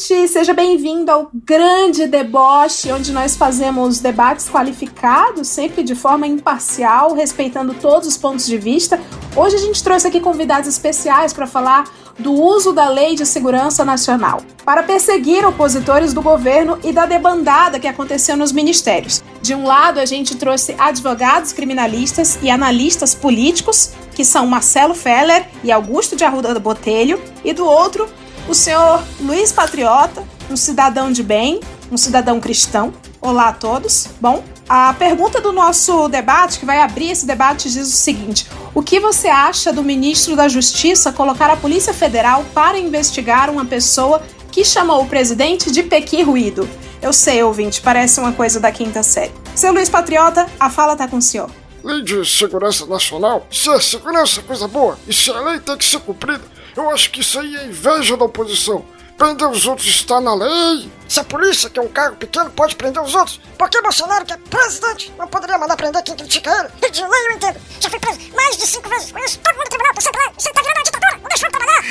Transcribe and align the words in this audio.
ouvinte! 0.00 0.28
Seja 0.28 0.54
bem-vindo 0.54 1.10
ao 1.10 1.30
grande 1.32 2.06
deboche, 2.06 2.90
onde 2.90 3.12
nós 3.12 3.36
fazemos 3.36 4.00
debates 4.00 4.48
qualificados, 4.48 5.48
sempre 5.48 5.82
de 5.82 5.94
forma 5.94 6.26
imparcial, 6.26 7.12
respeitando 7.14 7.74
todos 7.74 8.08
os 8.08 8.16
pontos 8.16 8.46
de 8.46 8.56
vista. 8.56 8.98
Hoje 9.36 9.56
a 9.56 9.58
gente 9.58 9.82
trouxe 9.82 10.08
aqui 10.08 10.20
convidados 10.20 10.68
especiais 10.68 11.32
para 11.32 11.46
falar 11.46 11.84
do 12.18 12.32
uso 12.32 12.72
da 12.72 12.88
Lei 12.88 13.14
de 13.14 13.24
Segurança 13.24 13.84
Nacional 13.84 14.42
para 14.64 14.82
perseguir 14.82 15.46
opositores 15.46 16.12
do 16.12 16.20
governo 16.20 16.78
e 16.82 16.92
da 16.92 17.06
debandada 17.06 17.78
que 17.78 17.88
aconteceu 17.88 18.36
nos 18.36 18.52
ministérios. 18.52 19.22
De 19.40 19.54
um 19.54 19.64
lado, 19.64 20.00
a 20.00 20.06
gente 20.06 20.36
trouxe 20.36 20.74
advogados 20.78 21.52
criminalistas 21.52 22.38
e 22.42 22.50
analistas 22.50 23.14
políticos, 23.14 23.92
que 24.14 24.24
são 24.24 24.46
Marcelo 24.46 24.94
Feller 24.94 25.48
e 25.64 25.72
Augusto 25.72 26.14
de 26.14 26.24
Arruda 26.24 26.58
Botelho, 26.60 27.20
e 27.42 27.54
do 27.54 27.64
outro, 27.64 28.06
o 28.48 28.54
senhor 28.54 29.02
Luiz 29.20 29.52
Patriota, 29.52 30.24
um 30.50 30.56
cidadão 30.56 31.12
de 31.12 31.22
bem, 31.22 31.60
um 31.90 31.96
cidadão 31.96 32.40
cristão. 32.40 32.92
Olá 33.20 33.48
a 33.48 33.52
todos. 33.52 34.08
Bom, 34.20 34.42
a 34.68 34.94
pergunta 34.94 35.40
do 35.40 35.52
nosso 35.52 36.08
debate, 36.08 36.58
que 36.58 36.64
vai 36.64 36.80
abrir 36.80 37.10
esse 37.10 37.26
debate, 37.26 37.70
diz 37.70 37.88
o 37.88 37.96
seguinte: 37.96 38.46
O 38.74 38.82
que 38.82 38.98
você 38.98 39.28
acha 39.28 39.72
do 39.72 39.82
ministro 39.82 40.34
da 40.34 40.48
Justiça 40.48 41.12
colocar 41.12 41.50
a 41.50 41.56
Polícia 41.56 41.92
Federal 41.92 42.44
para 42.54 42.78
investigar 42.78 43.50
uma 43.50 43.64
pessoa 43.64 44.22
que 44.50 44.64
chamou 44.64 45.02
o 45.02 45.06
presidente 45.06 45.70
de 45.70 45.82
Pequi 45.82 46.22
Ruído? 46.22 46.68
Eu 47.02 47.12
sei, 47.12 47.42
ouvinte, 47.42 47.80
parece 47.80 48.20
uma 48.20 48.32
coisa 48.32 48.60
da 48.60 48.70
quinta 48.70 49.02
série. 49.02 49.32
Seu 49.54 49.72
Luiz 49.72 49.88
Patriota, 49.88 50.46
a 50.58 50.68
fala 50.68 50.96
tá 50.96 51.08
com 51.08 51.16
o 51.16 51.22
senhor. 51.22 51.50
Lei 51.82 52.02
de 52.02 52.24
segurança 52.26 52.84
nacional? 52.84 53.46
Se 53.50 53.70
é 53.70 53.80
segurança, 53.80 54.42
coisa 54.42 54.68
boa. 54.68 54.98
E 55.08 55.14
se 55.14 55.30
a 55.30 55.40
lei 55.40 55.58
tem 55.60 55.76
que 55.78 55.84
ser 55.84 55.98
cumprida, 56.00 56.42
eu 56.76 56.90
acho 56.90 57.10
que 57.10 57.20
isso 57.20 57.38
aí 57.38 57.56
é 57.56 57.66
inveja 57.66 58.16
da 58.16 58.24
oposição. 58.24 58.84
Prender 59.16 59.48
os 59.50 59.66
outros 59.66 59.86
está 59.86 60.18
na 60.18 60.34
lei. 60.34 60.90
Se 61.06 61.20
a 61.20 61.24
polícia, 61.24 61.68
que 61.68 61.78
é 61.78 61.82
um 61.82 61.88
cargo 61.88 62.16
pequeno, 62.16 62.50
pode 62.50 62.74
prender 62.74 63.02
os 63.02 63.14
outros, 63.14 63.38
por 63.58 63.68
que 63.68 63.82
Bolsonaro, 63.82 64.24
que 64.24 64.32
é 64.32 64.36
presidente, 64.38 65.12
não 65.18 65.28
poderia 65.28 65.58
mandar 65.58 65.76
prender 65.76 66.02
quem 66.02 66.16
critica 66.16 66.50
ele? 66.50 66.90
De 66.90 67.02
lei 67.02 67.26
eu 67.26 67.32
entendo. 67.32 67.60
Já 67.80 67.90
fui 67.90 67.98
preso 67.98 68.18
mais 68.34 68.56
de 68.56 68.66
cinco 68.66 68.88
vezes. 68.88 69.12
Conheço 69.12 69.38
todo 69.40 69.52
mundo 69.52 69.64
no 69.64 69.70
tribunal, 69.70 69.94
tô 69.94 70.00
sempre 70.00 70.24
lá. 70.24 70.32
Você 70.38 70.50
tá 70.52 70.62
virando 70.62 70.78
uma 70.78 70.84
ditadura. 70.84 71.18
Não 71.20 71.28
deixa 71.28 71.46
eu 71.46 71.50
trabalhar. 71.50 71.84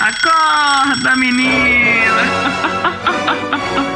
Acorda, 0.00 1.16
menina! 1.16 2.22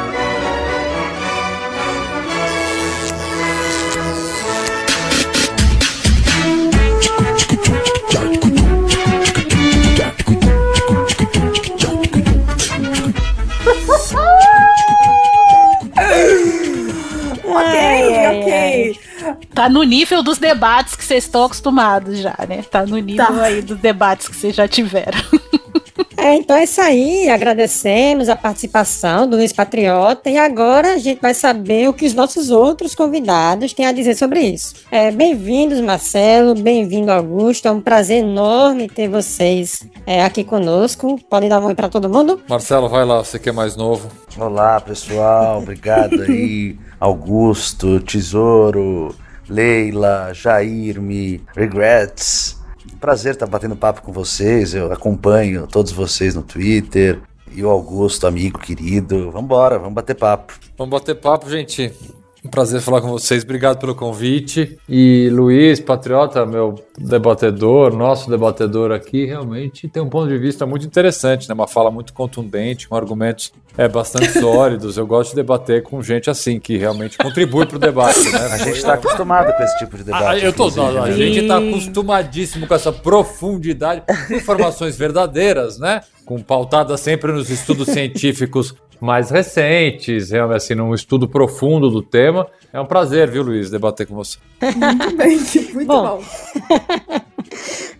ok, 17.61 18.41
ok. 18.41 19.01
Tá 19.55 19.69
no 19.69 19.83
nível 19.83 20.23
dos 20.23 20.39
debates 20.39 20.97
que 20.97 21.05
vocês 21.05 21.25
estão 21.25 21.45
acostumados 21.45 22.19
já, 22.19 22.35
né? 22.49 22.63
Tá 22.71 22.85
no 22.87 22.97
nível 22.99 23.27
Tá. 23.27 23.43
aí 23.43 23.63
dos 23.63 23.79
debates 23.79 24.29
que 24.29 24.37
vocês 24.37 24.55
já 24.55 24.67
tiveram. 24.67 25.19
É, 26.21 26.35
então 26.35 26.55
é 26.55 26.65
isso 26.65 26.83
aí. 26.83 27.31
Agradecemos 27.31 28.29
a 28.29 28.37
participação 28.37 29.27
do 29.27 29.39
Luiz 29.39 29.55
Patriota 29.55 30.29
e 30.29 30.37
agora 30.37 30.93
a 30.93 30.99
gente 30.99 31.19
vai 31.19 31.33
saber 31.33 31.89
o 31.89 31.95
que 31.95 32.05
os 32.05 32.13
nossos 32.13 32.51
outros 32.51 32.95
convidados 32.95 33.73
têm 33.73 33.87
a 33.87 33.93
dizer 33.93 34.15
sobre 34.15 34.41
isso. 34.41 34.75
É, 34.91 35.11
bem-vindos, 35.11 35.81
Marcelo. 35.81 36.55
Bem-vindo, 36.55 37.11
Augusto. 37.11 37.69
É 37.69 37.71
um 37.71 37.81
prazer 37.81 38.19
enorme 38.23 38.87
ter 38.87 39.09
vocês 39.09 39.83
é, 40.07 40.23
aqui 40.23 40.45
conosco. 40.45 41.19
Podem 41.31 41.49
dar 41.49 41.59
um 41.59 41.65
oi 41.65 41.75
para 41.75 41.89
todo 41.89 42.07
mundo? 42.07 42.39
Marcelo, 42.47 42.91
vai 42.91 43.07
lá, 43.07 43.25
você 43.25 43.39
que 43.39 43.49
é 43.49 43.53
mais 43.53 43.75
novo. 43.75 44.11
Olá, 44.37 44.79
pessoal. 44.79 45.63
Obrigado 45.63 46.21
aí. 46.21 46.77
Augusto, 47.01 47.99
Tesouro, 47.99 49.15
Leila, 49.49 50.33
Jairme, 50.35 51.41
Regrets. 51.57 52.60
Prazer 53.01 53.33
estar 53.33 53.47
batendo 53.47 53.75
papo 53.75 54.03
com 54.03 54.13
vocês. 54.13 54.75
Eu 54.75 54.93
acompanho 54.93 55.67
todos 55.67 55.91
vocês 55.91 56.35
no 56.35 56.43
Twitter. 56.43 57.19
E 57.51 57.65
o 57.65 57.71
Augusto, 57.71 58.27
amigo 58.27 58.59
querido. 58.59 59.31
Vambora, 59.31 59.79
vamos 59.79 59.95
bater 59.95 60.15
papo. 60.15 60.53
Vamos 60.77 60.93
bater 60.93 61.15
papo, 61.15 61.49
gente. 61.49 61.93
Um 62.45 62.49
prazer 62.49 62.81
falar 62.81 63.03
com 63.03 63.09
vocês. 63.09 63.45
Obrigado 63.45 63.79
pelo 63.79 63.95
convite. 63.95 64.79
E 64.89 65.29
Luiz, 65.31 65.79
patriota, 65.79 66.47
meu 66.47 66.75
debatedor, 66.97 67.95
nosso 67.95 68.31
debatedor 68.31 68.93
aqui, 68.93 69.27
realmente 69.27 69.87
tem 69.89 70.03
um 70.03 70.09
ponto 70.09 70.29
de 70.29 70.39
vista 70.39 70.65
muito 70.65 70.87
interessante, 70.87 71.47
né? 71.47 71.55
Uma 71.55 71.67
fala 71.67 71.91
muito 71.91 72.15
contundente, 72.15 72.89
com 72.89 72.97
argumentos 72.97 73.53
é, 73.77 73.87
bastante 73.87 74.31
sólidos. 74.41 74.97
Eu 74.97 75.07
gosto 75.07 75.31
de 75.31 75.37
debater 75.37 75.83
com 75.83 76.03
gente 76.03 76.31
assim, 76.31 76.59
que 76.59 76.79
realmente 76.79 77.19
contribui 77.19 77.67
para 77.67 77.77
o 77.77 77.79
debate, 77.79 78.27
né? 78.31 78.39
A 78.39 78.57
gente 78.57 78.79
está 78.79 78.95
acostumado 78.95 79.55
com 79.55 79.63
esse 79.63 79.79
tipo 79.79 79.99
de 79.99 80.05
debate. 80.05 80.25
Ah, 80.25 80.39
eu 80.39 80.53
tô, 80.53 80.69
inclusive, 80.69 80.99
a 80.99 81.07
né? 81.07 81.13
gente 81.13 81.47
tá 81.47 81.59
acostumadíssimo 81.59 82.67
com 82.67 82.75
essa 82.75 82.91
profundidade, 82.93 84.03
informações 84.31 84.97
verdadeiras, 84.97 85.79
né? 85.79 86.01
Com 86.25 86.41
pautada 86.41 86.97
sempre 86.97 87.33
nos 87.33 87.51
estudos 87.51 87.89
científicos 87.89 88.75
mais 89.01 89.31
recentes, 89.31 90.31
realmente 90.31 90.57
assim, 90.57 90.75
num 90.75 90.95
estudo 90.95 91.29
profundo 91.29 91.91
do 91.91 92.03
tema. 92.03 92.47
É 92.73 92.81
um 92.81 92.87
prazer, 92.87 93.31
viu, 93.31 93.43
Luiz, 93.43 93.71
debater 93.71 94.07
com 94.07 94.15
você. 94.15 94.39
Muito 94.63 95.17
bem, 95.17 95.39
muito 95.75 95.87
Bom. 95.87 96.19
bom. 96.19 96.23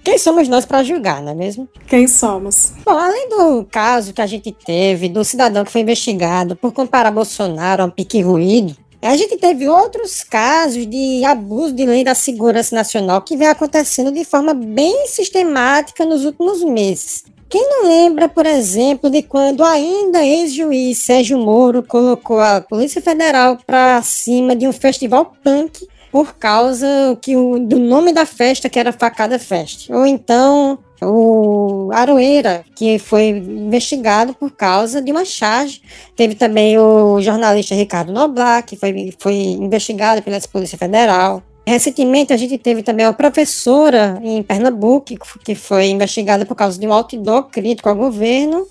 Quem 0.03 0.17
somos 0.19 0.49
nós 0.49 0.65
para 0.65 0.83
julgar, 0.83 1.23
não 1.23 1.33
é 1.33 1.35
mesmo? 1.35 1.69
Quem 1.87 2.07
somos? 2.07 2.73
Bom, 2.85 2.97
além 2.97 3.29
do 3.29 3.65
caso 3.65 4.13
que 4.13 4.23
a 4.23 4.27
gente 4.27 4.53
teve 4.53 5.09
do 5.09 5.25
cidadão 5.25 5.65
que 5.65 5.73
foi 5.73 5.81
investigado 5.81 6.57
por 6.57 6.73
comparar 6.73 7.11
Bolsonaro 7.11 7.83
a 7.83 7.87
um 7.87 7.91
pique 7.91 8.23
ruído, 8.23 8.77
a 9.03 9.17
gente 9.17 9.37
teve 9.39 9.67
outros 9.67 10.23
casos 10.23 10.87
de 10.87 11.25
abuso 11.25 11.75
de 11.75 11.87
lei 11.87 12.05
da 12.05 12.15
segurança 12.15 12.75
nacional 12.75 13.23
que 13.23 13.37
vem 13.37 13.49
acontecendo 13.49 14.13
de 14.13 14.25
forma 14.25 14.53
bem 14.53 15.07
sistemática 15.07 16.05
nos 16.05 16.25
últimos 16.25 16.63
meses. 16.63 17.25
Quem 17.51 17.69
não 17.69 17.89
lembra, 17.89 18.29
por 18.29 18.47
exemplo, 18.47 19.11
de 19.11 19.23
quando 19.23 19.65
ainda 19.65 20.25
ex-juiz 20.25 20.99
Sérgio 20.99 21.37
Moro 21.37 21.83
colocou 21.83 22.39
a 22.39 22.61
Polícia 22.61 23.03
Federal 23.03 23.59
para 23.67 24.01
cima 24.03 24.55
de 24.55 24.69
um 24.69 24.73
festival 24.73 25.35
punk 25.43 25.85
por 26.13 26.37
causa 26.37 26.87
que 27.21 27.37
o, 27.37 27.59
do 27.59 27.77
nome 27.79 28.13
da 28.13 28.25
festa, 28.25 28.69
que 28.69 28.79
era 28.79 28.93
Facada 28.93 29.37
Fest. 29.37 29.91
Ou 29.91 30.07
então 30.07 30.79
o 31.03 31.91
Aroeira, 31.93 32.65
que 32.77 33.01
foi 33.01 33.29
investigado 33.29 34.33
por 34.33 34.53
causa 34.53 35.03
de 35.03 35.11
uma 35.11 35.25
charge. 35.25 35.83
Teve 36.15 36.37
também 36.37 36.79
o 36.79 37.21
jornalista 37.21 37.75
Ricardo 37.75 38.13
Noblar, 38.13 38.65
que 38.65 38.77
foi, 38.77 39.13
foi 39.19 39.35
investigado 39.35 40.23
pela 40.23 40.39
Polícia 40.53 40.79
Federal. 40.79 41.43
Recentemente, 41.71 42.33
a 42.33 42.37
gente 42.37 42.59
teve 42.59 42.83
também 42.83 43.07
uma 43.07 43.13
professora 43.13 44.21
em 44.25 44.43
Pernambuco, 44.43 45.15
que 45.45 45.55
foi 45.55 45.87
investigada 45.87 46.45
por 46.45 46.57
causa 46.57 46.77
de 46.77 46.85
um 46.85 46.93
outdoor 46.93 47.45
crítico 47.45 47.89
ao 47.89 47.95
governo. 47.95 48.67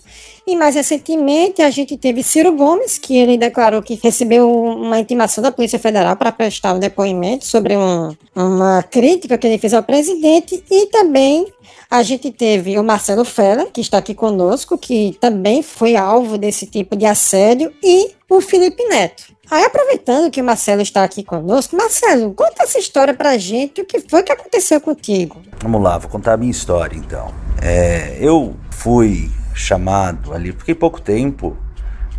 E 0.45 0.53
mais 0.53 0.75
recentemente, 0.75 1.61
a 1.61 1.69
gente 1.69 1.95
teve 1.95 2.21
Ciro 2.21 2.51
Gomes, 2.51 2.97
que 2.97 3.15
ele 3.15 3.37
declarou 3.37 3.81
que 3.81 3.97
recebeu 4.03 4.51
uma 4.51 4.99
intimação 4.99 5.41
da 5.41 5.49
Polícia 5.49 5.79
Federal 5.79 6.17
para 6.17 6.29
prestar 6.29 6.73
um 6.73 6.79
depoimento 6.79 7.45
sobre 7.45 7.77
um- 7.77 8.13
uma 8.35 8.83
crítica 8.83 9.37
que 9.37 9.47
ele 9.47 9.57
fez 9.57 9.73
ao 9.73 9.81
presidente. 9.81 10.61
E 10.69 10.87
também 10.87 11.47
a 11.89 12.03
gente 12.03 12.29
teve 12.31 12.77
o 12.77 12.83
Marcelo 12.83 13.23
Fella, 13.23 13.67
que 13.67 13.79
está 13.79 13.99
aqui 13.99 14.13
conosco, 14.13 14.77
que 14.77 15.15
também 15.21 15.61
foi 15.63 15.95
alvo 15.95 16.37
desse 16.37 16.65
tipo 16.65 16.97
de 16.97 17.05
assédio, 17.05 17.71
e 17.81 18.11
o 18.29 18.41
Felipe 18.41 18.83
Neto. 18.89 19.38
Aí, 19.51 19.65
aproveitando 19.65 20.29
que 20.29 20.39
o 20.39 20.43
Marcelo 20.43 20.81
está 20.83 21.03
aqui 21.03 21.23
conosco, 21.23 21.75
Marcelo, 21.75 22.33
conta 22.35 22.63
essa 22.63 22.77
história 22.77 23.15
pra 23.15 23.35
gente, 23.35 23.81
o 23.81 23.85
que 23.85 23.99
foi 23.99 24.21
que 24.21 24.31
aconteceu 24.31 24.79
contigo? 24.79 25.41
Vamos 25.59 25.81
lá, 25.81 25.97
vou 25.97 26.07
contar 26.07 26.33
a 26.33 26.37
minha 26.37 26.51
história 26.51 26.95
então. 26.95 27.33
É, 27.59 28.15
eu 28.21 28.55
fui 28.69 29.31
chamado 29.55 30.33
ali, 30.33 30.51
fiquei 30.51 30.75
pouco 30.75 31.01
tempo, 31.01 31.57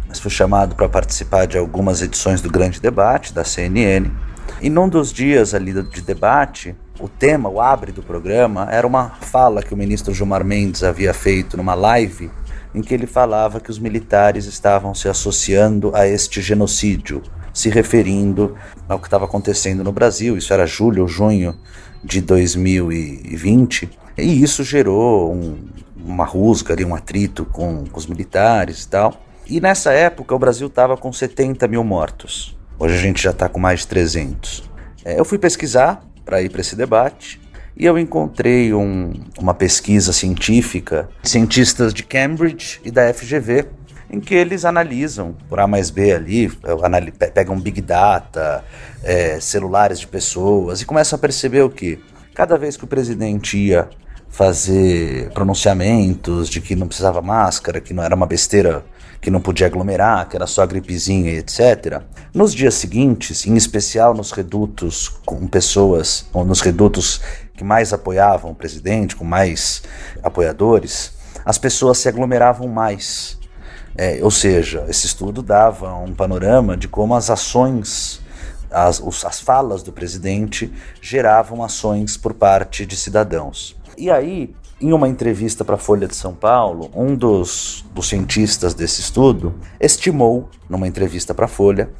mas 0.08 0.18
fui 0.18 0.30
chamado 0.30 0.74
para 0.74 0.88
participar 0.88 1.46
de 1.46 1.56
algumas 1.56 2.02
edições 2.02 2.40
do 2.40 2.50
Grande 2.50 2.80
Debate 2.80 3.32
da 3.32 3.44
CNN. 3.44 4.10
E 4.60 4.68
num 4.68 4.88
dos 4.88 5.12
dias 5.12 5.54
ali 5.54 5.72
de 5.72 6.02
debate, 6.02 6.74
o 6.98 7.08
tema, 7.08 7.48
o 7.48 7.60
abre 7.60 7.92
do 7.92 8.02
programa, 8.02 8.66
era 8.72 8.84
uma 8.84 9.10
fala 9.20 9.62
que 9.62 9.72
o 9.72 9.76
ministro 9.76 10.12
Gilmar 10.12 10.44
Mendes 10.44 10.82
havia 10.82 11.14
feito 11.14 11.56
numa 11.56 11.74
live 11.74 12.28
em 12.74 12.80
que 12.82 12.94
ele 12.94 13.06
falava 13.06 13.60
que 13.60 13.70
os 13.70 13.78
militares 13.78 14.46
estavam 14.46 14.94
se 14.94 15.08
associando 15.08 15.90
a 15.94 16.06
este 16.06 16.40
genocídio, 16.40 17.22
se 17.52 17.68
referindo 17.68 18.54
ao 18.88 18.98
que 18.98 19.06
estava 19.06 19.24
acontecendo 19.24 19.82
no 19.82 19.92
Brasil. 19.92 20.36
Isso 20.36 20.52
era 20.52 20.66
julho 20.66 21.02
ou 21.02 21.08
junho 21.08 21.54
de 22.04 22.20
2020. 22.20 23.90
E 24.16 24.42
isso 24.42 24.62
gerou 24.62 25.32
um- 25.34 25.58
uma 26.04 26.24
rusga 26.24 26.74
ali, 26.74 26.84
um 26.84 26.94
atrito 26.94 27.44
com, 27.44 27.84
com 27.86 27.98
os 27.98 28.06
militares 28.06 28.84
e 28.84 28.88
tal. 28.88 29.14
E 29.46 29.60
nessa 29.60 29.92
época 29.92 30.34
o 30.34 30.38
Brasil 30.38 30.66
estava 30.68 30.96
com 30.96 31.12
70 31.12 31.66
mil 31.68 31.82
mortos. 31.84 32.56
Hoje 32.78 32.94
a 32.94 32.98
gente 32.98 33.22
já 33.22 33.30
está 33.30 33.48
com 33.48 33.58
mais 33.58 33.80
de 33.80 33.88
300. 33.88 34.62
É, 35.04 35.18
eu 35.18 35.24
fui 35.24 35.38
pesquisar 35.38 36.02
para 36.24 36.40
ir 36.42 36.50
para 36.50 36.60
esse 36.60 36.76
debate 36.76 37.40
e 37.80 37.86
eu 37.86 37.98
encontrei 37.98 38.74
um- 38.74 39.14
uma 39.38 39.54
pesquisa 39.54 40.12
científica 40.12 41.08
cientistas 41.22 41.94
de 41.94 42.02
Cambridge 42.02 42.78
e 42.84 42.90
da 42.90 43.08
FGV 43.12 43.64
em 44.12 44.20
que 44.20 44.34
eles 44.34 44.66
analisam 44.66 45.34
por 45.48 45.58
A 45.60 45.66
mais 45.66 45.88
B 45.88 46.12
ali, 46.12 46.50
pegam 47.32 47.58
Big 47.58 47.80
Data, 47.80 48.62
é, 49.02 49.40
celulares 49.40 49.98
de 50.00 50.06
pessoas 50.06 50.82
e 50.82 50.84
começam 50.84 51.16
a 51.16 51.20
perceber 51.20 51.62
o 51.62 51.70
que? 51.70 51.98
Cada 52.34 52.58
vez 52.58 52.76
que 52.76 52.84
o 52.84 52.86
presidente 52.86 53.56
ia 53.56 53.88
fazer 54.28 55.30
pronunciamentos 55.32 56.48
de 56.50 56.60
que 56.60 56.76
não 56.76 56.86
precisava 56.86 57.22
máscara, 57.22 57.80
que 57.80 57.94
não 57.94 58.02
era 58.02 58.14
uma 58.14 58.26
besteira, 58.26 58.84
que 59.20 59.30
não 59.30 59.40
podia 59.40 59.66
aglomerar, 59.66 60.28
que 60.28 60.36
era 60.36 60.46
só 60.46 60.66
gripezinha 60.66 61.32
etc. 61.32 62.02
Nos 62.32 62.54
dias 62.54 62.74
seguintes, 62.74 63.46
em 63.46 63.56
especial 63.56 64.14
nos 64.14 64.32
redutos 64.32 65.08
com 65.26 65.46
pessoas, 65.46 66.26
ou 66.32 66.44
nos 66.44 66.60
redutos 66.60 67.20
que 67.54 67.64
mais 67.64 67.92
apoiavam 67.92 68.52
o 68.52 68.54
presidente, 68.54 69.14
com 69.14 69.24
mais 69.24 69.82
apoiadores, 70.22 71.12
as 71.44 71.58
pessoas 71.58 71.98
se 71.98 72.08
aglomeravam 72.08 72.66
mais. 72.66 73.38
É, 73.96 74.20
ou 74.22 74.30
seja, 74.30 74.86
esse 74.88 75.06
estudo 75.06 75.42
dava 75.42 75.94
um 75.96 76.14
panorama 76.14 76.76
de 76.76 76.88
como 76.88 77.14
as 77.14 77.28
ações, 77.28 78.20
as, 78.70 79.02
as 79.24 79.40
falas 79.40 79.82
do 79.82 79.92
presidente 79.92 80.72
geravam 81.02 81.62
ações 81.62 82.16
por 82.16 82.32
parte 82.32 82.86
de 82.86 82.96
cidadãos. 82.96 83.76
E 83.98 84.10
aí, 84.10 84.54
em 84.80 84.92
uma 84.92 85.08
entrevista 85.08 85.64
para 85.64 85.74
a 85.74 85.78
Folha 85.78 86.08
de 86.08 86.16
São 86.16 86.34
Paulo, 86.34 86.90
um 86.94 87.14
dos, 87.14 87.84
dos 87.94 88.08
cientistas 88.08 88.72
desse 88.72 89.00
estudo 89.00 89.54
estimou, 89.78 90.48
numa 90.68 90.88
entrevista 90.88 91.34
para 91.34 91.44
a 91.44 91.48
Folha, 91.48 91.90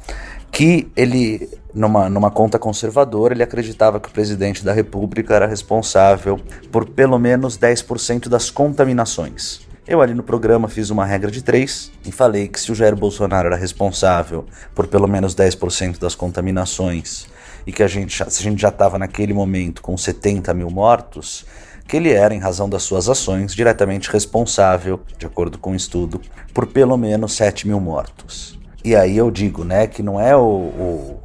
que 0.51 0.91
ele, 0.95 1.47
numa, 1.73 2.09
numa 2.09 2.31
conta 2.31 2.57
conservadora, 2.57 3.33
ele 3.33 3.43
acreditava 3.43 3.99
que 3.99 4.09
o 4.09 4.11
presidente 4.11 4.65
da 4.65 4.73
República 4.73 5.35
era 5.35 5.45
responsável 5.45 6.39
por 6.71 6.89
pelo 6.89 7.19
menos 7.19 7.57
10% 7.57 8.27
das 8.27 8.49
contaminações. 8.49 9.61
Eu 9.87 10.01
ali 10.01 10.13
no 10.13 10.23
programa 10.23 10.67
fiz 10.67 10.89
uma 10.89 11.05
regra 11.05 11.29
de 11.29 11.43
três 11.43 11.91
e 12.05 12.11
falei 12.11 12.47
que 12.47 12.59
se 12.59 12.71
o 12.71 12.75
Jair 12.75 12.95
Bolsonaro 12.95 13.47
era 13.47 13.55
responsável 13.55 14.45
por 14.73 14.87
pelo 14.87 15.07
menos 15.07 15.35
10% 15.35 15.99
das 15.99 16.15
contaminações 16.15 17.27
e 17.65 17.71
que 17.71 17.83
a 17.83 17.87
gente, 17.87 18.15
se 18.15 18.23
a 18.23 18.43
gente 18.43 18.61
já 18.61 18.69
estava 18.69 18.97
naquele 18.97 19.33
momento 19.33 19.81
com 19.81 19.95
70 19.97 20.53
mil 20.53 20.69
mortos, 20.69 21.45
que 21.91 21.97
ele 21.97 22.09
era, 22.13 22.33
em 22.33 22.39
razão 22.39 22.69
das 22.69 22.83
suas 22.83 23.09
ações, 23.09 23.53
diretamente 23.53 24.09
responsável, 24.09 25.01
de 25.19 25.25
acordo 25.25 25.57
com 25.57 25.73
o 25.73 25.75
estudo, 25.75 26.21
por 26.53 26.65
pelo 26.65 26.95
menos 26.95 27.33
7 27.33 27.67
mil 27.67 27.81
mortos. 27.81 28.57
E 28.81 28.95
aí 28.95 29.17
eu 29.17 29.29
digo, 29.29 29.65
né, 29.65 29.87
que 29.87 30.01
não 30.01 30.17
é 30.17 30.33
o, 30.33 30.39
o- 30.41 31.19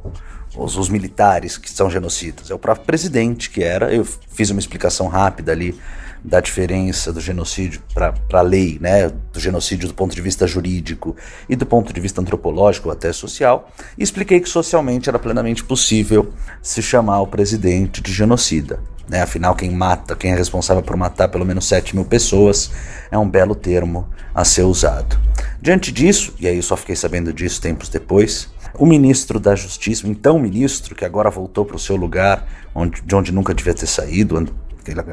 os, 0.57 0.75
os 0.75 0.89
militares 0.89 1.57
que 1.57 1.71
são 1.71 1.89
genocidas, 1.89 2.51
é 2.51 2.53
o 2.53 2.59
próprio 2.59 2.85
presidente 2.85 3.49
que 3.49 3.63
era. 3.63 3.93
Eu 3.93 4.03
fiz 4.03 4.49
uma 4.49 4.59
explicação 4.59 5.07
rápida 5.07 5.53
ali 5.53 5.73
da 6.21 6.41
diferença 6.41 7.13
do 7.13 7.21
genocídio 7.21 7.81
para 7.93 8.13
a 8.33 8.41
lei, 8.41 8.77
né, 8.81 9.07
do 9.31 9.39
genocídio 9.39 9.87
do 9.87 9.93
ponto 9.93 10.13
de 10.13 10.21
vista 10.21 10.45
jurídico 10.45 11.15
e 11.47 11.55
do 11.55 11.65
ponto 11.65 11.93
de 11.93 12.01
vista 12.01 12.19
antropológico 12.19 12.91
até 12.91 13.13
social, 13.13 13.71
e 13.97 14.03
expliquei 14.03 14.41
que 14.41 14.49
socialmente 14.49 15.07
era 15.07 15.17
plenamente 15.17 15.63
possível 15.63 16.33
se 16.61 16.81
chamar 16.81 17.21
o 17.21 17.27
presidente 17.27 18.01
de 18.01 18.11
genocida. 18.11 18.81
Né? 19.07 19.21
Afinal, 19.21 19.55
quem 19.55 19.71
mata, 19.71 20.15
quem 20.15 20.31
é 20.31 20.35
responsável 20.35 20.83
por 20.83 20.97
matar 20.97 21.29
pelo 21.29 21.45
menos 21.45 21.67
7 21.67 21.95
mil 21.95 22.05
pessoas, 22.05 22.71
é 23.09 23.17
um 23.17 23.29
belo 23.29 23.55
termo 23.55 24.07
a 24.33 24.43
ser 24.43 24.63
usado. 24.63 25.17
Diante 25.61 25.91
disso, 25.91 26.33
e 26.39 26.47
aí 26.47 26.57
eu 26.57 26.63
só 26.63 26.75
fiquei 26.75 26.95
sabendo 26.95 27.31
disso 27.33 27.61
tempos 27.61 27.89
depois, 27.89 28.49
o 28.77 28.85
ministro 28.85 29.39
da 29.39 29.55
Justiça, 29.55 30.05
o 30.05 30.09
então 30.09 30.37
ministro, 30.37 30.93
que 30.93 31.05
agora 31.05 31.29
voltou 31.29 31.65
para 31.65 31.75
o 31.75 31.79
seu 31.79 31.95
lugar, 31.95 32.47
onde, 32.75 33.01
de 33.01 33.15
onde 33.15 33.31
nunca 33.31 33.53
devia 33.53 33.73
ter 33.73 33.87
saído, 33.87 34.47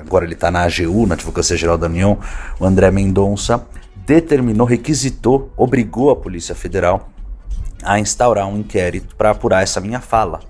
agora 0.01 0.25
ele 0.25 0.35
está 0.35 0.51
na 0.51 0.63
AGU, 0.63 1.07
na 1.07 1.15
Advocacia 1.15 1.57
Geral 1.57 1.79
da 1.79 1.87
União, 1.87 2.19
o 2.61 2.65
André 2.65 2.91
Mendonça, 2.91 3.67
determinou, 4.05 4.67
requisitou, 4.67 5.53
obrigou 5.57 6.11
a 6.11 6.17
Polícia 6.17 6.55
Federal 6.55 7.09
a 7.83 7.99
instaurar 7.99 8.47
um 8.47 8.59
inquérito 8.59 9.15
para 9.17 9.31
apurar 9.31 9.63
essa 9.63 9.81
minha 9.81 10.01
fala, 10.01 10.41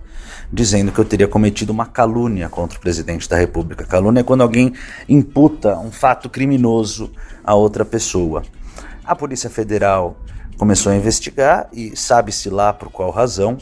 dizendo 0.54 0.92
que 0.92 0.98
eu 1.00 1.04
teria 1.04 1.26
cometido 1.26 1.72
uma 1.72 1.84
calúnia 1.84 2.48
contra 2.48 2.78
o 2.78 2.80
presidente 2.80 3.28
da 3.28 3.36
República. 3.36 3.84
Calúnia 3.84 4.20
é 4.20 4.22
quando 4.22 4.42
alguém 4.42 4.72
imputa 5.08 5.76
um 5.78 5.90
fato 5.90 6.30
criminoso 6.30 7.10
a 7.42 7.54
outra 7.54 7.84
pessoa. 7.84 8.44
A 9.04 9.16
Polícia 9.16 9.50
Federal 9.50 10.16
começou 10.56 10.92
a 10.92 10.96
investigar 10.96 11.68
e 11.72 11.96
sabe-se 11.96 12.48
lá 12.48 12.72
por 12.72 12.88
qual 12.90 13.10
razão 13.10 13.58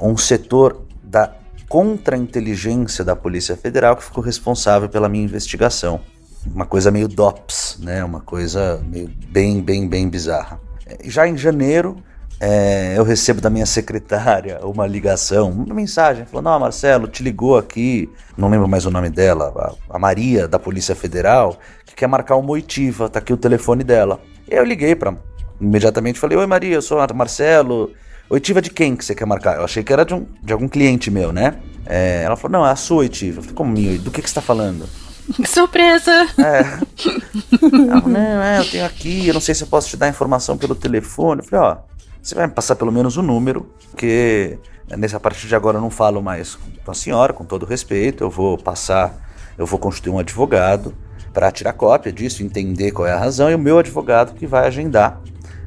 um 0.00 0.16
setor 0.16 0.82
da 1.02 1.34
contra-inteligência 1.68 3.04
da 3.04 3.16
Polícia 3.16 3.56
Federal 3.56 3.96
que 3.96 4.04
ficou 4.04 4.22
responsável 4.22 4.88
pela 4.88 5.08
minha 5.08 5.24
investigação. 5.24 6.00
Uma 6.46 6.64
coisa 6.64 6.92
meio 6.92 7.08
DOPS, 7.08 7.78
né? 7.80 8.04
Uma 8.04 8.20
coisa 8.20 8.80
meio 8.88 9.10
bem, 9.28 9.60
bem, 9.60 9.86
bem 9.88 10.08
bizarra. 10.08 10.60
Já 11.04 11.28
em 11.28 11.36
janeiro, 11.36 11.96
é, 12.40 12.94
eu 12.96 13.04
recebo 13.04 13.40
da 13.40 13.50
minha 13.50 13.66
secretária 13.66 14.58
uma 14.62 14.86
ligação, 14.86 15.50
uma 15.50 15.74
mensagem, 15.74 16.24
falou, 16.24 16.42
não, 16.42 16.58
Marcelo, 16.58 17.06
te 17.06 17.22
ligou 17.22 17.58
aqui, 17.58 18.08
não 18.36 18.48
lembro 18.48 18.66
mais 18.66 18.86
o 18.86 18.90
nome 18.90 19.10
dela, 19.10 19.52
a, 19.90 19.96
a 19.96 19.98
Maria 19.98 20.48
da 20.48 20.58
Polícia 20.58 20.94
Federal, 20.94 21.58
que 21.84 21.94
quer 21.94 22.06
marcar 22.06 22.36
uma 22.36 22.50
oitiva, 22.50 23.10
tá 23.10 23.18
aqui 23.18 23.32
o 23.32 23.36
telefone 23.36 23.84
dela. 23.84 24.18
E 24.48 24.54
aí 24.54 24.58
eu 24.58 24.64
liguei 24.64 24.94
para 24.94 25.14
imediatamente 25.60 26.18
falei, 26.18 26.38
oi 26.38 26.46
Maria, 26.46 26.74
eu 26.74 26.82
sou 26.82 26.98
Marcelo, 27.14 27.92
oitiva 28.30 28.62
de 28.62 28.70
quem 28.70 28.96
que 28.96 29.04
você 29.04 29.14
quer 29.14 29.26
marcar? 29.26 29.56
Eu 29.56 29.64
achei 29.64 29.82
que 29.82 29.92
era 29.92 30.04
de, 30.04 30.14
um, 30.14 30.26
de 30.42 30.52
algum 30.52 30.66
cliente 30.66 31.10
meu, 31.10 31.32
né? 31.32 31.56
É, 31.84 32.22
ela 32.24 32.36
falou, 32.36 32.58
não, 32.58 32.66
é 32.66 32.70
a 32.70 32.76
sua 32.76 32.98
oitiva. 32.98 33.40
Eu 33.40 33.42
falei, 33.42 33.56
como 33.56 33.70
minha? 33.70 33.98
Do 33.98 34.10
que, 34.10 34.22
que 34.22 34.28
você 34.28 34.34
tá 34.34 34.40
falando? 34.40 34.88
Surpresa! 35.44 36.26
É. 36.38 36.60
Ela 37.62 38.00
não, 38.00 38.42
é, 38.42 38.60
eu 38.60 38.64
tenho 38.64 38.86
aqui, 38.86 39.28
eu 39.28 39.34
não 39.34 39.40
sei 39.40 39.54
se 39.54 39.62
eu 39.62 39.68
posso 39.68 39.88
te 39.88 39.96
dar 39.96 40.08
informação 40.08 40.56
pelo 40.56 40.74
telefone. 40.74 41.40
Eu 41.40 41.44
falei, 41.44 41.66
ó, 41.66 41.89
você 42.22 42.34
vai 42.34 42.46
me 42.46 42.52
passar 42.52 42.76
pelo 42.76 42.92
menos 42.92 43.16
o 43.16 43.22
número, 43.22 43.70
porque 43.90 44.58
nessa 44.96 45.18
partir 45.18 45.46
de 45.46 45.54
agora 45.54 45.78
eu 45.78 45.80
não 45.80 45.90
falo 45.90 46.22
mais 46.22 46.58
com 46.84 46.90
a 46.90 46.94
senhora, 46.94 47.32
com 47.32 47.44
todo 47.44 47.64
respeito, 47.66 48.24
eu 48.24 48.30
vou 48.30 48.58
passar, 48.58 49.30
eu 49.56 49.66
vou 49.66 49.78
constituir 49.78 50.12
um 50.12 50.18
advogado 50.18 50.94
para 51.32 51.50
tirar 51.50 51.72
cópia 51.72 52.12
disso, 52.12 52.42
entender 52.42 52.90
qual 52.90 53.06
é 53.06 53.12
a 53.12 53.18
razão, 53.18 53.50
e 53.50 53.54
o 53.54 53.58
meu 53.58 53.78
advogado 53.78 54.34
que 54.34 54.46
vai 54.46 54.66
agendar 54.66 55.20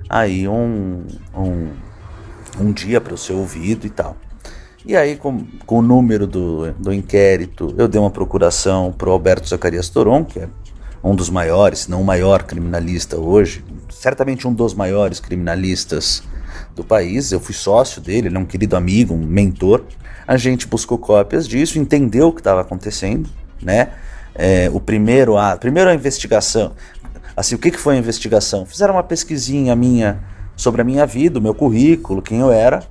aí 0.10 0.48
um, 0.48 1.06
um, 1.36 1.70
um 2.60 2.72
dia 2.72 3.00
para 3.00 3.14
o 3.14 3.18
seu 3.18 3.38
ouvido 3.38 3.88
e 3.88 3.90
tal. 3.90 4.18
E 4.86 4.98
aí, 4.98 5.16
com, 5.16 5.46
com 5.66 5.80
o 5.80 5.82
número 5.82 6.28
do, 6.28 6.74
do 6.74 6.94
inquérito, 6.94 7.74
eu 7.78 7.88
dei 7.88 8.00
uma 8.00 8.12
procuração 8.12 8.92
para 8.92 9.08
o 9.08 9.14
Alberto 9.14 9.48
Zacarias 9.48 9.88
Toron, 9.88 10.26
que 10.26 10.40
é 10.40 10.50
um 11.02 11.16
dos 11.16 11.30
maiores, 11.30 11.80
se 11.80 11.92
não 11.92 12.02
o 12.02 12.06
maior 12.06 12.44
criminalista 12.44 13.18
hoje, 13.18 13.64
certamente 13.90 14.46
um 14.46 14.54
dos 14.54 14.74
maiores 14.74 15.22
criminalistas 15.22 16.24
do 16.76 16.84
país. 16.84 17.32
Eu 17.32 17.40
fui 17.40 17.54
sócio 17.54 18.02
dele, 18.02 18.28
ele 18.28 18.38
é 18.38 18.40
um 18.40 18.46
querido 18.46 18.76
amigo, 18.76 19.14
um 19.14 19.26
mentor. 19.26 19.84
A 20.28 20.38
gente 20.38 20.68
buscou 20.68 20.98
cópias 20.98 21.48
disso, 21.48 21.78
entendeu 21.80 22.28
o 22.28 22.34
que 22.34 22.40
estava 22.40 22.62
acontecendo, 22.62 23.30
né? 23.62 23.90
É, 24.36 24.70
o 24.74 24.80
primeiro, 24.80 25.38
a 25.38 25.56
primeira 25.58 25.92
a 25.92 25.94
investigação, 25.94 26.72
assim, 27.36 27.56
o 27.56 27.60
que, 27.60 27.70
que 27.70 27.78
foi 27.78 27.96
a 27.96 27.98
investigação? 27.98 28.66
Fizeram 28.66 28.96
uma 28.96 29.04
pesquisinha 29.04 29.76
minha 29.76 30.24
sobre 30.56 30.82
a 30.82 30.84
minha 30.84 31.06
vida, 31.06 31.40
o 31.40 31.42
meu 31.42 31.54
currículo, 31.54 32.22
quem 32.22 32.40
eu 32.40 32.52
era, 32.52 32.84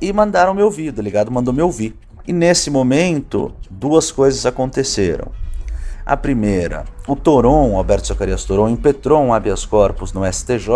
e 0.00 0.12
mandaram 0.12 0.54
me 0.54 0.62
ouvir, 0.62 0.88
o 0.88 0.92
delegado 0.92 1.30
mandou 1.30 1.54
me 1.54 1.62
ouvir. 1.62 1.96
E 2.26 2.32
nesse 2.32 2.70
momento, 2.70 3.52
duas 3.70 4.10
coisas 4.10 4.46
aconteceram. 4.46 5.30
A 6.06 6.16
primeira, 6.16 6.84
o 7.06 7.16
Toron, 7.16 7.76
Alberto 7.76 8.08
Zacarias 8.08 8.44
Toron, 8.44 8.68
impetrou 8.68 9.22
um 9.22 9.32
habeas 9.32 9.64
corpus 9.64 10.12
no 10.12 10.30
STJ 10.30 10.68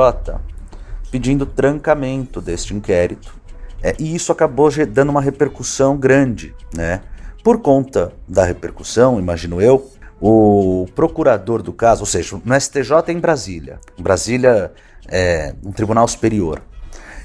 pedindo 1.11 1.47
trancamento 1.47 2.41
deste 2.41 2.75
inquérito. 2.75 3.35
É, 3.83 3.95
e 3.99 4.15
isso 4.15 4.33
acabou 4.33 4.71
dando 4.87 5.11
uma 5.11 5.21
repercussão 5.21 5.97
grande, 5.97 6.55
né? 6.75 7.01
Por 7.45 7.61
conta 7.61 8.13
da 8.27 8.45
repercussão, 8.45 9.19
imagino 9.19 9.63
eu, 9.63 9.91
o 10.21 10.87
procurador 10.95 11.63
do 11.63 11.73
caso, 11.73 12.01
ou 12.01 12.07
seja, 12.07 12.41
no 12.45 12.61
STJ 12.61 12.93
em 13.09 13.21
Brasília, 13.21 13.79
Brasília 13.99 14.73
é 15.09 15.55
um 15.65 15.71
tribunal 15.71 16.07
superior. 16.09 16.61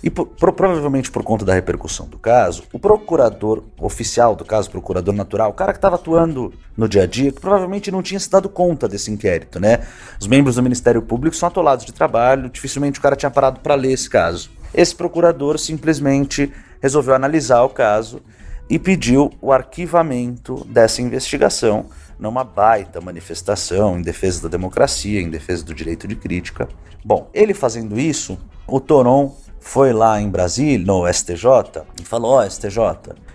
E 0.04 0.10
por- 0.10 0.26
pro- 0.28 0.52
provavelmente 0.52 1.10
por 1.10 1.24
conta 1.24 1.46
da 1.46 1.54
repercussão 1.54 2.06
do 2.08 2.20
caso, 2.20 2.64
o 2.74 2.78
procurador 2.78 3.64
oficial 3.80 4.36
do 4.36 4.44
caso, 4.44 4.70
procurador 4.70 5.14
natural, 5.14 5.52
o 5.52 5.54
cara 5.54 5.72
que 5.72 5.78
estava 5.78 5.96
atuando 5.96 6.54
no 6.76 6.90
dia 6.90 7.04
a 7.04 7.08
dia, 7.08 7.32
que 7.32 7.40
provavelmente 7.40 7.90
não 7.90 8.04
tinha 8.04 8.20
se 8.20 8.30
dado 8.30 8.50
conta 8.50 8.86
desse 8.86 9.10
inquérito, 9.10 9.62
né? 9.62 9.80
Os 10.20 10.28
membros 10.28 10.58
do 10.58 10.64
Ministério 10.64 11.02
Público 11.02 11.36
são 11.38 11.48
atolados 11.48 11.86
de 11.86 11.94
trabalho, 11.94 12.50
dificilmente 12.50 13.00
o 13.00 13.02
cara 13.02 13.16
tinha 13.16 13.32
parado 13.32 13.62
para 13.62 13.76
ler 13.76 13.94
esse 13.94 14.10
caso. 14.10 14.52
Esse 14.74 14.94
procurador 14.94 15.58
simplesmente 15.58 16.52
resolveu 16.82 17.16
analisar 17.16 17.64
o 17.64 17.70
caso 17.70 18.22
e 18.70 18.78
pediu 18.78 19.32
o 19.42 19.54
arquivamento 19.54 20.66
dessa 20.66 21.02
investigação 21.02 21.86
numa 22.20 22.44
baita 22.44 23.00
manifestação 23.00 23.98
em 23.98 24.02
defesa 24.02 24.44
da 24.44 24.50
democracia, 24.50 25.22
em 25.22 25.30
defesa 25.30 25.64
do 25.64 25.74
direito 25.74 26.08
de 26.08 26.16
crítica. 26.16 26.68
Bom, 27.06 27.30
ele 27.34 27.54
fazendo 27.54 27.98
isso, 27.98 28.38
o 28.68 28.80
Toron 28.80 29.36
foi 29.64 29.94
lá 29.94 30.22
em 30.22 30.30
Brasília, 30.30 30.86
no 30.86 31.12
STJ, 31.12 31.84
e 32.00 32.04
falou: 32.04 32.34
Ó, 32.34 32.46
STJ, 32.46 32.78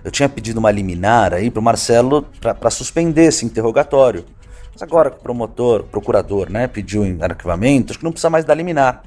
eu 0.04 0.11
tinha 0.11 0.28
pedido 0.28 0.58
uma 0.58 0.70
liminar 0.70 1.32
aí 1.32 1.50
pro 1.50 1.62
Marcelo 1.62 2.26
para 2.40 2.70
suspender 2.70 3.25
esse 3.25 3.47
interrogatório. 3.47 4.25
Mas 4.73 4.82
agora 4.82 5.11
que 5.11 5.16
o 5.16 5.20
promotor, 5.20 5.85
procurador, 5.85 6.50
né, 6.50 6.68
pediu 6.68 7.04
em 7.04 7.18
arquivamento, 7.20 7.92
acho 7.92 7.99
que 7.99 8.04
não 8.04 8.12
precisa 8.12 8.30
mais 8.30 8.44
dar 8.44 8.54
liminar. 8.54 9.02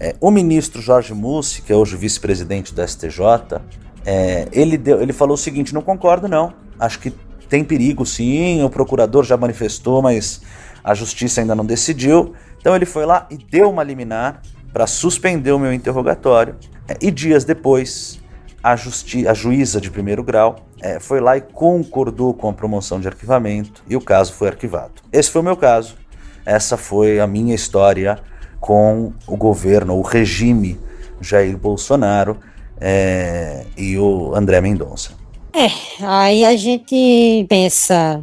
É, 0.00 0.16
o 0.20 0.30
ministro 0.30 0.82
Jorge 0.82 1.14
Mussi, 1.14 1.62
que 1.62 1.72
é 1.72 1.76
hoje 1.76 1.96
vice-presidente 1.96 2.74
do 2.74 2.86
STJ, 2.86 3.60
é, 4.04 4.48
ele, 4.52 4.76
deu, 4.76 5.00
ele 5.00 5.12
falou 5.12 5.34
o 5.34 5.38
seguinte: 5.38 5.72
não 5.72 5.80
concordo, 5.80 6.26
não. 6.26 6.52
Acho 6.78 6.98
que 6.98 7.10
tem 7.48 7.62
perigo, 7.62 8.04
sim. 8.04 8.62
O 8.64 8.68
procurador 8.68 9.24
já 9.24 9.36
manifestou, 9.36 10.02
mas 10.02 10.42
a 10.82 10.92
justiça 10.92 11.40
ainda 11.40 11.54
não 11.54 11.64
decidiu. 11.64 12.34
Então 12.60 12.74
ele 12.74 12.84
foi 12.84 13.06
lá 13.06 13.28
e 13.30 13.36
deu 13.36 13.70
uma 13.70 13.84
liminar 13.84 14.42
para 14.72 14.86
suspender 14.86 15.52
o 15.52 15.58
meu 15.58 15.72
interrogatório. 15.72 16.56
É, 16.86 16.96
e 17.00 17.10
dias 17.10 17.44
depois, 17.44 18.20
a, 18.62 18.72
a 18.72 19.34
juíza 19.34 19.80
de 19.80 19.90
primeiro 19.90 20.22
grau 20.22 20.66
é, 20.80 21.00
foi 21.00 21.20
lá 21.20 21.36
e 21.36 21.40
concordou 21.40 22.34
com 22.34 22.48
a 22.48 22.52
promoção 22.52 23.00
de 23.00 23.08
arquivamento 23.08 23.82
e 23.88 23.96
o 23.96 24.00
caso 24.00 24.32
foi 24.32 24.48
arquivado. 24.48 25.02
Esse 25.12 25.30
foi 25.30 25.40
o 25.40 25.44
meu 25.44 25.56
caso. 25.56 25.96
Essa 26.44 26.76
foi 26.76 27.20
a 27.20 27.26
minha 27.26 27.54
história 27.54 28.18
com 28.60 29.12
o 29.26 29.36
governo, 29.36 29.96
o 29.96 30.02
regime 30.02 30.78
Jair 31.20 31.56
Bolsonaro 31.56 32.38
é, 32.80 33.66
e 33.76 33.98
o 33.98 34.34
André 34.34 34.60
Mendonça. 34.60 35.12
É, 35.54 35.68
aí 36.04 36.44
a 36.44 36.56
gente 36.56 37.46
pensa, 37.48 38.22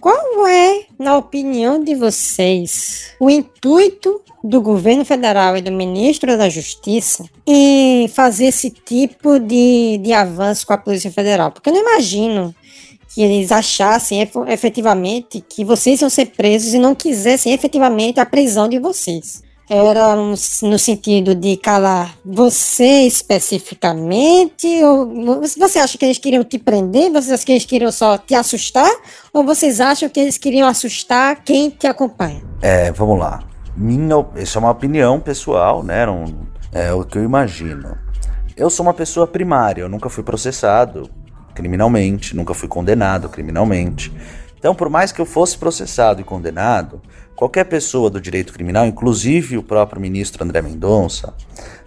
qual 0.00 0.46
é, 0.46 0.84
na 0.98 1.16
opinião 1.16 1.82
de 1.82 1.94
vocês, 1.94 3.12
o 3.18 3.30
intuito 3.30 4.20
do 4.42 4.60
governo 4.60 5.04
federal 5.04 5.56
e 5.56 5.62
do 5.62 5.72
ministro 5.72 6.36
da 6.36 6.48
Justiça 6.48 7.24
em 7.46 8.06
fazer 8.08 8.46
esse 8.46 8.70
tipo 8.70 9.38
de, 9.38 9.98
de 9.98 10.12
avanço 10.12 10.66
com 10.66 10.72
a 10.72 10.78
Polícia 10.78 11.10
Federal? 11.10 11.50
Porque 11.50 11.68
eu 11.68 11.74
não 11.74 11.80
imagino 11.80 12.54
que 13.14 13.22
eles 13.22 13.50
achassem 13.50 14.28
efetivamente 14.48 15.42
que 15.48 15.64
vocês 15.64 16.00
iam 16.00 16.10
ser 16.10 16.26
presos 16.26 16.74
e 16.74 16.78
não 16.78 16.94
quisessem 16.94 17.52
efetivamente 17.52 18.20
a 18.20 18.26
prisão 18.26 18.68
de 18.68 18.78
vocês 18.78 19.45
era 19.68 20.14
no 20.14 20.78
sentido 20.78 21.34
de 21.34 21.56
calar 21.56 22.16
você 22.24 23.02
especificamente? 23.02 24.66
Ou 24.84 25.40
você 25.58 25.78
acha 25.78 25.98
que 25.98 26.04
eles 26.04 26.18
queriam 26.18 26.44
te 26.44 26.58
prender? 26.58 27.10
Vocês 27.10 27.32
acham 27.32 27.46
que 27.46 27.52
eles 27.52 27.64
queriam 27.64 27.90
só 27.90 28.16
te 28.16 28.34
assustar? 28.34 28.90
Ou 29.32 29.44
vocês 29.44 29.80
acham 29.80 30.08
que 30.08 30.20
eles 30.20 30.38
queriam 30.38 30.68
assustar 30.68 31.42
quem 31.44 31.70
te 31.70 31.86
acompanha? 31.86 32.42
É, 32.62 32.92
vamos 32.92 33.18
lá. 33.18 33.42
Minha, 33.76 34.24
isso 34.36 34.56
é 34.56 34.60
uma 34.60 34.70
opinião 34.70 35.20
pessoal, 35.20 35.82
né? 35.82 36.06
Não, 36.06 36.24
é 36.72 36.92
o 36.92 37.04
que 37.04 37.18
eu 37.18 37.24
imagino. 37.24 37.96
Eu 38.56 38.70
sou 38.70 38.86
uma 38.86 38.94
pessoa 38.94 39.26
primária, 39.26 39.82
eu 39.82 39.88
nunca 39.88 40.08
fui 40.08 40.22
processado 40.22 41.10
criminalmente, 41.54 42.36
nunca 42.36 42.54
fui 42.54 42.68
condenado 42.68 43.28
criminalmente. 43.28 44.12
Então, 44.58 44.74
por 44.74 44.88
mais 44.88 45.12
que 45.12 45.20
eu 45.20 45.26
fosse 45.26 45.56
processado 45.56 46.20
e 46.20 46.24
condenado, 46.24 47.00
Qualquer 47.36 47.64
pessoa 47.64 48.08
do 48.08 48.18
direito 48.18 48.50
criminal, 48.50 48.86
inclusive 48.86 49.58
o 49.58 49.62
próprio 49.62 50.00
ministro 50.00 50.42
André 50.42 50.62
Mendonça, 50.62 51.34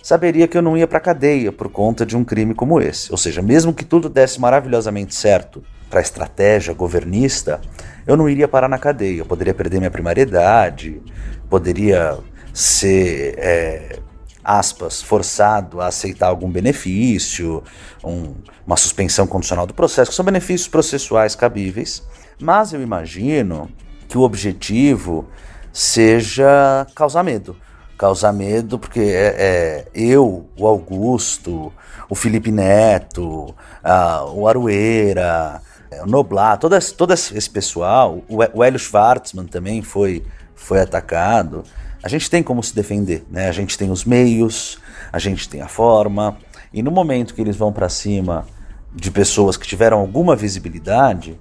saberia 0.04 0.48
que 0.48 0.56
eu 0.56 0.62
não 0.62 0.78
ia 0.78 0.88
para 0.88 1.00
cadeia 1.00 1.52
por 1.52 1.70
conta 1.70 2.06
de 2.06 2.16
um 2.16 2.24
crime 2.24 2.54
como 2.54 2.80
esse. 2.80 3.12
Ou 3.12 3.18
seja, 3.18 3.42
mesmo 3.42 3.74
que 3.74 3.84
tudo 3.84 4.08
desse 4.08 4.40
maravilhosamente 4.40 5.16
certo 5.16 5.64
para 5.90 6.00
a 6.00 6.04
estratégia 6.04 6.72
governista, 6.72 7.60
eu 8.06 8.16
não 8.16 8.30
iria 8.30 8.48
parar 8.48 8.70
na 8.70 8.78
cadeia. 8.78 9.22
Eu 9.22 9.26
poderia 9.26 9.54
perder 9.54 9.80
minha 9.80 9.90
primariedade, 9.90 11.02
poderia 11.50 12.20
ser, 12.54 13.34
é, 13.40 14.00
aspas, 14.44 15.02
forçado 15.02 15.82
a 15.82 15.88
aceitar 15.88 16.28
algum 16.28 16.50
benefício, 16.50 17.64
um, 18.04 18.36
uma 18.68 18.78
suspensão 18.78 19.26
condicional 19.26 19.66
do 19.66 19.74
processo, 19.74 20.12
que 20.12 20.16
são 20.16 20.24
benefícios 20.24 20.68
processuais 20.68 21.34
cabíveis. 21.34 22.04
Mas 22.40 22.72
eu 22.72 22.84
imagino 22.84 23.68
que 24.10 24.18
o 24.18 24.22
objetivo 24.22 25.30
seja 25.72 26.86
causar 26.96 27.24
medo. 27.24 27.56
Causar 27.98 28.34
medo 28.34 28.80
porque 28.80 29.00
é, 29.00 29.36
é 29.38 29.88
eu, 29.94 30.50
o 30.58 30.68
Augusto, 30.68 31.72
o 32.10 32.16
Felipe 32.16 32.52
Neto, 32.52 33.56
a, 33.84 34.26
o 34.26 34.48
Arueira, 34.48 35.62
o 36.04 36.08
Noblar, 36.08 36.58
todo 36.58 36.76
esse, 36.76 36.94
todo 36.94 37.14
esse 37.14 37.50
pessoal, 37.50 38.24
o, 38.28 38.38
o 38.54 38.64
Hélio 38.64 38.80
Schwartzman 38.80 39.46
também 39.46 39.82
foi, 39.82 40.26
foi 40.56 40.82
atacado. 40.82 41.64
A 42.02 42.10
gente 42.10 42.30
tem 42.30 42.42
como 42.42 42.64
se 42.64 42.74
defender, 42.74 43.26
né? 43.30 43.48
A 43.48 43.52
gente 43.52 43.78
tem 43.78 43.92
os 43.92 44.06
meios, 44.06 44.80
a 45.12 45.20
gente 45.20 45.48
tem 45.48 45.62
a 45.62 45.68
forma, 45.68 46.38
e 46.74 46.82
no 46.82 46.90
momento 46.90 47.34
que 47.34 47.42
eles 47.42 47.58
vão 47.58 47.72
para 47.72 47.90
cima 47.90 48.48
de 48.96 49.12
pessoas 49.12 49.58
que 49.58 49.68
tiveram 49.68 50.00
alguma 50.00 50.36
visibilidade, 50.36 51.38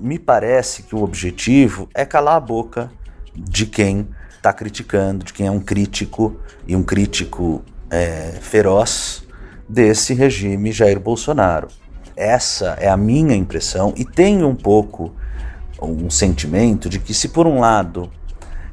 me 0.00 0.18
parece 0.18 0.82
que 0.82 0.94
o 0.94 1.02
objetivo 1.02 1.88
é 1.94 2.04
calar 2.04 2.36
a 2.36 2.40
boca 2.40 2.90
de 3.34 3.66
quem 3.66 4.08
está 4.36 4.52
criticando, 4.52 5.24
de 5.24 5.32
quem 5.32 5.46
é 5.46 5.50
um 5.50 5.60
crítico 5.60 6.36
e 6.66 6.74
um 6.74 6.82
crítico 6.82 7.62
é, 7.90 8.38
feroz 8.40 9.22
desse 9.68 10.14
regime 10.14 10.72
Jair 10.72 10.98
Bolsonaro. 10.98 11.68
Essa 12.16 12.76
é 12.80 12.88
a 12.88 12.96
minha 12.96 13.34
impressão 13.34 13.94
e 13.96 14.04
tenho 14.04 14.48
um 14.48 14.54
pouco 14.54 15.14
um 15.80 16.10
sentimento 16.10 16.88
de 16.88 16.98
que 16.98 17.14
se 17.14 17.28
por 17.28 17.46
um 17.46 17.60
lado 17.60 18.10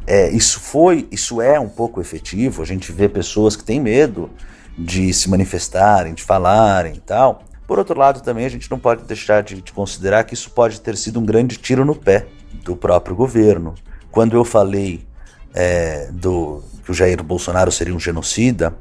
é, 0.08 0.30
isso 0.30 0.60
foi, 0.60 1.08
isso 1.12 1.42
é 1.42 1.60
um 1.60 1.70
pouco 1.70 2.00
efetivo, 2.00 2.62
a 2.62 2.66
gente 2.66 2.92
vê 2.92 3.10
pessoas 3.10 3.56
que 3.56 3.64
têm 3.64 3.80
medo 3.80 4.30
de 4.78 5.14
se 5.14 5.30
manifestarem, 5.30 6.14
de 6.14 6.24
falarem 6.24 6.96
e 6.96 7.00
tal, 7.00 7.44
por 7.68 7.80
outro 7.80 7.98
lado, 7.98 8.22
também 8.22 8.46
a 8.46 8.50
gente 8.50 8.70
não 8.70 8.78
pode 8.78 9.04
deixar 9.04 9.42
de, 9.42 9.62
de 9.62 9.72
considerar 9.72 10.24
que 10.24 10.34
isso 10.34 10.52
pode 10.52 10.80
ter 10.82 10.96
sido 10.96 11.20
um 11.20 11.26
grande 11.26 11.58
tiro 11.58 11.84
no 11.84 11.96
pé 11.96 12.28
do 12.64 12.76
próprio 12.76 13.16
governo. 13.16 13.74
Quando 14.12 14.36
eu 14.36 14.46
falei 14.46 15.06
é, 15.54 16.10
do 16.12 16.64
que 16.84 16.92
o 16.92 16.94
Jair 16.94 17.22
Bolsonaro 17.24 17.72
seria 17.72 17.96
um 17.96 18.00
genocida, 18.00 18.76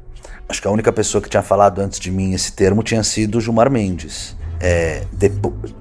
acho 0.47 0.61
que 0.61 0.67
a 0.67 0.71
única 0.71 0.93
pessoa 0.93 1.21
que 1.21 1.29
tinha 1.29 1.41
falado 1.41 1.79
antes 1.79 1.99
de 1.99 2.11
mim 2.11 2.33
esse 2.33 2.51
termo 2.51 2.83
tinha 2.83 3.03
sido 3.03 3.41
Gilmar 3.41 3.71
Mendes. 3.71 4.35
É, 4.59 5.03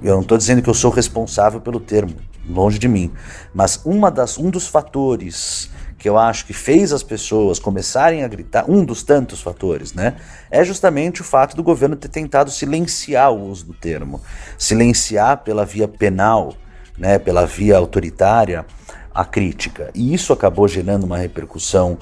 eu 0.03 0.15
não 0.15 0.23
estou 0.23 0.37
dizendo 0.37 0.63
que 0.63 0.69
eu 0.69 0.75
sou 0.75 0.91
responsável 0.91 1.61
pelo 1.61 1.79
termo, 1.79 2.15
longe 2.49 2.79
de 2.79 2.89
mim, 2.89 3.13
mas 3.53 3.81
uma 3.85 4.11
das, 4.11 4.39
um 4.39 4.51
dos 4.51 4.67
fatores 4.67 5.71
que 6.05 6.09
eu 6.11 6.19
acho 6.19 6.45
que 6.45 6.53
fez 6.53 6.93
as 6.93 7.03
pessoas 7.03 7.59
começarem 7.59 8.25
a 8.25 8.29
gritar, 8.29 8.71
um 8.71 8.85
dos 8.85 9.03
tantos 9.03 9.41
fatores, 9.41 9.95
né? 9.95 10.17
É 10.51 10.63
justamente 10.63 11.23
o 11.23 11.25
fato 11.25 11.57
do 11.57 11.63
governo 11.63 11.97
ter 11.97 12.09
tentado 12.09 12.51
silenciar 12.51 13.33
o 13.33 13.49
uso 13.49 13.65
do 13.65 13.73
termo, 13.73 14.21
silenciar 14.59 15.39
pela 15.39 15.65
via 15.65 15.89
penal, 15.89 16.53
né, 16.99 17.19
pela 17.19 17.47
via 17.47 17.79
autoritária, 17.79 18.67
a 19.15 19.25
crítica. 19.25 19.91
E 19.95 20.13
isso 20.13 20.31
acabou 20.31 20.69
gerando 20.69 21.05
uma 21.05 21.17
repercussão 21.17 21.97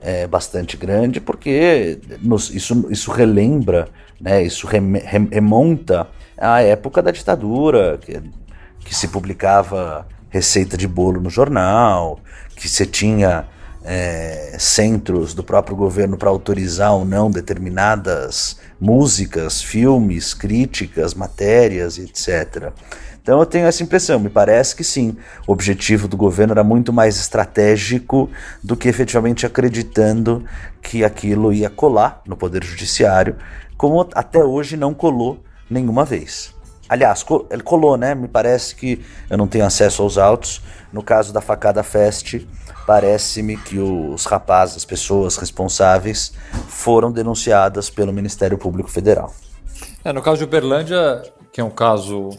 é, 0.00 0.24
bastante 0.28 0.76
grande, 0.76 1.20
porque 1.20 1.98
nos, 2.22 2.50
isso, 2.50 2.86
isso 2.90 3.10
relembra, 3.10 3.88
né, 4.20 4.40
isso 4.40 4.68
remonta 4.68 6.06
à 6.40 6.62
época 6.62 7.02
da 7.02 7.10
ditadura, 7.10 7.98
que, 8.00 8.22
que 8.84 8.94
se 8.94 9.08
publicava 9.08 10.06
receita 10.30 10.76
de 10.76 10.86
bolo 10.86 11.20
no 11.20 11.28
jornal, 11.28 12.20
que 12.58 12.68
você 12.68 12.84
tinha 12.84 13.46
é, 13.84 14.56
centros 14.58 15.32
do 15.32 15.42
próprio 15.42 15.76
governo 15.76 16.16
para 16.16 16.28
autorizar 16.28 16.92
ou 16.92 17.04
não 17.04 17.30
determinadas 17.30 18.58
músicas, 18.80 19.62
filmes, 19.62 20.34
críticas, 20.34 21.14
matérias, 21.14 21.98
etc. 21.98 22.72
Então 23.22 23.40
eu 23.40 23.46
tenho 23.46 23.66
essa 23.66 23.82
impressão, 23.82 24.18
me 24.18 24.30
parece 24.30 24.74
que 24.74 24.82
sim, 24.82 25.16
o 25.46 25.52
objetivo 25.52 26.08
do 26.08 26.16
governo 26.16 26.52
era 26.52 26.64
muito 26.64 26.92
mais 26.92 27.18
estratégico 27.18 28.30
do 28.62 28.76
que 28.76 28.88
efetivamente 28.88 29.44
acreditando 29.44 30.44
que 30.80 31.04
aquilo 31.04 31.52
ia 31.52 31.68
colar 31.68 32.22
no 32.26 32.36
Poder 32.36 32.64
Judiciário, 32.64 33.36
como 33.76 34.08
até 34.14 34.42
hoje 34.42 34.76
não 34.76 34.94
colou 34.94 35.44
nenhuma 35.70 36.04
vez. 36.04 36.54
Aliás, 36.88 37.24
ele 37.50 37.62
colou, 37.62 37.96
né? 37.96 38.14
Me 38.14 38.28
parece 38.28 38.74
que 38.74 39.04
eu 39.28 39.36
não 39.36 39.46
tenho 39.46 39.64
acesso 39.64 40.02
aos 40.02 40.16
autos. 40.16 40.62
No 40.92 41.02
caso 41.02 41.32
da 41.32 41.40
facada 41.40 41.82
Fest, 41.82 42.40
parece-me 42.86 43.56
que 43.56 43.78
os 43.78 44.24
rapazes, 44.24 44.76
as 44.76 44.84
pessoas 44.84 45.36
responsáveis, 45.36 46.32
foram 46.68 47.12
denunciadas 47.12 47.90
pelo 47.90 48.12
Ministério 48.12 48.56
Público 48.56 48.90
Federal. 48.90 49.32
É, 50.02 50.12
no 50.12 50.22
caso 50.22 50.38
de 50.38 50.44
Uberlândia, 50.44 51.22
que 51.52 51.60
é 51.60 51.64
um 51.64 51.70
caso 51.70 52.30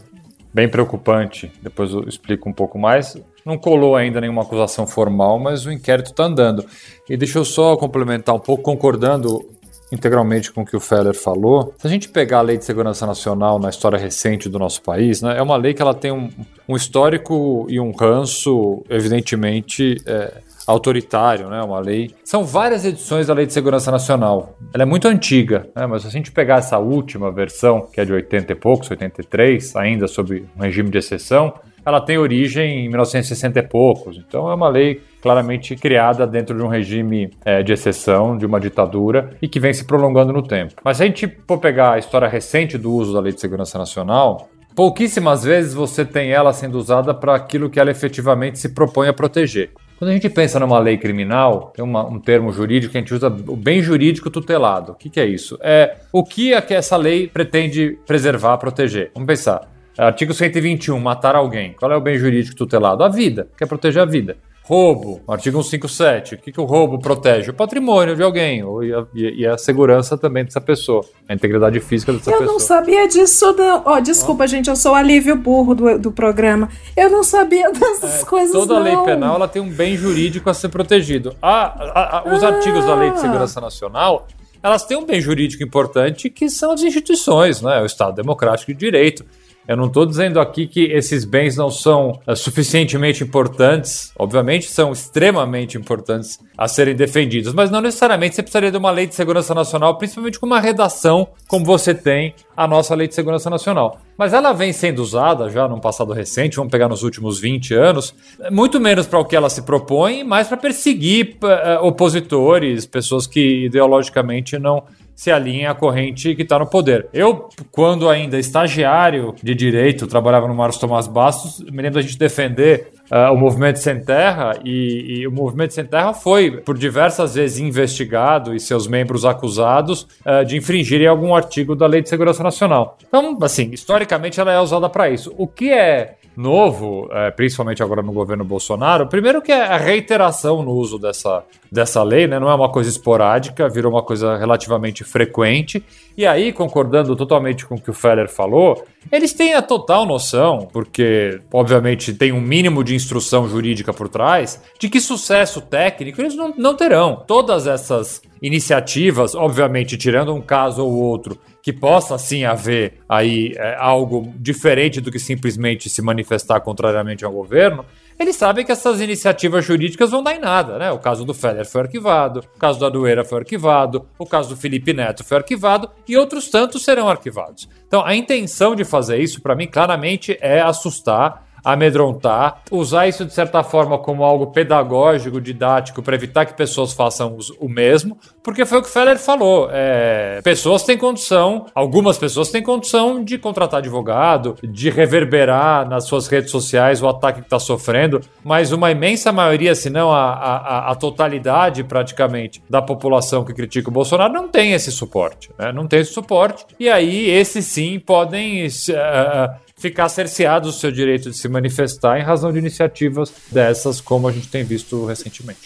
bem 0.51 0.67
preocupante, 0.67 1.51
depois 1.61 1.91
eu 1.91 2.03
explico 2.07 2.49
um 2.49 2.53
pouco 2.53 2.79
mais, 2.79 3.15
não 3.45 3.57
colou 3.57 3.95
ainda 3.95 4.19
nenhuma 4.19 4.41
acusação 4.41 4.87
formal, 4.87 5.37
mas 5.39 5.65
o 5.65 5.71
inquérito 5.71 6.11
está 6.11 6.23
andando. 6.23 6.65
E 7.07 7.15
deixa 7.15 7.37
eu 7.37 7.45
só 7.45 7.77
complementar 7.77 8.33
um 8.33 8.39
pouco, 8.39 8.63
concordando 8.63 9.47
integralmente 9.91 10.51
com 10.51 10.61
o 10.61 10.65
que 10.65 10.75
o 10.75 10.79
Feller 10.79 11.13
falou. 11.13 11.73
Se 11.77 11.87
a 11.87 11.89
gente 11.89 12.09
pegar 12.09 12.39
a 12.39 12.41
Lei 12.41 12.57
de 12.57 12.65
Segurança 12.65 13.05
Nacional 13.05 13.59
na 13.59 13.69
história 13.69 13.97
recente 13.97 14.49
do 14.49 14.59
nosso 14.59 14.81
país, 14.81 15.21
né, 15.21 15.37
é 15.37 15.41
uma 15.41 15.57
lei 15.57 15.73
que 15.73 15.81
ela 15.81 15.93
tem 15.93 16.11
um, 16.11 16.29
um 16.67 16.75
histórico 16.75 17.65
e 17.69 17.79
um 17.79 17.91
ranço, 17.91 18.83
evidentemente, 18.89 19.97
é, 20.05 20.33
autoritário, 20.69 21.49
né? 21.49 21.61
Uma 21.63 21.79
lei. 21.79 22.11
São 22.23 22.43
várias 22.43 22.85
edições 22.85 23.27
da 23.27 23.33
Lei 23.33 23.45
de 23.45 23.53
Segurança 23.53 23.89
Nacional. 23.89 24.55
Ela 24.73 24.83
é 24.83 24.85
muito 24.85 25.07
antiga, 25.07 25.67
né? 25.75 25.87
Mas 25.87 26.03
se 26.03 26.07
a 26.07 26.11
gente 26.11 26.31
pegar 26.31 26.57
essa 26.57 26.77
última 26.77 27.31
versão, 27.31 27.87
que 27.91 27.99
é 27.99 28.05
de 28.05 28.13
80 28.13 28.53
e 28.53 28.55
poucos, 28.55 28.91
83, 28.91 29.75
ainda 29.75 30.07
sob 30.07 30.45
um 30.55 30.61
regime 30.61 30.89
de 30.89 30.99
exceção, 30.99 31.53
ela 31.85 31.99
tem 31.99 32.17
origem 32.17 32.85
em 32.85 32.89
1960 32.89 33.59
e 33.59 33.63
poucos. 33.63 34.17
Então 34.17 34.49
é 34.49 34.53
uma 34.53 34.69
lei 34.69 35.01
claramente 35.21 35.75
criada 35.75 36.25
dentro 36.25 36.55
de 36.55 36.63
um 36.63 36.67
regime 36.67 37.31
é, 37.43 37.61
de 37.61 37.73
exceção, 37.73 38.37
de 38.37 38.45
uma 38.45 38.59
ditadura 38.59 39.31
e 39.41 39.47
que 39.47 39.59
vem 39.59 39.73
se 39.73 39.85
prolongando 39.85 40.33
no 40.33 40.41
tempo. 40.41 40.75
Mas 40.83 40.97
se 40.97 41.03
a 41.03 41.05
gente 41.05 41.27
for 41.47 41.57
pegar 41.57 41.93
a 41.93 41.99
história 41.99 42.27
recente 42.27 42.77
do 42.77 42.91
uso 42.91 43.13
da 43.13 43.19
Lei 43.19 43.33
de 43.33 43.41
Segurança 43.41 43.77
Nacional, 43.77 44.49
pouquíssimas 44.75 45.43
vezes 45.43 45.73
você 45.73 46.05
tem 46.05 46.31
ela 46.31 46.53
sendo 46.53 46.77
usada 46.77 47.13
para 47.13 47.35
aquilo 47.35 47.69
que 47.69 47.79
ela 47.79 47.91
efetivamente 47.91 48.59
se 48.59 48.69
propõe 48.69 49.07
a 49.07 49.13
proteger. 49.13 49.71
Quando 49.97 50.11
a 50.11 50.13
gente 50.13 50.29
pensa 50.29 50.57
numa 50.61 50.79
lei 50.79 50.97
criminal, 50.97 51.73
tem 51.75 51.83
uma, 51.83 52.07
um 52.07 52.17
termo 52.17 52.53
jurídico 52.53 52.93
que 52.93 52.97
a 52.97 53.01
gente 53.01 53.13
usa, 53.13 53.27
o 53.27 53.57
bem 53.57 53.81
jurídico 53.81 54.29
tutelado. 54.29 54.93
O 54.93 54.95
que, 54.95 55.09
que 55.09 55.19
é 55.19 55.25
isso? 55.25 55.57
É 55.61 55.97
o 56.13 56.23
que, 56.23 56.53
é 56.53 56.61
que 56.61 56.73
essa 56.73 56.95
lei 56.95 57.27
pretende 57.27 57.99
preservar, 58.07 58.57
proteger. 58.57 59.11
Vamos 59.13 59.27
pensar. 59.27 59.69
Artigo 59.97 60.33
121, 60.33 60.97
matar 60.97 61.35
alguém. 61.35 61.73
Qual 61.73 61.91
é 61.91 61.97
o 61.97 61.99
bem 61.99 62.17
jurídico 62.17 62.55
tutelado? 62.55 63.03
A 63.03 63.09
vida, 63.09 63.49
quer 63.57 63.67
proteger 63.67 64.01
a 64.01 64.05
vida. 64.05 64.37
Roubo, 64.69 65.19
artigo 65.27 65.63
157. 65.63 66.35
O 66.35 66.37
que, 66.37 66.51
que 66.51 66.61
o 66.61 66.63
roubo 66.63 66.99
protege? 66.99 67.49
O 67.49 67.53
patrimônio 67.55 68.15
de 68.15 68.21
alguém 68.21 68.63
e 68.83 68.93
a, 68.93 69.07
e 69.15 69.47
a 69.47 69.57
segurança 69.57 70.15
também 70.15 70.45
dessa 70.45 70.61
pessoa, 70.61 71.03
a 71.27 71.33
integridade 71.33 71.79
física 71.79 72.13
dessa 72.13 72.29
eu 72.29 72.37
pessoa. 72.37 72.49
Eu 72.49 72.53
não 72.53 72.59
sabia 72.59 73.07
disso, 73.07 73.51
não. 73.53 73.81
Oh, 73.83 73.99
desculpa, 73.99 74.43
oh. 74.43 74.47
gente, 74.47 74.69
eu 74.69 74.75
sou 74.75 74.91
o 74.91 74.95
alívio 74.95 75.35
burro 75.35 75.73
do, 75.73 75.97
do 75.97 76.11
programa. 76.11 76.69
Eu 76.95 77.09
não 77.09 77.23
sabia 77.23 77.71
dessas 77.73 78.21
é, 78.21 78.25
coisas, 78.25 78.51
Toda 78.51 78.75
não. 78.75 78.83
lei 78.83 78.95
penal 78.97 79.37
ela 79.37 79.47
tem 79.47 79.59
um 79.59 79.71
bem 79.71 79.97
jurídico 79.97 80.47
a 80.51 80.53
ser 80.53 80.69
protegido. 80.69 81.35
A, 81.41 82.19
a, 82.19 82.35
os 82.35 82.43
ah. 82.43 82.49
artigos 82.49 82.85
da 82.85 82.93
Lei 82.93 83.09
de 83.09 83.21
Segurança 83.21 83.59
Nacional 83.59 84.27
elas 84.61 84.85
têm 84.85 84.97
um 84.97 85.05
bem 85.05 85.21
jurídico 85.21 85.63
importante 85.63 86.29
que 86.29 86.49
são 86.49 86.73
as 86.73 86.83
instituições, 86.83 87.61
né? 87.61 87.81
o 87.81 87.85
Estado 87.85 88.15
Democrático 88.15 88.73
de 88.73 88.77
Direito. 88.77 89.25
Eu 89.69 89.77
não 89.77 89.85
estou 89.85 90.03
dizendo 90.03 90.39
aqui 90.39 90.65
que 90.65 90.85
esses 90.85 91.23
bens 91.23 91.55
não 91.55 91.69
são 91.69 92.19
é, 92.25 92.33
suficientemente 92.33 93.23
importantes, 93.23 94.11
obviamente 94.17 94.65
são 94.65 94.91
extremamente 94.91 95.77
importantes 95.77 96.39
a 96.57 96.67
serem 96.67 96.95
defendidos, 96.95 97.53
mas 97.53 97.69
não 97.69 97.79
necessariamente 97.79 98.33
você 98.33 98.41
precisaria 98.41 98.71
de 98.71 98.77
uma 98.77 98.89
lei 98.89 99.05
de 99.05 99.13
segurança 99.13 99.53
nacional, 99.53 99.95
principalmente 99.95 100.39
com 100.39 100.47
uma 100.47 100.59
redação 100.59 101.27
como 101.47 101.63
você 101.63 101.93
tem 101.93 102.33
a 102.57 102.67
nossa 102.67 102.95
lei 102.95 103.07
de 103.07 103.13
segurança 103.13 103.47
nacional. 103.47 104.01
Mas 104.17 104.33
ela 104.33 104.53
vem 104.53 104.73
sendo 104.73 105.03
usada 105.03 105.49
já 105.49 105.67
num 105.67 105.79
passado 105.79 106.13
recente, 106.13 106.57
vamos 106.57 106.71
pegar 106.71 106.89
nos 106.89 107.03
últimos 107.03 107.39
20 107.39 107.75
anos, 107.75 108.15
muito 108.49 108.79
menos 108.79 109.05
para 109.05 109.19
o 109.19 109.23
que 109.23 109.35
ela 109.35 109.51
se 109.51 109.61
propõe, 109.61 110.23
mais 110.23 110.47
para 110.47 110.57
perseguir 110.57 111.37
uh, 111.43 111.85
opositores, 111.85 112.87
pessoas 112.87 113.27
que 113.27 113.65
ideologicamente 113.65 114.57
não 114.57 114.83
se 115.19 115.29
alinha 115.29 115.71
à 115.71 115.75
corrente 115.75 116.33
que 116.33 116.43
está 116.43 116.57
no 116.57 116.65
poder. 116.65 117.09
Eu, 117.11 117.49
quando 117.73 118.07
ainda 118.07 118.39
estagiário 118.39 119.35
de 119.43 119.53
direito, 119.53 120.07
trabalhava 120.07 120.47
no 120.47 120.55
Marcos 120.55 120.77
Tomás 120.77 121.09
Bastos, 121.09 121.59
me 121.69 121.81
lembro 121.81 121.95
da 121.95 122.01
gente 122.01 122.17
defender 122.17 122.93
Uh, 123.09 123.33
o 123.33 123.35
Movimento 123.35 123.79
Sem 123.79 123.99
Terra 123.99 124.59
e, 124.63 125.21
e, 125.21 125.27
o 125.27 125.31
Movimento 125.31 125.73
Sem 125.73 125.83
Terra 125.83 126.13
foi 126.13 126.61
por 126.61 126.77
diversas 126.77 127.33
vezes 127.33 127.57
investigado 127.57 128.53
e 128.53 128.59
seus 128.59 128.87
membros 128.87 129.25
acusados 129.25 130.03
uh, 130.23 130.45
de 130.45 130.57
infringirem 130.57 131.07
algum 131.07 131.33
artigo 131.33 131.75
da 131.75 131.87
Lei 131.87 132.03
de 132.03 132.09
Segurança 132.09 132.43
Nacional. 132.43 132.99
Então, 133.07 133.35
assim, 133.41 133.71
historicamente 133.71 134.39
ela 134.39 134.53
é 134.53 134.59
usada 134.59 134.87
para 134.87 135.09
isso. 135.09 135.33
O 135.39 135.47
que 135.47 135.71
é 135.71 136.18
novo, 136.39 137.09
é, 137.11 137.29
principalmente 137.31 137.83
agora 137.83 138.01
no 138.01 138.13
governo 138.13 138.45
Bolsonaro, 138.45 139.07
primeiro 139.07 139.41
que 139.41 139.51
é 139.51 139.61
a 139.61 139.75
reiteração 139.75 140.63
no 140.63 140.71
uso 140.71 140.97
dessa, 140.97 141.43
dessa 141.69 142.01
lei, 142.01 142.27
né? 142.27 142.39
Não 142.39 142.49
é 142.49 142.55
uma 142.55 142.71
coisa 142.71 142.89
esporádica, 142.89 143.67
virou 143.67 143.91
uma 143.91 144.01
coisa 144.01 144.37
relativamente 144.37 145.03
frequente. 145.03 145.83
E 146.15 146.25
aí, 146.25 146.53
concordando 146.53 147.13
totalmente 147.13 147.65
com 147.65 147.75
o 147.75 147.81
que 147.81 147.89
o 147.89 147.93
Feller 147.93 148.29
falou, 148.29 148.85
eles 149.11 149.33
têm 149.33 149.53
a 149.53 149.61
total 149.61 150.05
noção, 150.05 150.67
porque 150.71 151.41
obviamente 151.51 152.13
tem 152.13 152.31
um 152.31 152.39
mínimo 152.39 152.85
de 152.85 152.95
instrução 152.95 153.47
jurídica 153.49 153.91
por 153.91 154.07
trás, 154.07 154.63
de 154.79 154.87
que 154.87 155.01
sucesso 155.01 155.59
técnico 155.59 156.21
eles 156.21 156.35
não, 156.35 156.53
não 156.57 156.73
terão. 156.73 157.21
Todas 157.27 157.67
essas 157.67 158.21
iniciativas, 158.41 159.35
obviamente, 159.35 159.97
tirando 159.97 160.33
um 160.33 160.41
caso 160.41 160.85
ou 160.85 160.93
outro, 160.93 161.37
que 161.61 161.73
possa 161.73 162.17
sim 162.17 162.45
haver 162.45 162.99
aí 163.07 163.53
é, 163.57 163.75
algo 163.77 164.33
diferente 164.37 165.01
do 165.01 165.11
que 165.11 165.19
simplesmente 165.19 165.89
se 165.89 166.01
manifestar 166.01 166.59
contrariamente 166.61 167.25
ao 167.25 167.31
governo, 167.31 167.85
eles 168.19 168.35
sabem 168.35 168.65
que 168.65 168.71
essas 168.71 168.99
iniciativas 168.99 169.63
jurídicas 169.63 170.11
vão 170.11 170.21
dar 170.21 170.35
em 170.35 170.39
nada, 170.39 170.77
né? 170.77 170.91
O 170.91 170.99
caso 170.99 171.23
do 171.23 171.33
Feller 171.33 171.65
foi 171.65 171.81
arquivado, 171.81 172.43
o 172.55 172.59
caso 172.59 172.77
da 172.77 172.89
Doeira 172.89 173.23
foi 173.23 173.39
arquivado, 173.39 174.05
o 174.17 174.25
caso 174.25 174.49
do 174.49 174.57
Felipe 174.57 174.91
Neto 174.91 175.23
foi 175.23 175.37
arquivado 175.37 175.89
e 176.07 176.17
outros 176.17 176.49
tantos 176.49 176.83
serão 176.83 177.07
arquivados. 177.07 177.69
Então, 177.87 178.05
a 178.05 178.13
intenção 178.13 178.75
de 178.75 178.83
fazer 178.83 179.19
isso, 179.19 179.41
para 179.41 179.55
mim, 179.55 179.67
claramente 179.67 180.37
é 180.41 180.59
assustar 180.59 181.48
amedrontar, 181.63 182.61
usar 182.71 183.07
isso 183.07 183.25
de 183.25 183.33
certa 183.33 183.63
forma 183.63 183.97
como 183.97 184.23
algo 184.23 184.47
pedagógico, 184.47 185.41
didático, 185.41 186.01
para 186.01 186.15
evitar 186.15 186.45
que 186.45 186.53
pessoas 186.53 186.93
façam 186.93 187.37
o 187.59 187.69
mesmo, 187.69 188.17
porque 188.43 188.65
foi 188.65 188.79
o 188.79 188.81
que 188.81 188.89
o 188.89 188.91
Feller 188.91 189.17
falou. 189.17 189.69
É, 189.71 190.41
pessoas 190.43 190.83
têm 190.83 190.97
condição, 190.97 191.65
algumas 191.73 192.17
pessoas 192.17 192.49
têm 192.49 192.63
condição 192.63 193.23
de 193.23 193.37
contratar 193.37 193.79
advogado, 193.79 194.55
de 194.63 194.89
reverberar 194.89 195.87
nas 195.87 196.05
suas 196.05 196.27
redes 196.27 196.51
sociais 196.51 197.01
o 197.01 197.07
ataque 197.07 197.39
que 197.39 197.45
está 197.45 197.59
sofrendo, 197.59 198.21
mas 198.43 198.71
uma 198.71 198.91
imensa 198.91 199.31
maioria, 199.31 199.75
se 199.75 199.89
não 199.89 200.11
a, 200.11 200.33
a, 200.33 200.91
a, 200.91 200.95
totalidade 200.95 201.83
praticamente 201.83 202.61
da 202.69 202.81
população 202.81 203.43
que 203.43 203.53
critica 203.53 203.89
o 203.89 203.93
Bolsonaro, 203.93 204.33
não 204.33 204.47
tem 204.47 204.73
esse 204.73 204.91
suporte. 204.91 205.49
Né? 205.57 205.71
Não 205.71 205.87
tem 205.87 205.99
esse 205.99 206.13
suporte, 206.13 206.65
e 206.79 206.89
aí 206.89 207.29
esses 207.29 207.65
sim 207.65 207.99
podem. 207.99 208.65
Uh, 208.65 209.68
ficar 209.79 210.09
cerceado 210.09 210.69
o 210.69 210.73
seu 210.73 210.91
direito 210.91 211.31
de 211.31 211.37
se 211.37 211.47
manifestar 211.47 212.19
em 212.19 212.23
razão 212.23 212.51
de 212.51 212.59
iniciativas 212.59 213.31
dessas, 213.51 214.01
como 214.01 214.27
a 214.27 214.31
gente 214.31 214.47
tem 214.47 214.63
visto 214.63 215.05
recentemente. 215.05 215.61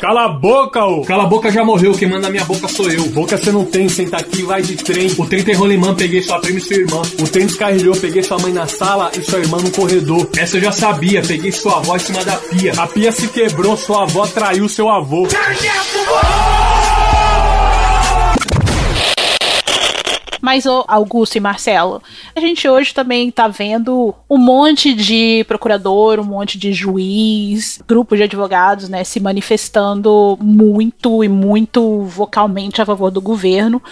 Cala 0.00 0.24
a 0.24 0.28
boca, 0.28 0.82
ô! 0.82 1.04
Cala 1.04 1.24
a 1.24 1.26
boca 1.26 1.50
já 1.50 1.62
morreu, 1.62 1.92
quem 1.92 2.08
manda 2.08 2.30
minha 2.30 2.44
boca 2.44 2.66
sou 2.68 2.90
eu. 2.90 3.04
Boca 3.10 3.36
você 3.36 3.52
não 3.52 3.66
tem, 3.66 3.86
senta 3.86 4.16
aqui 4.16 4.42
vai 4.42 4.62
de 4.62 4.74
trem. 4.76 5.14
O 5.18 5.26
trem 5.26 5.42
tem 5.42 5.54
rolimã, 5.54 5.94
peguei 5.94 6.22
sua 6.22 6.40
prima 6.40 6.58
e 6.58 6.62
sua 6.62 6.76
irmã. 6.76 7.02
O 7.20 7.28
trem 7.28 7.46
descarrilhou, 7.46 7.94
peguei 7.94 8.22
sua 8.22 8.38
mãe 8.38 8.50
na 8.50 8.66
sala 8.66 9.12
e 9.14 9.22
sua 9.22 9.40
irmã 9.40 9.58
no 9.58 9.70
corredor. 9.70 10.26
Essa 10.38 10.56
eu 10.56 10.62
já 10.62 10.72
sabia, 10.72 11.20
peguei 11.20 11.52
sua 11.52 11.76
avó 11.76 11.96
em 11.96 11.98
cima 11.98 12.24
da 12.24 12.36
pia. 12.36 12.72
A 12.78 12.86
pia 12.86 13.12
se 13.12 13.28
quebrou, 13.28 13.76
sua 13.76 14.04
avó 14.04 14.26
traiu 14.26 14.66
seu 14.70 14.88
avô. 14.88 15.28
Mas, 20.40 20.66
ô 20.66 20.84
Augusto 20.88 21.36
e 21.36 21.40
Marcelo, 21.40 22.02
a 22.34 22.40
gente 22.40 22.68
hoje 22.68 22.94
também 22.94 23.30
tá 23.30 23.46
vendo 23.46 24.14
um 24.28 24.38
monte 24.38 24.94
de 24.94 25.44
procurador, 25.44 26.18
um 26.18 26.24
monte 26.24 26.58
de 26.58 26.72
juiz, 26.72 27.80
grupo 27.86 28.16
de 28.16 28.22
advogados, 28.22 28.88
né, 28.88 29.04
se 29.04 29.20
manifestando 29.20 30.38
muito 30.40 31.22
e 31.22 31.28
muito 31.28 32.02
vocalmente 32.02 32.80
a 32.80 32.86
favor 32.86 33.10
do 33.10 33.20
governo. 33.20 33.82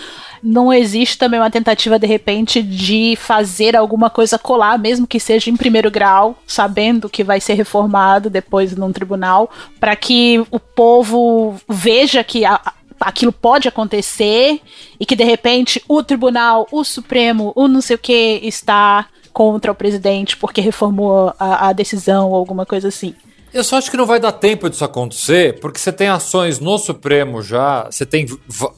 Não 0.42 0.72
existe 0.72 1.18
também 1.18 1.40
uma 1.40 1.50
tentativa, 1.50 1.98
de 1.98 2.06
repente, 2.06 2.62
de 2.62 3.16
fazer 3.16 3.76
alguma 3.76 4.08
coisa 4.08 4.38
colar, 4.38 4.78
mesmo 4.78 5.06
que 5.06 5.18
seja 5.18 5.50
em 5.50 5.56
primeiro 5.56 5.90
grau, 5.90 6.38
sabendo 6.46 7.08
que 7.08 7.24
vai 7.24 7.40
ser 7.40 7.54
reformado 7.54 8.30
depois 8.30 8.74
num 8.76 8.92
tribunal, 8.92 9.50
para 9.80 9.96
que 9.96 10.44
o 10.50 10.60
povo 10.60 11.56
veja 11.68 12.22
que 12.22 12.44
a, 12.44 12.60
aquilo 13.00 13.32
pode 13.32 13.68
acontecer 13.68 14.60
e 14.98 15.06
que 15.06 15.16
de 15.16 15.24
repente 15.24 15.82
o 15.88 16.02
tribunal, 16.02 16.66
o 16.70 16.84
Supremo, 16.84 17.52
o 17.54 17.68
não 17.68 17.80
sei 17.80 17.96
o 17.96 17.98
que 17.98 18.40
está 18.42 19.08
contra 19.32 19.70
o 19.70 19.74
presidente 19.74 20.36
porque 20.36 20.60
reformou 20.60 21.32
a, 21.38 21.68
a 21.68 21.72
decisão 21.72 22.28
ou 22.28 22.34
alguma 22.34 22.66
coisa 22.66 22.88
assim. 22.88 23.14
Eu 23.52 23.64
só 23.64 23.78
acho 23.78 23.90
que 23.90 23.96
não 23.96 24.04
vai 24.04 24.20
dar 24.20 24.32
tempo 24.32 24.68
disso 24.68 24.84
acontecer, 24.84 25.58
porque 25.58 25.78
você 25.78 25.90
tem 25.90 26.08
ações 26.08 26.58
no 26.60 26.76
Supremo 26.76 27.40
já, 27.40 27.84
você 27.84 28.04
tem 28.04 28.26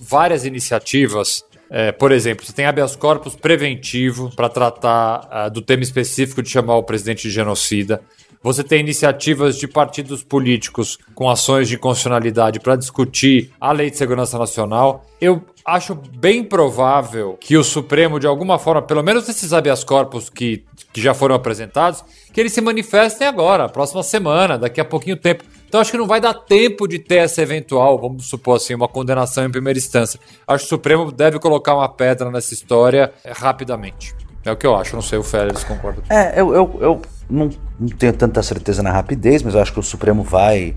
várias 0.01 0.45
iniciativas. 0.45 1.45
É, 1.69 1.93
por 1.93 2.13
exemplo, 2.13 2.45
você 2.45 2.53
tem 2.53 2.67
habeas 2.67 2.97
corpus 2.97 3.35
preventivo 3.35 4.31
para 4.35 4.49
tratar 4.49 5.47
uh, 5.47 5.51
do 5.51 5.61
tema 5.63 5.83
específico 5.83 6.43
de 6.43 6.51
chamar 6.51 6.77
o 6.77 6.83
presidente 6.83 7.23
de 7.23 7.31
genocida. 7.31 8.03
Você 8.43 8.65
tem 8.65 8.81
iniciativas 8.81 9.59
de 9.59 9.69
partidos 9.69 10.25
políticos 10.25 10.99
com 11.15 11.29
ações 11.29 11.69
de 11.69 11.77
constitucionalidade 11.77 12.59
para 12.59 12.75
discutir 12.75 13.53
a 13.61 13.71
Lei 13.71 13.91
de 13.91 13.99
Segurança 13.99 14.39
Nacional. 14.39 15.05
Eu 15.21 15.45
acho 15.63 15.95
bem 15.95 16.43
provável 16.43 17.37
que 17.39 17.59
o 17.59 17.63
Supremo, 17.63 18.19
de 18.19 18.27
alguma 18.27 18.59
forma, 18.59 18.81
pelo 18.81 19.03
menos 19.03 19.29
esses 19.29 19.53
habeas 19.53 19.85
corpus 19.85 20.31
que, 20.31 20.65
que 20.91 21.03
já 21.03 21.13
foram 21.13 21.35
apresentados, 21.35 22.03
que 22.33 22.41
eles 22.41 22.55
se 22.55 22.63
manifestem 22.63 23.27
agora, 23.27 23.69
próxima 23.69 24.03
semana, 24.03 24.57
daqui 24.57 24.81
a 24.81 24.87
pouquinho 24.87 25.19
tempo. 25.19 25.45
Então 25.69 25.79
acho 25.79 25.91
que 25.91 25.99
não 25.99 26.07
vai 26.07 26.19
dar 26.19 26.33
tempo 26.33 26.89
de 26.89 26.99
ter 26.99 27.17
essa 27.17 27.43
eventual, 27.43 28.01
vamos 28.01 28.27
supor 28.27 28.57
assim, 28.57 28.75
uma 28.75 28.89
condenação 28.89 29.45
em 29.45 29.51
primeira 29.51 29.79
instância. 29.79 30.19
Acho 30.49 30.65
que 30.65 30.67
o 30.67 30.77
Supremo 30.77 31.13
deve 31.13 31.39
colocar 31.39 31.75
uma 31.75 31.91
pedra 31.91 32.31
nessa 32.31 32.55
história 32.55 33.13
eh, 33.23 33.33
rapidamente. 33.37 34.15
É 34.47 34.51
o 34.51 34.57
que 34.57 34.67
eu 34.67 34.75
acho, 34.75 34.95
não 34.95 35.03
sei, 35.03 35.19
o 35.19 35.23
Félix 35.23 35.63
concorda. 35.63 36.03
É, 36.09 36.41
eu, 36.41 36.55
eu, 36.55 36.79
eu 36.81 37.03
não, 37.31 37.51
não 37.79 37.89
tenho 37.89 38.13
tanta 38.13 38.43
certeza 38.43 38.83
na 38.83 38.91
rapidez, 38.91 39.43
mas 39.43 39.55
eu 39.55 39.61
acho 39.61 39.73
que 39.73 39.81
o 39.81 39.83
Supremo 39.83 40.23
vai, 40.23 40.77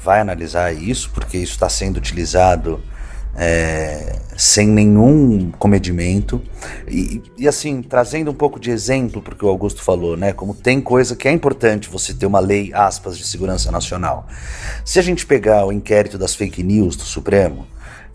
vai 0.00 0.20
analisar 0.20 0.72
isso, 0.72 1.10
porque 1.10 1.36
isso 1.36 1.52
está 1.52 1.68
sendo 1.68 1.98
utilizado 1.98 2.82
é, 3.34 4.18
sem 4.36 4.66
nenhum 4.68 5.50
comedimento. 5.52 6.42
E, 6.88 7.22
e, 7.38 7.48
assim, 7.48 7.82
trazendo 7.82 8.30
um 8.30 8.34
pouco 8.34 8.58
de 8.58 8.70
exemplo 8.70 9.22
porque 9.22 9.44
o 9.44 9.48
Augusto 9.48 9.82
falou, 9.82 10.16
né? 10.16 10.32
Como 10.32 10.54
tem 10.54 10.80
coisa 10.80 11.16
que 11.16 11.28
é 11.28 11.32
importante 11.32 11.88
você 11.88 12.12
ter 12.12 12.26
uma 12.26 12.40
lei, 12.40 12.72
aspas, 12.74 13.16
de 13.16 13.26
segurança 13.26 13.70
nacional. 13.70 14.26
Se 14.84 14.98
a 14.98 15.02
gente 15.02 15.26
pegar 15.26 15.64
o 15.66 15.72
inquérito 15.72 16.18
das 16.18 16.34
fake 16.34 16.62
news 16.62 16.96
do 16.96 17.04
Supremo, 17.04 17.66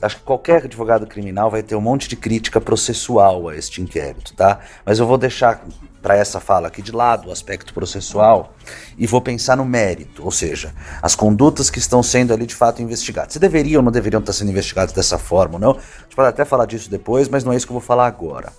acho 0.01 0.17
que 0.17 0.23
qualquer 0.23 0.65
advogado 0.65 1.07
criminal 1.07 1.49
vai 1.49 1.63
ter 1.63 1.75
um 1.75 1.81
monte 1.81 2.07
de 2.07 2.15
crítica 2.15 2.61
processual 2.61 3.49
a 3.49 3.55
este 3.55 3.81
inquérito, 3.81 4.33
tá? 4.33 4.59
Mas 4.85 4.99
eu 4.99 5.07
vou 5.07 5.17
deixar 5.17 5.65
para 6.07 6.15
essa 6.15 6.39
fala 6.39 6.69
aqui 6.69 6.81
de 6.81 6.93
lado 6.93 7.27
o 7.27 7.31
aspecto 7.33 7.73
processual 7.73 8.53
e 8.97 9.05
vou 9.05 9.19
pensar 9.19 9.57
no 9.57 9.65
mérito, 9.65 10.23
ou 10.23 10.31
seja, 10.31 10.73
as 11.01 11.15
condutas 11.15 11.69
que 11.69 11.79
estão 11.79 12.01
sendo 12.01 12.33
ali 12.33 12.45
de 12.45 12.55
fato 12.55 12.81
investigadas. 12.81 13.33
Se 13.33 13.39
deveriam 13.39 13.79
ou 13.79 13.83
não 13.83 13.91
deveriam 13.91 14.21
estar 14.21 14.31
sendo 14.31 14.49
investigadas 14.49 14.93
dessa 14.93 15.17
forma 15.17 15.55
ou 15.55 15.59
não, 15.59 15.71
a 15.71 16.03
gente 16.03 16.15
pode 16.15 16.29
até 16.29 16.45
falar 16.45 16.65
disso 16.65 16.89
depois, 16.89 17.27
mas 17.27 17.43
não 17.43 17.51
é 17.51 17.57
isso 17.57 17.67
que 17.67 17.73
eu 17.73 17.77
vou 17.77 17.85
falar 17.85 18.07
agora. 18.07 18.53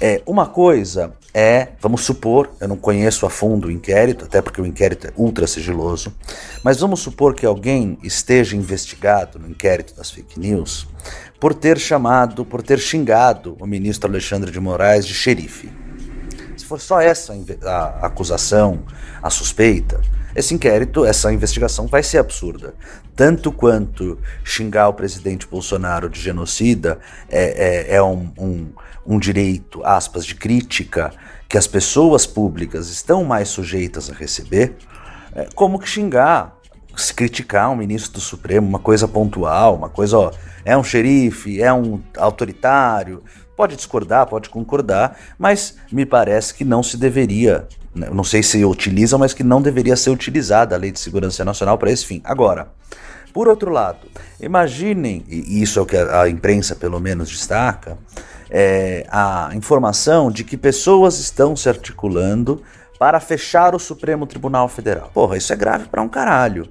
É, 0.00 0.20
uma 0.26 0.44
coisa 0.44 1.12
é, 1.32 1.68
vamos 1.80 2.00
supor, 2.00 2.50
eu 2.60 2.66
não 2.66 2.76
conheço 2.76 3.24
a 3.26 3.30
fundo 3.30 3.68
o 3.68 3.70
inquérito, 3.70 4.24
até 4.24 4.42
porque 4.42 4.60
o 4.60 4.66
inquérito 4.66 5.06
é 5.06 5.12
ultra 5.16 5.46
sigiloso, 5.46 6.12
mas 6.64 6.80
vamos 6.80 6.98
supor 6.98 7.32
que 7.32 7.46
alguém 7.46 7.96
esteja 8.02 8.56
investigado 8.56 9.38
no 9.38 9.48
inquérito 9.48 9.94
das 9.94 10.10
fake 10.10 10.40
news 10.40 10.88
por 11.38 11.54
ter 11.54 11.78
chamado, 11.78 12.44
por 12.44 12.60
ter 12.60 12.80
xingado 12.80 13.56
o 13.60 13.66
ministro 13.68 14.10
Alexandre 14.10 14.50
de 14.50 14.58
Moraes 14.58 15.06
de 15.06 15.14
xerife 15.14 15.81
for 16.72 16.80
só 16.80 17.00
essa 17.00 17.34
a 17.64 18.06
acusação, 18.06 18.82
a 19.22 19.28
suspeita, 19.28 20.00
esse 20.34 20.54
inquérito, 20.54 21.04
essa 21.04 21.30
investigação 21.30 21.86
vai 21.86 22.02
ser 22.02 22.18
absurda. 22.18 22.74
Tanto 23.14 23.52
quanto 23.52 24.18
xingar 24.42 24.88
o 24.88 24.94
presidente 24.94 25.46
Bolsonaro 25.46 26.08
de 26.08 26.18
genocida 26.18 26.98
é, 27.28 27.90
é, 27.90 27.96
é 27.96 28.02
um, 28.02 28.32
um, 28.38 28.68
um 29.06 29.18
direito, 29.18 29.84
aspas, 29.84 30.24
de 30.24 30.34
crítica 30.34 31.12
que 31.46 31.58
as 31.58 31.66
pessoas 31.66 32.24
públicas 32.24 32.88
estão 32.88 33.22
mais 33.22 33.50
sujeitas 33.50 34.08
a 34.08 34.14
receber, 34.14 34.74
é, 35.34 35.48
como 35.54 35.78
que 35.78 35.86
xingar, 35.86 36.56
se 36.96 37.12
criticar 37.12 37.70
um 37.70 37.76
ministro 37.76 38.12
do 38.12 38.20
Supremo, 38.20 38.66
uma 38.66 38.78
coisa 38.78 39.06
pontual, 39.06 39.76
uma 39.76 39.90
coisa, 39.90 40.16
ó, 40.16 40.32
é 40.64 40.74
um 40.76 40.84
xerife, 40.84 41.60
é 41.60 41.72
um 41.72 42.00
autoritário, 42.16 43.22
Pode 43.62 43.76
discordar, 43.76 44.26
pode 44.26 44.50
concordar, 44.50 45.16
mas 45.38 45.76
me 45.92 46.04
parece 46.04 46.52
que 46.52 46.64
não 46.64 46.82
se 46.82 46.96
deveria, 46.96 47.68
né, 47.94 48.08
não 48.12 48.24
sei 48.24 48.42
se 48.42 48.64
utiliza, 48.64 49.16
mas 49.16 49.32
que 49.32 49.44
não 49.44 49.62
deveria 49.62 49.94
ser 49.94 50.10
utilizada 50.10 50.74
a 50.74 50.78
Lei 50.78 50.90
de 50.90 50.98
Segurança 50.98 51.44
Nacional 51.44 51.78
para 51.78 51.88
esse 51.88 52.04
fim. 52.04 52.20
Agora, 52.24 52.72
por 53.32 53.46
outro 53.46 53.70
lado, 53.70 54.00
imaginem, 54.40 55.24
e 55.28 55.62
isso 55.62 55.78
é 55.78 55.82
o 55.82 55.86
que 55.86 55.96
a, 55.96 56.28
imprensa 56.28 56.74
pelo 56.74 56.98
menos 56.98 57.30
destaca, 57.30 57.96
é, 58.50 59.06
a 59.08 59.50
informação 59.54 60.28
de 60.28 60.42
que 60.42 60.56
pessoas 60.56 61.20
estão 61.20 61.54
se 61.54 61.68
articulando 61.68 62.64
para 62.98 63.20
fechar 63.20 63.76
o 63.76 63.78
Supremo 63.78 64.26
Tribunal 64.26 64.66
Federal. 64.66 65.08
Porra, 65.14 65.36
isso 65.36 65.52
é 65.52 65.56
grave 65.56 65.86
para 65.86 66.02
um 66.02 66.08
caralho. 66.08 66.68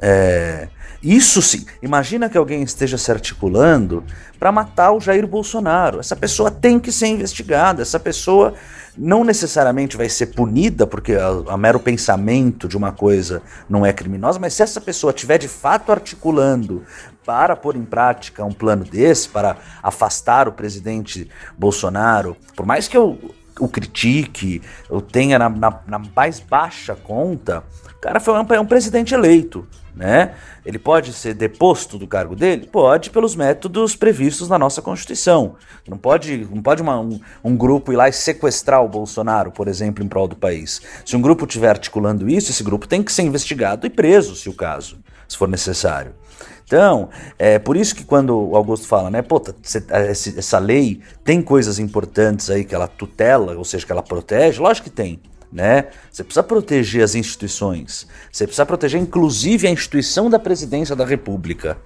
É, 0.00 0.68
isso 1.02 1.40
sim. 1.40 1.64
Imagina 1.80 2.28
que 2.28 2.36
alguém 2.36 2.62
esteja 2.62 2.98
se 2.98 3.10
articulando 3.10 4.02
para 4.38 4.50
matar 4.50 4.92
o 4.92 5.00
Jair 5.00 5.26
Bolsonaro. 5.26 6.00
Essa 6.00 6.16
pessoa 6.16 6.50
tem 6.50 6.80
que 6.80 6.90
ser 6.90 7.06
investigada. 7.06 7.82
Essa 7.82 8.00
pessoa 8.00 8.54
não 8.96 9.22
necessariamente 9.22 9.96
vai 9.96 10.08
ser 10.08 10.26
punida, 10.26 10.86
porque 10.86 11.14
a, 11.14 11.52
a 11.52 11.56
mero 11.56 11.78
pensamento 11.78 12.66
de 12.66 12.76
uma 12.76 12.90
coisa 12.90 13.40
não 13.68 13.86
é 13.86 13.92
criminosa, 13.92 14.40
mas 14.40 14.54
se 14.54 14.62
essa 14.62 14.80
pessoa 14.80 15.12
estiver 15.12 15.38
de 15.38 15.46
fato 15.46 15.92
articulando 15.92 16.82
para 17.24 17.54
pôr 17.54 17.76
em 17.76 17.84
prática 17.84 18.44
um 18.44 18.52
plano 18.52 18.84
desse, 18.84 19.28
para 19.28 19.56
afastar 19.80 20.48
o 20.48 20.52
presidente 20.52 21.28
Bolsonaro, 21.56 22.36
por 22.56 22.66
mais 22.66 22.88
que 22.88 22.96
eu 22.96 23.18
o 23.60 23.68
critique, 23.68 24.62
eu 24.88 25.00
tenha 25.00 25.38
na, 25.38 25.48
na, 25.48 25.80
na 25.86 25.98
mais 26.14 26.38
baixa 26.38 26.94
conta, 26.94 27.64
o 27.98 28.00
cara 28.00 28.20
foi 28.20 28.34
um, 28.34 28.46
é 28.54 28.60
um 28.60 28.66
presidente 28.66 29.12
eleito 29.12 29.66
né? 29.98 30.34
Ele 30.64 30.78
pode 30.78 31.12
ser 31.12 31.34
deposto 31.34 31.98
do 31.98 32.06
cargo 32.06 32.36
dele? 32.36 32.68
Pode, 32.70 33.10
pelos 33.10 33.34
métodos 33.34 33.96
previstos 33.96 34.48
na 34.48 34.56
nossa 34.56 34.80
Constituição. 34.80 35.56
Não 35.88 35.98
pode, 35.98 36.46
não 36.50 36.62
pode 36.62 36.80
uma, 36.80 37.00
um, 37.00 37.20
um, 37.42 37.56
grupo 37.56 37.92
ir 37.92 37.96
lá 37.96 38.08
e 38.08 38.12
sequestrar 38.12 38.82
o 38.84 38.88
Bolsonaro, 38.88 39.50
por 39.50 39.66
exemplo, 39.66 40.04
em 40.04 40.08
prol 40.08 40.28
do 40.28 40.36
país. 40.36 40.80
Se 41.04 41.16
um 41.16 41.20
grupo 41.20 41.44
estiver 41.44 41.70
articulando 41.70 42.30
isso, 42.30 42.52
esse 42.52 42.62
grupo 42.62 42.86
tem 42.86 43.02
que 43.02 43.10
ser 43.10 43.22
investigado 43.22 43.86
e 43.86 43.90
preso, 43.90 44.36
se 44.36 44.48
o 44.48 44.54
caso, 44.54 44.98
se 45.26 45.36
for 45.36 45.48
necessário. 45.48 46.14
Então, 46.64 47.08
é 47.36 47.58
por 47.58 47.76
isso 47.76 47.94
que 47.94 48.04
quando 48.04 48.38
o 48.38 48.54
Augusto 48.54 48.86
fala, 48.86 49.10
né, 49.10 49.20
pô, 49.20 49.40
tá, 49.40 49.52
essa 49.90 50.58
lei 50.58 51.00
tem 51.24 51.42
coisas 51.42 51.78
importantes 51.78 52.50
aí 52.50 52.62
que 52.62 52.74
ela 52.74 52.86
tutela, 52.86 53.56
ou 53.56 53.64
seja, 53.64 53.84
que 53.84 53.90
ela 53.90 54.02
protege, 54.02 54.60
lógico 54.60 54.88
que 54.88 54.94
tem 54.94 55.18
né? 55.52 55.86
Você 56.10 56.22
precisa 56.22 56.42
proteger 56.42 57.02
as 57.02 57.14
instituições. 57.14 58.06
Você 58.30 58.46
precisa 58.46 58.66
proteger, 58.66 59.00
inclusive, 59.00 59.66
a 59.66 59.70
instituição 59.70 60.28
da 60.28 60.38
presidência 60.38 60.94
da 60.94 61.04
República. 61.04 61.78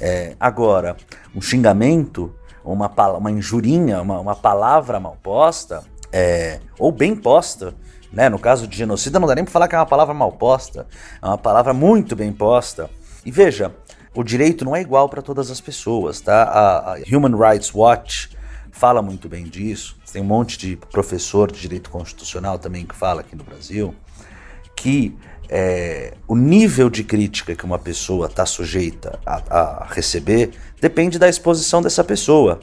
É, 0.00 0.36
agora, 0.38 0.96
um 1.34 1.40
xingamento, 1.40 2.34
uma, 2.64 2.88
uma 3.16 3.30
injurinha, 3.30 4.02
uma, 4.02 4.20
uma 4.20 4.36
palavra 4.36 5.00
mal 5.00 5.16
posta, 5.22 5.82
é, 6.12 6.60
ou 6.78 6.92
bem 6.92 7.16
posta, 7.16 7.74
né? 8.12 8.28
No 8.28 8.38
caso 8.38 8.66
de 8.66 8.76
genocida, 8.76 9.18
não 9.18 9.26
dá 9.26 9.34
nem 9.34 9.44
para 9.44 9.52
falar 9.52 9.68
que 9.68 9.74
é 9.74 9.78
uma 9.78 9.86
palavra 9.86 10.14
mal 10.14 10.32
posta, 10.32 10.86
é 11.22 11.26
uma 11.26 11.38
palavra 11.38 11.72
muito 11.72 12.14
bem 12.14 12.32
posta. 12.32 12.90
E 13.24 13.30
veja, 13.30 13.74
o 14.14 14.22
direito 14.22 14.64
não 14.64 14.76
é 14.76 14.80
igual 14.80 15.08
para 15.08 15.22
todas 15.22 15.50
as 15.50 15.60
pessoas, 15.60 16.20
tá? 16.20 16.44
A, 16.44 16.94
a 16.94 16.96
Human 17.10 17.36
Rights 17.36 17.74
Watch 17.74 18.35
fala 18.78 19.02
muito 19.02 19.28
bem 19.28 19.44
disso. 19.44 19.96
Tem 20.12 20.22
um 20.22 20.26
monte 20.26 20.58
de 20.58 20.76
professor 20.76 21.50
de 21.50 21.60
direito 21.60 21.90
constitucional 21.90 22.58
também 22.58 22.84
que 22.84 22.94
fala 22.94 23.20
aqui 23.20 23.34
no 23.34 23.44
Brasil 23.44 23.94
que 24.76 25.16
é, 25.48 26.14
o 26.28 26.36
nível 26.36 26.90
de 26.90 27.02
crítica 27.02 27.56
que 27.56 27.64
uma 27.64 27.78
pessoa 27.78 28.26
está 28.26 28.44
sujeita 28.44 29.18
a, 29.24 29.58
a 29.58 29.86
receber 29.86 30.50
depende 30.80 31.18
da 31.18 31.28
exposição 31.28 31.80
dessa 31.80 32.04
pessoa. 32.04 32.60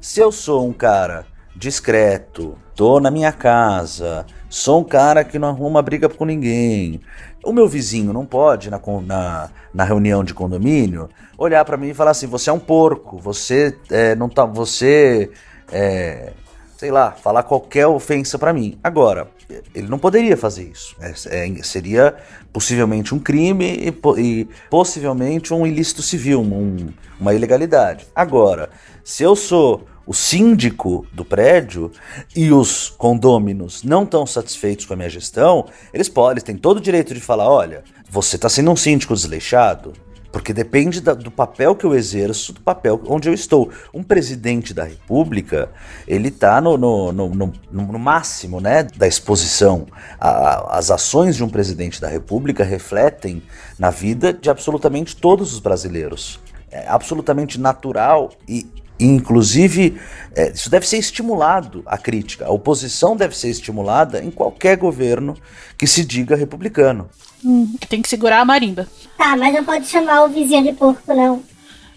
Se 0.00 0.20
eu 0.20 0.30
sou 0.30 0.68
um 0.68 0.72
cara 0.72 1.26
discreto, 1.56 2.56
tô 2.74 3.00
na 3.00 3.10
minha 3.10 3.32
casa, 3.32 4.26
sou 4.48 4.80
um 4.80 4.84
cara 4.84 5.24
que 5.24 5.38
não 5.38 5.48
arruma 5.48 5.82
briga 5.82 6.08
com 6.08 6.24
ninguém. 6.24 7.00
O 7.44 7.52
meu 7.52 7.68
vizinho 7.68 8.12
não 8.12 8.26
pode, 8.26 8.70
na, 8.70 8.80
na, 9.04 9.50
na 9.72 9.84
reunião 9.84 10.24
de 10.24 10.34
condomínio, 10.34 11.08
olhar 11.36 11.64
para 11.64 11.76
mim 11.76 11.88
e 11.88 11.94
falar 11.94 12.10
assim: 12.10 12.26
você 12.26 12.50
é 12.50 12.52
um 12.52 12.58
porco, 12.58 13.18
você 13.18 13.76
é, 13.90 14.14
não 14.14 14.28
tá. 14.28 14.44
Você. 14.44 15.30
É, 15.70 16.32
sei 16.76 16.92
lá, 16.92 17.10
falar 17.10 17.42
qualquer 17.42 17.86
ofensa 17.88 18.38
para 18.38 18.52
mim. 18.52 18.78
Agora, 18.84 19.28
ele 19.74 19.88
não 19.88 19.98
poderia 19.98 20.36
fazer 20.36 20.64
isso. 20.64 20.94
É, 21.00 21.12
é, 21.26 21.62
seria 21.62 22.14
possivelmente 22.52 23.14
um 23.14 23.18
crime 23.18 23.66
e, 23.66 24.20
e 24.20 24.48
possivelmente 24.70 25.52
um 25.52 25.66
ilícito 25.66 26.02
civil, 26.02 26.40
um, 26.40 26.88
uma 27.18 27.34
ilegalidade. 27.34 28.06
Agora, 28.14 28.70
se 29.02 29.24
eu 29.24 29.34
sou 29.34 29.86
o 30.08 30.14
síndico 30.14 31.06
do 31.12 31.22
prédio 31.22 31.92
e 32.34 32.50
os 32.50 32.88
condôminos 32.88 33.82
não 33.82 34.04
estão 34.04 34.26
satisfeitos 34.26 34.86
com 34.86 34.94
a 34.94 34.96
minha 34.96 35.10
gestão, 35.10 35.66
eles 35.92 36.08
podem, 36.08 36.42
têm 36.42 36.56
todo 36.56 36.78
o 36.78 36.80
direito 36.80 37.12
de 37.12 37.20
falar: 37.20 37.46
olha, 37.46 37.84
você 38.08 38.36
está 38.36 38.48
sendo 38.48 38.70
um 38.70 38.76
síndico 38.76 39.12
desleixado, 39.12 39.92
porque 40.32 40.54
depende 40.54 41.02
da, 41.02 41.12
do 41.12 41.30
papel 41.30 41.76
que 41.76 41.84
eu 41.84 41.94
exerço, 41.94 42.54
do 42.54 42.60
papel 42.62 42.98
onde 43.06 43.28
eu 43.28 43.34
estou. 43.34 43.70
Um 43.92 44.02
presidente 44.02 44.72
da 44.72 44.84
República, 44.84 45.70
ele 46.06 46.28
está 46.28 46.58
no, 46.58 46.78
no, 46.78 47.12
no, 47.12 47.52
no, 47.70 47.98
máximo 47.98 48.62
né, 48.62 48.84
da 48.84 49.06
exposição. 49.06 49.86
A, 50.18 50.78
as 50.78 50.90
ações 50.90 51.36
de 51.36 51.44
um 51.44 51.50
presidente 51.50 52.00
da 52.00 52.08
República 52.08 52.64
refletem 52.64 53.42
na 53.78 53.90
vida 53.90 54.32
de 54.32 54.48
absolutamente 54.48 55.14
todos 55.14 55.52
os 55.52 55.58
brasileiros. 55.58 56.40
É 56.70 56.88
absolutamente 56.88 57.60
natural 57.60 58.30
e 58.46 58.66
Inclusive, 59.00 59.98
é, 60.34 60.50
isso 60.50 60.70
deve 60.70 60.86
ser 60.86 60.98
estimulado, 60.98 61.82
a 61.86 61.96
crítica. 61.96 62.46
A 62.46 62.50
oposição 62.50 63.16
deve 63.16 63.36
ser 63.36 63.48
estimulada 63.48 64.22
em 64.22 64.30
qualquer 64.30 64.76
governo 64.76 65.34
que 65.76 65.86
se 65.86 66.04
diga 66.04 66.36
republicano. 66.36 67.08
Hum, 67.44 67.72
tem 67.88 68.02
que 68.02 68.08
segurar 68.08 68.40
a 68.40 68.44
marimba. 68.44 68.86
Tá, 69.16 69.36
mas 69.36 69.54
não 69.54 69.64
pode 69.64 69.86
chamar 69.86 70.24
o 70.24 70.28
vizinho 70.28 70.64
de 70.64 70.72
porco, 70.72 71.14
não. 71.14 71.42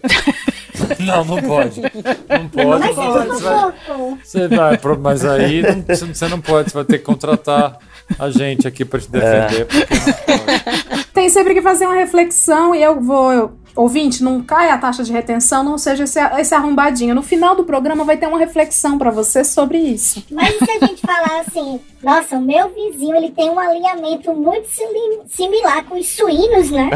Não, 0.99 1.23
não 1.23 1.41
pode. 1.41 1.81
Não 1.81 2.49
pode. 2.49 2.79
Mas 2.79 2.95
você, 2.95 3.39
vai, 3.43 4.19
você 4.23 4.47
vai, 4.47 4.79
mas 4.99 5.25
aí 5.25 5.61
não, 5.61 5.83
você 6.13 6.27
não 6.27 6.41
pode, 6.41 6.71
você 6.71 6.75
vai 6.75 6.85
ter 6.85 6.97
que 6.97 7.03
contratar 7.03 7.77
a 8.17 8.29
gente 8.29 8.67
aqui 8.67 8.83
para 8.83 8.99
te 8.99 9.11
defender. 9.11 9.67
É. 9.69 11.03
tem 11.13 11.29
sempre 11.29 11.53
que 11.53 11.61
fazer 11.61 11.85
uma 11.85 11.95
reflexão 11.95 12.73
e 12.73 12.81
eu 12.81 12.99
vou. 12.99 13.60
Ouvinte, 13.75 14.23
não 14.23 14.41
cai 14.43 14.69
a 14.69 14.77
taxa 14.77 15.03
de 15.03 15.11
retenção, 15.11 15.63
não 15.63 15.77
seja 15.77 16.03
esse, 16.03 16.19
esse 16.39 16.53
arrombadinho. 16.53 17.15
No 17.15 17.21
final 17.23 17.55
do 17.55 17.63
programa 17.63 18.03
vai 18.03 18.17
ter 18.17 18.27
uma 18.27 18.37
reflexão 18.37 18.97
para 18.97 19.11
você 19.11 19.43
sobre 19.43 19.77
isso. 19.77 20.23
Mas 20.31 20.53
e 20.55 20.65
se 20.65 20.71
a 20.71 20.85
gente 20.85 21.01
falar 21.01 21.39
assim, 21.41 21.79
nossa, 22.03 22.35
o 22.37 22.41
meu 22.41 22.69
vizinho 22.69 23.15
ele 23.15 23.31
tem 23.31 23.49
um 23.49 23.57
alinhamento 23.59 24.33
muito 24.33 24.67
simi- 24.67 25.21
similar 25.29 25.85
com 25.85 25.97
os 25.97 26.07
suínos, 26.07 26.69
né? 26.71 26.89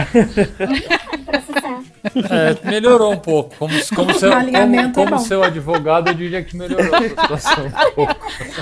Processar. 1.26 1.82
É, 2.64 2.70
melhorou 2.70 3.14
um 3.14 3.18
pouco. 3.18 3.56
Como, 3.58 3.74
como, 3.96 4.14
seu, 4.20 4.32
como, 4.32 4.76
é 4.80 4.92
como 4.94 5.20
seu 5.20 5.44
advogado, 5.44 6.10
eu 6.10 6.14
diria 6.14 6.44
que 6.44 6.56
melhorou 6.58 6.94
a 6.96 7.02
situação 7.02 7.66
um 7.68 7.94
pouco. 7.94 8.16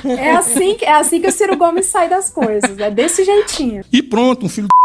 É 0.07 0.31
assim, 0.31 0.75
que- 0.75 0.85
é 0.85 0.93
assim 0.93 1.19
que 1.21 1.27
o 1.27 1.31
Ciro 1.31 1.57
Gomes 1.57 1.87
sai 1.87 2.09
das 2.09 2.29
coisas. 2.29 2.77
É 2.77 2.89
desse 2.91 3.23
jeitinho. 3.23 3.83
E 3.91 4.01
pronto, 4.01 4.45
um 4.45 4.49
filho 4.49 4.67
desse 4.67 4.82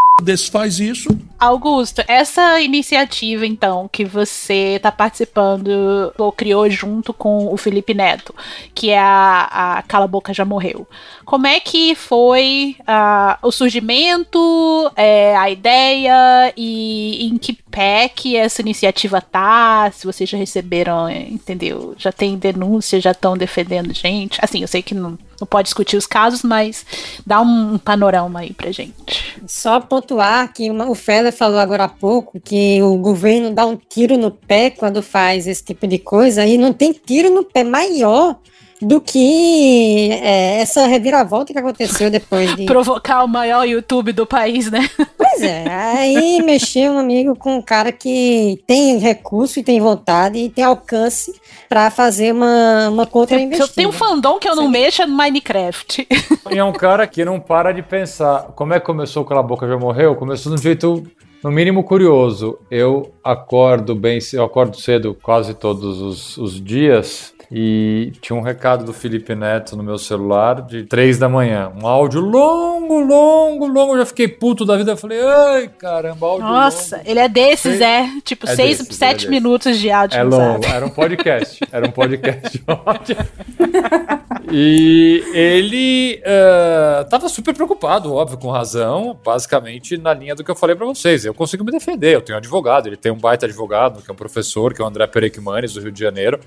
faz 0.50 0.80
isso. 0.80 1.08
Augusto, 1.38 2.02
essa 2.08 2.60
iniciativa, 2.60 3.46
então, 3.46 3.88
que 3.90 4.04
você 4.04 4.74
está 4.76 4.90
participando, 4.90 6.12
ou 6.18 6.32
criou 6.32 6.68
junto 6.68 7.12
com 7.12 7.52
o 7.52 7.56
Felipe 7.56 7.94
Neto, 7.94 8.34
que 8.74 8.90
é 8.90 8.98
a, 8.98 9.78
a 9.78 9.82
Cala 9.82 10.08
Boca 10.08 10.34
Já 10.34 10.44
Morreu. 10.44 10.86
Como 11.24 11.46
é 11.46 11.60
que 11.60 11.94
foi 11.94 12.76
ah, 12.86 13.38
o 13.42 13.52
surgimento, 13.52 14.90
é, 14.96 15.36
a 15.36 15.48
ideia 15.48 16.52
e 16.56 17.28
em 17.28 17.38
que 17.38 17.52
pé 17.52 18.08
que 18.08 18.36
essa 18.36 18.60
iniciativa 18.60 19.20
tá? 19.20 19.90
Se 19.92 20.06
vocês 20.06 20.28
já 20.28 20.36
receberam, 20.36 21.08
entendeu? 21.08 21.94
Já 21.96 22.10
tem 22.10 22.36
denúncia, 22.36 23.00
já 23.00 23.12
estão 23.12 23.36
defendendo 23.36 23.94
gente? 23.94 24.38
Assim, 24.42 24.62
eu 24.62 24.68
sei 24.68 24.82
que 24.82 24.94
não, 24.94 25.16
não 25.40 25.46
pode 25.46 25.66
discutir 25.66 25.96
os 25.96 26.06
casos, 26.06 26.42
mas 26.42 26.84
dá 27.26 27.40
um, 27.40 27.74
um 27.74 27.78
panorama 27.78 28.40
aí 28.40 28.52
pra 28.52 28.70
gente. 28.72 29.36
Só 29.46 29.80
pontuar 29.80 30.52
que 30.52 30.70
uma- 30.70 30.88
o 30.90 30.94
Feller 30.94 31.32
falou 31.32 31.58
agora 31.58 31.84
há 31.84 31.88
pouco 31.88 32.40
que 32.40 32.82
o 32.82 32.96
governo 32.96 33.52
dá 33.54 33.64
um 33.66 33.76
tiro 33.76 34.16
no 34.16 34.30
pé 34.30 34.70
quando 34.70 35.02
faz 35.02 35.46
esse 35.46 35.64
tipo 35.64 35.86
de 35.86 35.98
coisa 35.98 36.44
e 36.46 36.58
não 36.58 36.72
tem 36.72 36.92
tiro 36.92 37.30
no 37.32 37.44
pé 37.44 37.62
maior 37.64 38.36
do 38.80 39.00
que 39.00 40.10
é, 40.12 40.60
essa 40.60 40.86
reviravolta 40.86 41.52
que 41.52 41.58
aconteceu 41.58 42.10
depois 42.10 42.54
de. 42.54 42.64
Provocar 42.64 43.24
o 43.24 43.28
maior 43.28 43.64
YouTube 43.64 44.12
do 44.12 44.26
país, 44.26 44.70
né? 44.70 44.88
Pois 45.16 45.42
é, 45.42 45.64
aí 45.68 46.42
mexeu 46.42 46.92
um 46.92 46.98
amigo 46.98 47.36
com 47.36 47.56
um 47.56 47.62
cara 47.62 47.92
que 47.92 48.62
tem 48.66 48.98
recurso 48.98 49.58
e 49.58 49.62
tem 49.62 49.80
vontade 49.80 50.38
e 50.38 50.48
tem 50.48 50.64
alcance 50.64 51.34
para 51.68 51.90
fazer 51.90 52.32
uma, 52.32 52.88
uma 52.88 53.02
Eu 53.02 53.06
contra-investida. 53.06 53.68
tenho 53.74 53.90
um 53.90 53.92
fandom 53.92 54.38
que 54.38 54.48
eu 54.48 54.56
não 54.56 54.68
mexo 54.68 55.02
é 55.02 55.06
no 55.06 55.16
Minecraft. 55.16 56.06
E 56.50 56.58
é 56.58 56.64
um 56.64 56.72
cara 56.72 57.06
que 57.06 57.24
não 57.24 57.38
para 57.38 57.72
de 57.72 57.82
pensar. 57.82 58.52
Como 58.54 58.72
é 58.72 58.80
que 58.80 58.86
começou 58.86 59.24
Cala 59.24 59.40
a 59.40 59.42
Boca 59.42 59.66
Já 59.68 59.76
Morreu? 59.76 60.14
Começou 60.16 60.54
de 60.54 60.58
um 60.58 60.62
jeito, 60.62 61.02
no 61.42 61.50
mínimo, 61.50 61.84
curioso. 61.84 62.58
Eu 62.70 63.12
acordo 63.22 63.94
bem, 63.94 64.18
eu 64.32 64.44
acordo 64.44 64.80
cedo 64.80 65.16
quase 65.22 65.54
todos 65.54 66.00
os, 66.00 66.36
os 66.38 66.62
dias. 66.62 67.34
E 67.50 68.12
tinha 68.20 68.38
um 68.38 68.42
recado 68.42 68.84
do 68.84 68.92
Felipe 68.92 69.34
Neto 69.34 69.74
no 69.74 69.82
meu 69.82 69.96
celular 69.96 70.60
de 70.60 70.84
três 70.84 71.18
da 71.18 71.28
manhã. 71.30 71.72
Um 71.82 71.86
áudio 71.86 72.20
longo, 72.20 73.00
longo, 73.00 73.66
longo. 73.66 73.94
Eu 73.94 73.98
já 74.00 74.06
fiquei 74.06 74.28
puto 74.28 74.66
da 74.66 74.76
vida. 74.76 74.92
Eu 74.92 74.96
falei, 74.98 75.18
ai, 75.22 75.68
caramba, 75.78 76.26
áudio 76.26 76.46
Nossa, 76.46 76.96
longo. 76.98 77.08
ele 77.10 77.20
é 77.20 77.28
desses, 77.28 77.80
é. 77.80 78.06
Tipo, 78.22 78.46
É 78.46 78.54
seis, 78.54 78.78
desses, 78.78 78.92
é 78.94 79.06
sete 79.06 79.14
desses. 79.20 79.30
minutos 79.30 79.78
de 79.78 79.90
áudio. 79.90 80.18
É 80.18 80.22
longo, 80.22 80.66
era 80.66 80.84
um 80.84 80.90
podcast. 80.90 81.60
Era 81.72 81.86
um 81.86 81.90
podcast 81.90 82.62
ótimo. 82.66 83.20
E 84.50 85.22
ele 85.34 86.22
eh, 86.24 87.06
tava 87.10 87.28
super 87.28 87.54
preocupado, 87.54 88.14
óbvio, 88.14 88.38
com 88.38 88.48
razão, 88.50 89.18
basicamente 89.22 89.98
na 89.98 90.14
linha 90.14 90.34
do 90.34 90.42
que 90.42 90.50
eu 90.50 90.54
falei 90.54 90.74
pra 90.74 90.86
vocês. 90.86 91.26
Eu 91.26 91.34
consigo 91.34 91.62
me 91.64 91.70
defender, 91.70 92.14
eu 92.14 92.22
tenho 92.22 92.36
um 92.36 92.38
advogado, 92.38 92.86
ele 92.86 92.96
tem 92.96 93.12
um 93.12 93.18
baita 93.18 93.44
advogado, 93.44 94.00
que 94.02 94.10
é 94.10 94.12
um 94.12 94.16
professor, 94.16 94.72
que 94.72 94.80
é 94.80 94.84
o 94.84 94.88
André 94.88 95.06
Perequimanes, 95.06 95.74
do 95.74 95.82
Rio 95.82 95.92
de 95.92 96.00
Janeiro, 96.00 96.40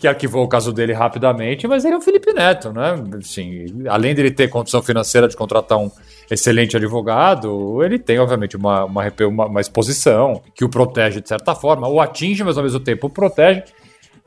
que 0.00 0.06
arquivou 0.06 0.44
o 0.44 0.48
caso 0.48 0.72
dele 0.72 0.92
rapidamente, 0.92 1.66
mas 1.66 1.84
ele 1.84 1.94
é 1.94 1.98
o 1.98 2.00
Felipe 2.00 2.32
Neto, 2.32 2.72
né? 2.72 2.94
Assim, 3.18 3.66
além 3.88 4.14
dele 4.14 4.30
ter 4.30 4.48
condição 4.48 4.80
financeira 4.80 5.26
de 5.26 5.36
contratar 5.36 5.76
um 5.76 5.90
excelente 6.30 6.76
advogado, 6.76 7.82
ele 7.82 7.98
tem, 7.98 8.18
obviamente, 8.18 8.56
uma, 8.56 8.84
uma, 8.84 9.02
uma 9.46 9.60
exposição 9.60 10.40
que 10.54 10.64
o 10.64 10.68
protege 10.68 11.20
de 11.20 11.28
certa 11.28 11.54
forma, 11.54 11.88
o 11.88 12.00
atinge, 12.00 12.44
mas 12.44 12.56
ao 12.56 12.62
mesmo 12.62 12.78
tempo 12.78 13.08
o 13.08 13.10
protege. 13.10 13.64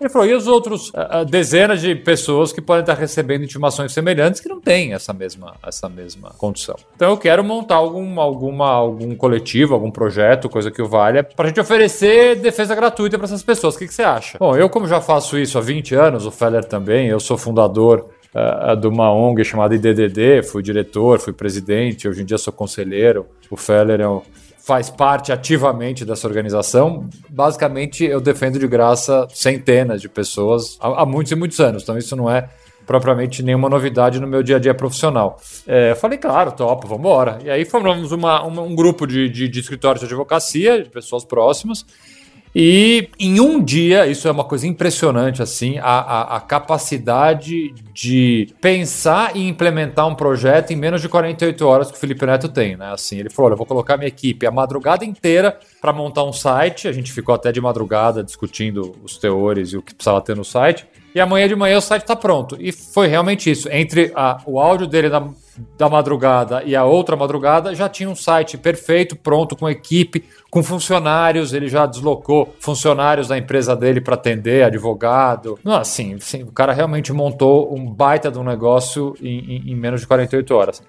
Ele 0.02 0.10
falou, 0.10 0.28
e 0.28 0.34
os 0.34 0.48
outros 0.48 0.92
ah, 0.96 1.20
ah, 1.20 1.24
dezenas 1.24 1.80
de 1.80 1.94
pessoas 1.94 2.52
que 2.52 2.60
podem 2.60 2.82
estar 2.82 2.96
recebendo 2.96 3.44
intimações 3.44 3.94
semelhantes 3.94 4.42
que 4.42 4.50
não 4.50 4.60
têm 4.60 4.94
essa 4.94 5.14
mesma, 5.14 5.54
essa 5.64 5.88
mesma 5.88 6.32
condição. 6.40 6.76
Então 6.96 7.12
eu 7.12 7.18
quero 7.18 7.44
montar 7.44 7.76
algum, 7.76 8.20
alguma, 8.20 8.68
algum 8.68 9.16
coletivo, 9.16 9.76
algum 9.76 9.92
projeto, 9.92 10.50
coisa 10.50 10.72
que 10.72 10.82
o 10.82 10.88
valha, 10.88 11.24
para 11.24 11.46
a 11.46 11.48
gente 11.50 11.60
oferecer 11.60 12.36
defesa 12.38 12.74
gratuita 12.74 13.20
para 13.20 13.26
essas 13.26 13.44
pessoas. 13.44 13.76
O 13.76 13.78
que, 13.78 13.88
que 13.88 13.94
você 13.94 14.02
acha? 14.02 14.40
Bom, 14.40 14.58
eu 14.58 14.68
como 14.72 14.88
já 14.88 15.00
faço 15.00 15.38
isso 15.38 15.60
há 15.60 15.62
20 15.62 15.94
anos, 15.94 16.26
o 16.26 16.32
Feller 16.32 16.66
também, 16.66 17.08
eu 17.08 17.20
sou 17.20 17.38
fundador 17.38 18.10
ah, 18.34 18.74
de 18.74 18.88
uma 18.88 19.14
ONG 19.14 19.44
chamada 19.44 19.76
IDDD, 19.76 20.42
fui 20.42 20.64
diretor, 20.64 21.20
fui 21.20 21.32
presidente, 21.32 22.08
hoje 22.08 22.24
em 22.24 22.26
dia 22.26 22.40
sou 22.40 22.52
conselheiro. 22.52 23.28
O 23.52 23.58
Feller 23.58 24.02
é 24.02 24.10
um, 24.10 24.24
faz 24.64 24.90
parte 24.90 25.32
ativamente 25.32 26.06
dessa 26.06 26.28
organização. 26.28 27.10
Basicamente, 27.30 28.04
eu 28.06 28.22
defendo 28.22 28.60
de 28.60 28.68
graça 28.68 29.28
centenas 29.34 30.02
de 30.02 30.08
pessoas 30.10 30.78
há, 30.80 31.02
há 31.02 31.06
muitos 31.06 31.32
e 31.32 31.36
muitos 31.36 31.60
anos. 31.60 31.84
Então, 31.84 31.98
isso 31.98 32.16
não 32.16 32.30
é 32.30 32.48
propriamente 32.86 33.42
nenhuma 33.44 33.70
novidade 33.70 34.20
no 34.20 34.28
meu 34.28 34.44
dia 34.44 34.58
a 34.58 34.60
dia 34.60 34.74
profissional. 34.74 35.40
É, 35.68 35.92
eu 35.92 35.96
falei, 35.96 36.18
claro, 36.18 36.52
topo, 36.52 36.88
vamos 36.88 37.00
embora. 37.02 37.40
E 37.44 37.50
aí 37.50 37.64
formamos 37.66 38.12
uma, 38.12 38.44
uma- 38.44 38.62
um 38.62 38.76
grupo 38.76 39.06
de, 39.08 39.30
de, 39.30 39.48
de 39.48 39.60
escritórios 39.60 40.02
de 40.02 40.06
advocacia, 40.08 40.84
de 40.84 40.90
pessoas 40.90 41.24
próximas, 41.24 41.86
e 42.54 43.10
em 43.18 43.40
um 43.40 43.64
dia, 43.64 44.06
isso 44.08 44.28
é 44.28 44.32
uma 44.32 44.44
coisa 44.44 44.68
impressionante, 44.68 45.42
assim, 45.42 45.78
a, 45.80 45.84
a, 45.84 46.38
a 46.38 46.40
capacidade 46.42 47.74
de 47.94 48.54
pensar 48.60 49.36
e 49.36 49.48
implementar 49.48 50.08
um 50.08 50.16
projeto 50.16 50.72
em 50.72 50.76
menos 50.76 51.02
de 51.02 51.08
48 51.08 51.66
horas 51.66 51.90
que 51.90 51.98
o 51.98 52.00
Felipe 52.00 52.26
Neto 52.26 52.50
tem, 52.50 52.76
né? 52.76 52.92
Assim, 52.92 53.18
ele 53.20 53.30
falou: 53.30 53.48
olha, 53.48 53.54
eu 53.54 53.58
vou 53.58 53.66
colocar 53.66 53.96
minha 53.96 54.10
equipe 54.10 54.46
a 54.46 54.52
madrugada 54.52 55.06
inteira 55.06 55.58
para 55.80 55.94
montar 55.94 56.24
um 56.24 56.34
site. 56.34 56.88
A 56.88 56.92
gente 56.92 57.12
ficou 57.12 57.34
até 57.34 57.52
de 57.52 57.62
madrugada 57.62 58.24
discutindo 58.24 58.96
os 59.02 59.18
teores 59.18 59.70
e 59.72 59.78
o 59.78 59.82
que 59.82 59.96
precisava 59.96 60.20
ter 60.22 60.36
no 60.36 60.44
site. 60.44 60.86
E 61.14 61.20
amanhã 61.20 61.48
de 61.48 61.56
manhã 61.56 61.78
o 61.78 61.82
site 61.82 62.04
está 62.04 62.16
pronto. 62.16 62.56
E 62.60 62.72
foi 62.72 63.08
realmente 63.08 63.52
isso. 63.52 63.68
Entre 63.72 64.12
a- 64.16 64.42
o 64.46 64.60
áudio 64.60 64.88
dele 64.88 65.10
da, 65.10 65.28
da 65.78 65.90
madrugada 65.90 66.64
e 66.66 66.74
a 66.76 66.86
outra 66.86 67.16
madrugada, 67.18 67.76
já 67.76 67.90
tinha 67.90 68.10
um 68.10 68.16
site 68.16 68.58
perfeito, 68.58 69.16
pronto, 69.18 69.56
com 69.56 69.70
equipe, 69.70 70.24
com 70.50 70.64
funcionários. 70.64 71.54
Ele 71.54 71.68
já 71.68 71.86
deslocou 71.86 72.56
funcionários 72.60 73.28
da 73.28 73.38
empresa 73.38 73.76
dele 73.76 74.00
para 74.00 74.16
atender, 74.16 74.64
advogado. 74.64 75.60
Não, 75.64 75.74
assim, 75.76 76.14
assim, 76.16 76.44
o 76.44 76.52
cara 76.52 76.72
realmente 76.72 77.12
montou 77.12 77.74
um 77.76 77.86
baita 77.86 78.32
de 78.32 78.40
um 78.40 78.44
negócio 78.44 79.14
em, 79.22 79.40
em- 79.58 79.72
em 79.72 79.76
menos 79.76 80.02
de 80.02 80.08
48 80.08 80.56
horas. 80.56 80.82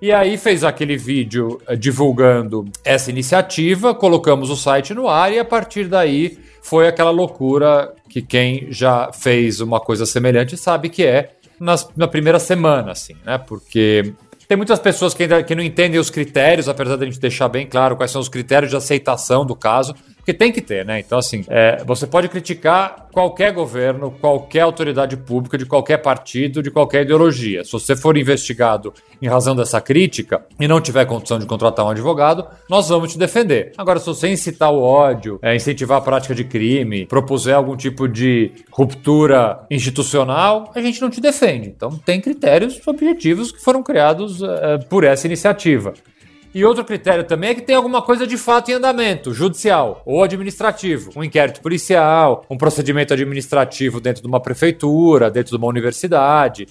E 0.00 0.12
aí 0.12 0.36
fez 0.36 0.62
aquele 0.64 0.96
vídeo 0.96 1.58
eh, 1.66 1.74
divulgando 1.74 2.66
essa 2.84 3.10
iniciativa, 3.10 3.94
colocamos 3.94 4.50
o 4.50 4.56
site 4.56 4.92
no 4.92 5.08
ar 5.08 5.32
e 5.32 5.38
a 5.38 5.44
partir 5.44 5.88
daí 5.88 6.38
foi 6.68 6.88
aquela 6.88 7.10
loucura 7.10 7.92
que 8.08 8.20
quem 8.20 8.66
já 8.72 9.10
fez 9.12 9.60
uma 9.60 9.78
coisa 9.78 10.04
semelhante 10.04 10.56
sabe 10.56 10.88
que 10.88 11.04
é 11.04 11.30
nas- 11.60 11.88
na 11.96 12.08
primeira 12.08 12.38
semana, 12.40 12.90
assim, 12.90 13.14
né? 13.24 13.38
Porque 13.38 14.12
tem 14.48 14.56
muitas 14.56 14.80
pessoas 14.80 15.14
que 15.14 15.22
ainda 15.22 15.42
que 15.44 15.54
não 15.54 15.62
entendem 15.62 16.00
os 16.00 16.10
critérios, 16.10 16.68
apesar 16.68 16.96
da 16.96 17.04
gente 17.04 17.20
deixar 17.20 17.48
bem 17.48 17.66
claro 17.66 17.94
quais 17.96 18.10
são 18.10 18.20
os 18.20 18.28
critérios 18.28 18.70
de 18.70 18.76
aceitação 18.76 19.46
do 19.46 19.54
caso, 19.54 19.94
porque 20.26 20.34
tem 20.34 20.50
que 20.50 20.60
ter, 20.60 20.84
né? 20.84 20.98
Então, 20.98 21.18
assim, 21.18 21.44
é, 21.46 21.84
você 21.84 22.04
pode 22.04 22.28
criticar 22.28 23.06
qualquer 23.12 23.52
governo, 23.52 24.10
qualquer 24.10 24.62
autoridade 24.62 25.16
pública, 25.16 25.56
de 25.56 25.64
qualquer 25.64 25.98
partido, 25.98 26.60
de 26.60 26.68
qualquer 26.68 27.02
ideologia. 27.02 27.62
Se 27.62 27.70
você 27.70 27.94
for 27.94 28.16
investigado 28.16 28.92
em 29.22 29.28
razão 29.28 29.54
dessa 29.54 29.80
crítica 29.80 30.44
e 30.58 30.66
não 30.66 30.80
tiver 30.80 31.04
condição 31.04 31.38
de 31.38 31.46
contratar 31.46 31.86
um 31.86 31.90
advogado, 31.90 32.44
nós 32.68 32.88
vamos 32.88 33.12
te 33.12 33.18
defender. 33.20 33.70
Agora, 33.78 34.00
se 34.00 34.06
você 34.06 34.28
incitar 34.28 34.72
o 34.72 34.82
ódio, 34.82 35.38
é, 35.40 35.54
incentivar 35.54 35.98
a 35.98 36.00
prática 36.00 36.34
de 36.34 36.42
crime, 36.42 37.06
propuser 37.06 37.54
algum 37.54 37.76
tipo 37.76 38.08
de 38.08 38.50
ruptura 38.72 39.64
institucional, 39.70 40.72
a 40.74 40.80
gente 40.80 41.00
não 41.00 41.08
te 41.08 41.20
defende. 41.20 41.68
Então, 41.68 41.90
tem 42.04 42.20
critérios 42.20 42.84
objetivos 42.84 43.52
que 43.52 43.62
foram 43.62 43.80
criados 43.80 44.42
é, 44.42 44.78
por 44.78 45.04
essa 45.04 45.28
iniciativa. 45.28 45.94
E 46.56 46.64
outro 46.64 46.86
critério 46.86 47.22
também 47.22 47.50
é 47.50 47.54
que 47.54 47.60
tem 47.60 47.76
alguma 47.76 48.00
coisa 48.00 48.26
de 48.26 48.38
fato 48.38 48.70
em 48.70 48.72
andamento, 48.72 49.34
judicial 49.34 50.00
ou 50.06 50.24
administrativo. 50.24 51.10
Um 51.14 51.22
inquérito 51.22 51.60
policial, 51.60 52.46
um 52.48 52.56
procedimento 52.56 53.12
administrativo 53.12 54.00
dentro 54.00 54.22
de 54.22 54.26
uma 54.26 54.40
prefeitura, 54.40 55.30
dentro 55.30 55.50
de 55.50 55.56
uma 55.58 55.66
universidade. 55.66 56.66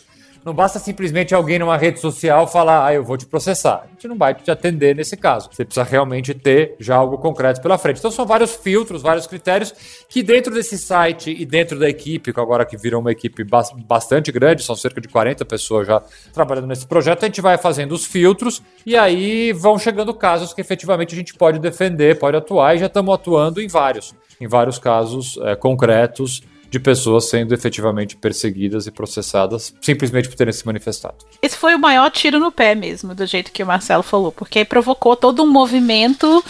Não 0.45 0.53
basta 0.53 0.77
simplesmente 0.77 1.34
alguém 1.34 1.58
numa 1.58 1.75
rede 1.75 1.99
social 1.99 2.47
falar, 2.47 2.86
ah, 2.86 2.93
eu 2.93 3.03
vou 3.03 3.17
te 3.17 3.25
processar. 3.25 3.84
A 3.84 3.88
gente 3.88 4.08
não 4.08 4.15
vai 4.15 4.36
te 4.36 4.51
atender 4.51 4.95
nesse 4.95 5.17
caso. 5.17 5.49
Você 5.51 5.65
precisa 5.65 5.84
realmente 5.84 6.36
ter 6.36 6.75
já 6.79 6.95
algo 6.95 7.17
concreto 7.17 7.60
pela 7.60 7.79
frente. 7.79 7.97
Então 7.97 8.12
são 8.12 8.27
vários 8.27 8.55
filtros, 8.55 9.01
vários 9.01 9.25
critérios 9.25 9.73
que 10.08 10.21
dentro 10.21 10.53
desse 10.53 10.77
site 10.77 11.36
e 11.36 11.45
dentro 11.47 11.79
da 11.79 11.89
equipe, 11.89 12.31
que 12.31 12.39
agora 12.39 12.63
que 12.63 12.77
virou 12.77 13.01
uma 13.01 13.12
equipe 13.12 13.43
bastante 13.88 14.31
grande, 14.31 14.62
são 14.62 14.75
cerca 14.75 15.01
de 15.01 15.08
40 15.08 15.43
pessoas 15.45 15.88
já 15.88 15.99
trabalhando 16.31 16.67
nesse 16.67 16.86
projeto, 16.86 17.23
a 17.23 17.25
gente 17.25 17.41
vai 17.41 17.58
fazendo 17.58 17.93
os 17.93 18.05
filtros 18.05 18.62
e 18.86 18.95
aí 18.95 19.51
vão 19.51 19.79
chegando 19.79 20.13
casos 20.13 20.53
que 20.53 20.62
efetivamente 20.62 21.15
a 21.15 21.17
gente 21.17 21.34
pode 21.34 21.58
defender, 21.58 22.19
pode 22.19 22.38
atuar 22.38 22.75
e 22.75 22.79
já 22.79 22.86
estamos 22.86 23.15
atuando 23.15 23.60
em 23.60 23.67
vários, 23.67 24.13
em 24.39 24.47
vários 24.47 24.77
casos 24.77 25.39
é, 25.41 25.55
concretos 25.55 26.43
de 26.75 26.79
pessoas 26.79 27.29
sendo 27.29 27.53
efetivamente 27.53 28.17
perseguidas 28.17 28.85
e 28.85 28.91
processadas 28.91 29.73
simplesmente 29.79 30.27
por 30.27 30.35
terem 30.35 30.51
se 30.51 30.65
manifestado. 30.65 31.15
Esse 31.41 31.55
foi 31.55 31.73
o 31.73 31.79
maior 31.79 32.11
tiro 32.11 32.38
no 32.38 32.51
pé 32.51 32.75
mesmo, 32.75 33.15
do 33.15 33.25
jeito 33.25 33.49
que 33.49 33.63
o 33.63 33.65
Marcelo 33.65 34.03
falou, 34.03 34.29
porque 34.29 34.65
provocou 34.65 35.15
todo 35.15 35.41
um 35.41 35.49
movimento 35.49 36.43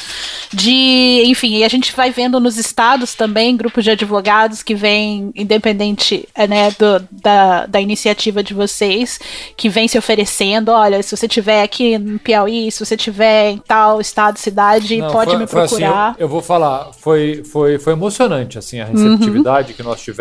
de, 0.52 1.22
enfim, 1.28 1.58
e 1.58 1.64
a 1.64 1.68
gente 1.68 1.96
vai 1.96 2.10
vendo 2.10 2.40
nos 2.40 2.58
estados 2.58 3.14
também 3.14 3.56
grupos 3.56 3.84
de 3.84 3.92
advogados 3.92 4.64
que 4.64 4.74
vêm, 4.74 5.32
independente 5.36 6.28
né, 6.50 6.72
do, 6.72 7.08
da, 7.12 7.68
da 7.68 7.80
iniciativa 7.80 8.42
de 8.42 8.56
vocês, 8.56 9.20
que 9.56 9.70
vem 9.70 9.88
se 9.88 9.96
oferecendo, 9.96 10.70
olha, 10.70 11.04
se 11.04 11.16
você 11.16 11.28
tiver 11.28 11.62
aqui 11.62 12.00
no 12.00 12.18
Piauí, 12.18 12.72
se 12.72 12.84
você 12.84 12.98
tiver 12.98 13.52
em 13.52 13.58
tal 13.60 14.02
estado, 14.02 14.40
cidade, 14.40 14.98
Não, 14.98 15.12
pode 15.12 15.32
foi, 15.32 15.40
me 15.40 15.46
procurar. 15.46 16.10
Assim, 16.10 16.16
eu, 16.20 16.26
eu, 16.26 16.28
vou 16.28 16.42
falar, 16.42 16.92
foi, 16.94 17.44
foi, 17.44 17.78
foi 17.78 17.94
emocionante 17.94 18.58
assim 18.58 18.80
a 18.80 18.86
receptividade 18.86 19.70
uhum. 19.70 19.76
que 19.76 19.84
nós 19.84 20.02
tivemos. 20.02 20.15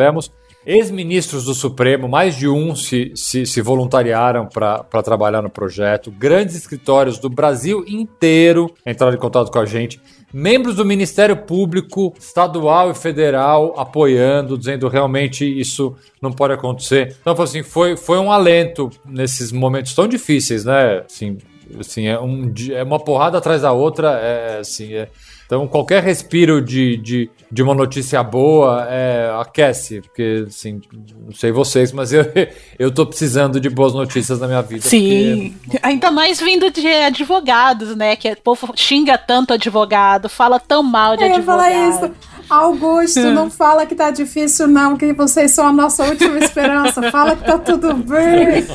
Ex-ministros 0.67 1.45
do 1.45 1.55
Supremo, 1.55 2.09
mais 2.09 2.37
de 2.37 2.49
um 2.49 2.75
se, 2.75 3.13
se, 3.15 3.45
se 3.45 3.61
voluntariaram 3.61 4.47
para 4.47 5.03
trabalhar 5.03 5.43
no 5.43 5.51
projeto. 5.51 6.11
Grandes 6.11 6.57
escritórios 6.57 7.19
do 7.19 7.29
Brasil 7.29 7.85
inteiro 7.87 8.73
entraram 8.87 9.15
em 9.15 9.19
contato 9.19 9.51
com 9.51 9.59
a 9.59 9.67
gente. 9.67 10.01
Membros 10.33 10.77
do 10.77 10.85
Ministério 10.85 11.37
Público 11.37 12.15
estadual 12.19 12.91
e 12.91 12.95
federal 12.95 13.75
apoiando, 13.79 14.59
dizendo 14.59 14.89
realmente 14.89 15.45
isso 15.45 15.95
não 16.21 16.33
pode 16.33 16.55
acontecer. 16.55 17.15
Então, 17.21 17.41
assim, 17.41 17.63
foi, 17.63 17.97
foi 17.97 18.19
um 18.19 18.33
alento 18.33 18.91
nesses 19.05 19.53
momentos 19.53 19.95
tão 19.95 20.09
difíceis, 20.09 20.65
né? 20.65 21.05
Assim, 21.07 21.39
assim 21.79 22.07
é, 22.07 22.19
um, 22.19 22.53
é 22.73 22.83
uma 22.83 22.99
porrada 22.99 23.39
atrás 23.39 23.63
da 23.63 23.71
outra. 23.71 24.19
É, 24.19 24.59
assim, 24.59 24.95
é, 24.95 25.09
então, 25.47 25.69
qualquer 25.69 26.03
respiro 26.03 26.61
de, 26.63 26.97
de, 26.97 27.31
de 27.51 27.63
uma 27.63 27.75
notícia 27.75 28.23
boa 28.23 28.87
é, 28.89 29.31
aquece, 29.41 30.01
porque, 30.01 30.45
assim, 30.47 30.81
não 31.27 31.35
sei 31.35 31.53
vocês, 31.53 31.93
mas 31.93 32.13
eu, 32.13 32.25
eu 32.79 32.91
tô 32.91 33.05
precisando 33.05 33.61
de 33.61 33.69
boas 33.69 33.93
notícias 33.93 34.41
na 34.41 34.47
minha 34.47 34.63
vida. 34.63 34.83
Sim, 34.83 35.55
porque... 35.65 35.79
ainda 35.83 36.11
mais 36.11 36.41
vindo 36.41 36.71
de 36.71 36.87
advogados, 36.87 37.95
né? 37.95 38.17
Que 38.17 38.33
o 38.33 38.37
povo 38.37 38.73
xinga 38.75 39.19
tanto 39.19 39.53
advogado, 39.53 40.29
fala 40.29 40.59
tão 40.59 40.83
mal 40.83 41.17
de 41.17 41.25
é, 41.25 41.35
advogado. 41.35 41.59
Falar 41.59 41.89
isso. 41.89 42.34
Augusto, 42.49 43.21
não 43.31 43.49
fala 43.51 43.87
que 43.87 43.95
tá 43.95 44.11
difícil, 44.11 44.67
não, 44.67 44.97
que 44.97 45.13
vocês 45.13 45.51
são 45.51 45.67
a 45.67 45.73
nossa 45.73 46.05
última 46.05 46.39
esperança. 46.39 47.11
Fala 47.11 47.37
que 47.37 47.45
tá 47.45 47.59
tudo 47.59 47.95
bem. 47.95 48.67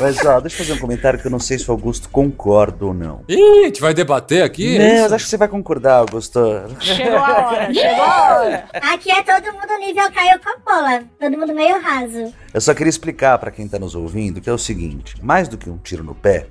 Mas, 0.00 0.24
ó, 0.24 0.40
deixa 0.40 0.56
eu 0.56 0.66
fazer 0.66 0.72
um 0.72 0.80
comentário 0.80 1.18
que 1.18 1.26
eu 1.26 1.30
não 1.30 1.38
sei 1.38 1.58
se 1.58 1.68
o 1.68 1.72
Augusto 1.72 2.08
concorda 2.08 2.86
ou 2.86 2.94
não. 2.94 3.22
Ih, 3.28 3.62
a 3.62 3.64
gente 3.66 3.80
vai 3.80 3.92
debater 3.94 4.42
aqui? 4.42 4.78
Não, 4.78 5.02
mas 5.02 5.12
acho 5.12 5.24
que 5.24 5.30
você 5.30 5.36
vai 5.36 5.48
concordar, 5.48 5.98
Augusto. 5.98 6.40
Chegou 6.80 7.18
a 7.18 7.48
hora, 7.48 7.74
chegou 7.74 8.04
a 8.04 8.38
hora. 8.38 8.64
Aqui 8.72 9.10
é 9.10 9.22
todo 9.22 9.52
mundo 9.52 9.78
nível 9.78 10.10
Caio 10.12 10.40
Coppola, 10.40 11.04
todo 11.18 11.38
mundo 11.38 11.54
meio 11.54 11.80
raso. 11.80 12.32
Eu 12.52 12.60
só 12.60 12.74
queria 12.74 12.90
explicar 12.90 13.38
para 13.38 13.50
quem 13.50 13.68
tá 13.68 13.78
nos 13.78 13.94
ouvindo 13.94 14.40
que 14.40 14.48
é 14.48 14.52
o 14.52 14.58
seguinte, 14.58 15.16
mais 15.22 15.48
do 15.48 15.56
que 15.56 15.68
um 15.68 15.78
tiro 15.78 16.02
no 16.02 16.14
pé, 16.14 16.46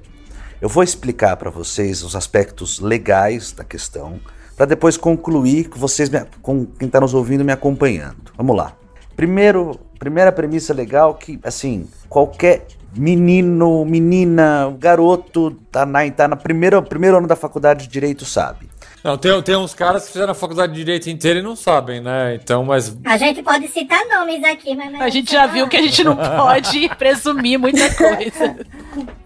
eu 0.61 0.69
vou 0.69 0.83
explicar 0.83 1.35
para 1.37 1.49
vocês 1.49 2.03
os 2.03 2.15
aspectos 2.15 2.79
legais 2.79 3.51
da 3.51 3.63
questão, 3.63 4.19
para 4.55 4.65
depois 4.65 4.97
concluir 4.97 5.69
com 5.69 5.79
vocês, 5.79 6.09
com 6.41 6.65
quem 6.65 6.87
está 6.87 6.99
nos 6.99 7.13
ouvindo 7.13 7.43
me 7.43 7.51
acompanhando. 7.51 8.31
Vamos 8.37 8.55
lá. 8.55 8.73
Primeiro, 9.15 9.79
primeira 9.99 10.31
premissa 10.31 10.73
legal 10.73 11.15
que, 11.15 11.39
assim, 11.43 11.87
qualquer 12.09 12.65
menino, 12.95 13.83
menina, 13.85 14.73
garoto 14.77 15.51
tá 15.71 15.85
na, 15.85 16.09
tá 16.11 16.27
na 16.27 16.35
primeira, 16.35 16.81
primeiro 16.81 17.17
ano 17.17 17.27
da 17.27 17.35
faculdade 17.35 17.85
de 17.85 17.91
Direito 17.91 18.25
sabe. 18.25 18.69
Não, 19.03 19.17
tem, 19.17 19.41
tem 19.41 19.55
uns 19.57 19.73
caras 19.73 20.05
que 20.05 20.13
fizeram 20.13 20.31
a 20.31 20.35
faculdade 20.35 20.71
de 20.71 20.79
Direito 20.79 21.09
inteira 21.09 21.39
e 21.39 21.41
não 21.41 21.57
sabem, 21.57 21.99
né? 21.99 22.35
Então, 22.35 22.63
mas... 22.63 22.95
A 23.03 23.17
gente 23.17 23.43
pode 23.43 23.67
citar 23.67 24.01
nomes 24.07 24.41
aqui, 24.45 24.73
mas... 24.75 25.01
A 25.01 25.09
gente 25.09 25.31
já 25.31 25.45
viu 25.45 25.67
que 25.67 25.75
a 25.75 25.81
gente 25.81 26.03
não 26.05 26.15
pode 26.15 26.89
presumir 26.97 27.59
muita 27.59 27.93
coisa. 27.93 28.55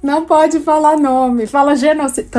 Não 0.02 0.26
pode 0.26 0.60
falar 0.62 0.98
nome, 0.98 1.46
fala 1.46 1.76
genocídio. 1.76 2.32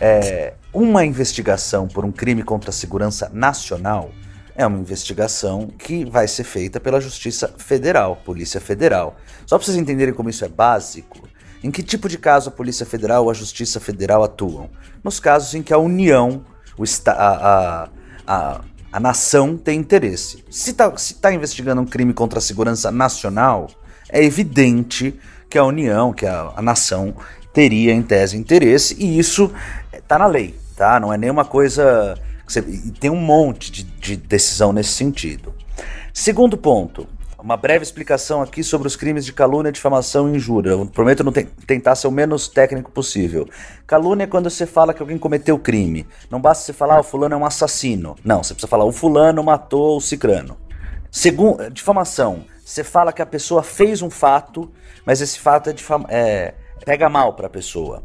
É, 0.00 0.54
uma 0.72 1.04
investigação 1.04 1.88
por 1.88 2.04
um 2.04 2.12
crime 2.12 2.42
contra 2.42 2.70
a 2.70 2.72
segurança 2.72 3.30
nacional 3.32 4.10
é 4.54 4.66
uma 4.66 4.78
investigação 4.78 5.68
que 5.78 6.04
vai 6.04 6.26
ser 6.26 6.42
feita 6.42 6.80
pela 6.80 7.00
Justiça 7.00 7.54
Federal, 7.56 8.16
Polícia 8.16 8.60
Federal. 8.60 9.16
Só 9.46 9.56
para 9.56 9.64
vocês 9.64 9.76
entenderem 9.76 10.12
como 10.12 10.28
isso 10.28 10.44
é 10.44 10.48
básico, 10.48 11.28
em 11.62 11.70
que 11.70 11.82
tipo 11.82 12.08
de 12.08 12.18
caso 12.18 12.48
a 12.48 12.52
Polícia 12.52 12.84
Federal 12.84 13.24
ou 13.24 13.30
a 13.30 13.34
Justiça 13.34 13.78
Federal 13.78 14.24
atuam? 14.24 14.68
Nos 15.02 15.20
casos 15.20 15.54
em 15.54 15.62
que 15.62 15.72
a 15.72 15.78
União, 15.78 16.44
o 16.76 16.82
a, 17.06 17.12
a, 17.12 17.88
a, 18.26 18.60
a 18.90 19.00
nação 19.00 19.56
tem 19.56 19.78
interesse. 19.78 20.44
Se 20.50 20.72
está 20.72 20.92
tá 21.20 21.32
investigando 21.32 21.80
um 21.80 21.86
crime 21.86 22.12
contra 22.12 22.40
a 22.40 22.42
segurança 22.42 22.90
nacional, 22.90 23.68
é 24.08 24.24
evidente 24.24 25.18
que 25.48 25.56
a 25.56 25.64
União, 25.64 26.12
que 26.12 26.26
a, 26.26 26.52
a 26.56 26.60
nação, 26.60 27.14
teria 27.52 27.92
em 27.92 28.02
tese 28.02 28.36
interesse, 28.36 28.96
e 28.98 29.18
isso 29.18 29.52
está 30.08 30.18
na 30.18 30.26
lei, 30.26 30.54
tá? 30.74 30.98
Não 30.98 31.12
é 31.12 31.18
nenhuma 31.18 31.44
coisa. 31.44 32.18
Você, 32.46 32.62
tem 32.98 33.10
um 33.10 33.20
monte 33.20 33.70
de, 33.70 33.82
de 33.82 34.16
decisão 34.16 34.72
nesse 34.72 34.92
sentido. 34.92 35.54
Segundo 36.14 36.56
ponto, 36.56 37.06
uma 37.38 37.58
breve 37.58 37.82
explicação 37.82 38.40
aqui 38.40 38.64
sobre 38.64 38.88
os 38.88 38.96
crimes 38.96 39.26
de 39.26 39.34
calúnia, 39.34 39.70
difamação 39.70 40.32
e 40.32 40.36
injúria. 40.36 40.70
Eu 40.70 40.86
prometo 40.86 41.22
não 41.22 41.30
te 41.30 41.44
tentar 41.66 41.94
ser 41.94 42.08
o 42.08 42.10
menos 42.10 42.48
técnico 42.48 42.90
possível. 42.90 43.46
Calúnia 43.86 44.24
é 44.24 44.26
quando 44.26 44.48
você 44.48 44.64
fala 44.64 44.94
que 44.94 45.02
alguém 45.02 45.18
cometeu 45.18 45.58
crime. 45.58 46.06
Não 46.30 46.40
basta 46.40 46.64
você 46.64 46.72
falar, 46.72 46.96
ah, 46.96 47.00
o 47.00 47.04
fulano 47.04 47.34
é 47.34 47.38
um 47.38 47.44
assassino. 47.44 48.16
Não, 48.24 48.42
você 48.42 48.54
precisa 48.54 48.66
falar, 48.66 48.86
o 48.86 48.92
fulano 48.92 49.44
matou 49.44 49.98
o 49.98 50.00
cicrano. 50.00 50.56
Segundo, 51.10 51.70
difamação, 51.70 52.44
você 52.64 52.82
fala 52.82 53.12
que 53.12 53.20
a 53.20 53.26
pessoa 53.26 53.62
fez 53.62 54.00
um 54.00 54.08
fato, 54.08 54.70
mas 55.04 55.20
esse 55.20 55.38
fato 55.38 55.68
é, 55.68 55.74
é 56.08 56.54
pega 56.84 57.10
mal 57.10 57.34
para 57.34 57.46
a 57.46 57.50
pessoa. 57.50 58.02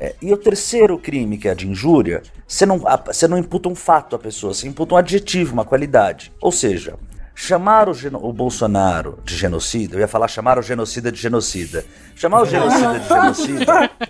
É, 0.00 0.14
e 0.22 0.32
o 0.32 0.36
terceiro 0.36 0.98
crime, 0.98 1.36
que 1.36 1.46
é 1.46 1.50
a 1.50 1.54
de 1.54 1.68
injúria, 1.68 2.22
você 2.48 2.64
não, 2.64 2.82
você 3.06 3.28
não 3.28 3.36
imputa 3.36 3.68
um 3.68 3.74
fato 3.74 4.16
à 4.16 4.18
pessoa, 4.18 4.54
você 4.54 4.66
imputa 4.66 4.94
um 4.94 4.96
adjetivo, 4.96 5.52
uma 5.52 5.64
qualidade. 5.64 6.32
Ou 6.40 6.50
seja, 6.50 6.94
chamar 7.34 7.86
o, 7.86 7.92
o, 8.22 8.32
Bolsonaro 8.32 9.18
de 9.22 9.36
genocida, 9.36 9.96
eu 9.96 10.00
ia 10.00 10.08
falar 10.08 10.26
chamar 10.26 10.58
o 10.58 10.62
genocida 10.62 11.12
de 11.12 11.20
genocida. 11.20 11.84
Chamar 12.16 12.42
o 12.42 12.46
genocida 12.46 12.98
de 12.98 13.08
genocida. 13.08 13.90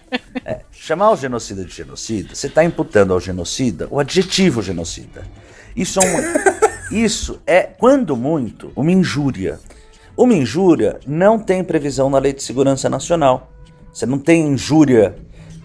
É, 0.44 0.60
chamar 0.70 1.10
o 1.10 1.16
genocida 1.16 1.64
de 1.64 1.74
genocida, 1.74 2.34
você 2.34 2.46
está 2.46 2.64
imputando 2.64 3.12
ao 3.12 3.20
genocida 3.20 3.86
o 3.90 3.98
adjetivo 3.98 4.62
genocida. 4.62 5.22
Isso 5.76 6.00
é, 6.00 6.04
um, 6.04 6.96
isso 6.96 7.40
é, 7.46 7.62
quando 7.62 8.16
muito, 8.16 8.72
uma 8.74 8.90
injúria. 8.90 9.58
Uma 10.16 10.34
injúria 10.34 10.98
não 11.06 11.38
tem 11.38 11.62
previsão 11.62 12.08
na 12.08 12.18
Lei 12.18 12.32
de 12.32 12.42
Segurança 12.42 12.88
Nacional. 12.88 13.52
Você 13.92 14.06
não 14.06 14.18
tem 14.18 14.46
injúria 14.46 15.16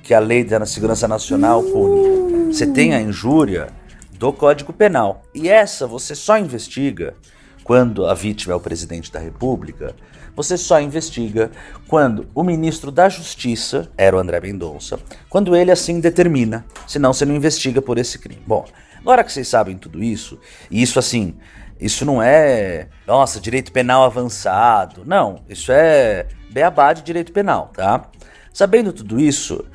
que 0.05 0.13
a 0.13 0.19
lei 0.19 0.43
da 0.43 0.63
segurança 0.67 1.07
nacional 1.07 1.63
pune. 1.63 2.53
Você 2.53 2.67
tem 2.67 2.93
a 2.93 3.01
injúria 3.01 3.69
do 4.11 4.31
Código 4.31 4.71
Penal. 4.71 5.23
E 5.33 5.49
essa 5.49 5.87
você 5.87 6.13
só 6.13 6.37
investiga 6.37 7.15
quando 7.63 8.05
a 8.05 8.13
vítima 8.13 8.53
é 8.53 8.55
o 8.55 8.59
presidente 8.59 9.11
da 9.11 9.19
República. 9.19 9.95
Você 10.35 10.59
só 10.59 10.79
investiga 10.79 11.49
quando 11.87 12.27
o 12.35 12.43
ministro 12.43 12.91
da 12.91 13.09
Justiça, 13.09 13.89
era 13.97 14.15
o 14.15 14.19
André 14.19 14.39
Mendonça, 14.39 14.99
quando 15.27 15.55
ele 15.55 15.71
assim 15.71 15.99
determina. 15.99 16.63
Senão 16.85 17.11
você 17.11 17.25
não 17.25 17.35
investiga 17.35 17.81
por 17.81 17.97
esse 17.97 18.19
crime. 18.19 18.43
Bom, 18.45 18.63
agora 18.99 19.23
que 19.23 19.33
vocês 19.33 19.47
sabem 19.47 19.75
tudo 19.75 20.03
isso, 20.03 20.39
e 20.69 20.83
isso 20.83 20.99
assim, 20.99 21.35
isso 21.79 22.05
não 22.05 22.21
é, 22.21 22.89
nossa, 23.07 23.39
direito 23.39 23.71
penal 23.71 24.03
avançado. 24.03 25.01
Não, 25.03 25.41
isso 25.49 25.71
é 25.71 26.27
beabá 26.51 26.93
de 26.93 27.01
direito 27.01 27.31
penal, 27.31 27.71
tá? 27.73 28.07
Sabendo 28.53 28.93
tudo 28.93 29.19
isso, 29.19 29.65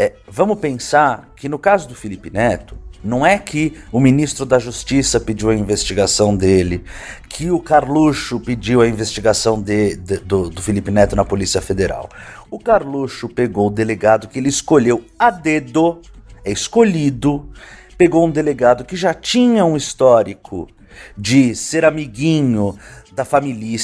é, 0.00 0.14
vamos 0.26 0.58
pensar 0.58 1.30
que 1.36 1.46
no 1.46 1.58
caso 1.58 1.86
do 1.86 1.94
Felipe 1.94 2.30
Neto, 2.30 2.74
não 3.04 3.26
é 3.26 3.38
que 3.38 3.74
o 3.92 4.00
ministro 4.00 4.46
da 4.46 4.58
Justiça 4.58 5.20
pediu 5.20 5.50
a 5.50 5.54
investigação 5.54 6.34
dele, 6.34 6.82
que 7.28 7.50
o 7.50 7.60
Carluxo 7.60 8.40
pediu 8.40 8.80
a 8.80 8.88
investigação 8.88 9.60
de, 9.60 9.96
de, 9.96 10.16
do, 10.16 10.48
do 10.48 10.62
Felipe 10.62 10.90
Neto 10.90 11.14
na 11.14 11.22
Polícia 11.22 11.60
Federal. 11.60 12.08
O 12.50 12.58
Carluxo 12.58 13.28
pegou 13.28 13.66
o 13.66 13.70
delegado 13.70 14.26
que 14.26 14.38
ele 14.38 14.48
escolheu 14.48 15.04
a 15.18 15.30
dedo, 15.30 16.00
é 16.46 16.50
escolhido, 16.50 17.50
pegou 17.98 18.26
um 18.26 18.30
delegado 18.30 18.86
que 18.86 18.96
já 18.96 19.12
tinha 19.12 19.66
um 19.66 19.76
histórico 19.76 20.66
de 21.14 21.54
ser 21.54 21.84
amiguinho 21.84 22.74
da 23.12 23.26
família 23.26 23.76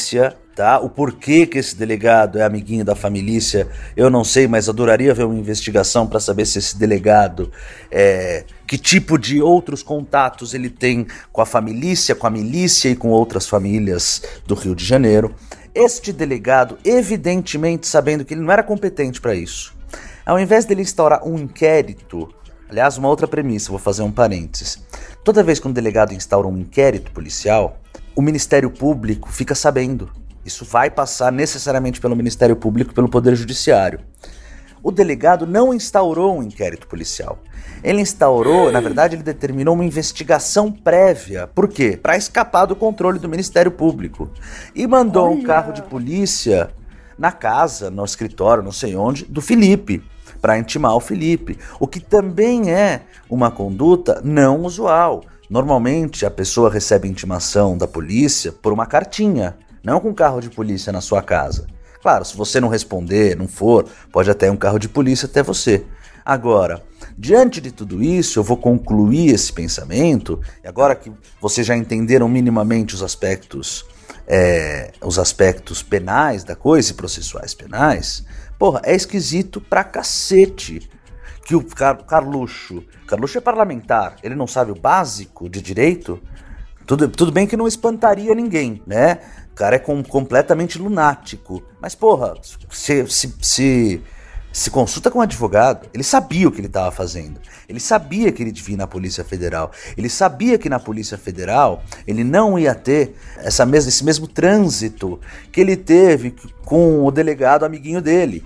tá? 0.57 0.81
O 0.81 0.89
porquê 0.89 1.47
que 1.47 1.59
esse 1.59 1.77
delegado 1.77 2.39
é 2.39 2.43
amiguinho 2.43 2.83
da 2.83 2.97
família, 2.97 3.69
eu 3.95 4.09
não 4.09 4.25
sei, 4.25 4.49
mas 4.49 4.71
adoraria 4.71 5.13
ver 5.13 5.25
uma 5.25 5.39
investigação 5.39 6.07
para 6.07 6.19
saber 6.19 6.47
se 6.47 6.59
esse 6.59 6.79
delegado 6.79 7.53
é 7.91 8.45
que 8.67 8.79
tipo 8.79 9.19
de 9.19 9.41
outros 9.41 9.83
contatos 9.83 10.55
ele 10.55 10.71
tem 10.71 11.07
com 11.31 11.43
a 11.43 11.47
família, 11.47 12.15
com 12.19 12.27
a 12.27 12.31
milícia 12.31 12.89
e 12.89 12.97
com 12.97 13.11
outras 13.11 13.47
famílias 13.47 14.23
do 14.47 14.55
Rio 14.55 14.75
de 14.75 14.85
Janeiro. 14.85 15.35
Este 15.75 16.11
delegado, 16.11 16.79
evidentemente 16.83 17.87
sabendo 17.87 18.25
que 18.25 18.33
ele 18.33 18.41
não 18.41 18.51
era 18.51 18.63
competente 18.63 19.21
para 19.21 19.35
isso, 19.35 19.75
ao 20.25 20.41
invés 20.41 20.65
dele 20.65 20.81
instaurar 20.81 21.23
um 21.29 21.39
inquérito, 21.39 22.35
aliás, 22.71 22.97
uma 22.97 23.09
outra 23.09 23.29
premissa, 23.29 23.69
vou 23.69 23.79
fazer 23.79 24.03
um 24.03 24.11
parênteses. 24.11 24.83
Toda 25.23 25.43
vez 25.43 25.61
que 25.61 25.69
um 25.69 25.73
delegado 25.73 26.15
instaura 26.15 26.49
um 26.49 26.57
inquérito 26.57 27.11
policial, 27.13 27.79
o 28.15 28.23
Ministério 28.23 28.71
Público 28.71 29.31
fica 29.31 29.55
sabendo. 29.55 30.11
Isso 30.47 30.65
vai 30.65 30.89
passar 30.89 31.33
necessariamente 31.33 32.01
pelo 32.01 32.15
Ministério 32.15 32.55
Público, 32.55 32.95
pelo 32.95 33.09
Poder 33.09 33.35
Judiciário. 33.35 33.99
O 34.81 34.93
delegado 34.93 35.45
não 35.45 35.75
instaurou 35.75 36.39
um 36.39 36.43
inquérito 36.45 36.87
policial. 36.87 37.41
Ele 37.83 38.01
instaurou, 38.01 38.71
na 38.71 38.81
verdade, 38.81 39.17
ele 39.17 39.25
determinou 39.25 39.75
uma 39.75 39.85
investigação 39.85 40.71
prévia. 40.71 41.49
Por 41.49 41.67
quê? 41.67 41.99
Para 42.01 42.17
escapar 42.17 42.65
do 42.67 42.77
controle 42.77 43.19
do 43.19 43.29
Ministério 43.29 43.73
Público. 43.73 44.31
E 44.73 44.87
mandou 44.87 45.27
Olha. 45.27 45.35
um 45.35 45.43
carro 45.43 45.73
de 45.73 45.83
polícia 45.83 46.71
na 47.19 47.33
casa, 47.33 47.91
no 47.91 48.05
escritório, 48.05 48.63
não 48.63 48.71
sei 48.71 48.95
onde, 48.95 49.25
do 49.25 49.43
Felipe, 49.43 50.01
para 50.41 50.57
intimar 50.57 50.95
o 50.95 51.01
Felipe. 51.01 51.59
O 51.81 51.89
que 51.89 51.99
também 51.99 52.71
é 52.71 53.03
uma 53.29 53.51
conduta 53.51 54.21
não 54.23 54.63
usual. 54.63 55.25
Normalmente 55.51 56.25
a 56.25 56.31
pessoa 56.31 56.71
recebe 56.71 57.09
intimação 57.09 57.77
da 57.77 57.89
polícia 57.89 58.53
por 58.53 58.73
uma 58.73 58.87
cartinha, 58.87 59.57
não 59.87 60.01
com 60.01 60.13
carro 60.13 60.41
de 60.41 60.51
polícia 60.51 60.93
na 60.93 61.01
sua 61.01 61.23
casa. 61.23 61.69
Claro, 62.03 62.25
se 62.25 62.37
você 62.37 62.61
não 62.61 62.69
responder, 62.69 63.37
não 63.37 63.47
for, 63.47 63.87
pode 64.11 64.29
até 64.29 64.51
um 64.51 64.57
carro 64.57 64.81
de 64.81 64.89
polícia 64.89 65.27
até 65.27 65.45
você. 65.45 65.87
Agora, 66.25 66.83
diante 67.17 67.61
de 67.61 67.71
tudo 67.71 68.03
isso, 68.03 68.41
eu 68.41 68.43
vou 68.43 68.57
concluir 68.57 69.33
esse 69.33 69.53
pensamento, 69.53 70.41
e 70.65 70.67
agora 70.67 70.97
que 70.97 71.13
vocês 71.41 71.65
já 71.65 71.77
entenderam 71.77 72.29
minimamente 72.29 72.97
os 72.97 73.03
aspectos, 73.03 73.87
é, 74.27 74.91
os 75.05 75.21
aspectos 75.21 75.85
penais 75.85 76.43
da 76.43 76.57
coisa 76.57 76.91
e 76.91 76.95
processuais 76.95 77.55
penais, 77.55 78.25
porra, 78.59 78.83
é 78.85 78.93
esquisito 78.93 79.61
pra 79.61 79.85
cacete 79.85 80.91
que 81.45 81.55
o 81.55 81.63
Car 81.63 82.05
Carluxo, 82.05 82.83
Carluxo 83.07 83.39
é 83.39 83.41
parlamentar, 83.41 84.17
ele 84.21 84.35
não 84.35 84.49
sabe 84.49 84.73
o 84.73 84.75
básico 84.75 85.49
de 85.49 85.63
direito, 85.63 86.21
tudo, 86.85 87.09
tudo 87.09 87.33
bem 87.33 87.47
que 87.47 87.57
não 87.57 87.67
espantaria 87.67 88.35
ninguém, 88.35 88.83
né? 88.87 89.19
Cara 89.57 89.77
é 89.77 89.79
com, 89.81 90.03
completamente 90.05 90.79
lunático. 90.79 91.63
Mas, 91.81 91.95
porra, 91.95 92.35
se, 92.71 93.07
se, 93.09 93.35
se 93.43 94.03
se 94.57 94.71
consulta 94.71 95.11
com 95.11 95.19
um 95.19 95.23
advogado, 95.23 95.87
ele 95.93 96.03
sabia 96.03 96.49
o 96.49 96.51
que 96.51 96.61
ele 96.61 96.67
estava 96.67 96.91
fazendo. 96.91 97.39
Ele 97.69 97.79
sabia 97.79 98.33
que 98.33 98.43
ele 98.43 98.51
devia 98.51 98.73
ir 98.73 98.79
na 98.79 98.87
Polícia 98.87 99.23
Federal. 99.23 99.71
Ele 99.99 100.09
sabia 100.09 100.57
que 100.57 100.71
na 100.71 100.81
Polícia 100.81 101.19
Federal 101.19 101.83
ele 102.07 102.25
não 102.25 102.59
ia 102.59 102.75
ter 102.75 103.15
essa 103.37 103.67
mesma, 103.67 103.91
esse 103.91 104.03
mesmo 104.03 104.27
trânsito 104.27 105.21
que 105.53 105.61
ele 105.61 105.77
teve 105.77 106.35
com 106.65 107.05
o 107.05 107.11
delegado 107.11 107.67
amiguinho 107.67 108.01
dele. 108.01 108.43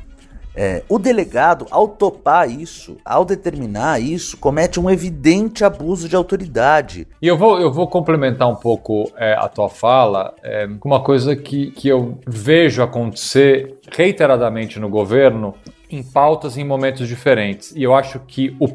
É, 0.63 0.83
o 0.91 0.99
delegado, 0.99 1.67
ao 1.71 1.89
topar 1.89 2.51
isso, 2.51 2.99
ao 3.03 3.25
determinar 3.25 3.99
isso, 3.99 4.37
comete 4.37 4.79
um 4.79 4.91
evidente 4.91 5.65
abuso 5.65 6.07
de 6.07 6.15
autoridade. 6.15 7.09
E 7.23 7.27
eu 7.27 7.35
vou, 7.35 7.59
eu 7.59 7.73
vou 7.73 7.89
complementar 7.89 8.47
um 8.47 8.55
pouco 8.55 9.11
é, 9.17 9.33
a 9.33 9.49
tua 9.49 9.71
fala 9.71 10.35
é, 10.43 10.69
com 10.79 10.87
uma 10.87 11.03
coisa 11.03 11.35
que, 11.35 11.71
que 11.71 11.89
eu 11.89 12.19
vejo 12.27 12.83
acontecer 12.83 13.79
reiteradamente 13.91 14.79
no 14.79 14.91
governo 14.91 15.55
em 15.91 16.03
pautas 16.03 16.59
em 16.59 16.65
momentos 16.65 17.09
diferentes. 17.09 17.75
E 17.75 17.83
eu 17.83 17.95
acho 17.95 18.21
que, 18.21 18.55
o, 18.61 18.69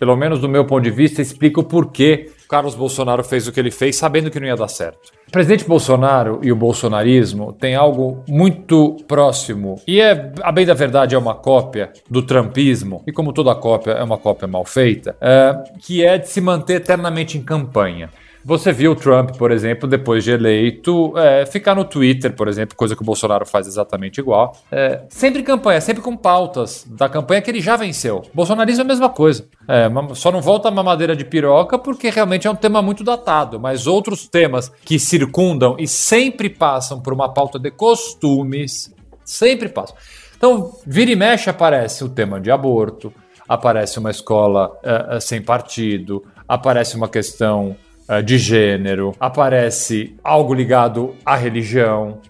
pelo 0.00 0.16
menos 0.16 0.40
do 0.40 0.48
meu 0.48 0.64
ponto 0.64 0.82
de 0.82 0.90
vista, 0.90 1.22
explica 1.22 1.60
o 1.60 1.64
porquê 1.64 2.32
Carlos 2.48 2.74
Bolsonaro 2.74 3.22
fez 3.22 3.46
o 3.46 3.52
que 3.52 3.60
ele 3.60 3.70
fez 3.70 3.96
sabendo 3.96 4.30
que 4.30 4.40
não 4.40 4.46
ia 4.46 4.56
dar 4.56 4.68
certo. 4.68 5.12
O 5.28 5.30
presidente 5.30 5.64
Bolsonaro 5.64 6.40
e 6.42 6.50
o 6.50 6.56
bolsonarismo 6.56 7.52
têm 7.52 7.74
algo 7.74 8.24
muito 8.26 8.96
próximo, 9.06 9.74
e 9.86 10.00
é, 10.00 10.32
a 10.40 10.50
bem 10.50 10.64
da 10.64 10.72
verdade, 10.72 11.14
é 11.14 11.18
uma 11.18 11.34
cópia 11.34 11.92
do 12.08 12.22
trumpismo, 12.22 13.02
e 13.06 13.12
como 13.12 13.34
toda 13.34 13.54
cópia 13.54 13.92
é 13.92 14.02
uma 14.02 14.16
cópia 14.16 14.48
mal 14.48 14.64
feita, 14.64 15.14
é, 15.20 15.54
que 15.80 16.02
é 16.02 16.16
de 16.16 16.28
se 16.28 16.40
manter 16.40 16.76
eternamente 16.76 17.36
em 17.36 17.42
campanha. 17.42 18.08
Você 18.48 18.72
viu 18.72 18.92
o 18.92 18.96
Trump, 18.96 19.36
por 19.36 19.50
exemplo, 19.50 19.86
depois 19.86 20.24
de 20.24 20.30
eleito, 20.30 21.12
é, 21.18 21.44
ficar 21.44 21.74
no 21.74 21.84
Twitter, 21.84 22.34
por 22.34 22.48
exemplo, 22.48 22.74
coisa 22.74 22.96
que 22.96 23.02
o 23.02 23.04
Bolsonaro 23.04 23.44
faz 23.44 23.66
exatamente 23.66 24.22
igual. 24.22 24.56
É, 24.72 25.02
sempre 25.10 25.42
campanha, 25.42 25.78
sempre 25.82 26.02
com 26.02 26.16
pautas 26.16 26.86
da 26.88 27.10
campanha 27.10 27.42
que 27.42 27.50
ele 27.50 27.60
já 27.60 27.76
venceu. 27.76 28.22
Bolsonarismo 28.32 28.80
é 28.80 28.84
a 28.84 28.88
mesma 28.88 29.10
coisa. 29.10 29.46
É, 29.68 29.86
só 30.14 30.32
não 30.32 30.40
volta 30.40 30.68
a 30.68 30.70
mamadeira 30.70 31.14
de 31.14 31.26
piroca 31.26 31.78
porque 31.78 32.08
realmente 32.08 32.46
é 32.46 32.50
um 32.50 32.54
tema 32.54 32.80
muito 32.80 33.04
datado, 33.04 33.60
mas 33.60 33.86
outros 33.86 34.26
temas 34.26 34.72
que 34.82 34.98
circundam 34.98 35.76
e 35.78 35.86
sempre 35.86 36.48
passam 36.48 37.02
por 37.02 37.12
uma 37.12 37.28
pauta 37.28 37.58
de 37.58 37.70
costumes, 37.70 38.90
sempre 39.26 39.68
passam. 39.68 39.94
Então, 40.38 40.72
vira 40.86 41.10
e 41.10 41.16
mexe 41.16 41.50
aparece 41.50 42.02
o 42.02 42.08
tema 42.08 42.40
de 42.40 42.50
aborto, 42.50 43.12
aparece 43.46 43.98
uma 43.98 44.10
escola 44.10 44.72
uh, 44.78 45.20
sem 45.20 45.42
partido, 45.42 46.24
aparece 46.48 46.96
uma 46.96 47.10
questão 47.10 47.76
uh, 48.08 48.22
de 48.22 48.38
gênero, 48.38 49.14
aparece 49.20 50.16
algo 50.22 50.54
ligado 50.54 51.14
à 51.24 51.36
religião. 51.36 52.20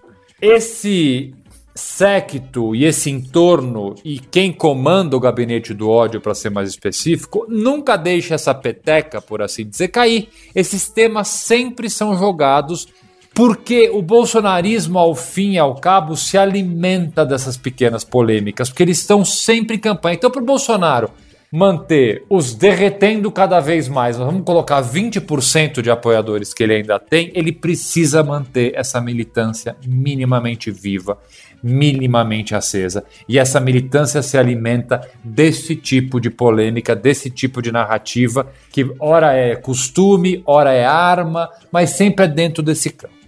Esse 0.41 1.33
séquito 1.79 2.75
e 2.75 2.83
esse 2.83 3.09
entorno 3.09 3.95
e 4.03 4.19
quem 4.19 4.51
comanda 4.51 5.15
o 5.15 5.19
gabinete 5.19 5.73
do 5.73 5.89
ódio, 5.89 6.19
para 6.19 6.35
ser 6.35 6.49
mais 6.49 6.69
específico, 6.69 7.45
nunca 7.47 7.95
deixa 7.95 8.35
essa 8.35 8.53
peteca, 8.53 9.21
por 9.21 9.41
assim 9.41 9.67
dizer, 9.67 9.87
cair. 9.87 10.29
Esses 10.53 10.89
temas 10.89 11.29
sempre 11.29 11.89
são 11.89 12.17
jogados 12.17 12.87
porque 13.33 13.89
o 13.89 14.01
bolsonarismo, 14.01 14.99
ao 14.99 15.15
fim 15.15 15.51
e 15.51 15.57
ao 15.57 15.75
cabo, 15.75 16.17
se 16.17 16.37
alimenta 16.37 17.25
dessas 17.25 17.55
pequenas 17.55 18.03
polêmicas, 18.03 18.69
porque 18.69 18.83
eles 18.83 18.97
estão 18.99 19.23
sempre 19.23 19.77
em 19.77 19.79
campanha. 19.79 20.15
Então, 20.15 20.29
para 20.29 20.41
o 20.41 20.45
Bolsonaro 20.45 21.09
manter 21.51 22.23
os 22.29 22.53
derretendo 22.53 23.31
cada 23.31 23.59
vez 23.59 23.87
mais, 23.87 24.17
vamos 24.17 24.43
colocar 24.43 24.81
20% 24.83 25.81
de 25.81 25.89
apoiadores 25.89 26.53
que 26.53 26.63
ele 26.63 26.75
ainda 26.75 26.99
tem, 26.99 27.31
ele 27.33 27.51
precisa 27.51 28.23
manter 28.23 28.73
essa 28.75 29.01
militância 29.01 29.75
minimamente 29.85 30.69
viva, 30.69 31.17
minimamente 31.63 32.53
acesa. 32.53 33.03
E 33.27 33.39
essa 33.39 33.59
militância 33.59 34.21
se 34.21 34.37
alimenta 34.37 35.01
desse 35.23 35.75
tipo 35.75 36.19
de 36.19 36.29
polêmica, 36.29 36.95
desse 36.95 37.29
tipo 37.29 37.61
de 37.61 37.71
narrativa, 37.71 38.47
que 38.71 38.89
ora 38.99 39.33
é 39.33 39.55
costume, 39.55 40.43
ora 40.45 40.71
é 40.71 40.85
arma, 40.85 41.49
mas 41.71 41.91
sempre 41.91 42.25
é 42.25 42.27
dentro 42.27 42.61
desse 42.61 42.91
campo. 42.91 43.18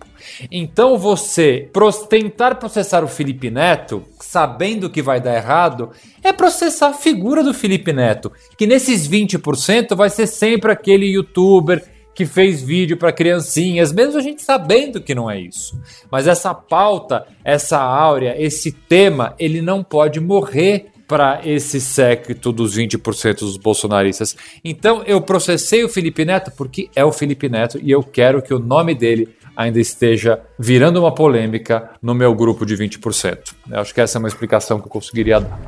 Então 0.49 0.97
você 0.97 1.69
tentar 2.09 2.55
processar 2.55 3.03
o 3.03 3.07
Felipe 3.07 3.49
Neto, 3.49 4.03
sabendo 4.19 4.89
que 4.89 5.01
vai 5.01 5.19
dar 5.19 5.35
errado, 5.35 5.91
é 6.23 6.31
processar 6.31 6.89
a 6.89 6.93
figura 6.93 7.43
do 7.43 7.53
Felipe 7.53 7.91
Neto, 7.91 8.31
que 8.57 8.65
nesses 8.65 9.07
20% 9.07 9.95
vai 9.95 10.09
ser 10.09 10.27
sempre 10.27 10.71
aquele 10.71 11.05
youtuber 11.05 11.83
que 12.13 12.25
fez 12.25 12.61
vídeo 12.61 12.97
para 12.97 13.11
criancinhas, 13.11 13.91
mesmo 13.91 14.17
a 14.17 14.21
gente 14.21 14.41
sabendo 14.41 15.01
que 15.01 15.15
não 15.15 15.29
é 15.29 15.39
isso. 15.39 15.79
Mas 16.11 16.27
essa 16.27 16.53
pauta, 16.53 17.25
essa 17.43 17.79
áurea, 17.79 18.35
esse 18.37 18.71
tema, 18.71 19.33
ele 19.39 19.61
não 19.61 19.83
pode 19.83 20.19
morrer 20.19 20.87
para 21.07 21.41
esse 21.43 21.81
séquito 21.81 22.53
dos 22.53 22.77
20% 22.77 23.39
dos 23.39 23.57
bolsonaristas. 23.57 24.35
Então 24.63 25.03
eu 25.03 25.21
processei 25.21 25.83
o 25.83 25.89
Felipe 25.89 26.23
Neto 26.23 26.53
porque 26.55 26.89
é 26.95 27.03
o 27.03 27.11
Felipe 27.11 27.49
Neto 27.49 27.77
e 27.83 27.91
eu 27.91 28.01
quero 28.01 28.41
que 28.41 28.53
o 28.53 28.59
nome 28.59 28.95
dele 28.95 29.27
ainda 29.55 29.79
esteja 29.79 30.41
virando 30.57 30.99
uma 30.99 31.13
polêmica 31.13 31.91
no 32.01 32.13
meu 32.13 32.33
grupo 32.33 32.65
de 32.65 32.75
20%. 32.75 33.53
Eu 33.69 33.79
acho 33.79 33.93
que 33.93 34.01
essa 34.01 34.17
é 34.17 34.19
uma 34.19 34.27
explicação 34.27 34.79
que 34.79 34.87
eu 34.87 34.91
conseguiria 34.91 35.41
dar. 35.41 35.59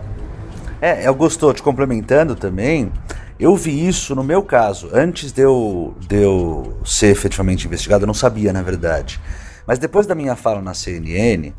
É, 0.82 1.08
eu 1.08 1.16
gostou, 1.16 1.54
te 1.54 1.64
complementando 1.64 2.36
também, 2.36 2.92
eu 3.40 3.56
vi 3.56 3.88
isso 3.88 4.14
no 4.16 4.24
meu 4.24 4.44
caso. 4.44 4.90
Antes 4.94 5.32
de 5.32 5.42
eu, 5.42 5.96
de 6.08 6.22
eu 6.22 6.78
ser 6.86 7.08
efetivamente 7.08 7.66
investigado, 7.66 8.04
eu 8.04 8.08
não 8.08 8.14
sabia, 8.14 8.52
na 8.54 8.62
verdade. 8.62 9.20
Mas 9.66 9.80
depois 9.80 10.06
da 10.06 10.14
minha 10.14 10.36
fala 10.36 10.62
na 10.62 10.74
CNN, 10.74 11.54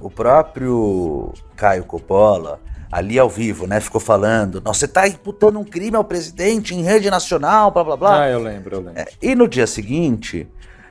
o 0.00 0.08
próprio 0.08 1.32
Caio 1.56 1.84
Coppola, 1.84 2.60
ali 2.90 3.18
ao 3.18 3.28
vivo, 3.28 3.66
né, 3.66 3.80
ficou 3.80 4.00
falando: 4.00 4.60
Nossa, 4.64 4.80
você 4.80 4.86
está 4.86 5.08
imputando 5.08 5.58
um 5.58 5.64
crime 5.64 5.96
ao 5.96 6.04
presidente 6.04 6.74
em 6.74 6.82
rede 6.82 7.10
nacional, 7.10 7.70
blá 7.70 7.84
blá 7.84 7.96
blá. 7.96 8.22
Ah, 8.22 8.30
eu 8.30 8.40
lembro, 8.40 8.76
eu 8.76 8.80
lembro. 8.80 9.00
É, 9.00 9.08
e 9.20 9.34
no 9.34 9.48
dia 9.48 9.66
seguinte, 9.66 10.48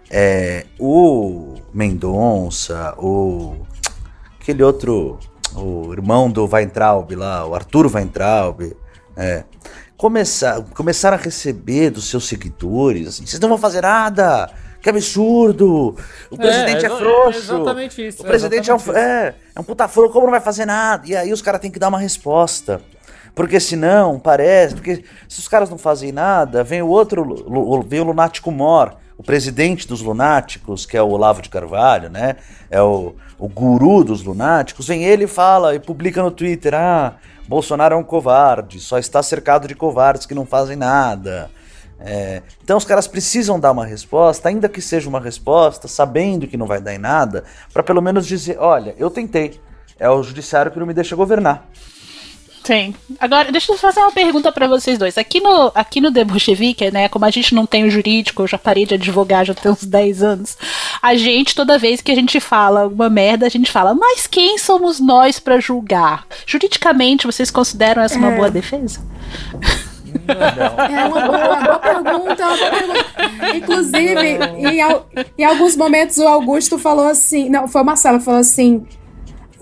é, 0.09 0.65
o 0.79 1.55
Mendonça, 1.73 2.93
o 2.97 3.55
aquele 4.41 4.63
outro, 4.63 5.19
o 5.55 5.91
irmão 5.93 6.29
do 6.29 6.47
Weintraub 6.47 7.11
lá, 7.15 7.45
o 7.45 7.53
Arthur 7.53 7.93
Weintraub, 7.93 8.61
é, 9.15 9.43
começar, 9.97 10.61
começaram 10.73 11.17
a 11.17 11.19
receber 11.19 11.89
dos 11.89 12.09
seus 12.09 12.27
seguidores, 12.27 13.07
assim, 13.09 13.25
vocês 13.25 13.39
não 13.39 13.49
vão 13.49 13.57
fazer 13.57 13.81
nada, 13.81 14.49
Que 14.81 14.89
absurdo! 14.89 15.95
O 16.29 16.37
presidente 16.37 16.85
é, 16.85 16.87
exa- 16.87 16.97
frouxo. 16.97 17.39
é 17.39 17.55
exatamente 17.55 18.07
isso, 18.07 18.23
O 18.23 18.25
é 18.25 18.29
presidente 18.29 18.69
é, 18.71 18.73
um, 18.75 18.77
é, 18.95 19.35
é 19.55 19.59
um 19.59 19.63
puta 19.63 19.87
frouxo, 19.87 20.13
como 20.13 20.25
não 20.27 20.31
vai 20.31 20.39
fazer 20.39 20.65
nada? 20.65 21.05
E 21.05 21.15
aí 21.15 21.33
os 21.33 21.41
caras 21.41 21.59
têm 21.59 21.71
que 21.71 21.79
dar 21.79 21.89
uma 21.89 21.99
resposta. 21.99 22.79
Porque 23.35 23.59
senão, 23.59 24.17
parece. 24.19 24.73
Porque 24.75 25.03
se 25.27 25.39
os 25.39 25.47
caras 25.47 25.69
não 25.69 25.77
fazem 25.77 26.11
nada, 26.11 26.63
vem 26.63 26.81
o 26.81 26.87
outro. 26.87 27.83
Vem 27.87 27.99
o 27.99 28.03
lunático 28.05 28.49
mor, 28.51 28.95
o 29.17 29.23
presidente 29.23 29.87
dos 29.87 30.01
lunáticos, 30.01 30.85
que 30.85 30.95
é 30.95 31.01
o 31.01 31.09
Olavo 31.09 31.41
de 31.41 31.49
Carvalho, 31.49 32.09
né? 32.09 32.35
É 32.69 32.81
o, 32.81 33.15
o 33.39 33.47
guru 33.47 34.03
dos 34.03 34.23
lunáticos. 34.23 34.87
Vem 34.87 35.03
ele 35.03 35.23
e 35.23 35.27
fala 35.27 35.73
e 35.73 35.79
publica 35.79 36.21
no 36.21 36.29
Twitter: 36.29 36.75
ah, 36.75 37.15
Bolsonaro 37.47 37.95
é 37.95 37.97
um 37.97 38.03
covarde, 38.03 38.79
só 38.79 38.99
está 38.99 39.23
cercado 39.23 39.67
de 39.67 39.73
covardes 39.73 40.25
que 40.25 40.35
não 40.35 40.45
fazem 40.45 40.75
nada. 40.75 41.49
É, 41.99 42.43
então 42.63 42.77
os 42.77 42.85
caras 42.85 43.07
precisam 43.07 43.59
dar 43.59 43.71
uma 43.71 43.85
resposta, 43.85 44.49
ainda 44.49 44.69
que 44.69 44.81
seja 44.81 45.09
uma 45.09 45.19
resposta, 45.19 45.87
sabendo 45.87 46.47
que 46.47 46.55
não 46.55 46.67
vai 46.67 46.79
dar 46.79 46.93
em 46.93 46.99
nada, 46.99 47.43
para 47.73 47.81
pelo 47.81 48.01
menos 48.01 48.27
dizer: 48.27 48.57
olha, 48.59 48.93
eu 48.99 49.09
tentei. 49.09 49.59
É 49.99 50.07
o 50.07 50.21
judiciário 50.21 50.71
que 50.71 50.77
não 50.77 50.85
me 50.85 50.93
deixa 50.93 51.15
governar. 51.15 51.67
Sim. 52.67 52.93
Agora, 53.17 53.49
deixa 53.49 53.71
eu 53.71 53.77
fazer 53.77 54.01
uma 54.01 54.11
pergunta 54.11 54.51
pra 54.51 54.67
vocês 54.67 54.97
dois. 54.97 55.17
Aqui 55.17 55.39
no, 55.39 55.71
aqui 55.73 56.01
no 56.01 56.11
The 56.11 56.25
Bolchevique, 56.25 56.91
né, 56.91 57.07
como 57.07 57.23
a 57.23 57.29
gente 57.29 57.55
não 57.55 57.65
tem 57.65 57.85
o 57.85 57.89
jurídico, 57.89 58.41
eu 58.43 58.47
já 58.47 58.57
parei 58.57 58.85
de 58.85 58.95
advogar 58.95 59.45
já 59.45 59.53
tem 59.53 59.71
uns 59.71 59.85
10 59.85 60.21
anos, 60.21 60.57
a 61.01 61.15
gente, 61.15 61.55
toda 61.55 61.77
vez 61.77 62.01
que 62.01 62.11
a 62.11 62.15
gente 62.15 62.41
fala 62.41 62.81
alguma 62.81 63.09
merda, 63.09 63.45
a 63.45 63.49
gente 63.49 63.71
fala, 63.71 63.93
mas 63.95 64.27
quem 64.27 64.57
somos 64.57 64.99
nós 64.99 65.39
pra 65.39 65.61
julgar? 65.61 66.25
Juridicamente, 66.45 67.25
vocês 67.25 67.49
consideram 67.49 68.01
essa 68.03 68.17
uma 68.17 68.33
É. 68.33 68.35
boa 68.35 68.51
defesa? 68.51 68.99
É 70.27 71.05
uma 71.05 71.21
boa, 71.21 71.37
uma 71.47 71.61
boa 71.61 71.79
pergunta, 71.79 72.47
uma 72.47 72.57
boa 72.57 72.69
pergunta. 72.71 73.55
Inclusive, 73.55 74.27
em, 74.57 74.81
em 75.37 75.43
alguns 75.45 75.75
momentos 75.77 76.17
o 76.17 76.27
Augusto 76.27 76.77
falou 76.77 77.07
assim, 77.07 77.49
não, 77.49 77.67
foi 77.67 77.81
o 77.81 77.85
Marcelo, 77.85 78.19
falou 78.19 78.41
assim. 78.41 78.85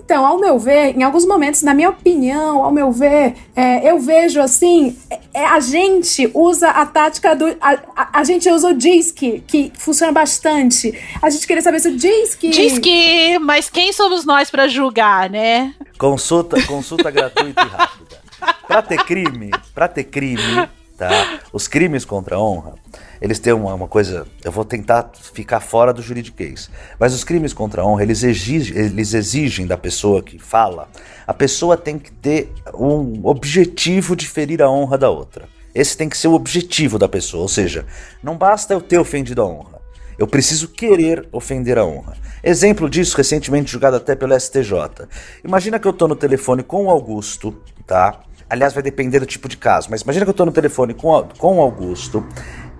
Então, 0.06 0.24
ao 0.24 0.38
meu 0.38 0.56
ver, 0.56 0.96
em 0.96 1.02
alguns 1.02 1.26
momentos, 1.26 1.62
na 1.62 1.74
minha 1.74 1.90
opinião, 1.90 2.62
ao 2.62 2.70
meu 2.70 2.92
ver, 2.92 3.34
é, 3.56 3.90
eu 3.90 3.98
vejo 3.98 4.40
assim, 4.40 4.96
é, 5.34 5.44
a 5.44 5.58
gente 5.58 6.30
usa 6.32 6.68
a 6.68 6.86
tática 6.86 7.34
do. 7.34 7.44
A, 7.60 7.72
a, 7.96 8.20
a 8.20 8.24
gente 8.24 8.48
usa 8.48 8.68
o 8.68 8.72
DISC, 8.72 9.42
que 9.44 9.72
funciona 9.76 10.12
bastante. 10.12 10.96
A 11.20 11.28
gente 11.28 11.44
queria 11.44 11.60
saber 11.60 11.80
se 11.80 11.88
o 11.88 11.96
DISC. 11.96 12.50
Diz 12.50 12.78
que, 12.78 13.36
mas 13.40 13.68
quem 13.68 13.92
somos 13.92 14.24
nós 14.24 14.48
pra 14.48 14.68
julgar, 14.68 15.28
né? 15.28 15.74
Consulta, 15.98 16.62
consulta 16.62 17.10
gratuita 17.10 17.62
e 17.62 17.66
rápida. 17.68 18.20
Pra 18.68 18.82
ter 18.82 19.02
crime, 19.04 19.50
pra 19.74 19.88
ter 19.88 20.04
crime, 20.04 20.68
tá? 20.96 21.40
Os 21.52 21.66
crimes 21.66 22.04
contra 22.04 22.36
a 22.36 22.40
honra, 22.40 22.76
eles 23.20 23.38
têm 23.38 23.52
uma, 23.52 23.74
uma 23.74 23.88
coisa. 23.88 24.26
Eu 24.44 24.52
vou 24.52 24.64
tentar 24.64 25.10
ficar 25.14 25.60
fora 25.60 25.92
do 25.92 26.02
juridiquês. 26.02 26.70
Mas 26.98 27.14
os 27.14 27.24
crimes 27.24 27.52
contra 27.52 27.82
a 27.82 27.86
honra, 27.86 28.02
eles 28.02 28.22
exigem, 28.22 28.76
eles 28.76 29.14
exigem 29.14 29.66
da 29.66 29.76
pessoa 29.76 30.22
que 30.22 30.38
fala, 30.38 30.88
a 31.26 31.34
pessoa 31.34 31.76
tem 31.76 31.98
que 31.98 32.12
ter 32.12 32.52
um 32.74 33.20
objetivo 33.24 34.14
de 34.14 34.26
ferir 34.26 34.62
a 34.62 34.70
honra 34.70 34.98
da 34.98 35.10
outra. 35.10 35.48
Esse 35.74 35.96
tem 35.96 36.08
que 36.08 36.16
ser 36.16 36.28
o 36.28 36.34
objetivo 36.34 36.98
da 36.98 37.08
pessoa. 37.08 37.42
Ou 37.42 37.48
seja, 37.48 37.84
não 38.22 38.36
basta 38.36 38.72
eu 38.72 38.80
ter 38.80 38.98
ofendido 38.98 39.42
a 39.42 39.46
honra. 39.46 39.76
Eu 40.18 40.26
preciso 40.26 40.68
querer 40.68 41.28
ofender 41.30 41.76
a 41.76 41.84
honra. 41.84 42.16
Exemplo 42.42 42.88
disso, 42.88 43.16
recentemente 43.16 43.70
julgado 43.70 43.96
até 43.96 44.16
pelo 44.16 44.38
STJ. 44.38 45.06
Imagina 45.44 45.78
que 45.78 45.86
eu 45.86 45.92
tô 45.92 46.08
no 46.08 46.16
telefone 46.16 46.62
com 46.62 46.86
o 46.86 46.90
Augusto, 46.90 47.54
tá? 47.86 48.20
Aliás, 48.48 48.72
vai 48.72 48.82
depender 48.82 49.18
do 49.18 49.26
tipo 49.26 49.48
de 49.48 49.56
caso, 49.56 49.88
mas 49.90 50.02
imagina 50.02 50.24
que 50.24 50.30
eu 50.30 50.34
tô 50.34 50.46
no 50.46 50.52
telefone 50.52 50.94
com, 50.94 51.28
com 51.36 51.58
o 51.58 51.60
Augusto 51.60 52.24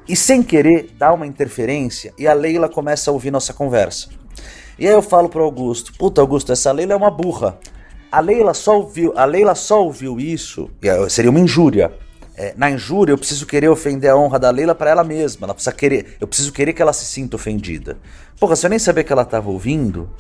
e 0.09 0.14
sem 0.14 0.42
querer 0.42 0.90
dá 0.98 1.12
uma 1.12 1.26
interferência 1.26 2.12
e 2.18 2.26
a 2.26 2.32
Leila 2.32 2.68
começa 2.68 3.11
a 3.11 3.14
ouvir 3.14 3.30
nossa 3.30 3.52
conversa. 3.52 4.09
E 4.78 4.86
aí 4.86 4.92
eu 4.92 5.02
falo 5.02 5.28
pro 5.28 5.42
Augusto, 5.42 5.92
puta 5.98 6.20
Augusto, 6.20 6.52
essa 6.52 6.70
Leila 6.70 6.92
é 6.92 6.96
uma 6.96 7.11
burra. 7.11 7.59
A 8.11 8.20
Leila 8.20 8.54
só 8.54 8.78
ouviu, 8.78 9.12
a 9.16 9.24
Leila 9.24 9.54
só 9.54 9.82
ouviu 9.82 10.20
isso, 10.20 10.70
seria 11.09 11.30
uma 11.30 11.40
injúria. 11.40 11.92
É, 12.38 12.52
na 12.54 12.70
injúria, 12.70 13.12
eu 13.12 13.18
preciso 13.18 13.46
querer 13.46 13.68
ofender 13.68 14.11
a 14.11 14.16
honra 14.16 14.38
da 14.38 14.50
Leila 14.50 14.74
para 14.74 14.90
ela 14.90 15.02
mesma. 15.02 15.46
Ela 15.46 15.54
precisa 15.54 15.74
querer. 15.74 16.16
Eu 16.20 16.26
preciso 16.26 16.52
querer 16.52 16.74
que 16.74 16.82
ela 16.82 16.92
se 16.92 17.07
sinta 17.07 17.34
ofendida. 17.34 17.96
Porra, 18.38 18.54
se 18.54 18.66
eu 18.66 18.70
nem 18.70 18.78
sabia 18.78 19.02
que 19.02 19.11
ela 19.11 19.22
estava 19.22 19.48
ouvindo, 19.48 20.11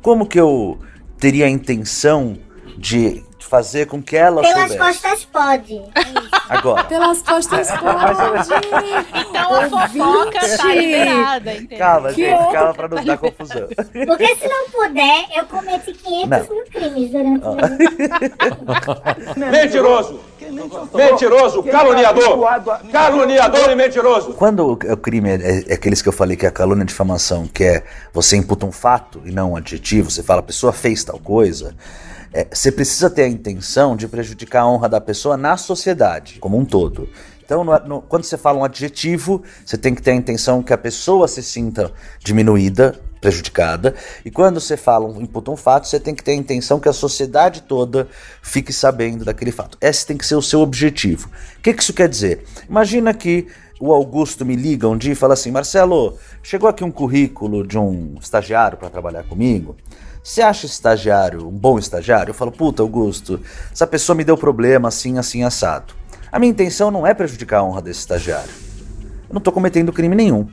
como 0.00 0.24
que 0.24 0.38
eu 0.38 0.78
teria 1.18 1.46
a 1.46 1.50
intenção 1.50 2.38
de 2.76 3.24
fazer 3.46 3.86
com 3.86 4.02
que 4.02 4.16
ela 4.16 4.40
Pelas 4.42 4.72
soubesse? 4.72 4.78
costas 4.78 5.24
pode. 5.26 5.82
Agora. 6.48 6.84
Pelas 6.84 7.22
costas 7.22 7.68
pode. 7.78 8.50
Então 9.28 9.54
a 9.54 9.68
fofoca 9.68 10.56
tá 10.56 10.74
liberada, 10.74 11.52
entendeu? 11.54 11.78
Calma, 11.78 12.12
Que 12.12 12.24
gente, 12.26 12.52
calma 12.52 12.74
pra 12.74 12.88
não 12.88 13.04
dar 13.04 13.18
confusão. 13.18 13.68
Porque 14.06 14.36
se 14.36 14.48
não 14.48 14.70
puder, 14.70 15.24
eu 15.36 15.44
cometi 15.46 15.92
500 15.92 16.28
Não. 16.28 16.54
mil 16.54 16.64
crimes 16.66 17.10
durante 17.10 17.44
a 17.46 17.66
vida. 17.68 19.36
Mentiroso! 19.50 20.20
Mentiroso! 20.94 21.62
Caluniador! 21.62 22.38
Caluniador 22.90 23.70
e 23.70 23.74
mentiroso! 23.74 24.32
Quando 24.34 24.60
o, 24.66 24.72
o 24.72 24.96
crime 24.96 25.30
é, 25.30 25.64
é 25.68 25.74
aqueles 25.74 26.00
que 26.02 26.08
eu 26.08 26.12
falei 26.12 26.36
que 26.36 26.46
é 26.46 26.48
a 26.48 26.52
calúnia 26.52 26.82
e 26.82 26.86
difamação, 26.86 27.46
que 27.46 27.64
é 27.64 27.82
você 28.12 28.36
imputa 28.36 28.66
um 28.66 28.72
fato 28.72 29.20
e 29.24 29.30
não 29.30 29.52
um 29.52 29.56
adjetivo, 29.56 30.10
você 30.10 30.22
fala 30.22 30.40
a 30.40 30.42
pessoa 30.44 30.72
fez 30.72 31.04
tal 31.04 31.18
coisa, 31.18 31.74
é, 32.32 32.46
você 32.52 32.70
precisa 32.70 33.08
ter 33.08 33.22
a 33.22 33.28
intenção 33.28 33.96
de 33.96 34.06
prejudicar 34.08 34.62
a 34.62 34.68
honra 34.68 34.88
da 34.88 35.00
pessoa 35.00 35.36
na 35.36 35.56
sociedade, 35.56 36.38
como 36.40 36.56
um 36.58 36.64
todo. 36.64 37.08
Então, 37.44 37.64
no- 37.64 37.78
no- 37.80 38.02
quando 38.02 38.24
você 38.24 38.36
fala 38.36 38.58
um 38.58 38.64
adjetivo, 38.64 39.42
você 39.64 39.78
tem 39.78 39.94
que 39.94 40.02
ter 40.02 40.10
a 40.10 40.14
intenção 40.14 40.62
que 40.62 40.72
a 40.72 40.78
pessoa 40.78 41.26
se 41.26 41.42
sinta 41.42 41.90
diminuída, 42.22 42.94
prejudicada. 43.20 43.94
E 44.24 44.30
quando 44.30 44.60
você 44.60 44.76
fala, 44.76 45.08
imputa 45.20 45.50
um 45.50 45.56
fato, 45.56 45.88
você 45.88 45.98
tem 45.98 46.14
que 46.14 46.22
ter 46.22 46.32
a 46.32 46.36
intenção 46.36 46.78
que 46.78 46.88
a 46.88 46.92
sociedade 46.92 47.62
toda 47.62 48.06
fique 48.42 48.72
sabendo 48.72 49.24
daquele 49.24 49.50
fato. 49.50 49.78
Esse 49.80 50.06
tem 50.06 50.16
que 50.16 50.26
ser 50.26 50.36
o 50.36 50.42
seu 50.42 50.60
objetivo. 50.60 51.28
O 51.58 51.62
que, 51.62 51.72
que 51.72 51.82
isso 51.82 51.92
quer 51.94 52.08
dizer? 52.08 52.44
Imagina 52.68 53.12
que 53.14 53.46
o 53.80 53.92
Augusto 53.92 54.44
me 54.44 54.54
liga 54.54 54.88
um 54.88 54.96
dia 54.96 55.12
e 55.12 55.16
fala 55.16 55.34
assim: 55.34 55.50
Marcelo, 55.50 56.18
chegou 56.42 56.68
aqui 56.68 56.84
um 56.84 56.90
currículo 56.90 57.66
de 57.66 57.78
um 57.78 58.16
estagiário 58.20 58.76
para 58.76 58.90
trabalhar 58.90 59.24
comigo. 59.24 59.74
Você 60.28 60.42
acha 60.42 60.66
estagiário 60.66 61.48
um 61.48 61.50
bom 61.50 61.78
estagiário? 61.78 62.32
Eu 62.32 62.34
falo, 62.34 62.52
puta, 62.52 62.82
Augusto, 62.82 63.40
essa 63.72 63.86
pessoa 63.86 64.14
me 64.14 64.22
deu 64.22 64.36
problema 64.36 64.88
assim, 64.88 65.16
assim, 65.16 65.42
assado. 65.42 65.94
A 66.30 66.38
minha 66.38 66.50
intenção 66.50 66.90
não 66.90 67.06
é 67.06 67.14
prejudicar 67.14 67.60
a 67.60 67.64
honra 67.64 67.80
desse 67.80 68.00
estagiário. 68.00 68.50
Eu 69.26 69.32
não 69.32 69.38
estou 69.38 69.54
cometendo 69.54 69.90
crime 69.90 70.14
nenhum. 70.14 70.46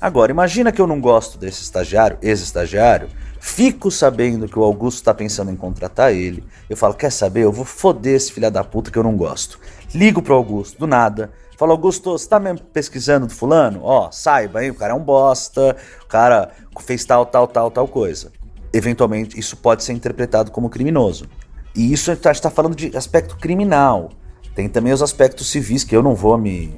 Agora, 0.00 0.32
imagina 0.32 0.72
que 0.72 0.80
eu 0.80 0.86
não 0.86 1.00
gosto 1.00 1.38
desse 1.38 1.62
estagiário, 1.62 2.18
ex-estagiário, 2.20 3.08
fico 3.38 3.88
sabendo 3.88 4.48
que 4.48 4.58
o 4.58 4.64
Augusto 4.64 4.96
está 4.96 5.14
pensando 5.14 5.52
em 5.52 5.56
contratar 5.56 6.12
ele. 6.12 6.42
Eu 6.68 6.76
falo, 6.76 6.94
quer 6.94 7.12
saber? 7.12 7.44
Eu 7.44 7.52
vou 7.52 7.64
foder 7.64 8.16
esse 8.16 8.32
filho 8.32 8.50
da 8.50 8.64
puta 8.64 8.90
que 8.90 8.98
eu 8.98 9.04
não 9.04 9.16
gosto. 9.16 9.60
Ligo 9.94 10.20
pro 10.20 10.34
Augusto, 10.34 10.76
do 10.76 10.88
nada. 10.88 11.30
Falo, 11.56 11.70
Augusto, 11.70 12.10
você 12.10 12.28
tá 12.28 12.40
mesmo 12.40 12.66
pesquisando 12.72 13.28
do 13.28 13.32
fulano? 13.32 13.78
Ó, 13.84 14.10
saiba, 14.10 14.64
hein? 14.64 14.70
O 14.70 14.74
cara 14.74 14.92
é 14.92 14.96
um 14.96 15.04
bosta, 15.04 15.76
o 16.02 16.06
cara 16.08 16.50
fez 16.80 17.04
tal, 17.04 17.24
tal, 17.24 17.46
tal, 17.46 17.70
tal 17.70 17.86
coisa. 17.86 18.32
Eventualmente, 18.72 19.38
isso 19.38 19.56
pode 19.56 19.82
ser 19.82 19.92
interpretado 19.92 20.50
como 20.50 20.70
criminoso. 20.70 21.26
E 21.74 21.92
isso 21.92 22.10
a 22.10 22.14
gente 22.14 22.30
está 22.30 22.50
falando 22.50 22.74
de 22.74 22.96
aspecto 22.96 23.36
criminal. 23.36 24.10
Tem 24.54 24.68
também 24.68 24.92
os 24.92 25.02
aspectos 25.02 25.48
civis 25.48 25.84
que 25.84 25.94
eu 25.94 26.02
não 26.02 26.14
vou 26.14 26.36
me. 26.36 26.74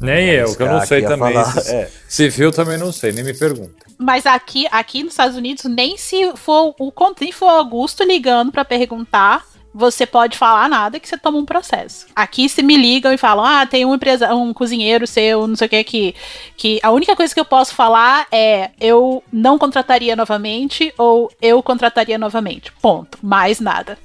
Nem 0.00 0.30
eu, 0.30 0.56
que 0.56 0.62
eu 0.62 0.66
não 0.66 0.84
sei 0.84 1.02
também. 1.02 1.36
É. 1.36 1.88
Civil 2.08 2.50
também 2.50 2.76
não 2.76 2.92
sei, 2.92 3.12
nem 3.12 3.24
me 3.24 3.34
pergunta. 3.34 3.86
Mas 3.98 4.26
aqui, 4.26 4.66
aqui 4.70 5.04
nos 5.04 5.12
Estados 5.12 5.36
Unidos, 5.36 5.64
nem 5.64 5.96
se 5.96 6.32
for 6.36 6.74
o 6.78 6.92
nem 7.20 7.30
for 7.30 7.46
o 7.46 7.50
Augusto 7.50 8.02
ligando 8.02 8.50
pra 8.50 8.64
perguntar, 8.64 9.44
você 9.74 10.06
pode 10.06 10.36
falar 10.36 10.68
nada 10.68 11.00
que 11.00 11.08
você 11.08 11.16
toma 11.16 11.38
um 11.38 11.44
processo. 11.44 12.06
Aqui 12.14 12.48
se 12.48 12.62
me 12.62 12.76
ligam 12.76 13.12
e 13.12 13.18
falam: 13.18 13.44
"Ah, 13.44 13.66
tem 13.66 13.84
um 13.84 13.94
empresa, 13.94 14.34
um 14.34 14.52
cozinheiro 14.52 15.06
seu, 15.06 15.46
não 15.46 15.56
sei 15.56 15.66
o 15.66 15.70
que 15.70 15.84
que 15.84 16.14
que 16.56 16.80
a 16.82 16.90
única 16.90 17.16
coisa 17.16 17.32
que 17.32 17.40
eu 17.40 17.44
posso 17.44 17.74
falar 17.74 18.26
é 18.30 18.70
eu 18.80 19.22
não 19.32 19.58
contrataria 19.58 20.16
novamente 20.16 20.92
ou 20.98 21.30
eu 21.40 21.62
contrataria 21.62 22.18
novamente. 22.18 22.72
Ponto. 22.80 23.18
Mais 23.22 23.60
nada. 23.60 23.98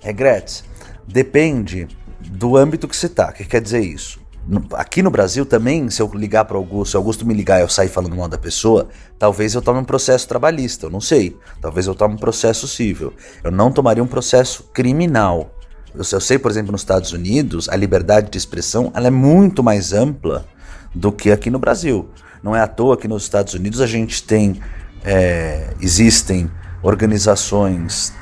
Regretes, 0.00 0.64
depende 1.06 1.88
do 2.20 2.56
âmbito 2.56 2.88
que 2.88 2.96
você 2.96 3.08
tá. 3.08 3.30
O 3.30 3.32
que 3.32 3.44
quer 3.44 3.60
dizer 3.60 3.80
isso? 3.80 4.21
Aqui 4.72 5.02
no 5.02 5.10
Brasil 5.10 5.46
também, 5.46 5.88
se 5.88 6.02
eu 6.02 6.10
ligar 6.14 6.44
para 6.44 6.56
Augusto, 6.56 6.90
se 6.90 6.96
Augusto 6.96 7.24
me 7.24 7.32
ligar 7.32 7.60
e 7.60 7.62
eu 7.62 7.68
sair 7.68 7.88
falando 7.88 8.16
mal 8.16 8.28
da 8.28 8.36
pessoa, 8.36 8.88
talvez 9.18 9.54
eu 9.54 9.62
tome 9.62 9.78
um 9.78 9.84
processo 9.84 10.26
trabalhista, 10.26 10.86
eu 10.86 10.90
não 10.90 11.00
sei. 11.00 11.36
Talvez 11.60 11.86
eu 11.86 11.94
tome 11.94 12.14
um 12.14 12.18
processo 12.18 12.66
civil. 12.66 13.12
Eu 13.44 13.52
não 13.52 13.70
tomaria 13.70 14.02
um 14.02 14.06
processo 14.06 14.64
criminal. 14.72 15.54
Eu, 15.94 16.02
eu 16.10 16.20
sei, 16.20 16.38
por 16.38 16.50
exemplo, 16.50 16.72
nos 16.72 16.80
Estados 16.80 17.12
Unidos, 17.12 17.68
a 17.68 17.76
liberdade 17.76 18.30
de 18.30 18.38
expressão 18.38 18.90
ela 18.94 19.06
é 19.06 19.10
muito 19.10 19.62
mais 19.62 19.92
ampla 19.92 20.44
do 20.94 21.12
que 21.12 21.30
aqui 21.30 21.48
no 21.48 21.58
Brasil. 21.58 22.08
Não 22.42 22.56
é 22.56 22.60
à 22.60 22.66
toa 22.66 22.96
que 22.96 23.06
nos 23.06 23.22
Estados 23.22 23.54
Unidos 23.54 23.80
a 23.80 23.86
gente 23.86 24.22
tem. 24.24 24.60
é, 25.04 25.74
existem 25.80 26.50
organizações 26.82 28.12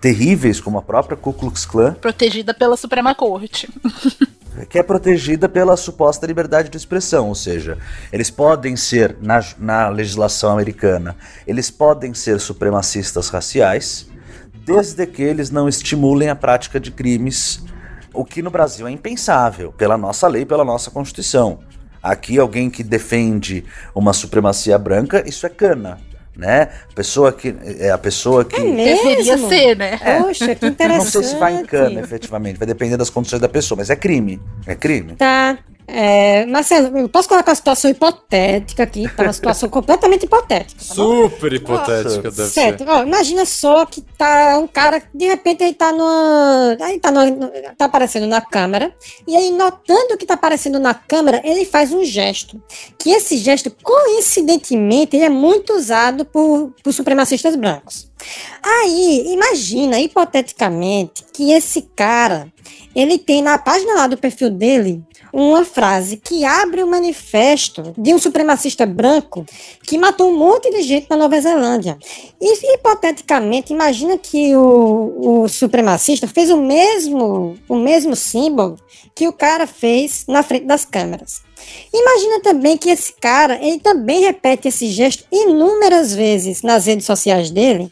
terríveis 0.00 0.60
como 0.60 0.78
a 0.78 0.82
própria 0.82 1.16
Ku 1.16 1.32
Klux 1.32 1.64
Klan 1.64 1.94
Protegida 1.94 2.54
pela 2.54 2.76
Suprema 2.76 3.14
Corte. 3.14 3.68
que 4.68 4.78
é 4.78 4.82
protegida 4.82 5.48
pela 5.48 5.76
suposta 5.76 6.26
liberdade 6.26 6.68
de 6.68 6.76
expressão, 6.76 7.28
ou 7.28 7.34
seja, 7.34 7.78
eles 8.12 8.30
podem 8.30 8.76
ser, 8.76 9.16
na, 9.20 9.40
na 9.58 9.88
legislação 9.88 10.52
americana, 10.52 11.16
eles 11.46 11.70
podem 11.70 12.14
ser 12.14 12.38
supremacistas 12.40 13.28
raciais, 13.28 14.06
desde 14.64 15.06
que 15.06 15.22
eles 15.22 15.50
não 15.50 15.68
estimulem 15.68 16.28
a 16.28 16.36
prática 16.36 16.78
de 16.78 16.90
crimes, 16.90 17.64
o 18.12 18.24
que 18.24 18.42
no 18.42 18.50
Brasil 18.50 18.86
é 18.86 18.90
impensável, 18.90 19.72
pela 19.72 19.98
nossa 19.98 20.28
lei, 20.28 20.46
pela 20.46 20.64
nossa 20.64 20.90
Constituição. 20.90 21.58
Aqui, 22.02 22.38
alguém 22.38 22.70
que 22.70 22.82
defende 22.82 23.64
uma 23.94 24.12
supremacia 24.12 24.78
branca, 24.78 25.26
isso 25.26 25.46
é 25.46 25.48
cana 25.48 25.98
né? 26.36 26.68
A 26.90 26.94
pessoa 26.94 27.32
que 27.32 27.54
é 27.78 27.90
a 27.90 27.98
pessoa 27.98 28.44
que 28.44 28.56
É 28.56 28.64
mesmo? 28.64 29.08
Deveria 29.08 29.38
ser, 29.38 29.76
né? 29.76 29.98
É. 30.02 30.20
Poxa, 30.20 30.54
que 30.54 30.64
não 30.64 30.72
interessante. 30.72 31.10
sei 31.10 31.22
se 31.22 31.36
vai 31.36 31.54
em 31.54 31.64
cana, 31.64 32.00
efetivamente, 32.00 32.58
vai 32.58 32.66
depender 32.66 32.96
das 32.96 33.10
condições 33.10 33.40
da 33.40 33.48
pessoa, 33.48 33.76
mas 33.78 33.90
é 33.90 33.96
crime, 33.96 34.40
é 34.66 34.74
crime. 34.74 35.14
Tá. 35.16 35.58
É, 35.86 36.46
Marcelo, 36.46 36.96
eu 36.96 37.08
posso 37.08 37.28
colocar 37.28 37.50
uma 37.50 37.56
situação 37.56 37.90
hipotética 37.90 38.82
aqui, 38.82 39.08
tá? 39.14 39.24
Uma 39.24 39.32
situação 39.32 39.68
completamente 39.70 40.24
hipotética. 40.24 40.82
Super 40.82 41.52
hipotética 41.52 42.30
deve 42.30 42.48
Certo, 42.48 42.84
ser. 42.84 42.90
ó, 42.90 43.02
imagina 43.02 43.44
só 43.44 43.84
que 43.84 44.00
tá 44.00 44.58
um 44.58 44.66
cara, 44.66 45.02
de 45.14 45.26
repente 45.26 45.62
ele 45.62 45.74
tá 45.74 45.92
numa. 45.92 46.76
Aí 46.80 46.98
tá, 46.98 47.10
no, 47.10 47.48
tá 47.76 47.84
aparecendo 47.84 48.26
na 48.26 48.40
câmera, 48.40 48.94
e 49.26 49.36
aí 49.36 49.50
notando 49.50 50.16
que 50.16 50.26
tá 50.26 50.34
aparecendo 50.34 50.80
na 50.80 50.94
câmera, 50.94 51.42
ele 51.44 51.64
faz 51.64 51.92
um 51.92 52.04
gesto. 52.04 52.60
Que 52.98 53.10
esse 53.10 53.36
gesto, 53.36 53.70
coincidentemente, 53.82 55.16
ele 55.16 55.26
é 55.26 55.30
muito 55.30 55.74
usado 55.74 56.24
por, 56.24 56.72
por 56.82 56.92
supremacistas 56.92 57.56
brancos. 57.56 58.13
Aí, 58.62 59.32
imagina, 59.32 60.00
hipoteticamente, 60.00 61.24
que 61.32 61.52
esse 61.52 61.82
cara, 61.94 62.52
ele 62.94 63.18
tem 63.18 63.42
na 63.42 63.58
página 63.58 63.94
lá 63.94 64.06
do 64.06 64.16
perfil 64.16 64.50
dele 64.50 65.02
uma 65.32 65.64
frase 65.64 66.16
que 66.16 66.44
abre 66.44 66.80
o 66.82 66.86
manifesto 66.86 67.92
de 67.98 68.14
um 68.14 68.18
supremacista 68.20 68.86
branco 68.86 69.44
que 69.82 69.98
matou 69.98 70.30
um 70.30 70.38
monte 70.38 70.70
de 70.70 70.80
gente 70.82 71.10
na 71.10 71.16
Nova 71.16 71.40
Zelândia. 71.40 71.98
E, 72.40 72.74
hipoteticamente, 72.74 73.72
imagina 73.72 74.16
que 74.16 74.54
o, 74.54 75.42
o 75.42 75.48
supremacista 75.48 76.28
fez 76.28 76.50
o 76.50 76.56
mesmo, 76.56 77.56
o 77.68 77.74
mesmo 77.74 78.14
símbolo 78.14 78.76
que 79.12 79.26
o 79.26 79.32
cara 79.32 79.66
fez 79.66 80.24
na 80.28 80.44
frente 80.44 80.66
das 80.66 80.84
câmeras. 80.84 81.42
Imagina 81.92 82.40
também 82.40 82.76
que 82.76 82.90
esse 82.90 83.12
cara, 83.12 83.58
ele 83.62 83.78
também 83.78 84.22
repete 84.22 84.68
esse 84.68 84.88
gesto 84.88 85.24
inúmeras 85.30 86.14
vezes 86.14 86.62
nas 86.62 86.86
redes 86.86 87.06
sociais 87.06 87.50
dele. 87.50 87.90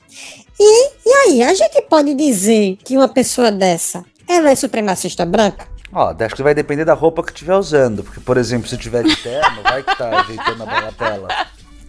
E, 0.58 0.88
e 1.06 1.12
aí, 1.24 1.42
a 1.42 1.54
gente 1.54 1.82
pode 1.82 2.14
dizer 2.14 2.78
que 2.84 2.96
uma 2.96 3.08
pessoa 3.08 3.50
dessa, 3.50 4.04
ela 4.28 4.50
é 4.50 4.54
supremacista 4.54 5.24
branca? 5.24 5.66
Ó, 5.92 6.14
acho 6.18 6.34
que 6.34 6.42
vai 6.42 6.54
depender 6.54 6.84
da 6.84 6.94
roupa 6.94 7.22
que 7.22 7.32
estiver 7.32 7.54
usando, 7.54 8.02
porque, 8.02 8.20
por 8.20 8.38
exemplo, 8.38 8.66
se 8.66 8.78
tiver 8.78 9.02
de 9.02 9.14
terno, 9.16 9.62
vai 9.62 9.82
que 9.82 9.96
tá 9.96 10.20
ajeitando 10.20 10.62
a 10.62 10.66
bagatela. 10.66 11.28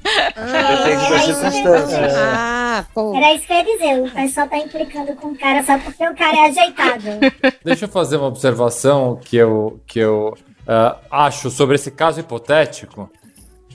Depende 0.04 1.10
da 1.10 1.20
circunstância. 1.20 2.00
Ah, 2.18 2.86
pô. 2.94 3.16
Era 3.16 3.34
isso 3.34 3.48
que 3.48 3.54
eu 3.54 3.58
ia 3.58 3.64
dizer. 3.64 4.02
O 4.02 4.12
pessoal 4.12 4.48
tá 4.50 4.58
implicando 4.58 5.16
com 5.16 5.28
o 5.30 5.38
cara 5.38 5.64
só 5.64 5.78
porque 5.80 6.08
o 6.08 6.16
cara 6.16 6.36
é 6.36 6.46
ajeitado. 6.48 7.04
Deixa 7.64 7.86
eu 7.86 7.90
fazer 7.90 8.18
uma 8.18 8.28
observação 8.28 9.20
que 9.24 9.38
eu, 9.38 9.80
que 9.88 10.00
eu 10.00 10.36
ah, 10.68 10.98
acho 11.10 11.50
sobre 11.50 11.76
esse 11.76 11.92
caso 11.92 12.20
hipotético. 12.20 13.10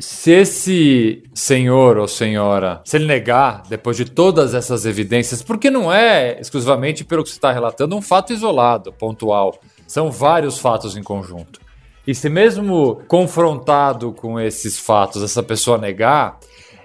Se 0.01 0.31
esse 0.31 1.25
senhor 1.35 1.99
ou 1.99 2.07
senhora, 2.07 2.81
se 2.85 2.97
ele 2.97 3.07
negar, 3.07 3.65
depois 3.69 3.97
de 3.97 4.05
todas 4.05 4.55
essas 4.55 4.87
evidências, 4.87 5.43
porque 5.43 5.71
não 5.71 5.93
é 5.93 6.41
exclusivamente 6.41 7.05
pelo 7.05 7.25
que 7.25 7.31
você 7.31 7.37
está 7.37 7.51
relatando 7.51 7.97
um 7.97 8.03
fato 8.03 8.33
isolado, 8.33 8.93
pontual. 8.93 9.59
São 9.89 10.11
vários 10.11 10.59
fatos 10.59 10.97
em 10.97 11.03
conjunto. 11.03 11.61
E 12.07 12.15
se 12.15 12.29
mesmo 12.29 13.03
confrontado 13.09 14.13
com 14.13 14.39
esses 14.39 14.79
fatos, 14.79 15.23
essa 15.23 15.43
pessoa 15.43 15.77
negar, 15.77 16.39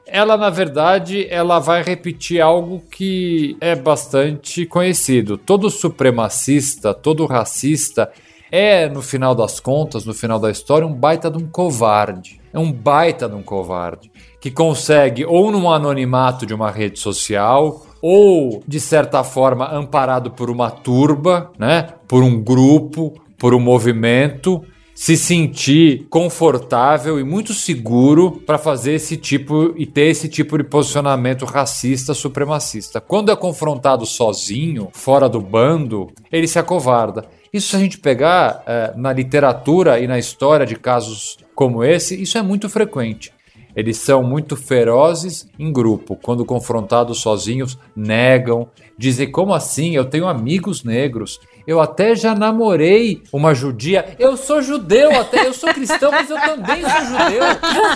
ela 0.08 0.36
na 0.36 0.49
verdade 0.49 1.28
ela 1.30 1.60
vai 1.60 1.82
repetir 1.82 2.41
algo 2.41 2.82
que 2.91 3.56
é 3.62 3.76
bastante 3.76 4.66
conhecido. 4.66 5.38
Todo 5.38 5.70
supremacista, 5.70 6.93
todo 6.93 7.26
racista 7.26 8.12
é 8.56 8.88
no 8.88 9.01
final 9.01 9.34
das 9.34 9.60
contas, 9.60 10.06
no 10.06 10.14
final 10.14 10.38
da 10.38 10.51
história, 10.51 10.86
um 10.86 10.93
baita 10.93 11.32
de 11.32 11.39
um 11.39 11.47
covarde. 11.47 12.39
É 12.54 12.60
um 12.60 12.72
baita 12.72 13.28
de 13.28 13.34
um 13.34 13.41
covarde 13.41 14.12
que 14.39 14.51
consegue 14.51 15.26
ou 15.26 15.51
num 15.51 15.72
anonimato 15.72 16.45
de 16.45 16.54
uma 16.54 16.70
rede 16.70 16.99
social 16.99 17.84
ou 17.99 18.62
de 18.68 18.80
certa 18.80 19.24
forma 19.24 19.68
amparado 19.74 20.30
por 20.30 20.51
uma 20.51 20.70
turba, 20.70 21.51
né? 21.58 21.89
Por 22.08 22.22
um 22.22 22.39
grupo, 22.39 23.20
por 23.39 23.56
um 23.56 23.60
movimento, 23.60 24.64
se 24.94 25.18
sentir 25.18 26.06
confortável 26.10 27.20
e 27.20 27.24
muito 27.24 27.54
seguro 27.54 28.32
para 28.46 28.58
fazer 28.58 28.94
esse 28.94 29.18
tipo 29.18 29.74
e 29.76 29.86
ter 29.86 30.08
esse 30.08 30.30
tipo 30.30 30.58
de 30.58 30.64
posicionamento 30.64 31.46
racista 31.46 32.14
supremacista. 32.14 33.02
Quando 33.02 33.32
é 33.32 33.36
confrontado 33.36 34.06
sozinho, 34.06 34.89
fora 34.94 35.28
do 35.28 35.41
bando, 35.41 36.12
ele 36.32 36.48
se 36.48 36.60
acovarda. 36.60 37.26
Isso 37.52 37.70
se 37.70 37.76
a 37.76 37.80
gente 37.80 38.00
pegar 38.00 38.64
eh, 38.66 38.94
na 38.96 39.14
literatura 39.14 40.00
e 40.00 40.08
na 40.08 40.18
história 40.18 40.66
de 40.66 40.76
casos 40.76 41.38
como 41.54 41.84
esse, 41.84 42.20
isso 42.20 42.38
é 42.38 42.41
muito 42.41 42.70
frequente. 42.70 43.32
Eles 43.76 43.98
são 43.98 44.24
muito 44.24 44.56
ferozes 44.56 45.48
em 45.58 45.72
grupo. 45.72 46.16
Quando 46.16 46.46
confrontados 46.46 47.22
sozinhos, 47.22 47.78
negam, 47.96 48.68
dizem: 48.98 49.32
como 49.32 49.54
assim? 49.54 49.96
Eu 49.96 50.06
tenho 50.06 50.28
amigos 50.28 50.84
negros. 50.84 51.39
Eu 51.66 51.80
até 51.80 52.16
já 52.16 52.36
namorei 52.36 53.22
uma 53.32 53.53
judia. 53.53 54.16
Eu 54.20 54.36
sou 54.36 54.61
judeu, 54.61 55.11
até 55.20 55.47
eu 55.47 55.53
sou 55.53 55.74
cristão, 55.74 56.11
mas 56.11 56.30
eu 56.30 56.38
também 56.39 56.82
sou 56.82 57.05
judeu. 57.05 57.43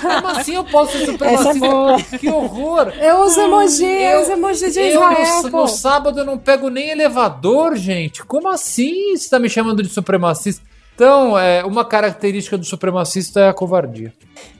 Como 0.01 0.27
assim 0.27 0.55
eu 0.55 0.63
posso 0.63 0.93
ser 0.93 1.03
é 1.03 1.05
supremacista? 1.05 1.53
boa. 1.59 2.01
que 2.19 2.29
horror! 2.29 2.93
Eu 2.99 3.21
uso 3.21 3.41
emoji, 3.41 3.85
eu 3.85 4.21
uso 4.21 4.31
emoji 4.31 4.71
de 4.71 4.79
eu 4.79 4.87
Israel, 4.87 5.43
no, 5.43 5.49
no 5.49 5.67
sábado 5.67 6.19
eu 6.19 6.25
não 6.25 6.37
pego 6.37 6.69
nem 6.69 6.89
elevador, 6.89 7.75
gente. 7.75 8.23
Como 8.23 8.47
assim 8.47 9.15
você 9.15 9.29
tá 9.29 9.37
me 9.37 9.49
chamando 9.49 9.83
de 9.83 9.89
supremacista? 9.89 10.63
Então, 10.97 11.37
é, 11.37 11.63
uma 11.63 11.85
característica 11.85 12.57
do 12.57 12.65
supremacista 12.65 13.41
é 13.41 13.49
a 13.49 13.53
covardia. 13.53 14.11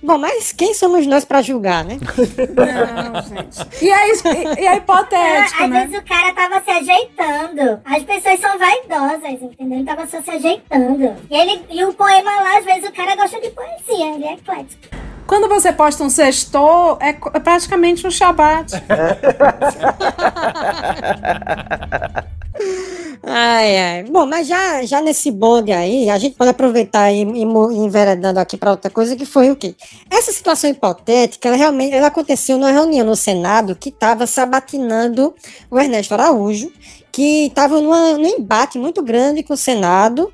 Bom, 0.04 0.20
mas 0.20 0.52
quem 0.52 0.72
somos 0.76 1.08
nós 1.08 1.26
pra 1.26 1.42
julgar, 1.42 1.84
né? 1.84 1.98
E 3.82 3.92
a, 3.92 4.08
e, 4.08 4.62
e 4.62 4.68
a 4.68 4.76
hipotética, 4.76 5.64
Às 5.64 5.70
né? 5.72 5.86
vezes 5.88 5.98
o 5.98 6.04
cara 6.04 6.32
tava 6.36 6.62
se 6.64 6.70
ajeitando. 6.70 7.82
As 7.84 8.04
pessoas 8.04 8.40
são 8.40 8.56
vaidosas, 8.60 9.42
entendeu? 9.42 9.80
Ele 9.80 9.84
tava 9.84 10.06
só 10.06 10.22
se 10.22 10.30
ajeitando. 10.30 11.16
E, 11.28 11.36
ele, 11.36 11.66
e 11.72 11.84
o 11.84 11.92
poema 11.94 12.30
lá, 12.30 12.60
às 12.60 12.66
vezes 12.66 12.88
o 12.88 12.94
cara 12.94 13.16
gosta 13.16 13.42
de 13.42 13.50
poesia, 13.50 14.14
ele 14.14 14.26
é 14.26 14.34
eclético. 14.34 14.96
Quando 15.26 15.50
você 15.50 15.74
posta 15.74 16.04
um 16.04 16.10
sextor, 16.12 17.00
é, 17.02 17.10
é 17.10 17.40
praticamente 17.40 18.06
um 18.06 18.12
shabat. 18.12 18.74
Ai, 23.24 23.78
ai. 23.78 24.04
Bom, 24.04 24.26
mas 24.26 24.48
já, 24.48 24.84
já 24.84 25.02
nesse 25.02 25.32
bonde 25.32 25.72
aí, 25.72 26.10
a 26.10 26.18
gente 26.18 26.36
pode 26.36 26.50
aproveitar 26.52 27.12
e 27.12 27.22
ir 27.22 27.46
mo- 27.46 27.72
enveredando 27.72 28.40
aqui 28.40 28.56
para 28.58 28.72
outra 28.72 28.90
coisa, 28.90 29.16
que 29.16 29.26
foi 29.26 29.50
o 29.52 29.56
quê? 29.56 29.76
Essa 30.10 30.32
situação 30.32 30.70
hipotética, 30.70 31.48
ela 31.48 31.58
realmente 31.58 31.94
ela 31.94 32.08
aconteceu 32.08 32.58
numa 32.58 32.72
reunião 32.72 33.06
no 33.06 33.16
Senado 33.16 33.76
que 33.76 33.90
estava 33.90 34.26
sabatinando 34.28 35.34
o 35.70 35.80
Ernesto 35.80 36.14
Araújo, 36.14 36.72
que 37.12 37.48
estava 37.48 37.82
num 37.82 38.26
embate 38.26 38.78
muito 38.78 39.02
grande 39.02 39.44
com 39.44 39.54
o 39.54 39.58
Senado, 39.58 40.32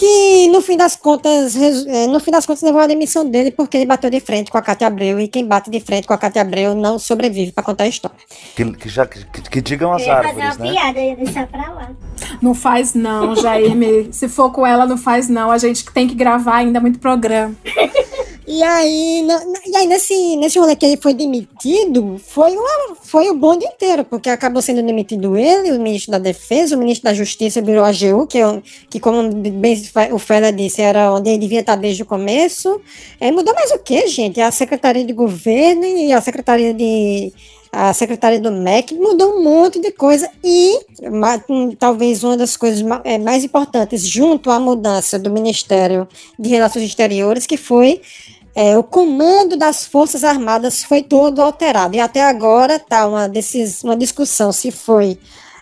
que 0.00 0.48
no 0.48 0.62
fim 0.62 0.78
das 0.78 0.96
contas, 0.96 1.54
eh, 1.54 2.06
no 2.06 2.18
fim 2.20 2.30
das 2.30 2.46
contas 2.46 2.62
levou 2.62 2.80
à 2.80 2.86
demissão 2.86 3.28
dele 3.28 3.50
porque 3.50 3.76
ele 3.76 3.84
bateu 3.84 4.08
de 4.08 4.18
frente 4.18 4.50
com 4.50 4.56
a 4.56 4.62
Cátia 4.62 4.86
Abreu 4.86 5.20
e 5.20 5.28
quem 5.28 5.44
bate 5.46 5.70
de 5.70 5.78
frente 5.78 6.06
com 6.06 6.14
a 6.14 6.18
Cátia 6.18 6.40
Abreu 6.40 6.74
não 6.74 6.98
sobrevive 6.98 7.52
para 7.52 7.62
contar 7.62 7.84
a 7.84 7.88
história. 7.88 8.16
Que, 8.56 8.64
que 8.72 8.88
já, 8.88 9.06
que, 9.06 9.22
que 9.26 9.60
digam 9.60 9.92
as 9.92 10.00
eu 10.00 10.08
ia 10.08 10.16
fazer 10.22 10.34
uma 10.36 10.44
árvores, 10.46 10.58
né? 10.58 10.70
piada, 10.80 10.98
eu 11.00 11.04
ia 11.10 11.16
deixar 11.16 11.46
pra 11.48 11.70
lá. 11.70 11.90
Não 12.40 12.54
faz 12.54 12.94
não, 12.94 13.36
Jair. 13.36 13.76
me- 13.76 14.10
Se 14.10 14.26
for 14.26 14.50
com 14.50 14.66
ela, 14.66 14.86
não 14.86 14.96
faz 14.96 15.28
não. 15.28 15.50
A 15.50 15.58
gente 15.58 15.84
tem 15.92 16.08
que 16.08 16.14
gravar 16.14 16.56
ainda 16.56 16.80
muito 16.80 16.98
programa. 16.98 17.54
E 18.52 18.64
aí, 18.64 19.22
na- 19.22 19.44
e 19.64 19.76
aí 19.76 19.86
nesse, 19.86 20.34
nesse 20.34 20.58
rolê 20.58 20.74
que 20.74 20.84
ele 20.84 20.96
foi 20.96 21.14
demitido, 21.14 22.18
foi, 22.18 22.50
uma, 22.50 22.96
foi 23.00 23.30
o 23.30 23.34
bonde 23.36 23.64
inteiro, 23.64 24.04
porque 24.04 24.28
acabou 24.28 24.60
sendo 24.60 24.82
demitido 24.82 25.36
ele, 25.36 25.70
o 25.70 25.80
ministro 25.80 26.10
da 26.10 26.18
Defesa, 26.18 26.74
o 26.74 26.78
ministro 26.80 27.04
da 27.04 27.14
Justiça 27.14 27.62
virou 27.62 27.84
a 27.84 27.90
AGU, 27.90 28.26
que, 28.26 28.38
é 28.38 28.62
que 28.90 28.98
como 28.98 29.32
bem 29.32 29.80
o 30.10 30.18
Fela 30.18 30.52
disse, 30.52 30.82
era 30.82 31.12
onde 31.12 31.30
ele 31.30 31.38
devia 31.38 31.60
estar 31.60 31.76
desde 31.76 32.02
o 32.02 32.06
começo. 32.06 32.80
É, 33.20 33.30
mudou 33.30 33.54
mais 33.54 33.70
o 33.70 33.78
que, 33.78 34.08
gente? 34.08 34.40
A 34.40 34.50
Secretaria 34.50 35.04
de 35.04 35.12
Governo 35.12 35.84
e 35.84 36.12
a 36.12 36.20
Secretaria 36.20 36.74
de 36.74 37.32
a 37.72 37.92
secretária 37.92 38.40
do 38.40 38.50
MEC 38.50 38.94
mudou 38.96 39.36
um 39.36 39.44
monte 39.44 39.78
de 39.78 39.92
coisa 39.92 40.28
e 40.42 40.76
hum, 41.48 41.70
talvez 41.78 42.24
uma 42.24 42.36
das 42.36 42.56
coisas 42.56 42.84
eh, 43.04 43.16
mais 43.16 43.44
importantes 43.44 44.02
junto 44.08 44.50
à 44.50 44.58
mudança 44.58 45.20
do 45.20 45.30
Ministério 45.30 46.08
de 46.36 46.48
Relações 46.48 46.84
Exteriores 46.84 47.46
que 47.46 47.56
foi 47.56 48.00
eh, 48.54 48.76
o 48.76 48.82
comando 48.82 49.56
das 49.56 49.84
Forças 49.86 50.24
Armadas 50.24 50.82
foi 50.82 51.02
todo 51.02 51.40
alterado 51.40 51.94
e 51.94 52.00
até 52.00 52.22
agora 52.22 52.76
está 52.76 53.06
uma, 53.06 53.30
uma 53.84 53.96
discussão 53.96 54.52
se 54.52 54.70
foi 54.70 55.18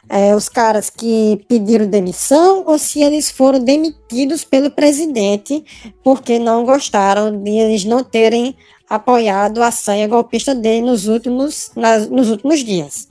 é, 0.08 0.34
os 0.34 0.48
caras 0.48 0.88
que 0.88 1.44
pediram 1.46 1.86
demissão 1.86 2.64
ou 2.66 2.78
se 2.78 3.02
eles 3.02 3.30
foram 3.30 3.58
demitidos 3.60 4.42
pelo 4.42 4.70
presidente 4.70 5.62
porque 6.02 6.38
não 6.38 6.64
gostaram 6.64 7.42
de 7.42 7.50
eles 7.50 7.84
não 7.84 8.02
terem 8.02 8.56
apoiado 8.88 9.62
a 9.62 9.70
sanha 9.70 10.08
golpista 10.08 10.54
dele 10.54 10.86
nos 10.86 11.06
últimos, 11.06 11.70
nas, 11.76 12.08
nos 12.08 12.30
últimos 12.30 12.64
dias. 12.64 13.06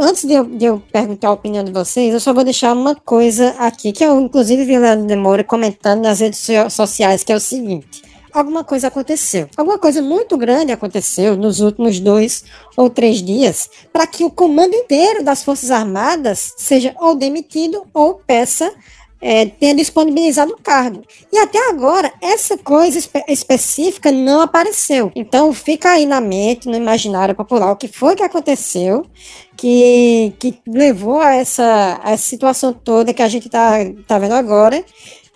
Antes 0.00 0.24
de 0.24 0.32
eu, 0.32 0.44
de 0.44 0.64
eu, 0.64 0.82
perguntar 0.90 1.28
a 1.28 1.32
opinião 1.32 1.62
de 1.62 1.70
vocês, 1.70 2.12
eu 2.12 2.18
só 2.18 2.32
vou 2.32 2.42
deixar 2.42 2.72
uma 2.72 2.96
coisa 2.96 3.50
aqui, 3.58 3.92
que 3.92 4.04
eu 4.04 4.18
inclusive 4.20 4.64
vi 4.64 4.76
o 4.76 4.80
Leandro 4.80 5.06
Demora 5.06 5.44
comentando 5.44 6.02
nas 6.02 6.18
redes 6.18 6.44
sociais, 6.70 7.22
que 7.22 7.32
é 7.32 7.36
o 7.36 7.40
seguinte 7.40 8.07
alguma 8.32 8.64
coisa 8.64 8.88
aconteceu. 8.88 9.48
Alguma 9.56 9.78
coisa 9.78 10.02
muito 10.02 10.36
grande 10.36 10.72
aconteceu 10.72 11.36
nos 11.36 11.60
últimos 11.60 12.00
dois 12.00 12.44
ou 12.76 12.88
três 12.88 13.22
dias 13.22 13.68
para 13.92 14.06
que 14.06 14.24
o 14.24 14.30
comando 14.30 14.74
inteiro 14.74 15.22
das 15.22 15.42
Forças 15.42 15.70
Armadas 15.70 16.54
seja 16.56 16.94
ou 16.98 17.14
demitido 17.14 17.86
ou 17.92 18.14
peça 18.14 18.72
é, 19.20 19.46
tenha 19.46 19.74
disponibilizado 19.74 20.52
o 20.52 20.62
cargo. 20.62 21.02
E 21.32 21.38
até 21.38 21.68
agora, 21.68 22.12
essa 22.20 22.56
coisa 22.56 22.98
espe 22.98 23.24
específica 23.28 24.12
não 24.12 24.40
apareceu. 24.40 25.10
Então, 25.14 25.52
fica 25.52 25.90
aí 25.90 26.06
na 26.06 26.20
mente, 26.20 26.68
no 26.68 26.76
imaginário 26.76 27.34
popular, 27.34 27.72
o 27.72 27.76
que 27.76 27.88
foi 27.88 28.14
que 28.14 28.22
aconteceu 28.22 29.04
que, 29.56 30.32
que 30.38 30.60
levou 30.66 31.20
a 31.20 31.34
essa, 31.34 32.00
a 32.02 32.12
essa 32.12 32.22
situação 32.22 32.72
toda 32.72 33.12
que 33.12 33.22
a 33.22 33.28
gente 33.28 33.46
está 33.46 33.72
tá 34.06 34.18
vendo 34.18 34.34
agora 34.34 34.84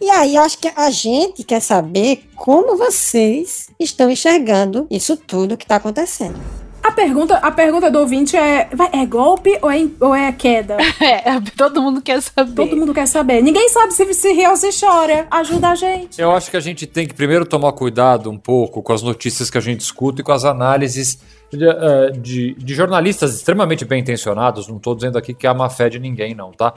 e 0.02 0.10
aí, 0.10 0.34
eu 0.34 0.42
acho 0.42 0.58
que 0.58 0.68
a 0.74 0.90
gente 0.90 1.44
quer 1.44 1.60
saber 1.60 2.24
como 2.34 2.76
vocês 2.76 3.68
estão 3.78 4.10
enxergando 4.10 4.86
isso 4.90 5.16
tudo 5.16 5.56
que 5.56 5.64
está 5.64 5.76
acontecendo. 5.76 6.40
A 6.82 6.90
pergunta, 6.90 7.36
a 7.36 7.52
pergunta 7.52 7.88
do 7.88 8.00
ouvinte 8.00 8.36
é: 8.36 8.68
é 8.92 9.06
golpe 9.06 9.56
ou 9.62 9.70
é, 9.70 9.88
ou 10.00 10.14
é 10.14 10.32
queda? 10.32 10.78
É, 11.00 11.40
todo 11.56 11.80
mundo 11.80 12.02
quer 12.02 12.20
saber. 12.20 12.54
Todo 12.54 12.76
mundo 12.76 12.92
quer 12.92 13.06
saber. 13.06 13.42
Ninguém 13.42 13.68
sabe 13.68 13.92
se, 13.92 14.12
se 14.14 14.32
ri 14.32 14.46
ou 14.46 14.56
se 14.56 14.70
chora. 14.78 15.26
Ajuda 15.30 15.68
a 15.68 15.74
gente. 15.74 16.20
Eu 16.20 16.32
acho 16.32 16.50
que 16.50 16.56
a 16.56 16.60
gente 16.60 16.86
tem 16.86 17.06
que 17.06 17.14
primeiro 17.14 17.46
tomar 17.46 17.72
cuidado 17.72 18.28
um 18.30 18.38
pouco 18.38 18.82
com 18.82 18.92
as 18.92 19.02
notícias 19.02 19.50
que 19.50 19.58
a 19.58 19.60
gente 19.60 19.80
escuta 19.80 20.20
e 20.20 20.24
com 20.24 20.32
as 20.32 20.44
análises 20.44 21.18
de, 21.52 21.68
eh, 21.68 22.10
de, 22.18 22.54
de 22.54 22.74
jornalistas 22.74 23.34
extremamente 23.36 23.84
bem 23.84 24.00
intencionados. 24.00 24.66
Não 24.66 24.78
estou 24.78 24.94
dizendo 24.94 25.18
aqui 25.18 25.32
que 25.32 25.46
há 25.46 25.54
má 25.54 25.70
fé 25.70 25.88
de 25.88 26.00
ninguém, 26.00 26.34
não, 26.34 26.50
tá? 26.50 26.74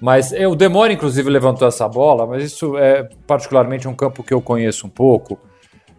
Mas 0.00 0.32
o 0.32 0.54
Demore, 0.54 0.94
inclusive, 0.94 1.28
levantou 1.28 1.66
essa 1.66 1.88
bola, 1.88 2.26
mas 2.26 2.44
isso 2.44 2.76
é 2.78 3.08
particularmente 3.26 3.88
um 3.88 3.94
campo 3.94 4.22
que 4.22 4.32
eu 4.32 4.40
conheço 4.40 4.86
um 4.86 4.90
pouco. 4.90 5.38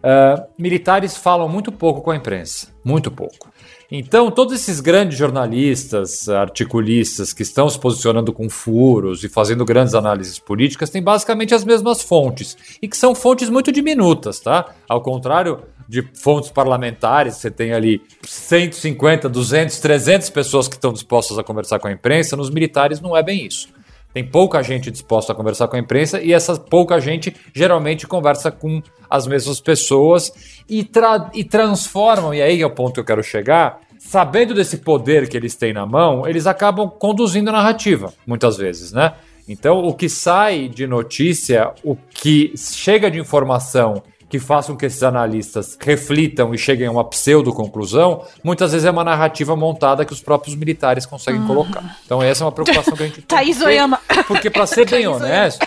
Uh, 0.00 0.42
militares 0.58 1.16
falam 1.16 1.46
muito 1.46 1.70
pouco 1.70 2.00
com 2.00 2.10
a 2.10 2.16
imprensa, 2.16 2.68
muito 2.82 3.10
pouco. 3.10 3.50
Então, 3.92 4.30
todos 4.30 4.54
esses 4.54 4.80
grandes 4.80 5.18
jornalistas, 5.18 6.28
articulistas 6.28 7.32
que 7.32 7.42
estão 7.42 7.68
se 7.68 7.78
posicionando 7.78 8.32
com 8.32 8.48
furos 8.48 9.24
e 9.24 9.28
fazendo 9.28 9.64
grandes 9.64 9.94
análises 9.94 10.38
políticas 10.38 10.90
têm 10.90 11.02
basicamente 11.02 11.54
as 11.54 11.64
mesmas 11.64 12.00
fontes 12.00 12.56
e 12.80 12.86
que 12.86 12.96
são 12.96 13.14
fontes 13.16 13.50
muito 13.50 13.72
diminutas, 13.72 14.38
tá? 14.38 14.72
Ao 14.88 15.02
contrário 15.02 15.60
de 15.88 16.08
fontes 16.14 16.50
parlamentares, 16.50 17.34
você 17.34 17.50
tem 17.50 17.72
ali 17.72 18.00
150, 18.22 19.28
200, 19.28 19.80
300 19.80 20.30
pessoas 20.30 20.68
que 20.68 20.76
estão 20.76 20.92
dispostas 20.92 21.36
a 21.36 21.42
conversar 21.42 21.80
com 21.80 21.88
a 21.88 21.92
imprensa, 21.92 22.36
nos 22.36 22.48
militares 22.48 23.00
não 23.00 23.16
é 23.16 23.24
bem 23.24 23.44
isso. 23.44 23.68
Tem 24.12 24.24
pouca 24.24 24.62
gente 24.62 24.90
disposta 24.90 25.32
a 25.32 25.36
conversar 25.36 25.68
com 25.68 25.76
a 25.76 25.78
imprensa 25.78 26.20
e 26.20 26.32
essa 26.32 26.58
pouca 26.58 27.00
gente 27.00 27.34
geralmente 27.54 28.06
conversa 28.06 28.50
com 28.50 28.82
as 29.08 29.26
mesmas 29.26 29.60
pessoas 29.60 30.32
e, 30.68 30.82
tra 30.82 31.30
e 31.32 31.44
transformam, 31.44 32.34
e 32.34 32.42
aí 32.42 32.60
é 32.60 32.66
o 32.66 32.70
ponto 32.70 32.94
que 32.94 33.00
eu 33.00 33.04
quero 33.04 33.22
chegar, 33.22 33.80
sabendo 33.98 34.54
desse 34.54 34.78
poder 34.78 35.28
que 35.28 35.36
eles 35.36 35.54
têm 35.54 35.72
na 35.72 35.86
mão, 35.86 36.26
eles 36.26 36.46
acabam 36.46 36.88
conduzindo 36.88 37.50
a 37.50 37.52
narrativa, 37.52 38.12
muitas 38.26 38.56
vezes, 38.56 38.92
né? 38.92 39.14
Então, 39.48 39.84
o 39.84 39.92
que 39.94 40.08
sai 40.08 40.68
de 40.68 40.86
notícia, 40.86 41.72
o 41.82 41.96
que 41.96 42.52
chega 42.56 43.10
de 43.10 43.18
informação 43.18 44.02
que 44.30 44.38
façam 44.38 44.76
que 44.76 44.86
esses 44.86 45.02
analistas 45.02 45.76
reflitam 45.78 46.54
e 46.54 46.58
cheguem 46.58 46.86
a 46.86 46.90
uma 46.90 47.04
pseudo-conclusão, 47.04 48.24
muitas 48.44 48.70
vezes 48.70 48.86
é 48.86 48.90
uma 48.90 49.02
narrativa 49.02 49.56
montada 49.56 50.04
que 50.04 50.12
os 50.12 50.22
próprios 50.22 50.54
militares 50.54 51.04
conseguem 51.04 51.40
uhum. 51.40 51.48
colocar. 51.48 51.98
Então 52.06 52.22
essa 52.22 52.44
é 52.44 52.46
uma 52.46 52.52
preocupação 52.52 52.96
que 52.96 53.02
a 53.02 53.06
gente 53.06 53.22
tem. 53.22 53.38
Thaís 53.38 53.60
Oyama. 53.60 53.98
Porque 54.28 54.48
para 54.48 54.66
ser 54.66 54.88
bem 54.88 55.06
honesto... 55.06 55.66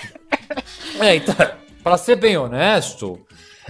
É, 1.00 1.16
então, 1.16 1.36
para 1.84 1.98
ser 1.98 2.16
bem 2.16 2.38
honesto, 2.38 3.20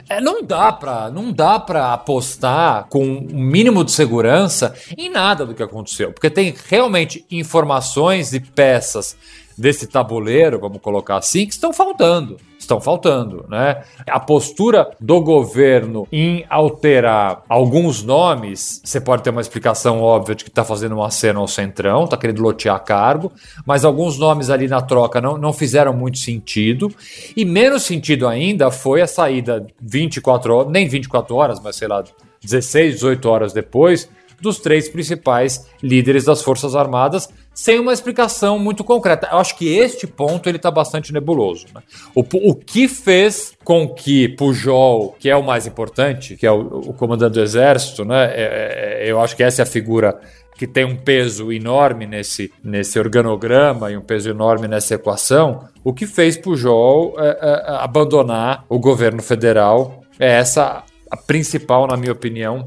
é, 0.08 0.22
não 0.22 0.44
dá 0.44 0.72
para 0.72 1.10
não 1.10 1.32
dá 1.32 1.60
para 1.60 1.94
apostar 1.94 2.86
com 2.90 3.04
um 3.04 3.44
mínimo 3.44 3.84
de 3.84 3.92
segurança 3.92 4.76
em 4.98 5.10
nada 5.10 5.46
do 5.46 5.54
que 5.54 5.64
aconteceu, 5.64 6.12
porque 6.12 6.30
tem 6.30 6.54
realmente 6.70 7.26
informações 7.32 8.34
e 8.34 8.40
peças 8.40 9.16
desse 9.58 9.88
tabuleiro, 9.88 10.60
vamos 10.60 10.82
colocar 10.82 11.18
assim, 11.18 11.46
que 11.46 11.54
estão 11.54 11.74
faltando. 11.74 12.38
Estão 12.58 12.80
faltando, 12.80 13.46
né? 13.50 13.84
A 14.08 14.20
postura 14.20 14.92
do 15.00 15.20
governo 15.22 16.08
em 16.10 16.46
alterar 16.50 17.44
alguns 17.50 18.02
nomes, 18.02 18.82
você 18.84 19.02
pode 19.02 19.22
ter 19.22 19.32
uma 19.32 19.42
explicação 19.42 20.02
óbvia 20.02 20.34
de 20.34 20.46
que 20.46 20.50
está 20.50 20.64
fazendo 20.64 20.96
uma 20.96 21.12
cena 21.12 21.40
ao 21.40 21.48
centrão, 21.48 22.06
está 22.06 22.16
querendo 22.16 22.42
lotear 22.42 22.82
cargo, 22.84 23.34
mas 23.66 23.84
alguns 23.84 24.18
nomes 24.18 24.50
ali 24.50 24.70
na 24.70 24.82
troca 24.82 25.20
não, 25.20 25.38
não 25.38 25.52
fizeram 25.52 25.94
muito 25.94 26.18
sentido. 26.20 26.90
E 27.36 27.44
menos 27.44 27.84
sentido 27.84 28.28
ainda 28.28 28.72
foi 28.72 29.02
a 29.02 29.08
saída 29.08 29.68
24 29.82 30.56
horas, 30.56 30.72
nem 30.72 30.88
24 30.88 31.36
horas, 31.36 31.60
mas 31.60 31.76
sei 31.76 31.90
lá, 31.90 32.02
16, 32.42 32.96
18 32.96 33.30
horas 33.30 33.54
depois, 33.54 34.10
dos 34.44 34.60
três 34.60 34.90
principais 34.90 35.66
líderes 35.82 36.26
das 36.26 36.42
Forças 36.42 36.76
Armadas, 36.76 37.30
sem 37.54 37.80
uma 37.80 37.94
explicação 37.94 38.58
muito 38.58 38.84
concreta. 38.84 39.30
Eu 39.32 39.38
acho 39.38 39.56
que 39.58 39.68
este 39.68 40.08
ponto 40.08 40.50
ele 40.50 40.58
está 40.58 40.72
bastante 40.72 41.14
nebuloso. 41.14 41.66
Né? 41.74 41.82
O, 42.16 42.22
o 42.22 42.56
que 42.56 42.88
fez 42.88 43.54
com 43.64 43.88
que 43.88 44.30
Pujol, 44.30 45.16
que 45.20 45.30
é 45.30 45.36
o 45.36 45.44
mais 45.44 45.68
importante, 45.68 46.36
que 46.36 46.46
é 46.46 46.52
o, 46.52 46.90
o 46.90 46.94
comandante 46.94 47.34
do 47.34 47.42
exército, 47.42 48.04
né? 48.04 48.26
É, 48.34 49.02
é, 49.02 49.12
eu 49.12 49.20
acho 49.22 49.36
que 49.36 49.44
essa 49.44 49.62
é 49.62 49.64
a 49.64 49.66
figura 49.66 50.20
que 50.56 50.68
tem 50.68 50.86
um 50.86 50.96
peso 50.96 51.52
enorme 51.52 52.06
nesse, 52.06 52.52
nesse 52.64 53.00
organograma 53.00 53.92
e 53.92 53.98
um 53.98 54.02
peso 54.02 54.30
enorme 54.30 54.68
nessa 54.68 54.96
equação, 54.96 55.68
o 55.84 55.94
que 55.94 56.06
fez 56.06 56.38
Pujol 56.38 57.16
é, 57.18 57.30
é, 57.30 57.64
abandonar 57.80 58.64
o 58.70 58.80
governo 58.80 59.22
federal 59.22 60.04
é 60.20 60.34
essa 60.34 60.84
a 61.10 61.18
principal, 61.18 61.86
na 61.86 61.96
minha 61.96 62.12
opinião, 62.12 62.66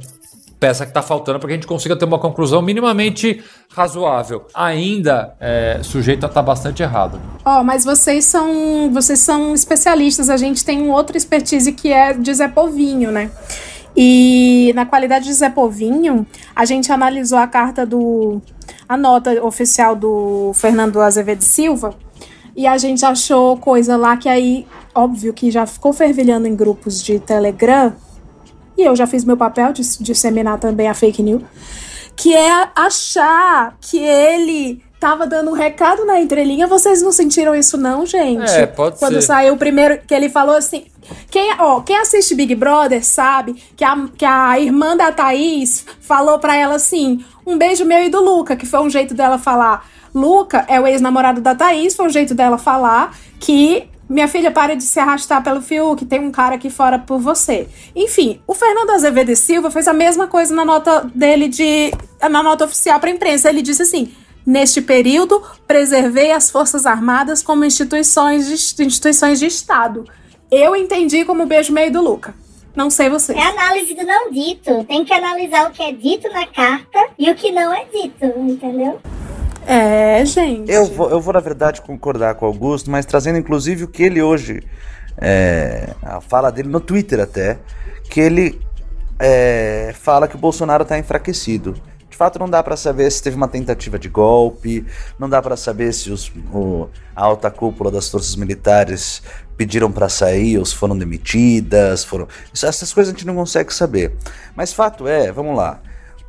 peça 0.59 0.85
que 0.85 0.91
está 0.91 1.03
faltando 1.03 1.39
para 1.39 1.49
que 1.49 1.53
a 1.53 1.57
gente 1.57 1.67
consiga 1.67 1.97
ter 1.97 2.05
uma 2.05 2.19
conclusão 2.19 2.63
minimamente 2.63 3.43
razoável. 3.75 4.47
Ainda 4.55 5.35
é, 5.39 5.81
sujeito 5.83 6.25
a 6.25 6.29
estar 6.29 6.41
tá 6.41 6.43
bastante 6.43 6.83
errado. 6.83 7.21
Ó, 7.45 7.61
oh, 7.61 7.65
mas 7.65 7.85
vocês 7.85 8.25
são 8.25 8.91
vocês 8.93 9.19
são 9.19 9.55
especialistas. 9.55 10.31
A 10.31 10.37
gente 10.37 10.65
tem 10.65 10.83
um 10.83 10.91
outro 10.91 11.17
expertise 11.17 11.73
que 11.73 11.93
é 11.93 12.13
de 12.13 12.33
Zé 12.33 12.49
Povinho, 12.49 13.11
né? 13.11 13.31
E 13.97 14.73
na 14.75 14.85
qualidade 14.85 15.25
de 15.25 15.33
Zé 15.33 15.49
Povinho, 15.49 16.27
a 16.55 16.65
gente 16.65 16.93
analisou 16.93 17.39
a 17.39 17.47
carta 17.47 17.87
do. 17.87 18.41
a 18.89 18.97
nota 18.97 19.43
oficial 19.45 19.95
do 19.97 20.53
Fernando 20.55 21.01
Azevedo 21.01 21.43
Silva. 21.43 21.95
E 22.55 22.67
a 22.67 22.79
gente 22.79 23.05
achou 23.05 23.59
coisa 23.59 23.97
lá 23.99 24.17
que 24.17 24.31
aí, 24.31 24.67
óbvio 24.95 25.35
que 25.35 25.51
já 25.51 25.67
ficou 25.67 25.93
fervilhando 25.93 26.47
em 26.47 26.57
grupos 26.57 27.03
de 27.03 27.19
Telegram 27.19 27.93
e 28.77 28.83
eu 28.83 28.95
já 28.95 29.07
fiz 29.07 29.25
meu 29.25 29.37
papel 29.37 29.73
de 29.73 29.83
disseminar 30.01 30.59
também 30.59 30.89
a 30.89 30.95
fake 30.95 31.23
news, 31.23 31.43
que 32.15 32.35
é 32.35 32.69
achar 32.75 33.77
que 33.81 33.99
ele 33.99 34.83
tava 34.99 35.27
dando 35.27 35.51
um 35.51 35.55
recado 35.55 36.05
na 36.05 36.21
entrelinha. 36.21 36.67
Vocês 36.67 37.03
não 37.03 37.13
sentiram 37.13 37.55
isso, 37.55 37.77
não, 37.77 38.07
gente? 38.07 38.51
É, 38.51 38.67
pode 38.67 38.99
Quando 38.99 39.15
ser. 39.15 39.23
saiu 39.23 39.55
o 39.55 39.57
primeiro, 39.57 39.99
que 40.07 40.15
ele 40.15 40.29
falou 40.29 40.57
assim. 40.57 40.87
Quem, 41.31 41.55
ó, 41.61 41.81
quem 41.83 41.97
assiste 41.97 42.35
Big 42.35 42.55
Brother 42.55 43.05
sabe 43.05 43.55
que 43.77 43.85
a, 43.85 44.09
que 44.17 44.25
a 44.25 44.59
irmã 44.59 44.97
da 44.97 45.13
Thaís 45.13 45.85
falou 46.01 46.39
pra 46.39 46.57
ela 46.57 46.75
assim: 46.75 47.25
um 47.47 47.57
beijo 47.57 47.85
meu 47.85 48.03
e 48.03 48.09
do 48.09 48.21
Luca, 48.21 48.57
que 48.57 48.67
foi 48.67 48.81
um 48.81 48.91
jeito 48.91 49.15
dela 49.15 49.39
falar. 49.39 49.89
Luca 50.15 50.65
é 50.67 50.81
o 50.81 50.87
ex-namorado 50.87 51.43
da 51.43 51.55
Thaís, 51.55 51.95
foi 51.95 52.07
um 52.07 52.11
jeito 52.11 52.35
dela 52.35 52.57
falar 52.57 53.15
que 53.39 53.89
minha 54.09 54.29
filha, 54.29 54.51
para 54.51 54.77
de 54.77 54.85
se 54.85 55.01
arrastar 55.01 55.43
pelo 55.43 55.61
fio, 55.61 55.97
que 55.97 56.05
tem 56.05 56.21
um 56.21 56.31
cara 56.31 56.55
aqui 56.55 56.71
fora 56.71 56.99
por 56.99 57.19
você. 57.19 57.69
Enfim, 57.95 58.41
o 58.47 58.55
Fernando 58.55 58.91
Azevedo 58.91 59.35
Silva 59.35 59.71
fez 59.71 59.89
a 59.89 59.93
mesma 59.93 60.29
coisa 60.29 60.55
na 60.55 60.65
nota 60.65 61.11
dele 61.15 61.49
de. 61.49 61.93
na 62.21 62.43
nota 62.43 62.65
oficial 62.65 63.01
para 63.01 63.11
a 63.11 63.13
imprensa. 63.13 63.49
Ele 63.49 63.63
disse 63.63 63.83
assim: 63.83 64.13
Neste 64.47 64.81
período, 64.81 65.43
preservei 65.67 66.31
as 66.31 66.51
Forças 66.51 66.87
Armadas 66.87 67.43
como 67.43 67.65
instituições 67.65 68.47
de, 68.47 68.85
instituições 68.85 69.41
de 69.41 69.47
Estado. 69.47 70.05
Eu 70.53 70.77
entendi 70.77 71.25
como 71.25 71.45
beijo 71.47 71.73
meio 71.73 71.91
do 71.91 72.01
Luca. 72.01 72.33
Não 72.77 72.89
sei 72.89 73.09
você. 73.09 73.33
É 73.33 73.43
análise 73.43 73.93
do 73.93 74.05
não 74.05 74.31
dito. 74.31 74.85
Tem 74.85 75.05
que 75.05 75.13
analisar 75.13 75.69
o 75.69 75.73
que 75.73 75.83
é 75.83 75.91
dito 75.91 76.29
na 76.31 76.47
carta 76.47 77.09
e 77.19 77.29
o 77.29 77.35
que 77.35 77.51
não 77.51 77.75
é 77.75 77.87
dito, 77.87 78.25
entendeu? 78.39 79.01
É, 79.67 80.25
gente. 80.25 80.71
Eu 80.71 80.87
vou, 80.87 81.11
eu 81.11 81.21
vou, 81.21 81.35
na 81.35 81.41
verdade, 81.41 81.83
concordar 81.83 82.37
com 82.37 82.47
o 82.47 82.49
Augusto, 82.49 82.91
mas 82.91 83.05
trazendo 83.05 83.39
inclusive 83.39 83.85
o 83.85 83.89
que 83.89 84.03
ele 84.03 84.23
hoje. 84.23 84.63
É, 85.19 85.91
a 86.03 86.21
fala 86.21 86.53
dele 86.53 86.69
no 86.69 86.79
Twitter 86.79 87.21
até, 87.21 87.59
que 88.09 88.21
ele 88.21 88.61
é, 89.19 89.95
fala 89.99 90.29
que 90.29 90.37
o 90.37 90.39
Bolsonaro 90.39 90.83
está 90.83 90.99
enfraquecido. 90.99 91.75
De 92.09 92.17
fato, 92.17 92.39
não 92.39 92.49
dá 92.49 92.63
para 92.63 92.77
saber 92.77 93.11
se 93.11 93.23
teve 93.23 93.37
uma 93.37 93.49
tentativa 93.49 93.99
de 93.99 94.09
golpe, 94.09 94.87
não 95.19 95.29
dá 95.29 95.43
para 95.43 95.57
saber 95.57 95.93
se 95.93 96.11
os, 96.11 96.33
o, 96.53 96.89
a 97.15 97.25
alta 97.25 97.51
cúpula 97.51 97.91
das 97.91 98.09
forças 98.09 98.37
militares 98.37 99.23
pediram 99.57 99.91
para 99.91 100.09
sair 100.09 100.59
ou 100.59 100.65
se 100.65 100.75
foram 100.75 100.97
demitidas, 100.97 102.05
foram. 102.05 102.29
Essas 102.53 102.93
coisas 102.93 103.13
a 103.13 103.17
gente 103.17 103.27
não 103.27 103.35
consegue 103.35 103.75
saber. 103.75 104.13
Mas 104.55 104.73
fato 104.73 105.07
é, 105.09 105.33
vamos 105.33 105.57
lá. 105.57 105.81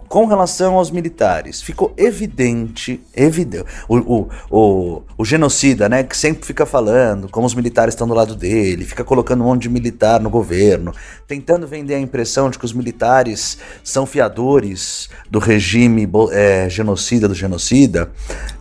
Com 0.08 0.26
relação 0.26 0.76
aos 0.76 0.90
militares, 0.90 1.62
ficou 1.62 1.94
evidente, 1.98 3.02
evidente 3.14 3.66
o, 3.90 3.98
o, 3.98 4.30
o, 4.50 5.02
o, 5.18 5.26
genocida, 5.26 5.90
né, 5.90 6.04
que 6.04 6.16
sempre 6.16 6.46
fica 6.46 6.66
falando 6.66 7.28
como 7.28 7.46
os 7.46 7.54
militares 7.54 7.94
estão 7.94 8.08
do 8.08 8.14
lado 8.14 8.36
dele, 8.36 8.86
fica 8.86 9.04
colocando 9.04 9.44
um 9.44 9.48
monte 9.48 9.64
de 9.64 9.70
militar 9.70 10.22
no 10.22 10.30
governo, 10.30 10.94
tentando 11.28 11.68
vender 11.68 11.96
a 11.96 12.00
impressão 12.00 12.50
de 12.50 12.58
que 12.58 12.64
os 12.64 12.72
militares 12.72 13.58
são 13.84 14.06
fiadores 14.06 15.10
do 15.30 15.40
regime 15.40 16.08
é, 16.32 16.70
genocida 16.70 17.28
do 17.28 17.36
genocida. 17.36 18.10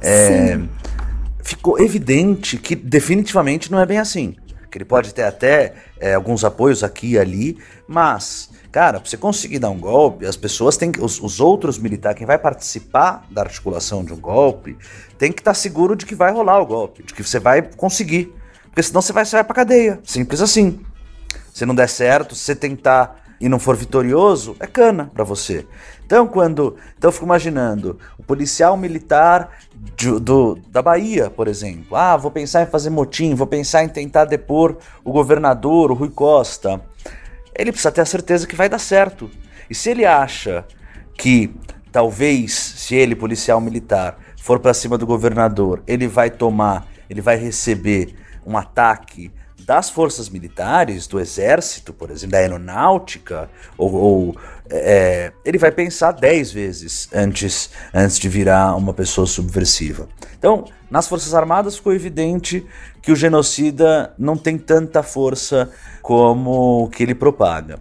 É, 0.03 0.59
ficou 1.43 1.79
evidente 1.79 2.57
que 2.57 2.75
definitivamente 2.75 3.71
não 3.71 3.79
é 3.79 3.87
bem 3.87 3.99
assim. 3.99 4.35
Que 4.71 4.79
ele 4.79 4.85
pode 4.85 5.15
ter 5.15 5.23
até 5.23 5.75
é, 5.99 6.15
alguns 6.15 6.45
apoios 6.45 6.83
aqui 6.83 7.13
e 7.13 7.19
ali, 7.19 7.57
mas 7.87 8.51
Cara, 8.77 9.01
pra 9.01 9.09
você 9.09 9.17
conseguir 9.17 9.59
dar 9.59 9.71
um 9.71 9.81
golpe, 9.81 10.27
as 10.27 10.37
pessoas 10.37 10.77
têm 10.77 10.93
que. 10.93 11.01
Os, 11.01 11.19
os 11.19 11.41
outros 11.41 11.79
militares, 11.79 12.19
quem 12.19 12.27
vai 12.27 12.37
participar 12.37 13.25
da 13.31 13.41
articulação 13.41 14.05
de 14.05 14.13
um 14.13 14.21
golpe, 14.21 14.77
tem 15.17 15.33
que 15.33 15.41
estar 15.41 15.53
tá 15.53 15.55
seguro 15.55 15.97
de 15.97 16.05
que 16.05 16.15
vai 16.15 16.31
rolar 16.31 16.61
o 16.61 16.67
golpe, 16.67 17.03
de 17.03 17.15
que 17.15 17.23
você 17.23 17.39
vai 17.39 17.63
conseguir. 17.63 18.35
Porque 18.65 18.83
senão 18.83 19.01
você 19.01 19.15
vai, 19.15 19.25
você 19.25 19.37
vai 19.37 19.45
pra 19.45 19.55
cadeia. 19.55 19.99
Simples 20.05 20.43
assim. 20.43 20.79
Se 21.55 21.65
não 21.65 21.75
der 21.75 21.89
certo, 21.89 22.35
se 22.35 22.43
você 22.43 22.55
tentar 22.55 23.19
e 23.41 23.49
não 23.49 23.59
for 23.59 23.75
vitorioso, 23.75 24.55
é 24.61 24.67
cana 24.67 25.11
para 25.15 25.25
você. 25.25 25.67
Então, 26.05 26.27
quando. 26.27 26.77
Então, 26.99 27.09
eu 27.09 27.13
fico 27.13 27.25
imaginando 27.25 27.99
o 28.19 28.23
policial 28.23 28.77
militar 28.77 29.57
de, 29.97 30.21
do, 30.21 30.59
da 30.69 30.83
Bahia, 30.83 31.31
por 31.31 31.49
exemplo. 31.49 31.97
Ah, 31.97 32.15
vou 32.15 32.31
pensar 32.31 32.63
em 32.63 32.67
fazer 32.67 32.91
motim, 32.91 33.35
vou 33.35 33.47
pensar 33.47 33.85
em 33.85 33.89
tentar 33.89 34.27
depor 34.27 34.77
o 35.03 35.13
governador, 35.13 35.91
o 35.91 35.95
Rui 35.95 36.11
Costa 36.11 36.79
ele 37.59 37.73
precisa 37.73 37.93
ter 37.93 38.01
a 38.01 38.07
certeza 38.07 38.47
que 38.47 38.57
vai 38.57 38.69
dar 38.69 38.79
certo. 38.79 39.31
E 39.69 39.75
se 39.75 39.91
ele 39.91 40.05
acha 40.05 40.65
que 41.17 41.55
talvez, 41.91 42.53
se 42.53 42.95
ele, 42.95 43.15
policial 43.15 43.61
militar, 43.61 44.19
for 44.37 44.61
para 44.61 44.75
cima 44.75 44.97
do 44.97 45.07
governador, 45.07 45.83
ele 45.87 46.07
vai 46.07 46.31
tomar, 46.31 46.87
ele 47.09 47.21
vai 47.21 47.37
receber 47.37 48.15
um 48.47 48.57
ataque 48.57 49.33
das 49.67 49.91
forças 49.91 50.29
militares, 50.29 51.09
do 51.09 51.19
exército, 51.19 51.93
por 51.93 52.11
exemplo, 52.11 52.33
da 52.33 52.39
aeronáutica, 52.39 53.51
ou, 53.77 53.93
ou 53.95 54.37
é, 54.71 55.33
ele 55.45 55.59
vai 55.59 55.71
pensar 55.71 56.13
dez 56.13 56.51
vezes 56.53 57.09
antes, 57.13 57.71
antes 57.93 58.19
de 58.19 58.29
virar 58.29 58.77
uma 58.77 58.93
pessoa 58.93 59.27
subversiva. 59.27 60.09
Então, 60.39 60.65
nas 60.91 61.09
Forças 61.09 61.35
Armadas 61.35 61.77
ficou 61.77 61.93
evidente 61.93 62.65
que 63.03 63.13
o 63.13 63.17
genocida 63.17 64.13
não 64.19 64.37
tem 64.37 64.59
tanta 64.59 65.03
força 65.03 65.71
como 66.03 66.85
o 66.85 66.89
que 66.89 67.03
ele 67.03 67.15
propaga. 67.15 67.79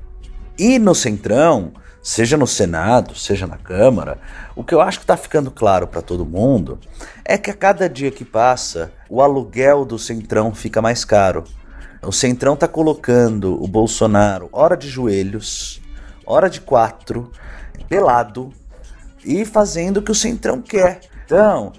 E 0.58 0.80
no 0.80 0.96
Centrão, 0.96 1.74
seja 2.02 2.38
no 2.38 2.48
Senado, 2.48 3.16
seja 3.16 3.46
na 3.46 3.58
Câmara, 3.58 4.20
o 4.56 4.64
que 4.64 4.74
eu 4.74 4.80
acho 4.80 5.00
que 5.00 5.04
está 5.04 5.18
ficando 5.18 5.52
claro 5.52 5.88
para 5.88 6.02
todo 6.02 6.26
mundo 6.26 6.80
é 7.26 7.38
que 7.38 7.50
a 7.52 7.54
cada 7.54 7.90
dia 7.90 8.12
que 8.12 8.24
passa, 8.24 8.92
o 9.10 9.22
aluguel 9.22 9.84
do 9.84 10.00
Centrão 10.00 10.54
fica 10.54 10.82
mais 10.82 11.04
caro. 11.04 11.44
O 12.02 12.12
Centrão 12.12 12.54
está 12.54 12.68
colocando 12.68 13.62
o 13.62 13.68
Bolsonaro 13.68 14.48
hora 14.52 14.78
de 14.78 14.88
joelhos, 14.88 15.82
hora 16.26 16.50
de 16.50 16.62
quatro, 16.62 17.32
pelado 17.88 18.52
e 19.24 19.46
fazendo 19.46 19.98
o 19.98 20.02
que 20.02 20.12
o 20.12 20.16
Centrão 20.16 20.62
quer. 20.62 21.02
Então, 21.26 21.74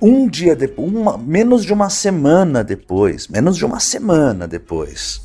um 0.00 0.28
dia 0.28 0.54
depois, 0.54 0.92
uma, 0.92 1.18
menos 1.18 1.64
de 1.64 1.72
uma 1.72 1.90
semana 1.90 2.62
depois, 2.62 3.26
menos 3.26 3.56
de 3.56 3.64
uma 3.64 3.80
semana 3.80 4.46
depois 4.46 5.20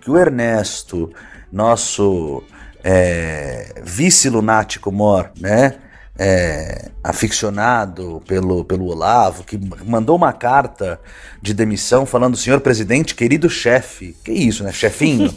que 0.00 0.10
o 0.10 0.16
Ernesto, 0.16 1.12
nosso 1.52 2.42
é, 2.82 3.80
vice-lunático 3.82 4.90
mor, 4.90 5.30
né? 5.38 5.74
É, 6.22 6.90
aficionado 7.02 8.22
pelo, 8.26 8.62
pelo 8.62 8.88
Olavo, 8.88 9.42
que 9.42 9.58
mandou 9.86 10.16
uma 10.16 10.34
carta 10.34 11.00
de 11.40 11.54
demissão 11.54 12.04
falando, 12.04 12.36
senhor 12.36 12.60
presidente, 12.60 13.14
querido 13.14 13.48
chefe. 13.48 14.14
Que 14.22 14.30
isso, 14.30 14.62
né? 14.62 14.70
Chefinho? 14.70 15.32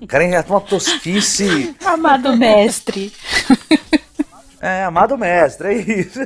o 0.00 0.06
cara 0.06 0.22
é 0.22 0.40
uma 0.48 0.60
tosquice. 0.60 1.74
Amado 1.84 2.36
mestre. 2.36 3.12
É, 4.64 4.84
amado 4.84 5.18
mestre, 5.18 5.70
é 5.70 5.74
isso. 5.74 6.20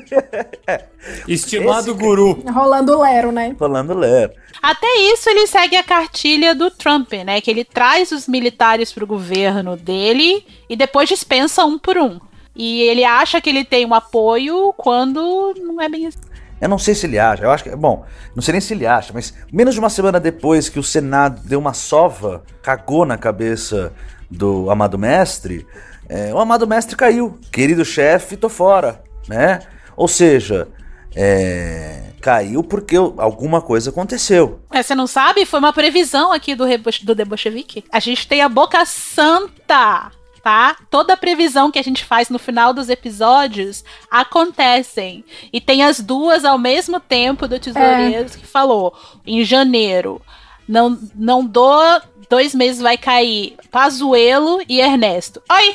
Estimado 1.26 1.92
Esse... 1.92 1.98
guru. 1.98 2.44
Rolando 2.52 3.00
lero, 3.00 3.32
né? 3.32 3.56
Rolando 3.58 3.94
lero. 3.94 4.30
Até 4.60 4.86
isso 5.10 5.30
ele 5.30 5.46
segue 5.46 5.74
a 5.74 5.82
cartilha 5.82 6.54
do 6.54 6.70
Trump, 6.70 7.10
né? 7.24 7.40
Que 7.40 7.50
ele 7.50 7.64
traz 7.64 8.12
os 8.12 8.28
militares 8.28 8.92
pro 8.92 9.06
governo 9.06 9.74
dele 9.74 10.44
e 10.68 10.76
depois 10.76 11.08
dispensa 11.08 11.64
um 11.64 11.78
por 11.78 11.96
um. 11.96 12.20
E 12.56 12.82
ele 12.82 13.04
acha 13.04 13.40
que 13.40 13.50
ele 13.50 13.64
tem 13.64 13.84
um 13.84 13.92
apoio 13.92 14.72
quando 14.76 15.54
não 15.58 15.80
é 15.80 15.88
bem 15.88 16.06
assim. 16.06 16.18
Eu 16.58 16.70
não 16.70 16.78
sei 16.78 16.94
se 16.94 17.04
ele 17.04 17.18
acha, 17.18 17.44
eu 17.44 17.50
acho 17.50 17.62
que. 17.62 17.76
Bom, 17.76 18.06
não 18.34 18.42
sei 18.42 18.52
nem 18.52 18.60
se 18.62 18.72
ele 18.72 18.86
acha, 18.86 19.12
mas 19.12 19.34
menos 19.52 19.74
de 19.74 19.80
uma 19.80 19.90
semana 19.90 20.18
depois 20.18 20.70
que 20.70 20.78
o 20.78 20.82
Senado 20.82 21.42
deu 21.44 21.58
uma 21.58 21.74
sova, 21.74 22.42
cagou 22.62 23.04
na 23.04 23.18
cabeça 23.18 23.92
do 24.30 24.70
amado 24.70 24.98
mestre, 24.98 25.66
é, 26.08 26.32
o 26.32 26.38
amado 26.38 26.66
mestre 26.66 26.96
caiu. 26.96 27.38
Querido 27.52 27.84
chefe, 27.84 28.38
tô 28.38 28.48
fora, 28.48 29.02
né? 29.28 29.60
Ou 29.94 30.08
seja, 30.08 30.68
é, 31.14 32.04
caiu 32.22 32.62
porque 32.64 32.96
alguma 32.96 33.60
coisa 33.60 33.90
aconteceu. 33.90 34.60
É, 34.72 34.82
você 34.82 34.94
não 34.94 35.06
sabe? 35.06 35.44
Foi 35.44 35.58
uma 35.58 35.72
previsão 35.74 36.32
aqui 36.32 36.54
do, 36.54 36.64
do 36.66 37.26
Bolshevik. 37.26 37.84
A 37.92 38.00
gente 38.00 38.26
tem 38.26 38.40
a 38.40 38.48
boca 38.48 38.84
santa 38.86 40.10
tá? 40.46 40.76
Toda 40.88 41.16
previsão 41.16 41.72
que 41.72 41.78
a 41.80 41.82
gente 41.82 42.04
faz 42.04 42.30
no 42.30 42.38
final 42.38 42.72
dos 42.72 42.88
episódios 42.88 43.84
acontecem. 44.08 45.24
E 45.52 45.60
tem 45.60 45.82
as 45.82 45.98
duas 45.98 46.44
ao 46.44 46.56
mesmo 46.56 47.00
tempo 47.00 47.48
do 47.48 47.58
Tesoureiros 47.58 48.36
é. 48.36 48.38
que 48.38 48.46
falou: 48.46 48.94
em 49.26 49.42
janeiro, 49.42 50.22
não, 50.68 50.96
não 51.16 51.44
dou 51.44 51.82
dois 52.30 52.54
meses 52.54 52.80
vai 52.80 52.96
cair 52.96 53.56
Pazuelo 53.72 54.60
e 54.68 54.78
Ernesto. 54.78 55.42
Oi! 55.50 55.74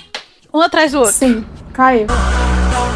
Um 0.53 0.61
atrás 0.61 0.93
do 0.93 0.99
outro. 0.99 1.15
Sim, 1.15 1.45
caiu. 1.73 2.07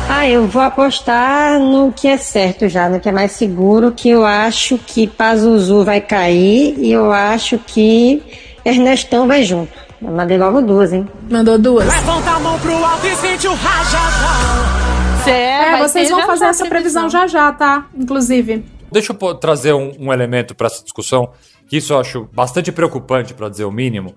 Ah, 0.10 0.26
eu 0.30 0.48
vou 0.48 0.62
apostar 0.62 1.60
no 1.60 1.92
que 1.92 2.08
é 2.08 2.16
certo 2.16 2.70
já, 2.70 2.88
no 2.88 3.02
que 3.02 3.10
é 3.10 3.12
mais 3.12 3.34
seguro, 3.34 3.92
que 3.92 4.08
eu 4.08 4.26
acho 4.26 4.78
que 4.78 5.08
Pazuzu 5.08 5.84
vai 5.84 6.00
cair 6.00 6.76
e 6.78 6.90
eu 6.94 7.12
acho 7.12 7.58
que 7.58 8.24
Ernestão 8.64 9.28
vai 9.28 9.44
junto. 9.44 9.85
Eu 10.02 10.12
mandei 10.12 10.38
logo 10.38 10.62
duas, 10.62 10.94
hein? 10.94 11.08
Mandou 11.30 11.58
duas. 11.58 11.88
Levanta 11.88 12.32
a 12.32 12.40
mão 12.40 12.60
pro 12.60 12.74
alto 12.74 13.08
e 13.08 13.16
sente 13.16 13.48
o 13.48 13.54
rajadão. 13.54 14.86
É, 15.28 15.78
vocês 15.80 16.10
vão 16.10 16.22
fazer 16.26 16.46
essa 16.46 16.66
previsão 16.68 17.10
já 17.10 17.26
já, 17.26 17.52
tá? 17.52 17.88
Inclusive. 17.96 18.64
Deixa 18.92 19.12
eu 19.20 19.36
trazer 19.36 19.74
um, 19.74 19.92
um 20.00 20.14
elemento 20.14 20.54
para 20.54 20.68
essa 20.68 20.84
discussão 20.84 21.32
que 21.68 21.78
isso 21.78 21.94
eu 21.94 22.00
acho 22.00 22.30
bastante 22.32 22.72
preocupante, 22.72 23.34
para 23.34 23.50
dizer 23.50 23.66
o 23.66 23.72
mínimo. 23.72 24.14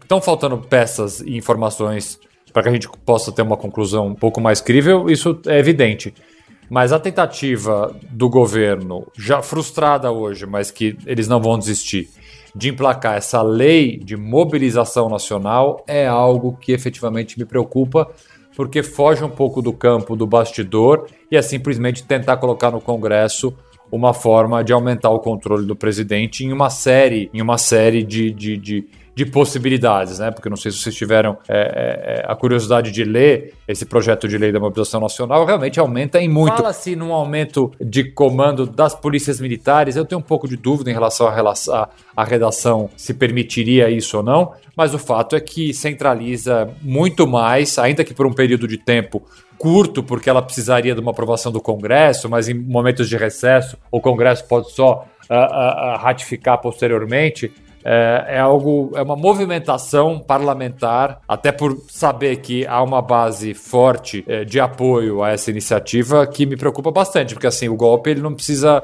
Estão 0.00 0.18
é, 0.18 0.20
faltando 0.20 0.58
peças 0.58 1.20
e 1.20 1.36
informações 1.36 2.18
para 2.52 2.64
que 2.64 2.68
a 2.68 2.72
gente 2.72 2.88
possa 3.04 3.30
ter 3.30 3.42
uma 3.42 3.56
conclusão 3.56 4.08
um 4.08 4.14
pouco 4.14 4.40
mais 4.40 4.60
crível, 4.60 5.08
isso 5.08 5.40
é 5.46 5.58
evidente. 5.58 6.12
Mas 6.68 6.92
a 6.92 6.98
tentativa 6.98 7.94
do 8.10 8.28
governo, 8.28 9.06
já 9.16 9.42
frustrada 9.42 10.10
hoje, 10.10 10.46
mas 10.46 10.70
que 10.70 10.96
eles 11.06 11.26
não 11.26 11.40
vão 11.40 11.58
desistir, 11.58 12.08
de 12.54 12.68
emplacar 12.68 13.16
essa 13.16 13.42
lei 13.42 13.96
de 13.96 14.16
mobilização 14.16 15.08
nacional 15.08 15.84
é 15.86 16.06
algo 16.06 16.56
que 16.56 16.72
efetivamente 16.72 17.38
me 17.38 17.44
preocupa, 17.44 18.10
porque 18.56 18.82
foge 18.82 19.24
um 19.24 19.30
pouco 19.30 19.62
do 19.62 19.72
campo 19.72 20.16
do 20.16 20.26
bastidor 20.26 21.06
e 21.30 21.36
é 21.36 21.42
simplesmente 21.42 22.04
tentar 22.04 22.36
colocar 22.36 22.70
no 22.70 22.80
Congresso 22.80 23.54
uma 23.90 24.14
forma 24.14 24.62
de 24.62 24.72
aumentar 24.72 25.10
o 25.10 25.18
controle 25.18 25.66
do 25.66 25.74
presidente 25.74 26.44
em 26.44 26.52
uma 26.52 26.70
série, 26.70 27.30
em 27.34 27.42
uma 27.42 27.58
série 27.58 28.02
de, 28.02 28.30
de, 28.30 28.56
de, 28.56 28.88
de 29.14 29.26
possibilidades, 29.26 30.18
né? 30.18 30.30
Porque 30.30 30.48
não 30.48 30.56
sei 30.56 30.70
se 30.70 30.78
vocês 30.78 30.94
tiveram 30.94 31.36
é, 31.48 31.58
é, 31.58 32.20
é, 32.20 32.24
a 32.26 32.34
curiosidade 32.34 32.90
de 32.90 33.04
ler 33.04 33.54
esse 33.66 33.84
projeto 33.84 34.28
de 34.28 34.38
lei 34.38 34.52
da 34.52 34.60
mobilização 34.60 35.00
nacional, 35.00 35.44
realmente 35.44 35.78
aumenta 35.80 36.20
em 36.20 36.28
muito. 36.28 36.56
Fala-se 36.56 36.94
num 36.94 37.12
aumento 37.12 37.72
de 37.80 38.04
comando 38.04 38.66
das 38.66 38.94
polícias 38.94 39.40
militares, 39.40 39.96
eu 39.96 40.04
tenho 40.04 40.20
um 40.20 40.24
pouco 40.24 40.48
de 40.48 40.56
dúvida 40.56 40.90
em 40.90 40.94
relação 40.94 41.26
à, 41.26 42.24
redação 42.24 42.88
se 42.96 43.12
permitiria 43.12 43.90
isso 43.90 44.16
ou 44.18 44.22
não, 44.22 44.52
mas 44.76 44.94
o 44.94 44.98
fato 44.98 45.34
é 45.34 45.40
que 45.40 45.74
centraliza 45.74 46.70
muito 46.80 47.26
mais, 47.26 47.78
ainda 47.78 48.04
que 48.04 48.14
por 48.14 48.26
um 48.26 48.32
período 48.32 48.68
de 48.68 48.78
tempo 48.78 49.22
curto, 49.58 50.02
porque 50.02 50.30
ela 50.30 50.40
precisaria 50.40 50.94
de 50.94 51.00
uma 51.00 51.10
aprovação 51.10 51.52
do 51.52 51.60
Congresso, 51.60 52.28
mas 52.30 52.48
em 52.48 52.54
momentos 52.54 53.08
de 53.08 53.16
recesso 53.16 53.76
o 53.90 54.00
Congresso 54.00 54.46
pode 54.46 54.72
só 54.72 55.06
uh, 55.28 55.34
uh, 55.34 55.96
ratificar 55.98 56.58
posteriormente. 56.58 57.52
É, 57.84 58.26
é, 58.28 58.38
algo, 58.38 58.92
é 58.94 59.02
uma 59.02 59.16
movimentação 59.16 60.18
parlamentar, 60.18 61.20
até 61.26 61.50
por 61.50 61.82
saber 61.88 62.36
que 62.36 62.66
há 62.66 62.82
uma 62.82 63.00
base 63.00 63.54
forte 63.54 64.24
é, 64.26 64.44
de 64.44 64.60
apoio 64.60 65.22
a 65.22 65.30
essa 65.30 65.50
iniciativa 65.50 66.26
que 66.26 66.46
me 66.46 66.56
preocupa 66.56 66.90
bastante, 66.90 67.34
porque 67.34 67.46
assim, 67.46 67.68
o 67.68 67.76
golpe 67.76 68.10
ele 68.10 68.20
não 68.20 68.34
precisa 68.34 68.82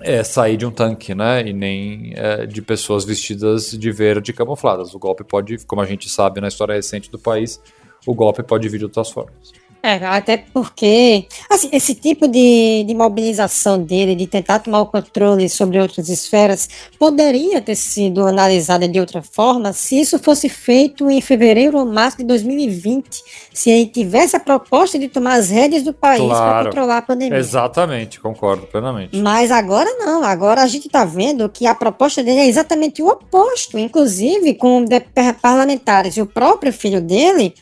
é, 0.00 0.22
sair 0.22 0.56
de 0.56 0.66
um 0.66 0.70
tanque, 0.70 1.14
né? 1.14 1.46
E 1.46 1.52
nem 1.52 2.12
é, 2.14 2.46
de 2.46 2.60
pessoas 2.60 3.04
vestidas 3.04 3.70
de 3.70 3.90
verde 3.90 4.32
camufladas. 4.32 4.94
O 4.94 4.98
golpe 4.98 5.24
pode, 5.24 5.64
como 5.66 5.80
a 5.80 5.86
gente 5.86 6.08
sabe 6.08 6.40
na 6.40 6.48
história 6.48 6.74
recente 6.74 7.10
do 7.10 7.18
país, 7.18 7.60
o 8.06 8.14
golpe 8.14 8.42
pode 8.42 8.68
vir 8.68 8.78
de 8.78 8.84
outras 8.84 9.10
formas. 9.10 9.52
É, 9.86 9.96
até 10.06 10.38
porque 10.38 11.26
assim, 11.50 11.68
esse 11.70 11.94
tipo 11.94 12.26
de, 12.26 12.84
de 12.88 12.94
mobilização 12.94 13.78
dele, 13.78 14.14
de 14.14 14.26
tentar 14.26 14.60
tomar 14.60 14.80
o 14.80 14.86
controle 14.86 15.46
sobre 15.46 15.78
outras 15.78 16.08
esferas, 16.08 16.66
poderia 16.98 17.60
ter 17.60 17.74
sido 17.74 18.26
analisada 18.26 18.88
de 18.88 18.98
outra 18.98 19.20
forma 19.20 19.74
se 19.74 20.00
isso 20.00 20.18
fosse 20.18 20.48
feito 20.48 21.10
em 21.10 21.20
fevereiro 21.20 21.76
ou 21.76 21.84
março 21.84 22.16
de 22.16 22.24
2020, 22.24 23.22
se 23.52 23.68
ele 23.68 23.86
tivesse 23.86 24.34
a 24.34 24.40
proposta 24.40 24.98
de 24.98 25.06
tomar 25.06 25.34
as 25.34 25.50
rédeas 25.50 25.82
do 25.82 25.92
país 25.92 26.22
Claro. 26.22 26.50
para 26.50 26.64
controlar 26.64 26.96
a 26.96 27.02
pandemia. 27.02 27.38
Exatamente, 27.38 28.18
concordo 28.18 28.66
plenamente. 28.66 29.14
Mas 29.18 29.50
agora 29.50 29.90
não, 29.98 30.24
agora 30.24 30.62
a 30.62 30.66
gente 30.66 30.86
está 30.86 31.04
vendo 31.04 31.46
que 31.50 31.66
a 31.66 31.74
proposta 31.74 32.22
dele 32.22 32.40
é 32.40 32.46
exatamente 32.46 33.02
o 33.02 33.08
oposto, 33.08 33.78
inclusive 33.78 34.54
com 34.54 34.82
parlamentares 35.42 36.16
e 36.16 36.22
o 36.22 36.26
próprio 36.26 36.72
filho 36.72 37.02
dele 37.02 37.54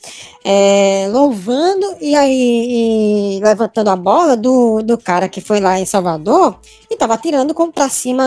é, 0.45 1.09
louvando 1.11 1.97
e 2.01 2.12
aí 2.15 3.39
e 3.39 3.41
levantando 3.43 3.91
a 3.91 3.97
bola 3.97 4.37
do, 4.37 4.83
do 4.83 4.97
cara 4.99 5.29
que 5.29 5.41
foi 5.41 5.61
lá 5.61 5.79
em 5.81 5.85
Salvador 5.87 6.59
e 6.91 6.95
estava 6.95 7.15
atirando 7.15 7.55
para 7.73 7.89
cima, 7.89 8.25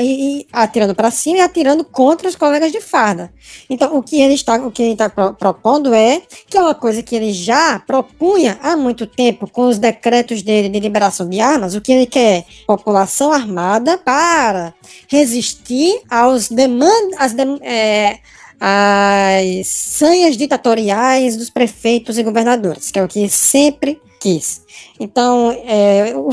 e, 0.00 0.40
e 0.40 0.46
atirando 0.52 0.94
para 0.94 1.10
cima 1.10 1.38
e 1.38 1.40
atirando 1.40 1.84
contra 1.84 2.28
os 2.28 2.36
colegas 2.36 2.70
de 2.72 2.80
farda. 2.80 3.32
Então 3.68 3.96
o 3.96 4.02
que 4.02 4.20
ele 4.20 4.34
está, 4.34 4.56
o 4.56 4.70
que 4.70 4.82
ele 4.82 4.92
está 4.92 5.08
pro- 5.08 5.34
propondo 5.34 5.92
é 5.94 6.22
que 6.48 6.56
é 6.56 6.60
uma 6.62 6.74
coisa 6.74 7.02
que 7.02 7.14
ele 7.16 7.32
já 7.32 7.78
propunha 7.80 8.58
há 8.62 8.76
muito 8.76 9.06
tempo 9.06 9.48
com 9.50 9.68
os 9.68 9.78
decretos 9.78 10.42
dele 10.42 10.68
de 10.68 10.80
liberação 10.80 11.28
de 11.28 11.40
armas, 11.40 11.74
o 11.74 11.80
que 11.80 11.92
ele 11.92 12.06
quer 12.06 12.44
população 12.66 13.32
armada 13.32 13.96
para 13.98 14.74
resistir 15.08 16.00
aos 16.10 16.48
demandas, 16.48 17.32
dem- 17.32 17.58
é, 17.62 18.18
as 18.64 19.66
sanhas 19.66 20.36
ditatoriais 20.36 21.36
dos 21.36 21.50
prefeitos 21.50 22.16
e 22.16 22.22
governadores, 22.22 22.92
que 22.92 22.98
é 23.00 23.02
o 23.02 23.08
que 23.08 23.28
sempre 23.28 24.00
quis. 24.20 24.62
Então, 25.00 25.50
é, 25.64 26.14
o, 26.14 26.30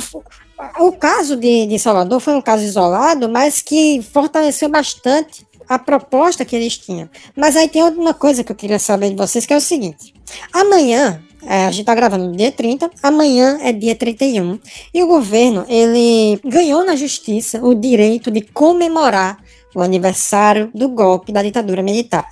o 0.86 0.92
caso 0.92 1.36
de, 1.36 1.66
de 1.66 1.80
Salvador 1.80 2.20
foi 2.20 2.36
um 2.36 2.42
caso 2.42 2.64
isolado, 2.64 3.28
mas 3.28 3.64
que 3.64 4.00
fortaleceu 4.14 4.70
bastante 4.70 5.44
a 5.68 5.80
proposta 5.80 6.46
que 6.46 6.56
eles 6.56 6.78
tinham. 6.78 7.10
Mas 7.36 7.58
aí 7.58 7.68
tem 7.68 7.82
uma 7.82 8.14
coisa 8.14 8.44
que 8.44 8.52
eu 8.52 8.56
queria 8.56 8.78
saber 8.78 9.10
de 9.10 9.16
vocês, 9.16 9.48
que 9.48 9.54
é 9.54 9.58
o 9.58 9.62
seguinte. 9.62 10.14
Amanhã, 10.54 11.24
é, 11.42 11.66
a 11.66 11.72
gente 11.72 11.86
tá 11.86 11.96
gravando 11.96 12.28
no 12.28 12.36
dia 12.36 12.52
30, 12.52 12.92
amanhã 13.02 13.58
é 13.64 13.72
dia 13.72 13.96
31, 13.96 14.60
e 14.94 15.02
o 15.02 15.08
governo, 15.08 15.66
ele 15.68 16.40
ganhou 16.46 16.86
na 16.86 16.96
justiça 16.96 17.60
o 17.66 17.74
direito 17.74 18.30
de 18.30 18.42
comemorar 18.42 19.40
o 19.80 19.84
aniversário 19.84 20.70
do 20.74 20.90
golpe 20.90 21.32
da 21.32 21.42
ditadura 21.42 21.82
militar. 21.82 22.28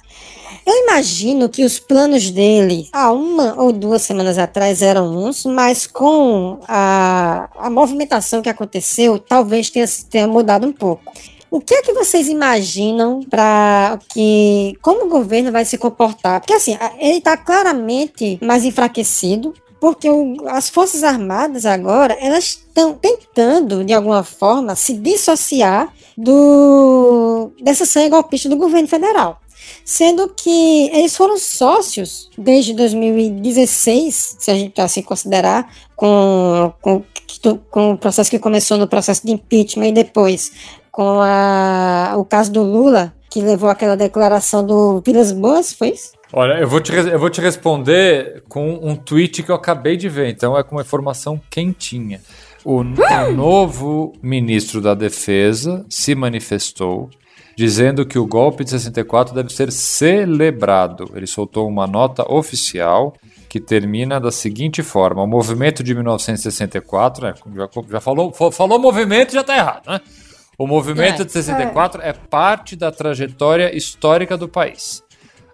Eu 0.65 0.73
imagino 0.83 1.47
que 1.47 1.63
os 1.63 1.79
planos 1.79 2.29
dele, 2.29 2.89
há 2.91 3.11
uma 3.11 3.55
ou 3.57 3.71
duas 3.71 4.01
semanas 4.01 4.37
atrás, 4.37 4.81
eram 4.81 5.15
uns, 5.15 5.45
mas 5.45 5.87
com 5.87 6.59
a, 6.67 7.47
a 7.57 7.69
movimentação 7.69 8.41
que 8.41 8.49
aconteceu, 8.49 9.17
talvez 9.17 9.69
tenha, 9.69 9.85
tenha 10.09 10.27
mudado 10.27 10.67
um 10.67 10.73
pouco. 10.73 11.03
O 11.49 11.61
que 11.61 11.73
é 11.73 11.81
que 11.81 11.93
vocês 11.93 12.27
imaginam 12.27 13.21
para 13.29 13.97
que 14.09 14.77
como 14.81 15.05
o 15.05 15.09
governo 15.09 15.53
vai 15.53 15.63
se 15.63 15.77
comportar? 15.77 16.41
Porque 16.41 16.53
assim, 16.53 16.77
ele 16.99 17.19
está 17.19 17.37
claramente 17.37 18.37
mais 18.43 18.65
enfraquecido, 18.65 19.53
porque 19.79 20.09
o- 20.09 20.35
as 20.47 20.67
forças 20.67 21.01
armadas 21.03 21.65
agora 21.65 22.17
elas 22.19 22.43
estão 22.43 22.93
tentando 22.93 23.85
de 23.85 23.93
alguma 23.93 24.23
forma 24.23 24.75
se 24.75 24.91
dissociar 24.93 25.87
do 26.17 27.51
dessa 27.61 27.85
sanha 27.85 28.09
golpista 28.09 28.49
do 28.49 28.57
governo 28.57 28.87
federal. 28.87 29.39
Sendo 29.83 30.29
que 30.29 30.89
eles 30.93 31.15
foram 31.15 31.37
sócios 31.37 32.29
desde 32.37 32.73
2016, 32.73 34.37
se 34.39 34.51
a 34.51 34.55
gente 34.55 34.79
assim 34.81 35.01
considerar, 35.01 35.73
com, 35.95 36.73
com, 36.81 37.03
com 37.69 37.91
o 37.91 37.97
processo 37.97 38.29
que 38.29 38.39
começou 38.39 38.77
no 38.77 38.87
processo 38.87 39.25
de 39.25 39.31
impeachment 39.33 39.87
e 39.87 39.91
depois 39.91 40.51
com 40.91 41.19
a, 41.21 42.15
o 42.17 42.25
caso 42.25 42.51
do 42.51 42.63
Lula, 42.63 43.13
que 43.29 43.39
levou 43.39 43.69
aquela 43.69 43.95
declaração 43.95 44.65
do 44.65 44.99
Vilas 45.05 45.31
Boas, 45.31 45.71
foi 45.71 45.89
isso? 45.89 46.13
Olha, 46.33 46.59
eu 46.59 46.67
vou, 46.67 46.81
te, 46.81 46.91
eu 46.91 47.19
vou 47.19 47.29
te 47.29 47.39
responder 47.39 48.43
com 48.49 48.79
um 48.81 48.95
tweet 48.95 49.43
que 49.43 49.51
eu 49.51 49.55
acabei 49.55 49.95
de 49.95 50.09
ver, 50.09 50.29
então 50.29 50.57
é 50.57 50.63
com 50.63 50.75
uma 50.75 50.81
informação 50.81 51.39
quentinha. 51.49 52.19
O, 52.65 52.79
o 52.79 53.31
novo 53.33 54.13
ministro 54.21 54.81
da 54.81 54.93
Defesa 54.93 55.85
se 55.89 56.13
manifestou 56.15 57.09
dizendo 57.55 58.05
que 58.05 58.19
o 58.19 58.25
golpe 58.27 58.63
de 58.63 58.69
64 58.71 59.33
deve 59.33 59.51
ser 59.51 59.71
celebrado. 59.71 61.11
Ele 61.15 61.25
soltou 61.27 61.67
uma 61.67 61.87
nota 61.87 62.23
oficial 62.31 63.13
que 63.49 63.59
termina 63.59 64.19
da 64.19 64.31
seguinte 64.31 64.83
forma: 64.83 65.23
o 65.23 65.27
movimento 65.27 65.83
de 65.83 65.93
1964, 65.95 67.23
né, 67.27 67.33
já, 67.55 67.69
já 67.89 67.99
falou, 68.01 68.31
fa- 68.33 68.51
falou 68.51 68.77
movimento, 68.79 69.33
já 69.33 69.41
está 69.41 69.55
errado, 69.57 69.87
né? 69.89 70.01
O 70.57 70.65
movimento 70.67 71.21
É. 71.21 71.25
de 71.25 71.31
64 71.31 72.01
é 72.01 72.11
parte 72.13 72.75
da 72.75 72.91
trajetória 72.91 73.75
histórica 73.77 74.35
do 74.35 74.47
país. 74.49 75.03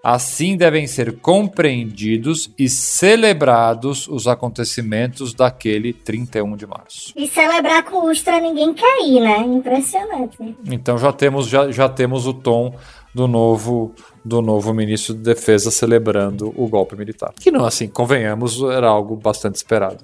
Assim 0.06 0.58
devem 0.58 0.86
ser 0.86 1.18
compreendidos 1.20 2.51
e 2.60 2.68
celebrados 2.68 4.06
os 4.10 4.28
acontecimentos 4.28 5.34
daquele 5.34 5.93
31 5.93 6.58
de 6.58 6.68
março. 6.68 7.14
E 7.16 7.26
celebrar 7.26 7.86
com 7.86 8.12
Ustra 8.12 8.38
ninguém 8.41 8.74
quer 8.74 9.08
ir, 9.08 9.22
né? 9.22 9.38
Impressionante. 9.38 10.38
Então 10.70 10.97
já 10.97 11.14
temos, 11.14 11.47
já, 11.47 11.72
já 11.72 11.88
temos 11.88 12.28
o 12.28 12.34
tom 12.34 12.76
do 13.14 13.28
novo 13.28 13.93
do 14.26 14.41
novo 14.41 14.74
ministro 14.74 15.14
de 15.14 15.22
Defesa 15.22 15.70
celebrando 15.70 16.53
o 16.55 16.68
golpe 16.68 16.95
militar. 16.95 17.34
Que 17.39 17.51
não, 17.51 17.66
assim, 17.66 17.88
convenhamos, 17.88 18.61
era 18.64 18.88
algo 18.88 19.16
bastante 19.18 19.55
esperado. 19.55 20.03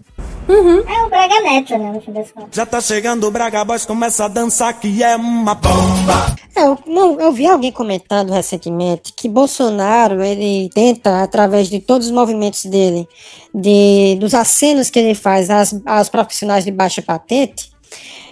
É 0.49 1.03
o 1.03 1.09
Braga 1.09 1.41
Neto, 1.41 1.77
né? 1.77 1.91
No 1.91 2.01
fim 2.01 2.11
das 2.11 2.31
contas. 2.31 2.49
Já 2.51 2.65
tá 2.65 2.81
chegando 2.81 3.25
o 3.25 3.31
Braga 3.31 3.63
Boys, 3.63 3.85
começa 3.85 4.25
a 4.25 4.27
dançar 4.27 4.77
que 4.77 5.01
é 5.01 5.15
uma 5.15 5.55
bomba. 5.55 6.35
É, 6.55 6.63
eu, 6.63 6.77
não, 6.85 7.19
eu 7.19 7.31
vi 7.31 7.47
alguém 7.47 7.71
comentando 7.71 8.31
recentemente 8.31 9.13
que 9.13 9.29
Bolsonaro 9.29 10.21
ele 10.21 10.69
tenta, 10.73 11.23
através 11.23 11.69
de 11.69 11.79
todos 11.79 12.07
os 12.07 12.13
movimentos 12.13 12.65
dele, 12.65 13.07
de, 13.53 14.17
dos 14.19 14.33
acenos 14.33 14.89
que 14.89 14.99
ele 14.99 15.15
faz 15.15 15.49
às, 15.49 15.79
aos 15.85 16.09
profissionais 16.09 16.65
de 16.65 16.71
baixa 16.71 17.01
patente, 17.01 17.71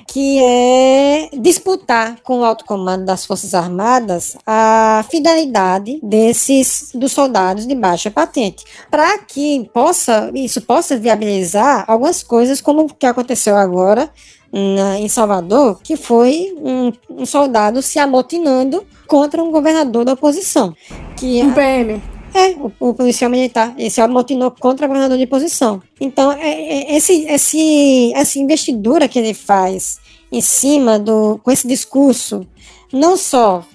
que 0.07 0.39
é 0.41 1.29
disputar 1.37 2.17
com 2.23 2.39
o 2.39 2.45
alto 2.45 2.63
comando 2.65 3.05
das 3.05 3.25
Forças 3.25 3.53
Armadas 3.53 4.37
a 4.47 5.05
fidelidade 5.11 5.99
desses 6.01 6.91
dos 6.95 7.11
soldados 7.11 7.67
de 7.67 7.75
baixa 7.75 8.09
patente, 8.09 8.63
para 8.89 9.17
que 9.19 9.69
possa 9.73 10.31
isso 10.33 10.61
possa 10.61 10.97
viabilizar 10.97 11.83
algumas 11.87 12.23
coisas 12.23 12.61
como 12.61 12.83
o 12.83 12.93
que 12.93 13.05
aconteceu 13.05 13.55
agora 13.57 14.09
na- 14.51 14.97
em 14.97 15.09
Salvador, 15.09 15.79
que 15.83 15.97
foi 15.97 16.55
um, 16.57 16.91
um 17.09 17.25
soldado 17.25 17.81
se 17.81 17.99
amotinando 17.99 18.85
contra 19.07 19.43
um 19.43 19.51
governador 19.51 20.05
da 20.05 20.13
oposição. 20.13 20.73
Que 21.17 21.43
Um 21.43 21.53
PM. 21.53 22.01
É, 22.37 22.51
o, 22.51 22.71
o 22.79 22.93
policial 22.93 23.31
militar. 23.31 23.73
Ele 23.77 23.89
se 23.89 23.99
amotinou 23.99 24.51
contra 24.51 24.85
o 24.85 24.87
governador 24.87 25.17
de 25.17 25.23
oposição. 25.23 25.81
Então, 25.99 26.31
é, 26.31 26.47
é, 26.47 26.95
esse, 26.95 27.25
esse, 27.25 28.13
essa 28.13 28.37
investidura 28.37 29.07
que 29.07 29.17
ele 29.17 29.33
faz 29.33 29.99
em 30.31 30.39
cima 30.39 30.99
do. 30.99 31.39
com 31.43 31.49
esse 31.49 31.67
discurso, 31.67 32.45
não 32.93 33.17
só 33.17 33.65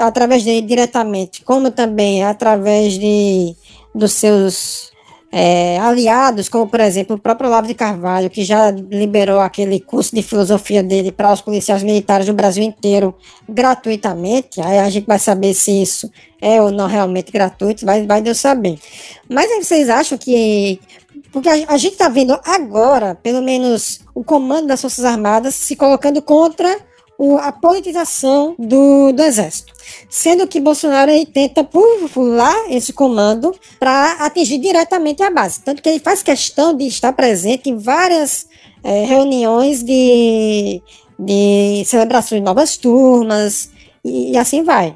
através 0.00 0.44
dele 0.44 0.66
diretamente, 0.66 1.42
como 1.42 1.70
também 1.70 2.22
através 2.22 2.98
de, 2.98 3.56
dos 3.94 4.12
seus 4.12 4.90
é, 5.30 5.78
aliados, 5.78 6.48
como 6.48 6.66
por 6.66 6.80
exemplo 6.80 7.16
o 7.16 7.18
próprio 7.18 7.48
Olavo 7.48 7.66
de 7.66 7.74
Carvalho, 7.74 8.30
que 8.30 8.44
já 8.44 8.70
liberou 8.70 9.40
aquele 9.40 9.80
curso 9.80 10.14
de 10.14 10.22
filosofia 10.22 10.82
dele 10.82 11.10
para 11.10 11.32
os 11.32 11.40
policiais 11.40 11.82
militares 11.82 12.26
do 12.26 12.34
Brasil 12.34 12.62
inteiro 12.62 13.14
gratuitamente. 13.48 14.60
Aí 14.60 14.78
a 14.78 14.88
gente 14.88 15.06
vai 15.06 15.18
saber 15.18 15.54
se 15.54 15.82
isso 15.82 16.10
é 16.40 16.60
ou 16.62 16.70
não 16.70 16.86
realmente 16.86 17.32
gratuito, 17.32 17.84
vai, 17.84 18.06
vai 18.06 18.22
Deus 18.22 18.38
saber. 18.38 18.78
Mas 19.28 19.50
vocês 19.64 19.88
acham 19.88 20.16
que. 20.16 20.80
Porque 21.32 21.48
a, 21.48 21.54
a 21.68 21.76
gente 21.76 21.94
está 21.94 22.08
vendo 22.08 22.38
agora, 22.44 23.14
pelo 23.14 23.42
menos, 23.42 24.00
o 24.14 24.22
comando 24.22 24.68
das 24.68 24.80
Forças 24.80 25.04
Armadas 25.04 25.54
se 25.54 25.74
colocando 25.76 26.22
contra 26.22 26.78
a 27.40 27.50
politização 27.52 28.54
do, 28.58 29.12
do 29.12 29.22
Exército. 29.22 29.72
Sendo 30.10 30.46
que 30.46 30.60
Bolsonaro 30.60 31.10
ele 31.10 31.26
tenta 31.26 31.64
pu- 31.64 32.08
pular 32.12 32.70
esse 32.70 32.92
comando 32.92 33.54
para 33.78 34.12
atingir 34.20 34.58
diretamente 34.58 35.22
a 35.22 35.30
base. 35.30 35.60
Tanto 35.60 35.82
que 35.82 35.88
ele 35.88 35.98
faz 36.00 36.22
questão 36.22 36.74
de 36.74 36.86
estar 36.86 37.12
presente 37.12 37.70
em 37.70 37.76
várias 37.76 38.46
eh, 38.84 39.04
reuniões 39.04 39.82
de, 39.82 40.82
de 41.18 41.84
celebração 41.86 42.36
de 42.36 42.44
novas 42.44 42.76
turmas 42.76 43.70
e 44.04 44.36
assim 44.36 44.62
vai. 44.62 44.94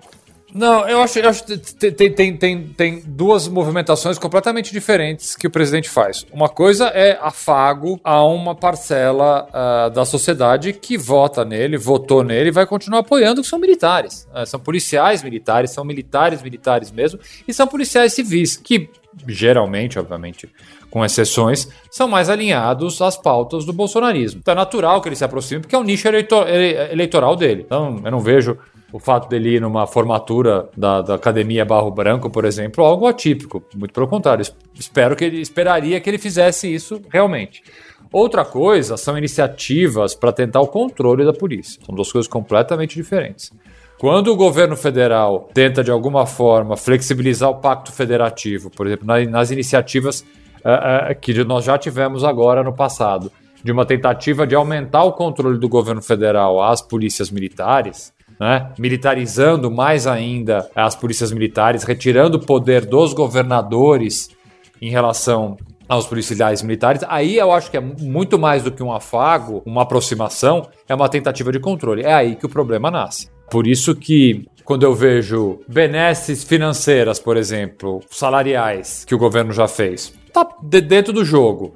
Não, 0.54 0.88
eu 0.88 1.00
acho, 1.00 1.18
eu 1.18 1.28
acho 1.28 1.44
que 1.44 1.56
tem, 1.56 2.12
tem, 2.12 2.36
tem, 2.36 2.62
tem 2.68 3.02
duas 3.06 3.46
movimentações 3.46 4.18
completamente 4.18 4.72
diferentes 4.72 5.36
que 5.36 5.46
o 5.46 5.50
presidente 5.50 5.88
faz. 5.88 6.26
Uma 6.32 6.48
coisa 6.48 6.88
é 6.88 7.18
afago 7.20 8.00
a 8.02 8.24
uma 8.24 8.54
parcela 8.54 9.46
uh, 9.48 9.90
da 9.90 10.04
sociedade 10.04 10.72
que 10.72 10.98
vota 10.98 11.44
nele, 11.44 11.76
votou 11.76 12.24
nele 12.24 12.48
e 12.48 12.52
vai 12.52 12.66
continuar 12.66 13.00
apoiando, 13.00 13.42
que 13.42 13.48
são 13.48 13.58
militares. 13.58 14.28
Uh, 14.34 14.44
são 14.44 14.58
policiais 14.58 15.22
militares, 15.22 15.70
são 15.70 15.84
militares 15.84 16.42
militares 16.42 16.90
mesmo, 16.90 17.20
e 17.46 17.54
são 17.54 17.66
policiais 17.66 18.12
civis, 18.12 18.56
que 18.56 18.90
geralmente, 19.26 19.98
obviamente, 19.98 20.48
com 20.90 21.04
exceções, 21.04 21.68
são 21.90 22.08
mais 22.08 22.28
alinhados 22.28 23.00
às 23.00 23.16
pautas 23.16 23.64
do 23.64 23.72
bolsonarismo. 23.72 24.40
Então 24.40 24.52
é 24.52 24.56
natural 24.56 25.00
que 25.00 25.08
ele 25.08 25.16
se 25.16 25.24
aproxime, 25.24 25.60
porque 25.60 25.74
é 25.74 25.78
o 25.78 25.84
nicho 25.84 26.08
eleitor 26.08 26.48
eleitoral 26.48 27.36
dele. 27.36 27.62
Então 27.64 28.00
eu 28.04 28.10
não 28.10 28.20
vejo 28.20 28.58
o 28.92 28.98
fato 28.98 29.28
dele 29.28 29.56
ir 29.56 29.60
numa 29.60 29.86
formatura 29.86 30.68
da, 30.76 31.02
da 31.02 31.14
Academia 31.14 31.64
Barro 31.64 31.90
Branco, 31.90 32.28
por 32.30 32.44
exemplo, 32.44 32.84
algo 32.84 33.06
atípico. 33.06 33.62
Muito 33.74 33.92
pelo 33.92 34.08
contrário, 34.08 34.44
espero 34.74 35.14
que 35.14 35.24
ele 35.24 35.40
esperaria 35.40 36.00
que 36.00 36.10
ele 36.10 36.18
fizesse 36.18 36.72
isso 36.72 37.00
realmente. 37.10 37.62
Outra 38.12 38.44
coisa 38.44 38.96
são 38.96 39.16
iniciativas 39.16 40.14
para 40.14 40.32
tentar 40.32 40.60
o 40.60 40.66
controle 40.66 41.24
da 41.24 41.32
polícia. 41.32 41.80
São 41.84 41.94
duas 41.94 42.10
coisas 42.10 42.28
completamente 42.28 42.96
diferentes. 42.96 43.52
Quando 43.98 44.32
o 44.32 44.36
governo 44.36 44.76
federal 44.76 45.48
tenta, 45.52 45.84
de 45.84 45.90
alguma 45.90 46.26
forma, 46.26 46.76
flexibilizar 46.76 47.50
o 47.50 47.56
pacto 47.56 47.92
federativo, 47.92 48.70
por 48.70 48.86
exemplo, 48.86 49.06
nas 49.06 49.50
iniciativas 49.50 50.22
uh, 50.64 51.12
uh, 51.12 51.20
que 51.20 51.44
nós 51.44 51.66
já 51.66 51.76
tivemos 51.78 52.24
agora 52.24 52.64
no 52.64 52.72
passado, 52.72 53.30
de 53.62 53.70
uma 53.70 53.84
tentativa 53.84 54.46
de 54.46 54.54
aumentar 54.54 55.04
o 55.04 55.12
controle 55.12 55.58
do 55.58 55.68
governo 55.68 56.02
federal 56.02 56.62
às 56.62 56.80
polícias 56.80 57.30
militares, 57.30 58.12
né? 58.40 58.72
militarizando 58.78 59.70
mais 59.70 60.06
ainda 60.06 60.70
as 60.74 60.96
polícias 60.96 61.30
militares, 61.30 61.84
retirando 61.84 62.38
o 62.38 62.40
poder 62.40 62.86
dos 62.86 63.12
governadores 63.12 64.30
em 64.80 64.88
relação 64.88 65.58
aos 65.86 66.06
policiais 66.06 66.62
militares, 66.62 67.02
aí 67.08 67.36
eu 67.36 67.52
acho 67.52 67.70
que 67.70 67.76
é 67.76 67.80
muito 67.80 68.38
mais 68.38 68.62
do 68.62 68.70
que 68.70 68.82
um 68.82 68.92
afago, 68.92 69.60
uma 69.66 69.82
aproximação, 69.82 70.68
é 70.88 70.94
uma 70.94 71.08
tentativa 71.08 71.52
de 71.52 71.58
controle. 71.58 72.02
É 72.02 72.14
aí 72.14 72.36
que 72.36 72.46
o 72.46 72.48
problema 72.48 72.90
nasce. 72.90 73.28
Por 73.50 73.66
isso 73.66 73.94
que 73.96 74.46
quando 74.64 74.84
eu 74.84 74.94
vejo 74.94 75.58
benesses 75.66 76.44
financeiras, 76.44 77.18
por 77.18 77.36
exemplo, 77.36 78.00
salariais 78.08 79.04
que 79.04 79.14
o 79.14 79.18
governo 79.18 79.52
já 79.52 79.66
fez, 79.66 80.14
tá 80.32 80.48
dentro 80.62 81.12
do 81.12 81.24
jogo 81.24 81.74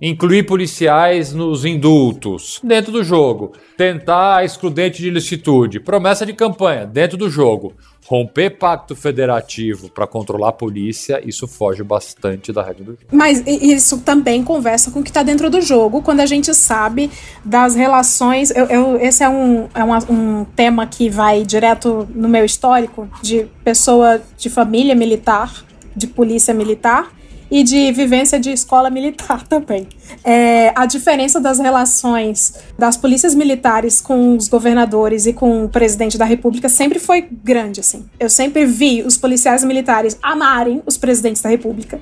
incluir 0.00 0.44
policiais 0.44 1.32
nos 1.32 1.64
indultos, 1.64 2.60
dentro 2.62 2.92
do 2.92 3.02
jogo, 3.02 3.52
tentar 3.76 4.44
excludente 4.44 5.00
de 5.00 5.08
ilicitude, 5.08 5.80
promessa 5.80 6.26
de 6.26 6.32
campanha, 6.32 6.86
dentro 6.86 7.16
do 7.16 7.30
jogo, 7.30 7.72
romper 8.06 8.50
pacto 8.50 8.94
federativo 8.94 9.88
para 9.88 10.06
controlar 10.06 10.48
a 10.48 10.52
polícia, 10.52 11.22
isso 11.24 11.48
foge 11.48 11.82
bastante 11.82 12.52
da 12.52 12.62
regra 12.62 12.84
do 12.84 12.92
jogo. 12.92 13.04
Mas 13.10 13.42
isso 13.46 13.98
também 13.98 14.44
conversa 14.44 14.90
com 14.90 15.00
o 15.00 15.02
que 15.02 15.10
está 15.10 15.22
dentro 15.22 15.48
do 15.48 15.60
jogo, 15.60 16.02
quando 16.02 16.20
a 16.20 16.26
gente 16.26 16.52
sabe 16.54 17.10
das 17.44 17.74
relações. 17.74 18.50
Eu, 18.50 18.66
eu, 18.66 18.96
esse 19.00 19.24
é, 19.24 19.28
um, 19.28 19.68
é 19.74 19.84
um 20.10 20.44
tema 20.44 20.86
que 20.86 21.08
vai 21.08 21.44
direto 21.44 22.06
no 22.14 22.28
meu 22.28 22.44
histórico 22.44 23.08
de 23.22 23.46
pessoa 23.64 24.20
de 24.36 24.50
família 24.50 24.94
militar, 24.94 25.64
de 25.96 26.06
polícia 26.06 26.52
militar 26.52 27.10
e 27.50 27.62
de 27.62 27.92
vivência 27.92 28.38
de 28.38 28.50
escola 28.50 28.90
militar 28.90 29.46
também. 29.48 29.88
É, 30.22 30.72
a 30.74 30.86
diferença 30.86 31.40
das 31.40 31.58
relações 31.58 32.54
das 32.78 32.96
polícias 32.96 33.34
militares 33.34 34.00
com 34.00 34.36
os 34.36 34.48
governadores 34.48 35.26
e 35.26 35.32
com 35.32 35.64
o 35.64 35.68
presidente 35.68 36.16
da 36.18 36.24
república 36.24 36.68
sempre 36.68 36.98
foi 36.98 37.22
grande, 37.22 37.80
assim. 37.80 38.04
Eu 38.18 38.30
sempre 38.30 38.64
vi 38.64 39.02
os 39.02 39.16
policiais 39.16 39.64
militares 39.64 40.18
amarem 40.22 40.82
os 40.86 40.96
presidentes 40.96 41.42
da 41.42 41.48
república 41.48 42.00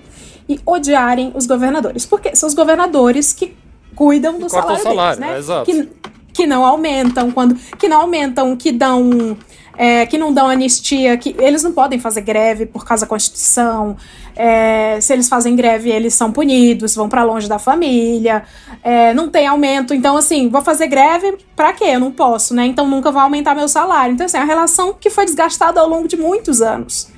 e 0.49 0.61
odiarem 0.66 1.32
os 1.34 1.47
governadores, 1.47 2.05
porque 2.05 2.34
são 2.34 2.49
os 2.49 2.55
governadores 2.55 3.32
que 3.32 3.57
cuidam 3.95 4.38
do 4.38 4.49
salário, 4.49 4.82
salário 4.82 5.20
deles, 5.20 5.49
né? 5.49 5.61
É, 5.61 5.64
que, 5.64 5.88
que 6.32 6.47
não 6.47 6.64
aumentam 6.64 7.30
quando 7.30 7.55
que 7.78 7.88
não 7.88 8.01
aumentam, 8.01 8.57
que 8.57 8.72
dão 8.72 9.36
é, 9.77 10.05
que 10.07 10.18
não 10.18 10.33
dão 10.33 10.49
anistia, 10.49 11.16
que 11.16 11.35
eles 11.39 11.62
não 11.62 11.73
podem 11.73 11.99
fazer 11.99 12.20
greve 12.20 12.66
por 12.66 12.85
causa 12.85 13.05
da 13.05 13.09
Constituição. 13.09 13.97
É, 14.35 14.99
se 15.01 15.12
eles 15.12 15.29
fazem 15.29 15.55
greve, 15.55 15.91
eles 15.91 16.14
são 16.14 16.33
punidos, 16.33 16.95
vão 16.95 17.09
para 17.09 17.23
longe 17.23 17.49
da 17.49 17.59
família, 17.59 18.45
é, 18.83 19.12
não 19.14 19.29
tem 19.29 19.47
aumento. 19.47 19.95
Então, 19.95 20.16
assim, 20.16 20.49
vou 20.49 20.62
fazer 20.62 20.87
greve 20.87 21.39
para 21.55 21.73
quê? 21.73 21.85
Eu 21.85 22.01
não 22.01 22.12
posso, 22.12 22.55
né? 22.55 22.66
Então 22.66 22.87
nunca 22.87 23.11
vou 23.11 23.20
aumentar 23.20 23.55
meu 23.55 23.68
salário. 23.68 24.14
Então, 24.14 24.27
assim, 24.27 24.37
é 24.37 24.41
uma 24.41 24.47
relação 24.47 24.95
que 24.95 25.11
foi 25.11 25.25
desgastada 25.25 25.81
ao 25.81 25.89
longo 25.89 26.09
de 26.09 26.16
muitos 26.16 26.61
anos. 26.61 27.09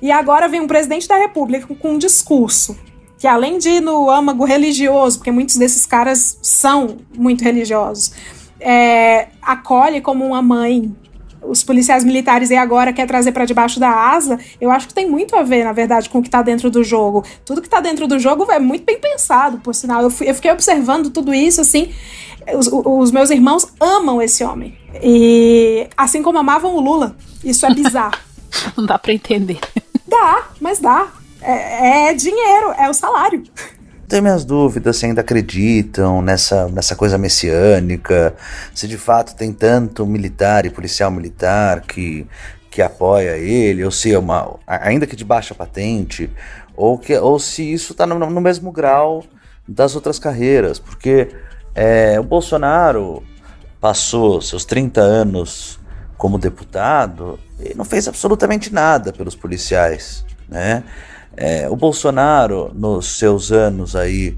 E 0.00 0.10
agora 0.10 0.48
vem 0.48 0.60
um 0.60 0.66
presidente 0.66 1.08
da 1.08 1.16
República 1.16 1.66
com 1.74 1.92
um 1.92 1.98
discurso 1.98 2.76
que, 3.18 3.26
além 3.26 3.58
de 3.58 3.70
ir 3.70 3.80
no 3.80 4.10
âmago 4.10 4.44
religioso, 4.44 5.18
porque 5.18 5.30
muitos 5.30 5.56
desses 5.56 5.86
caras 5.86 6.38
são 6.42 6.98
muito 7.16 7.42
religiosos, 7.42 8.12
é, 8.60 9.28
acolhe 9.40 10.00
como 10.00 10.24
uma 10.24 10.42
mãe 10.42 10.94
os 11.48 11.62
policiais 11.62 12.04
militares 12.04 12.50
e 12.50 12.56
agora 12.56 12.92
quer 12.92 13.06
trazer 13.06 13.32
para 13.32 13.44
debaixo 13.44 13.78
da 13.80 13.90
asa, 13.90 14.38
eu 14.60 14.70
acho 14.70 14.88
que 14.88 14.94
tem 14.94 15.08
muito 15.08 15.36
a 15.36 15.42
ver, 15.42 15.64
na 15.64 15.72
verdade, 15.72 16.08
com 16.08 16.18
o 16.18 16.22
que 16.22 16.30
tá 16.30 16.42
dentro 16.42 16.70
do 16.70 16.82
jogo. 16.82 17.24
Tudo 17.44 17.62
que 17.62 17.68
tá 17.68 17.80
dentro 17.80 18.06
do 18.06 18.18
jogo 18.18 18.50
é 18.50 18.58
muito 18.58 18.84
bem 18.84 18.98
pensado, 18.98 19.58
por 19.58 19.74
sinal. 19.74 20.02
Eu, 20.02 20.10
fui, 20.10 20.28
eu 20.28 20.34
fiquei 20.34 20.50
observando 20.50 21.10
tudo 21.10 21.32
isso, 21.32 21.60
assim. 21.60 21.92
Os, 22.54 22.68
os, 22.72 23.10
meus 23.10 23.30
irmãos 23.30 23.66
amam 23.80 24.22
esse 24.22 24.44
homem. 24.44 24.76
E 25.02 25.88
assim 25.96 26.22
como 26.22 26.38
amavam 26.38 26.74
o 26.74 26.80
Lula. 26.80 27.16
Isso 27.44 27.66
é 27.66 27.74
bizarro. 27.74 28.18
Não 28.76 28.86
dá 28.86 28.98
para 28.98 29.12
entender. 29.12 29.58
Dá, 30.06 30.48
mas 30.60 30.78
dá. 30.78 31.08
É, 31.42 32.10
é 32.10 32.14
dinheiro, 32.14 32.72
é 32.78 32.88
o 32.88 32.94
salário. 32.94 33.42
Tenho 34.08 34.22
minhas 34.22 34.44
dúvidas 34.44 34.96
se 34.96 35.06
ainda 35.06 35.20
acreditam 35.20 36.22
nessa, 36.22 36.68
nessa 36.68 36.94
coisa 36.94 37.18
messiânica, 37.18 38.34
se 38.72 38.86
de 38.86 38.96
fato 38.96 39.34
tem 39.34 39.52
tanto 39.52 40.06
militar 40.06 40.64
e 40.64 40.70
policial 40.70 41.10
militar 41.10 41.80
que, 41.80 42.24
que 42.70 42.80
apoia 42.80 43.36
ele, 43.36 43.84
ou 43.84 43.90
se 43.90 44.14
é 44.14 44.18
uma, 44.18 44.58
ainda 44.64 45.08
que 45.08 45.16
de 45.16 45.24
baixa 45.24 45.56
patente, 45.56 46.30
ou, 46.76 46.96
que, 46.96 47.16
ou 47.18 47.40
se 47.40 47.72
isso 47.72 47.92
está 47.92 48.06
no, 48.06 48.16
no, 48.18 48.40
mesmo 48.40 48.70
grau 48.70 49.24
das 49.66 49.96
outras 49.96 50.20
carreiras, 50.20 50.78
porque 50.78 51.28
é, 51.74 52.20
o 52.20 52.22
Bolsonaro 52.22 53.24
passou 53.80 54.40
seus 54.40 54.64
30 54.64 55.00
anos 55.00 55.80
como 56.16 56.38
deputado 56.38 57.40
e 57.58 57.74
não 57.74 57.84
fez 57.84 58.06
absolutamente 58.06 58.72
nada 58.72 59.12
pelos 59.12 59.34
policiais, 59.34 60.24
né? 60.48 60.84
É, 61.36 61.68
o 61.68 61.76
Bolsonaro, 61.76 62.72
nos 62.74 63.18
seus 63.18 63.52
anos 63.52 63.94
aí, 63.94 64.36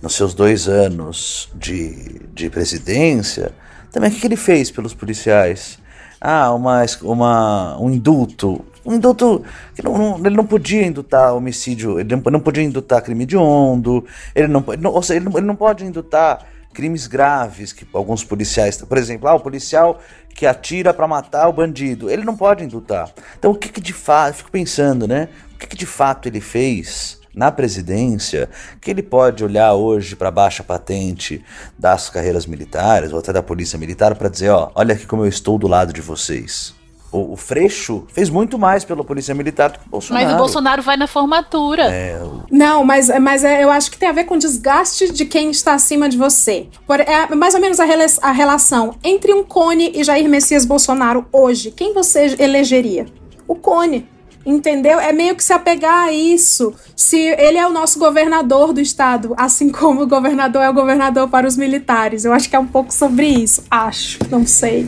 nos 0.00 0.14
seus 0.14 0.32
dois 0.32 0.68
anos 0.68 1.48
de, 1.54 2.20
de 2.32 2.48
presidência, 2.48 3.52
também 3.90 4.10
o 4.10 4.14
que, 4.14 4.26
ele 4.26 4.36
fez 4.36 4.70
pelos 4.70 4.94
policiais? 4.94 5.78
Ah, 6.20 6.52
uma, 6.52 6.84
uma, 7.02 7.80
um 7.80 7.90
indulto. 7.90 8.64
Um 8.84 8.94
indulto 8.94 9.42
que 9.74 9.82
não, 9.82 9.98
não, 9.98 10.18
ele 10.24 10.36
não 10.36 10.46
podia 10.46 10.86
indutar 10.86 11.34
homicídio, 11.34 11.98
ele 11.98 12.14
não, 12.14 12.40
podia 12.40 12.62
indutar 12.62 13.02
crime 13.02 13.24
hediondo, 13.24 14.04
ele 14.32 14.46
não, 14.46 14.64
ele 14.68 14.82
não, 14.82 14.92
ou 14.92 15.02
seja, 15.02 15.18
ele 15.18 15.28
não, 15.28 15.36
ele 15.36 15.46
não 15.46 15.56
pode 15.56 15.84
indutar 15.84 16.46
crimes 16.76 17.06
graves 17.06 17.72
que 17.72 17.86
alguns 17.94 18.22
policiais, 18.22 18.76
por 18.76 18.98
exemplo, 18.98 19.26
ah, 19.26 19.34
o 19.34 19.40
policial 19.40 19.98
que 20.34 20.44
atira 20.44 20.92
para 20.92 21.08
matar 21.08 21.48
o 21.48 21.52
bandido, 21.54 22.10
ele 22.10 22.22
não 22.22 22.36
pode 22.36 22.62
indutar. 22.62 23.10
Então 23.38 23.52
o 23.52 23.54
que, 23.54 23.70
que 23.70 23.80
de 23.80 23.94
fato, 23.94 24.36
fico 24.36 24.50
pensando, 24.50 25.08
né? 25.08 25.30
O 25.54 25.58
que, 25.58 25.68
que 25.68 25.76
de 25.76 25.86
fato 25.86 26.28
ele 26.28 26.38
fez 26.38 27.18
na 27.34 27.50
presidência 27.50 28.50
que 28.78 28.90
ele 28.90 29.02
pode 29.02 29.42
olhar 29.42 29.72
hoje 29.72 30.14
para 30.14 30.30
baixa 30.30 30.62
patente 30.62 31.42
das 31.78 32.10
carreiras 32.10 32.44
militares 32.44 33.10
ou 33.10 33.20
até 33.20 33.32
da 33.32 33.42
polícia 33.42 33.78
militar 33.78 34.14
para 34.14 34.28
dizer, 34.28 34.50
ó, 34.50 34.70
olha 34.74 34.94
aqui 34.94 35.06
como 35.06 35.24
eu 35.24 35.28
estou 35.28 35.58
do 35.58 35.66
lado 35.66 35.94
de 35.94 36.02
vocês. 36.02 36.75
O, 37.12 37.32
o, 37.32 37.36
Freixo 37.36 38.04
fez 38.12 38.28
muito 38.28 38.58
mais 38.58 38.84
pela 38.84 39.04
polícia 39.04 39.34
militar 39.34 39.70
do 39.70 39.78
que 39.78 39.86
o 39.86 39.90
Bolsonaro. 39.90 40.26
Mas 40.26 40.34
o 40.34 40.38
Bolsonaro 40.38 40.82
vai 40.82 40.96
na 40.96 41.06
formatura. 41.06 41.84
É, 41.84 42.20
o... 42.22 42.42
Não, 42.50 42.84
mas, 42.84 43.08
mas 43.20 43.44
é, 43.44 43.62
eu 43.62 43.70
acho 43.70 43.90
que 43.90 43.96
tem 43.98 44.08
a 44.08 44.12
ver 44.12 44.24
com 44.24 44.34
o 44.34 44.38
desgaste 44.38 45.12
de 45.12 45.24
quem 45.24 45.50
está 45.50 45.74
acima 45.74 46.08
de 46.08 46.16
você. 46.16 46.68
Por, 46.86 47.00
é 47.00 47.34
mais 47.34 47.54
ou 47.54 47.60
menos 47.60 47.78
a, 47.80 47.84
a 48.22 48.32
relação 48.32 48.94
entre 49.02 49.32
um 49.32 49.44
Cone 49.44 49.92
e 49.94 50.02
Jair 50.02 50.28
Messias 50.28 50.64
Bolsonaro 50.64 51.26
hoje. 51.32 51.70
Quem 51.70 51.94
você 51.94 52.36
elegeria? 52.38 53.06
O 53.46 53.54
Cone. 53.54 54.08
Entendeu? 54.46 55.00
É 55.00 55.12
meio 55.12 55.34
que 55.34 55.42
se 55.42 55.52
apegar 55.52 56.04
a 56.04 56.12
isso. 56.12 56.72
Se 56.94 57.18
ele 57.18 57.58
é 57.58 57.66
o 57.66 57.72
nosso 57.72 57.98
governador 57.98 58.72
do 58.72 58.80
estado, 58.80 59.34
assim 59.36 59.70
como 59.70 60.02
o 60.02 60.06
governador 60.06 60.62
é 60.62 60.70
o 60.70 60.72
governador 60.72 61.28
para 61.28 61.48
os 61.48 61.56
militares. 61.56 62.24
Eu 62.24 62.32
acho 62.32 62.48
que 62.48 62.54
é 62.54 62.58
um 62.58 62.66
pouco 62.66 62.94
sobre 62.94 63.26
isso. 63.26 63.64
Acho, 63.68 64.20
não 64.30 64.46
sei. 64.46 64.86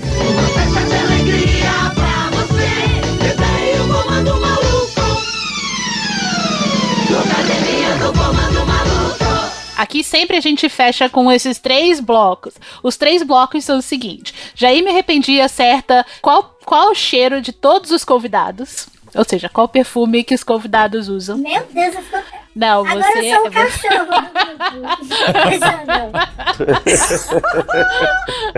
Aqui 9.79 10.03
sempre 10.03 10.37
a 10.37 10.41
gente 10.41 10.69
fecha 10.69 11.09
com 11.09 11.31
esses 11.31 11.61
três 11.61 12.01
blocos. 12.01 12.55
Os 12.83 12.97
três 12.97 13.23
blocos 13.23 13.65
são 13.65 13.79
o 13.79 13.83
seguinte: 13.83 14.35
Jair 14.53 14.83
me 14.83 14.91
arrependia 14.91 15.49
certa. 15.49 16.05
Qual 16.21 16.59
qual 16.65 16.91
o 16.91 16.95
cheiro 16.97 17.41
de 17.41 17.53
todos 17.53 17.93
os 17.93 18.05
convidados? 18.05 18.89
Ou 19.15 19.25
seja, 19.25 19.49
qual 19.49 19.69
perfume 19.69 20.25
que 20.25 20.35
os 20.35 20.43
convidados 20.43 21.09
usam? 21.09 21.39
Meu 21.39 21.63
Deus, 21.73 21.95
eu 21.95 22.03
fico... 22.03 22.19
Não, 22.55 22.85
Agora 22.85 23.13
você. 23.13 23.33
eu 23.33 23.37
sou 23.37 23.47
um 23.47 23.51
cachorro. 23.51 24.09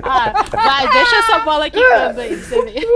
Ah, 0.03 0.33
vai, 0.51 0.89
deixa 0.89 1.17
essa 1.17 1.39
bola 1.41 1.69
quicando 1.69 2.21
aí, 2.21 2.35
você 2.35 2.63
ver. 2.63 2.87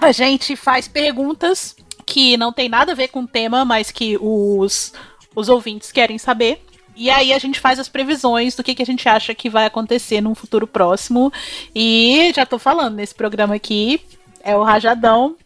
A 0.00 0.12
gente 0.12 0.54
faz 0.54 0.86
perguntas 0.86 1.74
que 2.06 2.36
não 2.36 2.52
tem 2.52 2.68
nada 2.68 2.92
a 2.92 2.94
ver 2.94 3.08
com 3.08 3.22
o 3.22 3.26
tema, 3.26 3.64
mas 3.64 3.90
que 3.90 4.16
os, 4.20 4.92
os 5.34 5.48
ouvintes 5.48 5.92
querem 5.92 6.18
saber. 6.18 6.62
E 6.96 7.08
aí 7.08 7.32
a 7.32 7.38
gente 7.38 7.58
faz 7.58 7.78
as 7.78 7.88
previsões 7.88 8.54
do 8.54 8.62
que, 8.62 8.74
que 8.74 8.82
a 8.82 8.86
gente 8.86 9.08
acha 9.08 9.34
que 9.34 9.48
vai 9.48 9.64
acontecer 9.64 10.20
num 10.20 10.34
futuro 10.34 10.66
próximo. 10.66 11.32
E 11.74 12.32
já 12.34 12.44
tô 12.44 12.58
falando, 12.58 12.96
nesse 12.96 13.14
programa 13.14 13.54
aqui 13.54 14.00
é 14.42 14.56
o 14.56 14.62
Rajadão. 14.62 15.36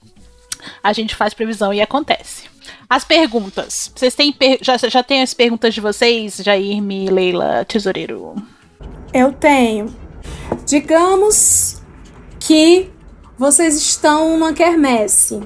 A 0.82 0.93
gente 0.93 1.15
faz 1.15 1.35
previsão 1.35 1.73
e 1.73 1.81
acontece. 1.81 2.48
As 2.89 3.05
perguntas. 3.05 3.93
Vocês 3.94 4.15
têm 4.15 4.32
per 4.32 4.59
já, 4.62 4.77
já 4.77 5.02
tem 5.02 5.23
as 5.23 5.35
perguntas 5.35 5.74
de 5.74 5.81
vocês, 5.81 6.36
Jair, 6.36 6.82
Mi, 6.82 7.09
Leila, 7.09 7.65
Tesoureiro? 7.65 8.35
Eu 9.12 9.32
tenho. 9.32 9.94
Digamos 10.66 11.82
que 12.40 12.90
vocês 13.39 13.77
estão 13.77 14.31
numa 14.31 14.52
quermesse. 14.52 15.40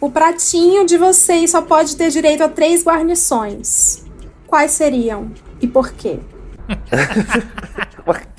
O 0.00 0.10
pratinho 0.10 0.86
de 0.86 0.96
vocês 0.96 1.50
só 1.50 1.60
pode 1.60 1.94
ter 1.94 2.10
direito 2.10 2.42
a 2.42 2.48
três 2.48 2.82
guarnições. 2.82 4.02
Quais 4.46 4.70
seriam 4.70 5.30
e 5.60 5.66
por 5.66 5.92
quê? 5.92 6.18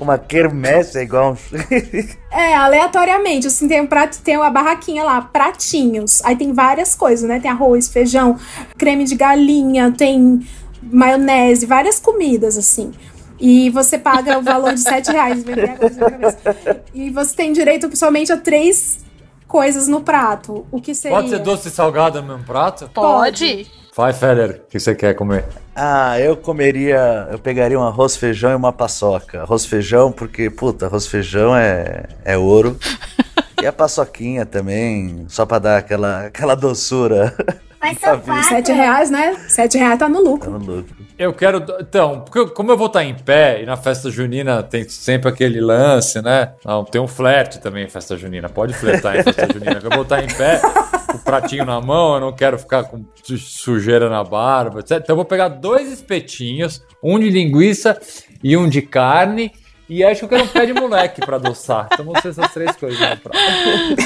Uma 0.00 0.18
quermesse 0.18 0.98
é 0.98 1.02
igual 1.02 1.32
um. 1.32 1.36
É, 2.30 2.54
aleatoriamente, 2.54 3.46
assim, 3.46 3.66
tem 3.66 3.80
um 3.80 3.86
prato, 3.86 4.20
tem 4.22 4.36
uma 4.36 4.50
barraquinha 4.50 5.02
lá, 5.02 5.22
pratinhos. 5.22 6.22
Aí 6.22 6.36
tem 6.36 6.52
várias 6.52 6.94
coisas, 6.94 7.26
né? 7.26 7.40
Tem 7.40 7.50
arroz, 7.50 7.88
feijão, 7.88 8.38
creme 8.76 9.04
de 9.04 9.14
galinha, 9.14 9.90
tem 9.90 10.46
maionese, 10.82 11.64
várias 11.64 11.98
comidas, 11.98 12.58
assim. 12.58 12.92
E 13.40 13.70
você 13.70 13.98
paga 13.98 14.38
o 14.38 14.42
valor 14.42 14.74
de 14.74 14.80
7 14.80 15.10
reais. 15.10 15.44
E 16.94 17.10
você 17.10 17.34
tem 17.34 17.52
direito 17.52 17.94
somente 17.96 18.32
a 18.32 18.36
três 18.36 19.05
coisas 19.46 19.88
no 19.88 20.00
prato. 20.00 20.66
O 20.70 20.80
que 20.80 20.94
seria? 20.94 21.16
Pode 21.16 21.30
ser 21.30 21.38
doce 21.38 21.68
e 21.68 21.70
salgado 21.70 22.20
no 22.20 22.28
mesmo 22.28 22.44
prato? 22.44 22.90
Pode. 22.92 23.70
Vai, 23.96 24.12
Feller, 24.12 24.62
o 24.62 24.70
que 24.70 24.78
você 24.78 24.94
quer 24.94 25.14
comer? 25.14 25.44
Ah, 25.74 26.20
eu 26.20 26.36
comeria. 26.36 27.28
Eu 27.30 27.38
pegaria 27.38 27.78
um 27.78 27.82
arroz, 27.82 28.16
feijão 28.16 28.50
e 28.50 28.54
uma 28.54 28.72
paçoca. 28.72 29.42
Arroz, 29.42 29.64
feijão, 29.64 30.12
porque, 30.12 30.50
puta, 30.50 30.86
arroz, 30.86 31.06
feijão 31.06 31.56
é, 31.56 32.04
é 32.22 32.36
ouro. 32.36 32.78
e 33.62 33.66
a 33.66 33.72
paçoquinha 33.72 34.44
também, 34.44 35.24
só 35.28 35.46
pra 35.46 35.58
dar 35.58 35.78
aquela, 35.78 36.26
aquela 36.26 36.54
doçura. 36.54 37.34
Mas 37.94 37.98
são 37.98 38.42
Sete 38.44 38.72
reais, 38.72 39.10
né? 39.10 39.36
Sete 39.48 39.78
reais 39.78 39.98
tá 39.98 40.08
no 40.08 40.20
lucro. 40.22 40.50
Tá 40.52 40.58
no 40.58 40.64
lucro. 40.76 40.96
Eu 41.18 41.32
quero. 41.32 41.64
Então, 41.80 42.20
porque 42.20 42.52
como 42.52 42.70
eu 42.72 42.76
vou 42.76 42.88
estar 42.88 43.02
em 43.04 43.14
pé 43.14 43.62
e 43.62 43.66
na 43.66 43.76
festa 43.76 44.10
junina 44.10 44.62
tem 44.62 44.88
sempre 44.88 45.28
aquele 45.30 45.60
lance, 45.60 46.20
né? 46.20 46.52
Não, 46.64 46.84
tem 46.84 47.00
um 47.00 47.08
flerte 47.08 47.58
também 47.60 47.84
em 47.84 47.88
festa 47.88 48.16
junina. 48.16 48.48
Pode 48.48 48.74
flertar 48.74 49.16
em 49.18 49.22
festa 49.22 49.48
junina. 49.52 49.80
Eu 49.82 49.90
vou 49.90 50.02
estar 50.02 50.22
em 50.22 50.28
pé, 50.28 50.60
com 51.10 51.16
o 51.16 51.20
pratinho 51.20 51.64
na 51.64 51.80
mão, 51.80 52.14
eu 52.14 52.20
não 52.20 52.32
quero 52.32 52.58
ficar 52.58 52.84
com 52.84 53.04
su- 53.22 53.38
sujeira 53.38 54.10
na 54.10 54.22
barba, 54.22 54.80
etc. 54.80 54.98
Então 55.02 55.14
eu 55.14 55.16
vou 55.16 55.24
pegar 55.24 55.48
dois 55.48 55.90
espetinhos, 55.92 56.82
um 57.02 57.18
de 57.18 57.30
linguiça 57.30 57.98
e 58.44 58.56
um 58.56 58.68
de 58.68 58.82
carne. 58.82 59.50
E 59.88 60.02
acho 60.04 60.20
que 60.20 60.24
eu 60.24 60.28
quero 60.28 60.44
um 60.44 60.48
pé 60.48 60.66
de 60.66 60.72
moleque 60.72 61.20
pra 61.24 61.36
adoçar. 61.36 61.88
Então 61.92 62.04
vão 62.04 62.20
ser 62.20 62.28
essas 62.28 62.52
três 62.52 62.74
coisas 62.74 62.98
no 62.98 63.16
prato. 63.18 63.38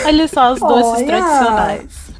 Olha 0.04 0.28
só 0.28 0.52
os 0.52 0.60
doces 0.60 1.02
Olha. 1.02 1.06
tradicionais. 1.06 2.10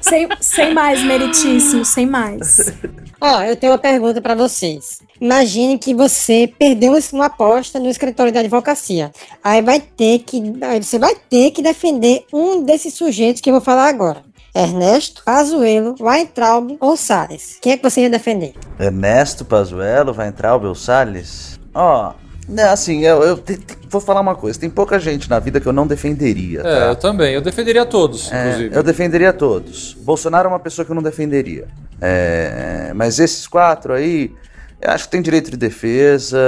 Sem, 0.00 0.28
sem 0.40 0.74
mais, 0.74 1.02
meritíssimo, 1.02 1.84
sem 1.84 2.06
mais. 2.06 2.72
Ó, 3.20 3.42
eu 3.42 3.56
tenho 3.56 3.72
uma 3.72 3.78
pergunta 3.78 4.20
pra 4.20 4.34
vocês. 4.34 5.00
Imagine 5.20 5.78
que 5.78 5.94
você 5.94 6.52
perdeu 6.58 6.92
uma 7.12 7.26
aposta 7.26 7.80
no 7.80 7.88
escritório 7.88 8.32
da 8.32 8.40
advocacia. 8.40 9.10
Aí 9.42 9.62
vai 9.62 9.80
ter 9.80 10.18
que, 10.20 10.40
aí 10.62 10.82
você 10.82 10.98
vai 10.98 11.14
ter 11.14 11.50
que 11.52 11.62
defender 11.62 12.24
um 12.32 12.62
desses 12.62 12.92
sujeitos 12.94 13.40
que 13.40 13.48
eu 13.48 13.54
vou 13.54 13.62
falar 13.62 13.88
agora. 13.88 14.22
Ernesto, 14.54 15.22
Pazuello, 15.24 15.94
Weintraub 16.00 16.76
ou 16.80 16.96
Salles. 16.96 17.58
Quem 17.60 17.72
é 17.72 17.76
que 17.76 17.82
você 17.82 18.02
ia 18.02 18.10
defender? 18.10 18.54
Ernesto 18.78 19.44
Pazuello 19.44 20.14
vai 20.14 20.28
entrar 20.28 20.54
o 20.54 20.58
Bel 20.58 20.74
Salles? 20.74 21.58
Ó, 21.74 22.14
né, 22.48 22.64
assim, 22.64 23.02
eu, 23.04 23.22
eu 23.22 23.36
te- 23.38 23.56
te- 23.56 23.76
vou 23.88 24.00
falar 24.00 24.20
uma 24.20 24.34
coisa. 24.34 24.58
Tem 24.58 24.70
pouca 24.70 24.98
gente 24.98 25.28
na 25.28 25.38
vida 25.38 25.60
que 25.60 25.66
eu 25.66 25.72
não 25.72 25.86
defenderia, 25.86 26.62
tá? 26.62 26.68
É, 26.68 26.90
eu 26.90 26.96
também. 26.96 27.34
Eu 27.34 27.40
defenderia 27.40 27.84
todos, 27.84 28.30
É, 28.32 28.48
inclusive. 28.48 28.76
eu 28.76 28.82
defenderia 28.82 29.32
todos. 29.32 29.94
Bolsonaro 30.00 30.46
é 30.46 30.50
uma 30.50 30.60
pessoa 30.60 30.84
que 30.84 30.90
eu 30.90 30.94
não 30.94 31.02
defenderia. 31.02 31.66
É, 32.00 32.92
mas 32.94 33.18
esses 33.18 33.46
quatro 33.46 33.92
aí, 33.92 34.32
eu 34.80 34.90
acho 34.90 35.04
que 35.04 35.10
tem 35.10 35.22
direito 35.22 35.50
de 35.50 35.56
defesa, 35.56 36.38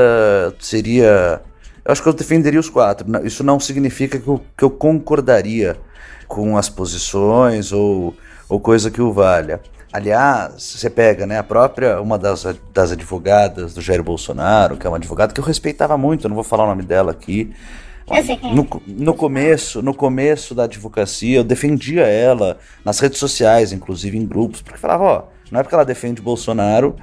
seria. 0.61 1.41
Eu 1.85 1.93
acho 1.93 2.03
que 2.03 2.09
eu 2.09 2.13
defenderia 2.13 2.61
os 2.61 2.69
quatro. 2.69 3.09
Não- 3.11 3.25
Isso 3.25 3.43
não 3.43 3.59
significa 3.59 4.19
que 4.19 4.29
eu, 4.29 4.41
que 4.57 4.65
eu 4.65 4.71
concordaria 4.71 5.77
com 6.27 6.57
as 6.59 6.69
posições 6.69 7.73
ou, 7.73 8.15
ou 8.49 8.61
coisa 8.61 8.91
que 8.91 9.01
o 9.01 9.13
valha. 9.13 9.61
Aliás, 9.99 10.63
você 10.63 10.89
pega, 10.89 11.27
né, 11.27 11.39
a 11.39 11.43
própria, 11.43 12.01
uma 12.01 12.17
das, 12.17 12.47
das 12.73 12.93
advogadas 12.93 13.75
do 13.75 13.81
Jair 13.81 14.01
Bolsonaro, 14.01 14.77
que 14.77 14.87
é 14.87 14.91
uma 14.91 14.97
advogada 14.97 15.35
que 15.35 15.41
eu 15.41 15.45
respeitava 15.45 15.99
muito, 15.99 16.25
eu 16.25 16.29
não 16.29 16.37
vou 16.37 16.45
falar 16.45 16.65
o 16.65 16.69
nome 16.69 16.85
dela 16.85 17.11
aqui, 17.11 17.53
é. 18.09 18.55
no, 18.55 18.67
no 18.87 19.13
começo, 19.13 19.83
no 19.83 19.93
começo 19.93 20.55
da 20.55 20.65
advocacia, 20.65 21.39
eu 21.39 21.45
defendia 21.45 22.03
ela 22.03 22.59
nas 22.85 23.01
redes 23.01 23.19
sociais, 23.19 23.73
inclusive 23.73 24.17
em 24.17 24.25
grupos, 24.25 24.63
porque 24.63 24.79
falava, 24.79 25.05
ó, 25.05 25.23
não 25.51 25.59
é 25.59 25.65
porque 25.65 25.75
ela 25.75 25.85
defende 25.85 26.23
Bolsonaro 26.23 26.95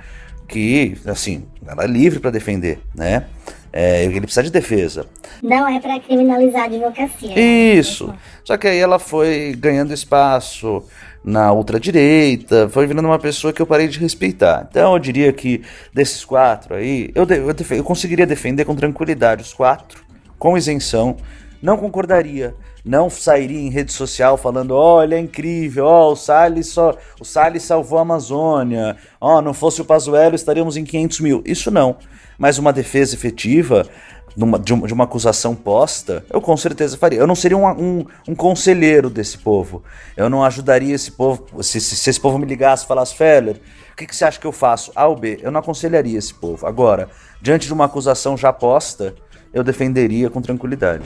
que, 0.47 0.97
assim, 1.05 1.45
ela 1.67 1.83
é 1.83 1.87
livre 1.87 2.19
pra 2.19 2.31
defender, 2.31 2.79
né? 2.95 3.25
É, 3.73 4.05
ele 4.05 4.21
precisa 4.21 4.41
de 4.41 4.51
defesa. 4.51 5.05
Não 5.43 5.67
é 5.67 5.81
pra 5.81 5.99
criminalizar 5.99 6.61
a 6.61 6.65
advocacia. 6.65 7.37
Isso. 7.37 8.13
Só 8.45 8.55
que 8.55 8.69
aí 8.69 8.77
ela 8.77 8.97
foi 8.99 9.53
ganhando 9.59 9.93
espaço 9.93 10.81
na 11.25 11.51
ultradireita, 11.51 12.69
foi 12.69 12.85
virando 12.85 13.07
uma 13.07 13.17
pessoa 13.17 13.51
que 13.51 13.59
eu 13.59 13.65
parei 13.65 13.87
de 13.87 13.97
respeitar. 13.97 14.67
Então 14.69 14.93
eu 14.93 14.99
diria 14.99 15.33
que 15.33 15.63
desses 15.91 16.23
quatro 16.23 16.75
aí, 16.75 17.09
eu, 17.15 17.25
eu, 17.25 17.55
eu 17.71 17.83
conseguiria 17.83 18.27
defender 18.27 18.63
com 18.63 18.75
tranquilidade 18.75 19.41
os 19.41 19.51
quatro, 19.51 20.03
com 20.37 20.55
isenção. 20.55 21.17
Não 21.61 21.77
concordaria. 21.77 22.53
Não 22.85 23.09
sairia 23.09 23.59
em 23.59 23.71
rede 23.71 23.91
social 23.91 24.37
falando, 24.37 24.75
olha, 24.75 25.15
é 25.15 25.19
incrível, 25.19 25.85
ó, 25.85 26.11
o 26.11 26.15
Salles 26.15 26.67
só. 26.67 26.95
O 27.19 27.25
Salles 27.25 27.63
salvou 27.63 27.97
a 27.97 28.03
Amazônia. 28.03 28.95
Ó, 29.19 29.41
não 29.41 29.55
fosse 29.55 29.81
o 29.81 29.85
Pazuello, 29.85 30.35
estaríamos 30.35 30.77
em 30.77 30.83
500 30.83 31.19
mil. 31.21 31.43
Isso 31.43 31.71
não. 31.71 31.95
Mas 32.37 32.59
uma 32.59 32.71
defesa 32.71 33.15
efetiva 33.15 33.87
de, 34.35 34.43
uma, 34.43 34.59
de 34.59 34.93
uma 34.93 35.03
acusação 35.05 35.55
posta, 35.55 36.25
eu 36.29 36.41
com 36.41 36.55
certeza 36.57 36.97
faria. 36.97 37.19
Eu 37.19 37.27
não 37.27 37.35
seria 37.35 37.57
um, 37.57 37.65
um, 37.67 38.05
um 38.29 38.35
conselheiro 38.35 39.09
desse 39.09 39.37
povo. 39.37 39.83
Eu 40.17 40.29
não 40.29 40.43
ajudaria 40.43 40.93
esse 40.93 41.11
povo. 41.11 41.63
Se, 41.63 41.79
se- 41.79 41.95
se 41.95 42.09
esse 42.09 42.19
povo 42.19 42.37
me 42.37 42.45
ligasse 42.45 42.83
e 42.83 42.87
falasse, 42.87 43.15
Feller, 43.15 43.59
o 43.91 43.95
que, 43.95 44.05
que 44.05 44.15
você 44.15 44.25
acha 44.25 44.39
que 44.39 44.45
eu 44.47 44.51
faço? 44.51 44.91
A 44.95 45.07
ou 45.07 45.15
B? 45.15 45.39
Eu 45.41 45.51
não 45.51 45.59
aconselharia 45.59 46.17
esse 46.19 46.33
povo. 46.33 46.67
Agora, 46.67 47.09
diante 47.41 47.65
de 47.67 47.73
uma 47.73 47.85
acusação 47.85 48.35
já 48.35 48.51
posta, 48.51 49.15
eu 49.53 49.63
defenderia 49.63 50.29
com 50.29 50.41
tranquilidade. 50.41 51.05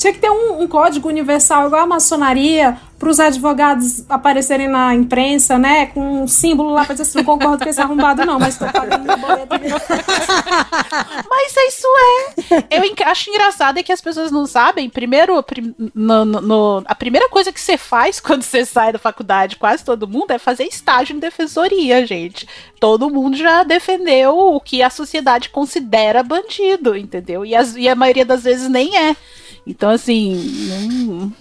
Tinha 0.00 0.14
que 0.14 0.18
ter 0.18 0.30
um, 0.30 0.62
um 0.62 0.66
código 0.66 1.06
universal 1.08 1.66
igual 1.66 1.82
a 1.82 1.86
maçonaria 1.86 2.78
para 2.98 3.08
os 3.10 3.20
advogados 3.20 4.02
aparecerem 4.08 4.66
na 4.66 4.94
imprensa, 4.94 5.58
né? 5.58 5.86
Com 5.86 6.22
um 6.22 6.26
símbolo 6.28 6.70
lá 6.70 6.84
para 6.86 6.94
dizer 6.94 7.02
assim, 7.02 7.18
não 7.18 7.24
concordo 7.24 7.62
com 7.62 7.68
esse 7.68 7.80
arrombado, 7.80 8.24
não, 8.24 8.38
mas 8.38 8.56
tô 8.56 8.64
pagando 8.64 9.04
meu 9.04 9.18
boleto. 9.18 9.46
Mas 11.28 11.54
isso 11.68 11.86
é. 11.86 12.78
Eu 12.78 12.82
acho 13.06 13.30
engraçado 13.30 13.78
é 13.78 13.82
que 13.82 13.92
as 13.92 14.00
pessoas 14.00 14.30
não 14.30 14.46
sabem. 14.46 14.88
Primeiro, 14.88 15.42
prim- 15.42 15.74
no- 15.94 16.24
no- 16.24 16.40
no- 16.40 16.82
a 16.86 16.94
primeira 16.94 17.28
coisa 17.28 17.52
que 17.52 17.60
você 17.60 17.76
faz 17.76 18.20
quando 18.20 18.42
você 18.42 18.64
sai 18.64 18.92
da 18.92 18.98
faculdade, 18.98 19.56
quase 19.56 19.84
todo 19.84 20.08
mundo, 20.08 20.30
é 20.30 20.38
fazer 20.38 20.64
estágio 20.64 21.14
em 21.16 21.20
defensoria, 21.20 22.06
gente. 22.06 22.48
Todo 22.78 23.10
mundo 23.10 23.36
já 23.36 23.62
defendeu 23.64 24.36
o 24.36 24.60
que 24.60 24.82
a 24.82 24.90
sociedade 24.90 25.48
considera 25.50 26.22
bandido, 26.22 26.96
entendeu? 26.96 27.44
E, 27.44 27.54
as- 27.54 27.76
e 27.76 27.88
a 27.88 27.94
maioria 27.94 28.24
das 28.24 28.42
vezes 28.44 28.68
nem 28.68 28.96
é. 28.96 29.16
Então, 29.66 29.90
assim. 29.90 30.34
hum, 30.72 31.32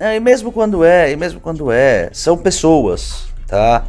É, 0.00 0.16
e 0.16 0.20
mesmo 0.20 0.52
quando 0.52 0.84
é, 0.84 1.10
e 1.10 1.16
mesmo 1.16 1.40
quando 1.40 1.72
é, 1.72 2.10
são 2.12 2.36
pessoas, 2.36 3.26
tá? 3.46 3.84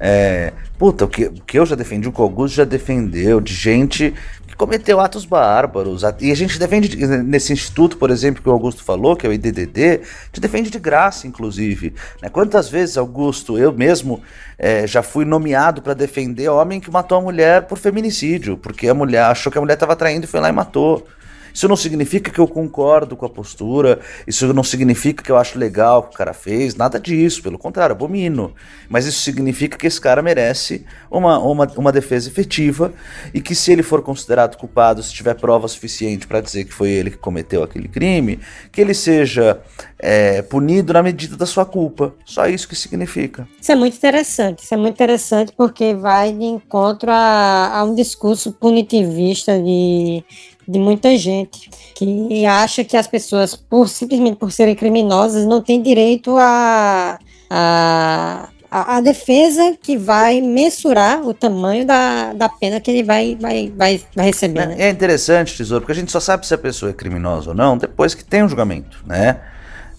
É, 0.00 0.52
puta, 0.78 1.04
o 1.04 1.08
que, 1.08 1.26
o 1.26 1.32
que 1.32 1.58
eu 1.58 1.66
já 1.66 1.76
defendi, 1.76 2.08
o 2.08 2.12
que 2.12 2.20
o 2.20 2.24
Augusto 2.24 2.56
já 2.56 2.64
defendeu, 2.64 3.40
de 3.40 3.54
gente 3.54 4.14
que 4.46 4.56
cometeu 4.56 5.00
atos 5.00 5.24
bárbaros. 5.24 6.02
E 6.20 6.30
a 6.30 6.34
gente 6.34 6.58
defende, 6.58 6.96
nesse 7.22 7.52
instituto, 7.52 7.96
por 7.96 8.10
exemplo, 8.10 8.42
que 8.42 8.48
o 8.48 8.52
Augusto 8.52 8.82
falou, 8.82 9.16
que 9.16 9.26
é 9.26 9.28
o 9.28 9.32
IDDD, 9.32 10.00
gente 10.26 10.40
defende 10.40 10.70
de 10.70 10.78
graça, 10.78 11.26
inclusive. 11.26 11.94
né? 12.20 12.28
Quantas 12.28 12.68
vezes, 12.68 12.98
Augusto, 12.98 13.56
eu 13.56 13.72
mesmo 13.72 14.22
é, 14.58 14.86
já 14.86 15.02
fui 15.02 15.24
nomeado 15.24 15.80
para 15.82 15.94
defender 15.94 16.48
homem 16.48 16.80
que 16.80 16.90
matou 16.90 17.18
a 17.18 17.20
mulher 17.20 17.62
por 17.62 17.78
feminicídio, 17.78 18.56
porque 18.56 18.88
a 18.88 18.94
mulher 18.94 19.24
achou 19.24 19.50
que 19.50 19.58
a 19.58 19.60
mulher 19.60 19.74
estava 19.74 19.96
traindo 19.96 20.24
e 20.24 20.28
foi 20.28 20.40
lá 20.40 20.48
e 20.48 20.52
matou. 20.52 21.06
Isso 21.52 21.68
não 21.68 21.76
significa 21.76 22.30
que 22.30 22.38
eu 22.38 22.48
concordo 22.48 23.16
com 23.16 23.26
a 23.26 23.28
postura, 23.28 24.00
isso 24.26 24.52
não 24.52 24.62
significa 24.62 25.22
que 25.22 25.30
eu 25.30 25.36
acho 25.36 25.58
legal 25.58 26.00
o 26.00 26.02
que 26.04 26.14
o 26.14 26.18
cara 26.18 26.32
fez, 26.32 26.74
nada 26.74 26.98
disso, 26.98 27.42
pelo 27.42 27.58
contrário, 27.58 27.94
abomino. 27.94 28.54
Mas 28.88 29.06
isso 29.06 29.20
significa 29.20 29.76
que 29.76 29.86
esse 29.86 30.00
cara 30.00 30.22
merece 30.22 30.84
uma, 31.10 31.38
uma, 31.38 31.66
uma 31.76 31.92
defesa 31.92 32.28
efetiva 32.28 32.92
e 33.32 33.40
que 33.40 33.54
se 33.54 33.72
ele 33.72 33.82
for 33.82 34.02
considerado 34.02 34.56
culpado, 34.56 35.02
se 35.02 35.12
tiver 35.12 35.34
prova 35.34 35.68
suficiente 35.68 36.26
para 36.26 36.40
dizer 36.40 36.64
que 36.64 36.72
foi 36.72 36.90
ele 36.90 37.10
que 37.10 37.16
cometeu 37.16 37.62
aquele 37.62 37.88
crime, 37.88 38.40
que 38.70 38.80
ele 38.80 38.94
seja 38.94 39.60
é, 39.98 40.42
punido 40.42 40.92
na 40.92 41.02
medida 41.02 41.36
da 41.36 41.46
sua 41.46 41.64
culpa. 41.64 42.14
Só 42.24 42.46
isso 42.46 42.68
que 42.68 42.74
significa. 42.74 43.46
Isso 43.60 43.70
é 43.70 43.74
muito 43.76 43.96
interessante. 43.96 44.64
Isso 44.64 44.74
é 44.74 44.76
muito 44.76 44.94
interessante 44.94 45.52
porque 45.56 45.94
vai 45.94 46.32
de 46.32 46.44
encontro 46.44 47.10
a, 47.10 47.78
a 47.78 47.84
um 47.84 47.94
discurso 47.94 48.52
punitivista 48.52 49.58
de, 49.58 50.24
de 50.66 50.78
muita 50.78 51.16
gente 51.16 51.70
que 51.94 52.46
acha 52.46 52.84
que 52.84 52.96
as 52.96 53.06
pessoas, 53.06 53.54
por 53.54 53.88
simplesmente 53.88 54.36
por 54.36 54.52
serem 54.52 54.74
criminosas, 54.74 55.44
não 55.44 55.60
têm 55.60 55.82
direito 55.82 56.36
a, 56.38 57.18
a, 57.50 58.48
a, 58.70 58.96
a 58.96 59.00
defesa 59.00 59.76
que 59.80 59.96
vai 59.96 60.40
mensurar 60.40 61.26
o 61.26 61.34
tamanho 61.34 61.86
da, 61.86 62.32
da 62.32 62.48
pena 62.48 62.80
que 62.80 62.90
ele 62.90 63.02
vai, 63.02 63.36
vai, 63.40 63.72
vai, 63.76 64.00
vai 64.14 64.26
receber. 64.26 64.66
Né? 64.66 64.76
É 64.78 64.90
interessante, 64.90 65.56
tesouro, 65.56 65.82
porque 65.82 65.92
a 65.92 66.00
gente 66.00 66.10
só 66.10 66.20
sabe 66.20 66.46
se 66.46 66.54
a 66.54 66.58
pessoa 66.58 66.90
é 66.90 66.94
criminosa 66.94 67.50
ou 67.50 67.56
não 67.56 67.76
depois 67.76 68.14
que 68.14 68.24
tem 68.24 68.42
um 68.42 68.48
julgamento, 68.48 69.02
né? 69.06 69.40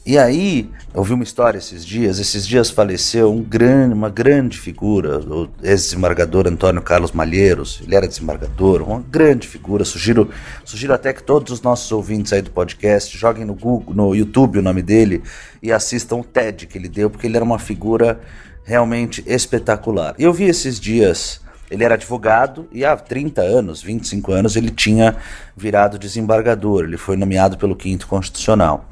E 0.05 0.17
aí, 0.17 0.69
eu 0.93 1.01
vi 1.01 1.13
uma 1.13 1.23
história 1.23 1.57
esses 1.57 1.85
dias. 1.85 2.19
Esses 2.19 2.45
dias 2.45 2.69
faleceu 2.69 3.31
um 3.31 3.41
grande, 3.41 3.93
uma 3.93 4.09
grande 4.09 4.59
figura, 4.59 5.19
o 5.19 5.49
ex-desembargador 5.63 6.45
Antônio 6.45 6.81
Carlos 6.81 7.13
Malheiros. 7.13 7.79
Ele 7.81 7.95
era 7.95 8.05
desembargador, 8.05 8.81
uma 8.81 8.99
grande 8.99 9.47
figura. 9.47 9.85
Sugiro, 9.85 10.29
sugiro 10.65 10.93
até 10.93 11.13
que 11.13 11.23
todos 11.23 11.53
os 11.53 11.61
nossos 11.61 11.89
ouvintes 11.89 12.33
aí 12.33 12.41
do 12.41 12.51
podcast 12.51 13.17
joguem 13.17 13.45
no 13.45 13.55
Google, 13.55 13.95
no 13.95 14.13
YouTube 14.13 14.59
o 14.59 14.61
nome 14.61 14.81
dele 14.81 15.23
e 15.61 15.71
assistam 15.71 16.17
o 16.17 16.23
TED 16.23 16.67
que 16.67 16.77
ele 16.77 16.89
deu, 16.89 17.09
porque 17.09 17.25
ele 17.25 17.37
era 17.37 17.45
uma 17.45 17.57
figura 17.57 18.19
realmente 18.65 19.23
espetacular. 19.25 20.15
Eu 20.19 20.33
vi 20.33 20.43
esses 20.43 20.81
dias. 20.81 21.41
Ele 21.71 21.83
era 21.83 21.95
advogado 21.95 22.67
e 22.71 22.85
há 22.85 22.95
30 22.95 23.41
anos, 23.41 23.81
25 23.81 24.31
anos, 24.31 24.55
ele 24.55 24.69
tinha 24.69 25.15
virado 25.55 25.97
desembargador. 25.97 26.83
Ele 26.83 26.97
foi 26.97 27.15
nomeado 27.15 27.57
pelo 27.57 27.75
Quinto 27.75 28.05
Constitucional. 28.05 28.87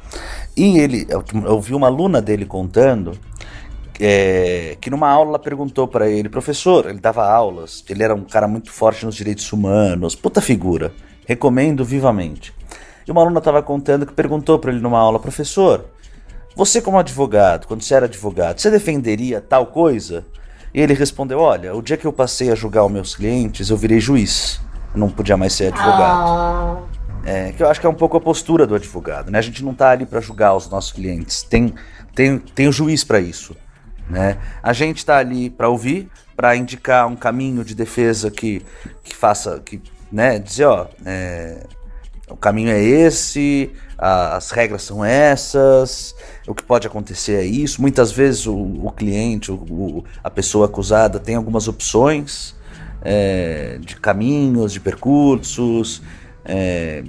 E 0.55 0.77
ele, 0.79 1.07
eu, 1.09 1.61
vi 1.61 1.73
uma 1.73 1.87
aluna 1.87 2.21
dele 2.21 2.45
contando 2.45 3.17
é, 3.99 4.77
que 4.81 4.89
numa 4.89 5.09
aula 5.09 5.39
perguntou 5.39 5.87
para 5.87 6.09
ele, 6.09 6.27
professor, 6.27 6.87
ele 6.87 6.99
dava 6.99 7.25
aulas, 7.25 7.83
ele 7.89 8.03
era 8.03 8.13
um 8.13 8.23
cara 8.23 8.47
muito 8.47 8.71
forte 8.71 9.05
nos 9.05 9.15
direitos 9.15 9.51
humanos, 9.53 10.15
puta 10.15 10.41
figura, 10.41 10.93
recomendo 11.25 11.85
vivamente. 11.85 12.53
E 13.07 13.11
uma 13.11 13.21
aluna 13.21 13.39
estava 13.39 13.61
contando 13.61 14.05
que 14.05 14.13
perguntou 14.13 14.59
para 14.59 14.71
ele 14.71 14.81
numa 14.81 14.99
aula, 14.99 15.19
professor, 15.19 15.85
você 16.55 16.81
como 16.81 16.99
advogado, 16.99 17.65
quando 17.65 17.81
você 17.81 17.93
era 17.93 18.05
advogado, 18.05 18.59
você 18.59 18.69
defenderia 18.69 19.39
tal 19.39 19.67
coisa? 19.67 20.25
E 20.73 20.81
ele 20.81 20.93
respondeu, 20.93 21.39
olha, 21.39 21.75
o 21.75 21.81
dia 21.81 21.97
que 21.97 22.05
eu 22.05 22.13
passei 22.13 22.51
a 22.51 22.55
julgar 22.55 22.85
os 22.85 22.91
meus 22.91 23.15
clientes, 23.15 23.69
eu 23.69 23.77
virei 23.77 23.99
juiz, 23.99 24.59
eu 24.93 24.99
não 24.99 25.09
podia 25.09 25.37
mais 25.37 25.53
ser 25.53 25.67
advogado. 25.67 26.29
Ah. 26.29 26.81
É, 27.23 27.51
que 27.51 27.61
eu 27.61 27.69
acho 27.69 27.79
que 27.79 27.85
é 27.85 27.89
um 27.89 27.95
pouco 27.95 28.17
a 28.17 28.21
postura 28.21 28.65
do 28.65 28.73
advogado, 28.73 29.29
né? 29.29 29.37
A 29.37 29.41
gente 29.41 29.63
não 29.63 29.73
está 29.73 29.91
ali 29.91 30.05
para 30.05 30.19
julgar 30.19 30.55
os 30.55 30.67
nossos 30.69 30.91
clientes, 30.91 31.43
tem, 31.43 31.73
tem, 32.15 32.39
tem 32.39 32.67
o 32.67 32.71
juiz 32.71 33.03
para 33.03 33.19
isso, 33.19 33.55
né? 34.09 34.37
A 34.63 34.73
gente 34.73 34.97
está 34.97 35.17
ali 35.17 35.49
para 35.49 35.69
ouvir, 35.69 36.09
para 36.35 36.55
indicar 36.55 37.07
um 37.07 37.15
caminho 37.15 37.63
de 37.63 37.75
defesa 37.75 38.31
que, 38.31 38.65
que 39.03 39.15
faça, 39.15 39.59
que, 39.59 39.79
né? 40.11 40.39
Dizer, 40.39 40.65
ó, 40.65 40.87
é, 41.05 41.63
o 42.27 42.35
caminho 42.35 42.71
é 42.71 42.81
esse, 42.81 43.71
a, 43.97 44.37
as 44.37 44.49
regras 44.49 44.81
são 44.81 45.05
essas, 45.05 46.15
o 46.47 46.55
que 46.55 46.63
pode 46.63 46.87
acontecer 46.87 47.33
é 47.33 47.45
isso. 47.45 47.79
Muitas 47.81 48.11
vezes 48.11 48.47
o, 48.47 48.55
o 48.55 48.91
cliente, 48.91 49.51
o, 49.51 49.55
o, 49.55 50.03
a 50.23 50.29
pessoa 50.29 50.65
acusada 50.65 51.19
tem 51.19 51.35
algumas 51.35 51.67
opções 51.67 52.55
é, 53.03 53.77
de 53.79 53.95
caminhos, 53.97 54.73
de 54.73 54.79
percursos. 54.79 56.01
É, 56.45 57.03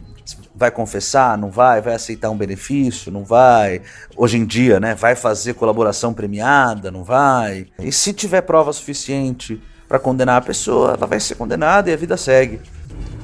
vai 0.55 0.71
confessar, 0.71 1.37
não 1.37 1.51
vai, 1.51 1.81
vai 1.81 1.95
aceitar 1.95 2.31
um 2.31 2.37
benefício, 2.37 3.11
não 3.11 3.25
vai. 3.25 3.83
Hoje 4.17 4.39
em 4.39 4.45
dia, 4.45 4.79
né, 4.79 4.95
vai 4.95 5.15
fazer 5.17 5.55
colaboração 5.55 6.15
premiada, 6.15 6.91
não 6.91 7.03
vai. 7.03 7.67
E 7.79 7.91
se 7.91 8.13
tiver 8.13 8.43
prova 8.43 8.73
suficiente 8.73 9.61
para 9.89 9.99
condenar 9.99 10.37
a 10.37 10.45
pessoa, 10.45 10.95
ela 10.97 11.07
vai 11.07 11.21
ser 11.21 11.35
condenada 11.35 11.91
e 11.91 11.93
a 11.93 11.97
vida 11.97 12.17
segue. 12.17 12.61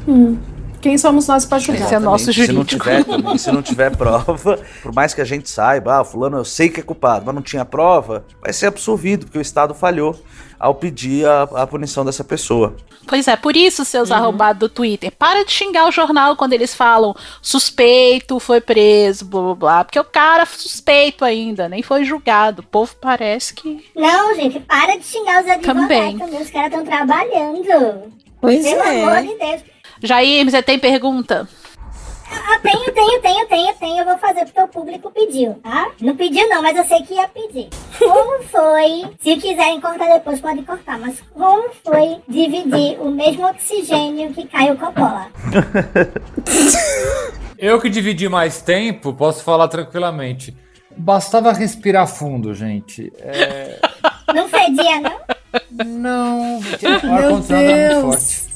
Hum. 0.06 0.38
Quem 0.80 0.96
somos 0.96 1.26
nós 1.26 1.44
para 1.44 1.58
julgar? 1.58 1.84
Esse 1.84 1.94
é 1.94 1.98
nosso 1.98 2.32
Se 2.32 2.40
não 2.52 2.62
jurídico. 2.62 2.84
tiver, 2.84 3.04
também, 3.04 3.38
se 3.38 3.52
não 3.52 3.62
tiver 3.62 3.96
prova, 3.96 4.58
por 4.82 4.94
mais 4.94 5.12
que 5.12 5.20
a 5.20 5.24
gente 5.24 5.48
saiba, 5.50 6.00
ah, 6.00 6.04
fulano 6.04 6.38
eu 6.38 6.44
sei 6.44 6.68
que 6.68 6.80
é 6.80 6.82
culpado, 6.82 7.24
mas 7.26 7.34
não 7.34 7.42
tinha 7.42 7.64
prova, 7.64 8.24
vai 8.40 8.52
ser 8.52 8.66
absolvido, 8.66 9.26
porque 9.26 9.38
o 9.38 9.42
Estado 9.42 9.74
falhou 9.74 10.18
ao 10.58 10.74
pedir 10.74 11.26
a, 11.26 11.42
a 11.42 11.66
punição 11.66 12.04
dessa 12.04 12.24
pessoa. 12.24 12.74
Pois 13.06 13.26
é, 13.26 13.36
por 13.36 13.56
isso, 13.56 13.84
seus 13.84 14.10
arrombados 14.10 14.60
do 14.60 14.68
Twitter, 14.68 15.10
para 15.10 15.44
de 15.44 15.50
xingar 15.50 15.88
o 15.88 15.90
jornal 15.92 16.36
quando 16.36 16.52
eles 16.52 16.74
falam 16.74 17.14
suspeito, 17.40 18.38
foi 18.38 18.60
preso, 18.60 19.24
blá 19.24 19.40
blá 19.42 19.54
blá. 19.54 19.84
Porque 19.84 19.98
o 19.98 20.04
cara 20.04 20.44
suspeito 20.44 21.24
ainda, 21.24 21.68
nem 21.68 21.82
foi 21.82 22.04
julgado. 22.04 22.60
O 22.60 22.66
povo 22.66 22.94
parece 23.00 23.54
que. 23.54 23.82
Não, 23.96 24.34
gente, 24.34 24.60
para 24.60 24.96
de 24.98 25.04
xingar 25.04 25.42
os 25.42 25.48
advogados 25.50 25.82
Também. 25.88 26.18
também. 26.18 26.42
Os 26.42 26.50
caras 26.50 26.70
estão 26.70 26.84
trabalhando. 26.84 28.12
Pois 28.40 28.62
Pelo 28.62 28.82
é. 28.82 29.02
amor 29.02 29.22
de 29.22 29.38
Deus. 29.38 29.62
Jair, 30.02 30.44
você 30.44 30.62
tem 30.62 30.78
pergunta? 30.78 31.48
Ah, 32.30 32.58
tenho, 32.62 32.92
tenho, 32.92 33.20
tenho, 33.20 33.46
tenho, 33.46 33.74
tenho. 33.74 33.98
Eu 33.98 34.04
vou 34.04 34.18
fazer 34.18 34.44
porque 34.44 34.60
o 34.60 34.68
público 34.68 35.10
pediu, 35.10 35.54
tá? 35.62 35.90
Não 36.00 36.14
pediu 36.14 36.46
não, 36.48 36.62
mas 36.62 36.76
eu 36.76 36.84
sei 36.84 37.02
que 37.02 37.14
ia 37.14 37.26
pedir. 37.28 37.68
Como 37.98 38.42
foi, 38.44 39.04
se 39.20 39.36
quiserem 39.36 39.80
cortar 39.80 40.12
depois, 40.12 40.40
podem 40.40 40.62
cortar, 40.62 40.98
mas 40.98 41.22
como 41.32 41.70
foi 41.84 42.18
dividir 42.28 43.00
o 43.00 43.10
mesmo 43.10 43.46
oxigênio 43.46 44.32
que 44.34 44.46
Caio 44.46 44.76
Coppola? 44.76 45.28
Eu 47.58 47.80
que 47.80 47.90
dividi 47.90 48.28
mais 48.28 48.62
tempo, 48.62 49.12
posso 49.12 49.42
falar 49.42 49.66
tranquilamente. 49.66 50.56
Bastava 50.96 51.52
respirar 51.52 52.06
fundo, 52.06 52.54
gente. 52.54 53.12
É... 53.18 53.80
Não 54.34 54.48
fedia, 54.48 55.00
não? 55.00 55.18
Não, 55.84 56.58
o 56.58 57.12
ar-condicionado 57.12 57.68
é 57.68 57.94
muito 57.94 58.12
forte. 58.12 58.47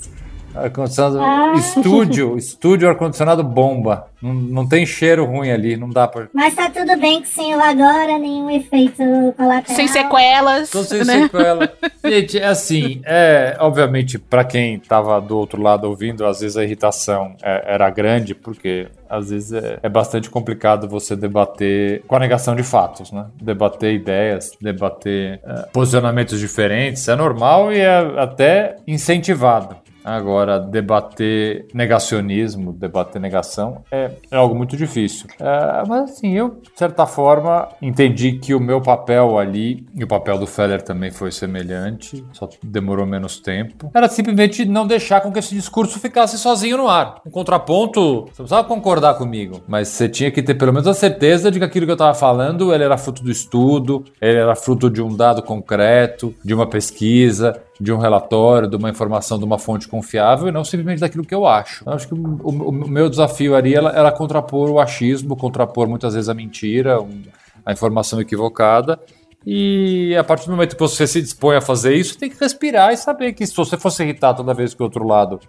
Ar-condicionado. 0.54 1.20
Ah. 1.20 1.54
Estúdio, 1.56 2.36
estúdio 2.36 2.88
ar-condicionado 2.88 3.42
bomba. 3.42 4.06
Não, 4.20 4.32
não 4.32 4.68
tem 4.68 4.86
cheiro 4.86 5.24
ruim 5.24 5.50
ali, 5.50 5.76
não 5.76 5.90
dá 5.90 6.06
pra. 6.06 6.28
Mas 6.32 6.54
tá 6.54 6.70
tudo 6.70 6.96
bem 6.98 7.22
que 7.22 7.28
sem 7.28 7.52
eu 7.52 7.60
agora, 7.60 8.18
nenhum 8.18 8.50
efeito 8.50 9.02
colateral. 9.36 9.76
Sem 9.76 9.88
sequelas. 9.88 10.70
Tô 10.70 10.84
sem 10.84 11.04
né? 11.04 11.22
sequela. 11.22 11.72
Gente, 12.04 12.38
é 12.38 12.46
assim, 12.46 13.00
é, 13.04 13.56
obviamente, 13.58 14.18
pra 14.18 14.44
quem 14.44 14.78
tava 14.78 15.20
do 15.20 15.36
outro 15.36 15.60
lado 15.60 15.88
ouvindo, 15.88 16.24
às 16.24 16.40
vezes 16.40 16.56
a 16.56 16.64
irritação 16.64 17.34
é, 17.42 17.74
era 17.74 17.90
grande, 17.90 18.34
porque 18.34 18.88
às 19.08 19.30
vezes 19.30 19.52
é, 19.52 19.78
é 19.82 19.88
bastante 19.88 20.30
complicado 20.30 20.88
você 20.88 21.14
debater 21.14 22.02
com 22.06 22.16
a 22.16 22.18
negação 22.18 22.54
de 22.54 22.62
fatos, 22.62 23.12
né? 23.12 23.26
Debater 23.40 23.92
ideias, 23.92 24.52
debater 24.60 25.40
é, 25.44 25.68
posicionamentos 25.72 26.38
diferentes, 26.38 27.06
é 27.08 27.16
normal 27.16 27.72
e 27.72 27.80
é 27.80 27.98
até 28.18 28.76
incentivado. 28.86 29.76
Agora, 30.04 30.58
debater 30.58 31.66
negacionismo, 31.72 32.72
debater 32.72 33.20
negação 33.20 33.82
é, 33.90 34.10
é 34.30 34.36
algo 34.36 34.54
muito 34.54 34.76
difícil. 34.76 35.28
É, 35.40 35.82
mas 35.86 36.10
assim, 36.10 36.32
eu, 36.32 36.50
de 36.50 36.70
certa 36.76 37.06
forma, 37.06 37.68
entendi 37.80 38.32
que 38.32 38.54
o 38.54 38.60
meu 38.60 38.80
papel 38.80 39.38
ali, 39.38 39.86
e 39.94 40.04
o 40.04 40.06
papel 40.06 40.38
do 40.38 40.46
Feller 40.46 40.82
também 40.82 41.10
foi 41.10 41.30
semelhante, 41.30 42.24
só 42.32 42.48
demorou 42.62 43.06
menos 43.06 43.38
tempo, 43.38 43.90
era 43.94 44.08
simplesmente 44.08 44.64
não 44.64 44.86
deixar 44.86 45.20
com 45.20 45.32
que 45.32 45.38
esse 45.38 45.54
discurso 45.54 45.98
ficasse 45.98 46.38
sozinho 46.38 46.76
no 46.76 46.88
ar. 46.88 47.20
Um 47.26 47.30
contraponto, 47.30 48.00
você 48.00 48.42
não 48.42 48.46
precisava 48.46 48.64
concordar 48.64 49.14
comigo, 49.14 49.62
mas 49.68 49.88
você 49.88 50.08
tinha 50.08 50.30
que 50.30 50.42
ter 50.42 50.54
pelo 50.54 50.72
menos 50.72 50.88
a 50.88 50.94
certeza 50.94 51.50
de 51.50 51.58
que 51.58 51.64
aquilo 51.64 51.86
que 51.86 51.92
eu 51.92 51.94
estava 51.94 52.14
falando, 52.14 52.74
ele 52.74 52.84
era 52.84 52.98
fruto 52.98 53.22
do 53.22 53.30
estudo, 53.30 54.04
ele 54.20 54.38
era 54.38 54.54
fruto 54.54 54.90
de 54.90 55.02
um 55.02 55.14
dado 55.14 55.42
concreto, 55.42 56.34
de 56.44 56.54
uma 56.54 56.66
pesquisa, 56.66 57.60
de 57.82 57.92
um 57.92 57.98
relatório, 57.98 58.68
de 58.68 58.76
uma 58.76 58.88
informação, 58.90 59.38
de 59.38 59.44
uma 59.44 59.58
fonte 59.58 59.88
confiável 59.88 60.46
e 60.46 60.52
não 60.52 60.64
simplesmente 60.64 61.00
daquilo 61.00 61.24
que 61.24 61.34
eu 61.34 61.44
acho. 61.46 61.82
Eu 61.84 61.92
acho 61.94 62.06
que 62.06 62.14
o, 62.14 62.38
o- 62.44 62.72
meu 62.72 63.10
desafio 63.10 63.56
ali 63.56 63.74
era, 63.74 63.88
era 63.90 64.12
contrapor 64.12 64.70
o 64.70 64.78
achismo, 64.78 65.34
contrapor 65.36 65.88
muitas 65.88 66.14
vezes 66.14 66.28
a 66.28 66.34
mentira, 66.34 67.00
um- 67.00 67.22
a 67.66 67.72
informação 67.72 68.20
equivocada. 68.20 69.00
E 69.44 70.14
a 70.16 70.22
partir 70.22 70.46
do 70.46 70.52
momento 70.52 70.76
que 70.76 70.80
você 70.80 71.06
se 71.06 71.20
dispõe 71.20 71.56
a 71.56 71.60
fazer 71.60 71.96
isso, 71.96 72.16
tem 72.16 72.30
que 72.30 72.38
respirar 72.38 72.92
e 72.92 72.96
saber 72.96 73.32
que 73.32 73.44
se 73.44 73.54
você 73.56 73.76
fosse 73.76 74.02
irritar 74.04 74.34
toda 74.34 74.54
vez 74.54 74.72
que 74.74 74.80
o 74.80 74.84
outro 74.84 75.04
lado 75.04 75.40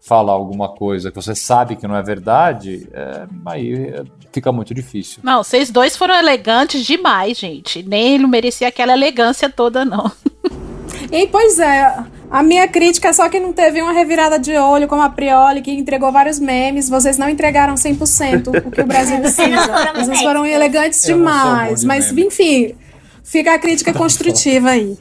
fala 0.00 0.30
alguma 0.32 0.68
coisa 0.68 1.10
que 1.10 1.16
você 1.16 1.34
sabe 1.34 1.74
que 1.74 1.86
não 1.88 1.96
é 1.96 2.02
verdade, 2.02 2.86
é, 2.92 3.26
aí 3.46 3.72
é, 3.86 4.04
fica 4.32 4.52
muito 4.52 4.74
difícil. 4.74 5.20
Não, 5.24 5.42
vocês 5.42 5.70
dois 5.70 5.96
foram 5.96 6.14
elegantes 6.14 6.84
demais, 6.86 7.38
gente. 7.38 7.82
Nem 7.82 8.14
ele 8.14 8.26
merecia 8.26 8.68
aquela 8.68 8.92
elegância 8.92 9.48
toda, 9.50 9.84
não. 9.84 10.10
E 11.12 11.26
pois 11.28 11.58
é, 11.58 11.94
A 12.30 12.42
minha 12.42 12.68
crítica 12.68 13.08
é 13.08 13.12
só 13.12 13.28
que 13.28 13.40
não 13.40 13.52
teve 13.52 13.80
uma 13.80 13.92
revirada 13.92 14.38
de 14.38 14.54
olho 14.56 14.86
como 14.86 15.00
a 15.02 15.08
Prioli, 15.08 15.62
que 15.62 15.70
entregou 15.72 16.12
vários 16.12 16.38
memes. 16.38 16.88
Vocês 16.88 17.16
não 17.16 17.28
entregaram 17.28 17.74
100% 17.74 18.48
o 18.66 18.70
que 18.70 18.80
o 18.82 18.86
Brasil 18.86 19.18
precisa. 19.22 19.92
Vocês 19.94 20.20
foram 20.20 20.44
elegantes 20.44 21.02
Eu 21.08 21.16
bom 21.16 21.24
demais. 21.24 21.80
de 21.80 21.86
Mas, 21.86 22.12
meme. 22.12 22.26
enfim, 22.28 22.74
fica 23.24 23.54
a 23.54 23.58
crítica 23.58 23.92
construtiva 23.94 24.70
aí. 24.70 24.98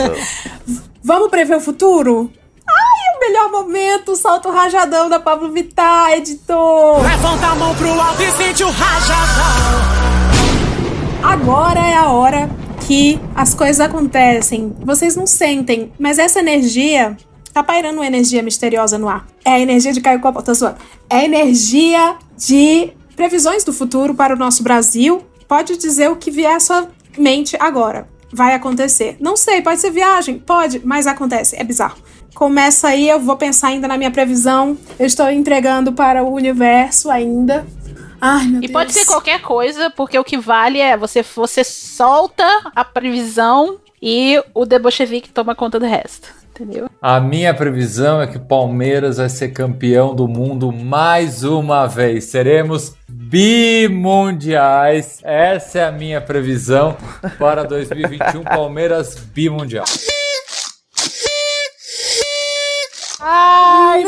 Vamos 1.04 1.28
prever 1.30 1.56
o 1.56 1.60
futuro? 1.60 2.30
Ai, 2.66 3.16
o 3.16 3.20
melhor 3.20 3.50
momento, 3.50 4.12
o 4.12 4.16
salto 4.16 4.50
rajadão 4.50 5.08
da 5.08 5.18
Pablo 5.20 5.50
Vittar, 5.52 6.12
editor. 6.12 7.02
Levanta 7.02 7.46
a 7.48 7.54
mão 7.54 7.74
pro 7.74 7.90
alto 8.00 8.22
e 8.22 8.30
sente 8.32 8.62
o 8.64 8.70
rajadão. 8.70 9.80
Agora 11.22 11.80
é 11.80 11.94
a 11.94 12.08
hora 12.10 12.48
que 12.90 13.20
as 13.36 13.54
coisas 13.54 13.78
acontecem. 13.78 14.74
Vocês 14.80 15.14
não 15.14 15.24
sentem, 15.24 15.92
mas 15.96 16.18
essa 16.18 16.40
energia 16.40 17.16
tá 17.52 17.62
pairando 17.62 17.98
uma 17.98 18.06
energia 18.06 18.42
misteriosa 18.42 18.98
no 18.98 19.08
ar. 19.08 19.28
É 19.44 19.50
a 19.50 19.60
energia 19.60 19.92
de 19.92 20.00
Caio 20.00 20.18
Copa, 20.18 20.42
tô 20.42 20.52
zoando. 20.52 20.78
É 21.08 21.18
a 21.18 21.24
energia 21.24 22.16
de 22.36 22.90
previsões 23.14 23.62
do 23.62 23.72
futuro 23.72 24.12
para 24.12 24.34
o 24.34 24.36
nosso 24.36 24.64
Brasil. 24.64 25.22
Pode 25.46 25.76
dizer 25.76 26.10
o 26.10 26.16
que 26.16 26.32
vier 26.32 26.56
à 26.56 26.58
sua 26.58 26.88
mente 27.16 27.56
agora. 27.60 28.08
Vai 28.32 28.54
acontecer. 28.54 29.16
Não 29.20 29.36
sei, 29.36 29.62
pode 29.62 29.80
ser 29.80 29.92
viagem? 29.92 30.40
Pode, 30.40 30.84
mas 30.84 31.06
acontece. 31.06 31.54
É 31.54 31.62
bizarro. 31.62 31.96
Começa 32.34 32.88
aí, 32.88 33.08
eu 33.08 33.20
vou 33.20 33.36
pensar 33.36 33.68
ainda 33.68 33.86
na 33.86 33.96
minha 33.96 34.10
previsão. 34.10 34.76
Eu 34.98 35.06
estou 35.06 35.30
entregando 35.30 35.92
para 35.92 36.24
o 36.24 36.32
universo 36.32 37.08
ainda. 37.08 37.64
Ai, 38.20 38.46
meu 38.46 38.58
E 38.58 38.60
Deus. 38.62 38.72
pode 38.72 38.92
ser 38.92 39.04
qualquer 39.06 39.40
coisa, 39.40 39.90
porque 39.90 40.18
o 40.18 40.24
que 40.24 40.36
vale 40.36 40.80
é 40.80 40.96
você, 40.96 41.22
você 41.22 41.64
solta 41.64 42.46
a 42.74 42.84
previsão 42.84 43.78
e 44.02 44.42
o 44.54 44.66
The 44.66 44.78
Bolchevique 44.78 45.30
toma 45.30 45.54
conta 45.54 45.78
do 45.78 45.86
resto. 45.86 46.28
Entendeu? 46.50 46.90
A 47.00 47.18
minha 47.20 47.54
previsão 47.54 48.20
é 48.20 48.26
que 48.26 48.36
o 48.36 48.40
Palmeiras 48.44 49.16
vai 49.16 49.30
ser 49.30 49.48
campeão 49.48 50.14
do 50.14 50.28
mundo 50.28 50.70
mais 50.70 51.42
uma 51.42 51.86
vez. 51.86 52.24
Seremos 52.24 52.94
bimundiais. 53.08 55.20
Essa 55.22 55.78
é 55.78 55.84
a 55.86 55.92
minha 55.92 56.20
previsão 56.20 56.98
para 57.38 57.64
2021 57.64 58.42
Palmeiras 58.44 59.14
bimundial. 59.14 59.86
Ai, 63.22 64.02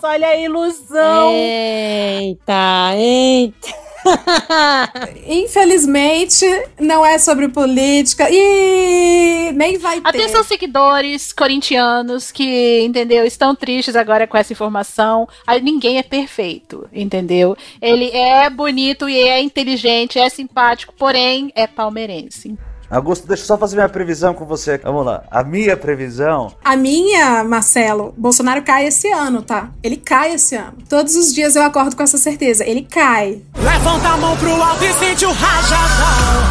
Deus, 0.00 0.04
olha 0.04 0.28
a 0.28 0.36
ilusão. 0.36 1.30
Eita, 1.32 2.94
eita. 2.96 3.68
Infelizmente, 5.26 6.46
não 6.80 7.04
é 7.04 7.18
sobre 7.18 7.48
política 7.48 8.28
e 8.30 9.52
nem 9.52 9.76
vai 9.76 10.00
ter. 10.00 10.08
Atenção, 10.08 10.42
seguidores 10.42 11.32
corintianos 11.32 12.32
que, 12.32 12.80
entendeu, 12.80 13.26
estão 13.26 13.54
tristes 13.54 13.94
agora 13.94 14.26
com 14.26 14.38
essa 14.38 14.52
informação. 14.52 15.28
Ah, 15.46 15.58
Ninguém 15.58 15.98
é 15.98 16.02
perfeito, 16.02 16.88
entendeu? 16.92 17.56
Ele 17.80 18.10
é 18.10 18.48
bonito 18.48 19.08
e 19.08 19.18
é 19.18 19.40
inteligente, 19.40 20.18
é 20.18 20.28
simpático, 20.30 20.94
porém 20.96 21.52
é 21.54 21.66
palmeirense. 21.66 22.56
Augusto, 22.90 23.28
deixa 23.28 23.44
eu 23.44 23.46
só 23.46 23.56
fazer 23.56 23.76
minha 23.76 23.88
previsão 23.88 24.34
com 24.34 24.44
você. 24.44 24.76
Vamos 24.78 25.06
lá. 25.06 25.22
A 25.30 25.44
minha 25.44 25.76
previsão. 25.76 26.52
A 26.64 26.76
minha, 26.76 27.44
Marcelo, 27.44 28.12
Bolsonaro 28.18 28.62
cai 28.62 28.86
esse 28.86 29.06
ano, 29.12 29.42
tá? 29.42 29.70
Ele 29.80 29.96
cai 29.96 30.34
esse 30.34 30.56
ano. 30.56 30.74
Todos 30.88 31.14
os 31.14 31.32
dias 31.32 31.54
eu 31.54 31.62
acordo 31.62 31.94
com 31.94 32.02
essa 32.02 32.18
certeza. 32.18 32.64
Ele 32.64 32.82
cai. 32.82 33.42
Levanta 33.56 34.08
a 34.08 34.16
mão 34.16 34.36
pro 34.36 34.60
alto 34.60 34.84
e 34.84 34.92
sente 34.94 35.24
o 35.24 35.30
rajadão. 35.30 36.42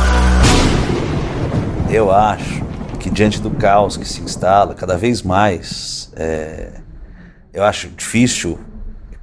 Eu 1.92 2.10
acho 2.10 2.64
que 3.02 3.10
diante 3.10 3.42
do 3.42 3.52
caos 3.52 3.98
que 3.98 4.08
se 4.08 4.22
instala 4.22 4.74
cada 4.74 4.96
vez 4.96 5.22
mais, 5.22 6.10
é, 6.16 6.70
eu 7.54 7.66
acho 7.66 7.90
difícil 7.90 8.58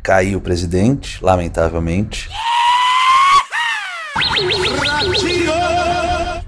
cair 0.02 0.36
o 0.36 0.40
presidente, 0.40 1.24
lamentavelmente. 1.24 2.28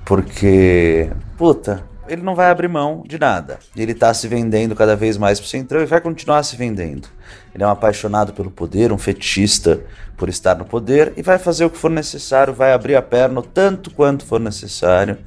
Porque, 0.09 1.11
puta, 1.37 1.85
ele 2.09 2.23
não 2.23 2.35
vai 2.35 2.51
abrir 2.51 2.67
mão 2.67 3.05
de 3.07 3.19
nada. 3.19 3.59
Ele 3.77 3.93
tá 3.93 4.15
se 4.15 4.27
vendendo 4.27 4.75
cada 4.75 4.97
vez 4.97 5.19
mais 5.19 5.39
pro 5.39 5.47
Centrão 5.47 5.83
e 5.83 5.85
vai 5.85 6.01
continuar 6.01 6.43
se 6.45 6.57
vendendo. 6.57 7.07
Ele 7.55 7.63
é 7.63 7.67
um 7.67 7.71
apaixonado 7.71 8.33
pelo 8.33 8.51
poder, 8.51 8.91
um 8.91 8.97
fetichista 8.97 9.83
por 10.17 10.31
estar 10.31 10.57
no 10.57 10.65
poder 10.65 11.13
e 11.15 11.21
vai 11.21 11.39
fazer 11.39 11.67
o 11.67 11.71
que 11.71 11.77
for 11.77 11.91
necessário, 11.91 12.55
vai 12.55 12.73
abrir 12.73 12.97
a 12.97 13.03
perna 13.03 13.43
tanto 13.43 13.91
quanto 13.91 14.25
for 14.25 14.41
necessário 14.41 15.19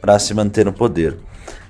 para 0.00 0.16
se 0.20 0.32
manter 0.32 0.64
no 0.64 0.72
poder. 0.72 1.18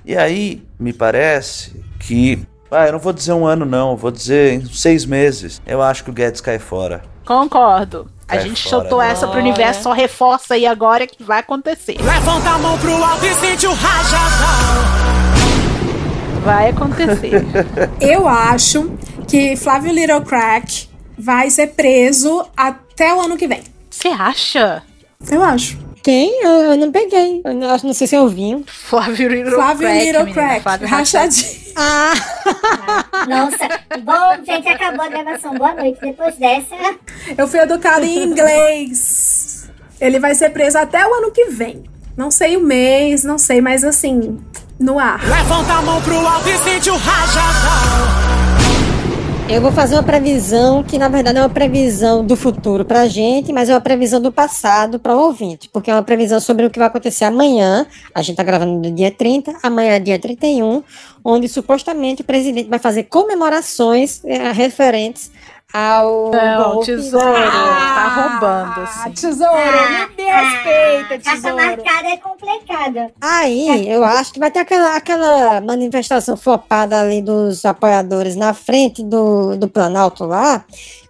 E 0.05 0.15
aí, 0.15 0.63
me 0.79 0.93
parece 0.93 1.83
que. 1.99 2.45
Ah, 2.69 2.85
eu 2.85 2.91
não 2.91 2.99
vou 2.99 3.11
dizer 3.11 3.33
um 3.33 3.47
ano, 3.47 3.65
não, 3.65 3.97
vou 3.97 4.11
dizer 4.11 4.67
seis 4.67 5.03
meses. 5.03 5.59
Eu 5.65 5.81
acho 5.81 6.03
que 6.03 6.11
o 6.11 6.13
Guedes 6.13 6.41
cai 6.41 6.59
fora. 6.59 7.01
Concordo. 7.25 8.07
A 8.31 8.35
Cai 8.35 8.47
gente 8.47 8.63
fora, 8.63 8.69
soltou 8.77 8.99
né? 8.99 9.09
essa 9.11 9.27
pro 9.27 9.39
universo, 9.41 9.83
só 9.83 9.91
reforça 9.91 10.53
aí 10.53 10.65
agora 10.65 11.05
que 11.05 11.21
vai 11.21 11.39
acontecer. 11.39 11.97
Levanta 12.01 12.49
a 12.49 12.57
mão 12.59 12.77
pro 12.77 13.03
alto 13.03 13.25
e 13.25 13.33
sente 13.35 13.67
o 13.67 13.73
rajadão. 13.73 14.83
Vai 16.41 16.69
acontecer. 16.69 17.45
Eu 17.99 18.29
acho 18.29 18.89
que 19.27 19.57
Flávio 19.57 19.91
Little 19.91 20.21
Crack 20.21 20.87
vai 21.17 21.49
ser 21.49 21.67
preso 21.73 22.45
até 22.55 23.13
o 23.13 23.19
ano 23.19 23.35
que 23.35 23.47
vem. 23.47 23.63
Você 23.89 24.07
acha? 24.07 24.81
Eu 25.29 25.43
acho. 25.43 25.77
Quem? 26.03 26.43
Eu, 26.43 26.51
eu 26.71 26.77
não 26.77 26.91
peguei. 26.91 27.41
Eu 27.43 27.53
não, 27.53 27.77
não 27.83 27.93
sei 27.93 28.07
se 28.07 28.15
eu 28.15 28.27
vi. 28.27 28.63
Flávio 28.67 29.29
Little 29.29 29.53
Flávio 29.53 29.87
Crack, 29.87 30.05
Little 30.05 30.33
Crack, 30.33 30.61
Flávio 30.61 30.87
rachadinho. 30.87 31.61
Ah, 31.75 32.13
Nossa, 33.29 33.67
bom, 34.01 34.45
gente, 34.45 34.67
acabou 34.67 35.05
a 35.05 35.09
gravação. 35.09 35.53
Boa 35.53 35.73
noite. 35.73 35.99
Depois 36.01 36.35
dessa, 36.35 36.75
Eu 37.37 37.47
fui 37.47 37.59
educada 37.59 38.05
em 38.05 38.23
inglês. 38.23 39.69
Ele 39.99 40.19
vai 40.19 40.33
ser 40.33 40.49
preso 40.49 40.77
até 40.77 41.05
o 41.07 41.13
ano 41.13 41.31
que 41.31 41.45
vem. 41.45 41.83
Não 42.17 42.31
sei 42.31 42.57
o 42.57 42.61
mês, 42.61 43.23
não 43.23 43.37
sei, 43.37 43.61
mas 43.61 43.83
assim, 43.83 44.39
no 44.79 44.99
ar. 44.99 45.21
Levanta 45.23 45.73
a 45.73 45.81
mão 45.81 46.01
pro 46.01 46.15
alto 46.15 46.49
e 46.49 46.57
sente 46.57 46.89
o 46.89 46.97
rajadão. 46.97 48.40
Eu 49.53 49.59
vou 49.61 49.71
fazer 49.71 49.95
uma 49.95 50.03
previsão 50.03 50.81
que 50.81 50.97
na 50.97 51.09
verdade 51.09 51.37
é 51.37 51.41
uma 51.41 51.49
previsão 51.49 52.25
do 52.25 52.37
futuro 52.37 52.85
pra 52.85 53.05
gente, 53.09 53.51
mas 53.51 53.67
é 53.67 53.73
uma 53.73 53.81
previsão 53.81 54.21
do 54.21 54.31
passado 54.31 54.97
para 54.97 55.13
o 55.13 55.19
ouvinte, 55.19 55.67
porque 55.67 55.91
é 55.91 55.93
uma 55.93 56.03
previsão 56.03 56.39
sobre 56.39 56.65
o 56.65 56.69
que 56.69 56.79
vai 56.79 56.87
acontecer 56.87 57.25
amanhã. 57.25 57.85
A 58.15 58.21
gente 58.21 58.37
tá 58.37 58.43
gravando 58.43 58.71
no 58.71 58.95
dia 58.95 59.11
30, 59.11 59.57
amanhã 59.61 59.91
é 59.91 59.99
dia 59.99 60.17
31, 60.17 60.81
onde 61.23 61.49
supostamente 61.49 62.21
o 62.21 62.25
presidente 62.25 62.69
vai 62.69 62.79
fazer 62.79 63.03
comemorações 63.03 64.23
eh, 64.23 64.53
referentes 64.53 65.29
ao 65.73 66.31
Não, 66.31 66.71
golpe. 66.73 66.85
tesouro, 66.87 67.25
tá 67.33 68.07
roubando, 68.39 68.79
Ah, 68.79 68.83
assim. 68.83 69.11
tesouro, 69.11 69.53
me, 69.55 70.23
me 70.23 70.29
respeita, 70.29 71.13
essa 71.15 71.31
tesouro. 71.35 71.55
marcada 71.55 72.07
é 72.09 72.17
complicada. 72.17 73.11
Aí, 73.21 73.89
eu 73.89 74.03
acho 74.03 74.33
que 74.33 74.39
vai 74.39 74.51
ter 74.51 74.59
aquela, 74.59 74.95
aquela 74.95 75.61
manifestação 75.61 76.35
flopada 76.35 76.99
ali 76.99 77.21
dos 77.21 77.63
apoiadores 77.65 78.35
na 78.35 78.53
frente 78.53 79.03
do, 79.03 79.55
do 79.55 79.67
Planalto 79.67 80.25
lá. 80.25 80.65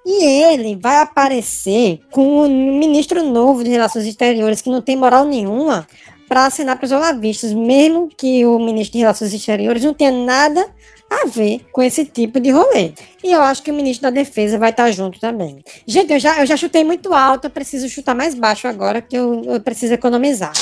E 0.06 0.24
ele 0.24 0.76
vai 0.76 0.98
aparecer 0.98 2.00
com 2.12 2.44
um 2.46 2.78
ministro 2.80 3.24
novo 3.24 3.64
de 3.64 3.70
Relações 3.70 4.06
Exteriores 4.06 4.62
que 4.62 4.70
não 4.70 4.82
tem 4.82 4.96
moral 4.98 5.26
nenhuma 5.26 5.88
para 6.28 6.46
assinar 6.46 6.78
para 6.78 6.86
os 6.86 6.92
olavistas, 6.92 7.52
mesmo 7.54 8.10
que 8.18 8.46
o 8.46 8.58
ministro 8.58 8.94
de 8.94 9.00
Relações 9.00 9.34
Exteriores 9.34 9.84
não 9.84 9.94
tenha 9.94 10.12
nada 10.12 10.66
a 11.12 11.26
ver 11.26 11.66
com 11.74 11.82
esse 11.82 12.06
tipo 12.06 12.40
de 12.40 12.52
rolê. 12.52 12.94
E 13.22 13.32
eu 13.34 13.42
acho 13.42 13.62
que 13.62 13.70
o 13.70 13.74
ministro 13.74 14.04
da 14.04 14.10
Defesa 14.10 14.58
vai 14.58 14.70
estar 14.70 14.90
junto 14.92 15.20
também. 15.20 15.62
Gente, 15.86 16.14
eu 16.14 16.20
já, 16.20 16.40
eu 16.40 16.46
já 16.46 16.56
chutei 16.56 16.86
muito 16.86 17.14
alto, 17.14 17.46
eu 17.46 17.52
preciso 17.52 17.90
chutar 17.90 18.16
mais 18.16 18.34
baixo 18.34 18.66
agora, 18.66 19.02
que 19.02 19.18
eu, 19.18 19.44
eu 19.46 19.60
preciso 19.60 19.94
economizar. 19.94 20.54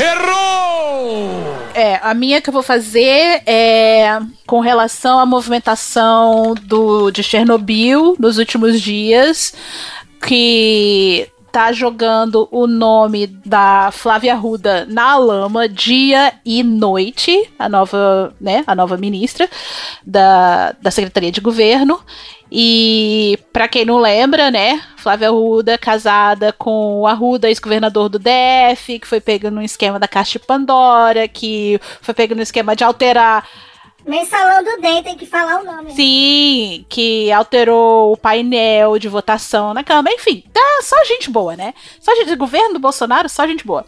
Errou! 0.00 1.28
É, 1.74 2.00
a 2.02 2.14
minha 2.14 2.40
que 2.40 2.48
eu 2.48 2.52
vou 2.52 2.62
fazer 2.62 3.42
é 3.44 4.18
com 4.46 4.60
relação 4.60 5.18
à 5.18 5.26
movimentação 5.26 6.54
do, 6.54 7.10
de 7.10 7.22
Chernobyl 7.22 8.16
nos 8.18 8.38
últimos 8.38 8.80
dias, 8.80 9.52
que 10.24 11.28
tá 11.50 11.72
jogando 11.72 12.48
o 12.50 12.66
nome 12.66 13.26
da 13.26 13.90
Flávia 13.92 14.34
Arruda 14.34 14.86
na 14.86 15.16
lama 15.16 15.68
dia 15.68 16.32
e 16.44 16.62
noite, 16.62 17.50
a 17.58 17.68
nova, 17.68 18.34
né, 18.40 18.62
a 18.66 18.74
nova 18.74 18.96
ministra 18.96 19.48
da, 20.04 20.72
da 20.80 20.90
Secretaria 20.90 21.32
de 21.32 21.40
Governo. 21.40 22.00
E 22.50 23.38
pra 23.52 23.68
quem 23.68 23.84
não 23.84 23.98
lembra, 23.98 24.50
né, 24.50 24.80
Flávia 24.96 25.28
Arruda 25.28 25.76
casada 25.76 26.52
com 26.52 27.00
o 27.00 27.06
Arruda, 27.06 27.48
ex-governador 27.48 28.08
do 28.08 28.18
DF, 28.18 28.98
que 28.98 29.06
foi 29.06 29.20
pego 29.20 29.50
no 29.50 29.62
esquema 29.62 29.98
da 29.98 30.08
Caixa 30.08 30.38
Pandora, 30.38 31.28
que 31.28 31.78
foi 32.00 32.14
pego 32.14 32.34
no 32.34 32.42
esquema 32.42 32.74
de 32.74 32.84
alterar 32.84 33.46
Mensalão 34.08 34.64
do 34.64 34.80
DEM, 34.80 35.02
tem 35.02 35.16
que 35.16 35.26
falar 35.26 35.60
o 35.60 35.64
nome. 35.64 35.92
Sim, 35.92 36.84
que 36.88 37.30
alterou 37.30 38.12
o 38.12 38.16
painel 38.16 38.98
de 38.98 39.08
votação 39.08 39.74
na 39.74 39.84
Câmara. 39.84 40.14
Enfim, 40.14 40.42
tá 40.52 40.80
só 40.82 40.96
gente 41.04 41.30
boa, 41.30 41.54
né? 41.54 41.74
Só 42.00 42.14
gente, 42.14 42.34
governo 42.34 42.72
do 42.72 42.80
Bolsonaro, 42.80 43.28
só 43.28 43.46
gente 43.46 43.66
boa. 43.66 43.84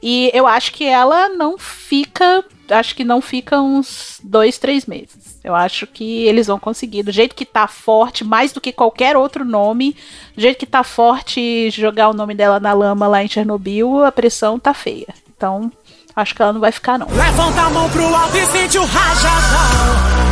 E 0.00 0.30
eu 0.32 0.46
acho 0.46 0.72
que 0.72 0.84
ela 0.84 1.28
não 1.28 1.58
fica 1.58 2.44
acho 2.68 2.96
que 2.96 3.04
não 3.04 3.20
fica 3.20 3.60
uns 3.60 4.20
dois, 4.22 4.58
três 4.58 4.86
meses. 4.86 5.38
Eu 5.42 5.54
acho 5.54 5.86
que 5.86 6.24
eles 6.24 6.46
vão 6.46 6.58
conseguir. 6.58 7.02
Do 7.02 7.12
jeito 7.12 7.34
que 7.34 7.44
tá 7.44 7.66
forte, 7.68 8.24
mais 8.24 8.52
do 8.52 8.60
que 8.60 8.72
qualquer 8.72 9.16
outro 9.16 9.44
nome, 9.44 9.96
do 10.34 10.40
jeito 10.40 10.58
que 10.58 10.66
tá 10.66 10.82
forte 10.82 11.70
jogar 11.70 12.08
o 12.08 12.14
nome 12.14 12.34
dela 12.34 12.58
na 12.58 12.72
lama 12.72 13.06
lá 13.06 13.22
em 13.22 13.28
Chernobyl, 13.28 14.04
a 14.04 14.10
pressão 14.10 14.58
tá 14.58 14.74
feia. 14.74 15.08
Então, 15.36 15.70
acho 16.16 16.34
que 16.34 16.40
ela 16.40 16.54
não 16.54 16.60
vai 16.60 16.72
ficar, 16.72 16.98
não. 16.98 17.06
Levanta 17.08 17.60
a 17.60 17.70
mão 17.70 17.90
pro 17.90 18.02
alto 18.02 18.36
e 18.36 18.46
sente 18.46 18.78
o 18.78 18.84
rajadão. 18.84 20.26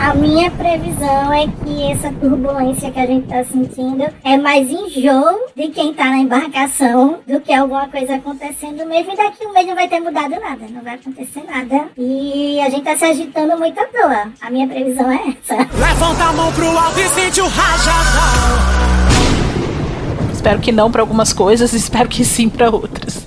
A 0.00 0.14
minha 0.14 0.48
previsão 0.52 1.32
é 1.32 1.48
que 1.48 1.90
essa 1.90 2.10
turbulência 2.12 2.90
que 2.90 3.00
a 3.00 3.04
gente 3.04 3.26
tá 3.26 3.44
sentindo 3.44 4.04
é 4.24 4.36
mais 4.38 4.70
enjoo 4.70 5.48
de 5.56 5.68
quem 5.68 5.92
tá 5.92 6.04
na 6.04 6.18
embarcação 6.18 7.18
do 7.26 7.40
que 7.40 7.52
alguma 7.52 7.88
coisa 7.88 8.14
acontecendo 8.14 8.86
mesmo. 8.86 9.12
E 9.12 9.16
daqui 9.16 9.44
um 9.44 9.52
mês 9.52 9.66
não 9.66 9.74
vai 9.74 9.88
ter 9.88 10.00
mudado 10.00 10.30
nada, 10.40 10.66
não 10.70 10.82
vai 10.82 10.94
acontecer 10.94 11.44
nada. 11.44 11.88
E 11.98 12.60
a 12.60 12.70
gente 12.70 12.84
tá 12.84 12.96
se 12.96 13.04
agitando 13.04 13.58
muito 13.58 13.78
à 13.78 13.84
toa. 13.86 14.32
A 14.40 14.50
minha 14.50 14.68
previsão 14.68 15.10
é 15.10 15.34
essa. 15.42 15.56
Levanta 15.56 16.24
a 16.24 16.32
mão 16.32 16.52
pro 16.52 16.78
alto 16.78 17.00
e 17.00 17.08
sente 17.08 17.40
o 17.40 17.48
rajadão. 17.48 18.58
Espero 20.32 20.60
que 20.60 20.70
não 20.70 20.92
para 20.92 21.02
algumas 21.02 21.32
coisas, 21.32 21.72
espero 21.72 22.08
que 22.08 22.24
sim 22.24 22.48
para 22.48 22.70
outras. 22.70 23.26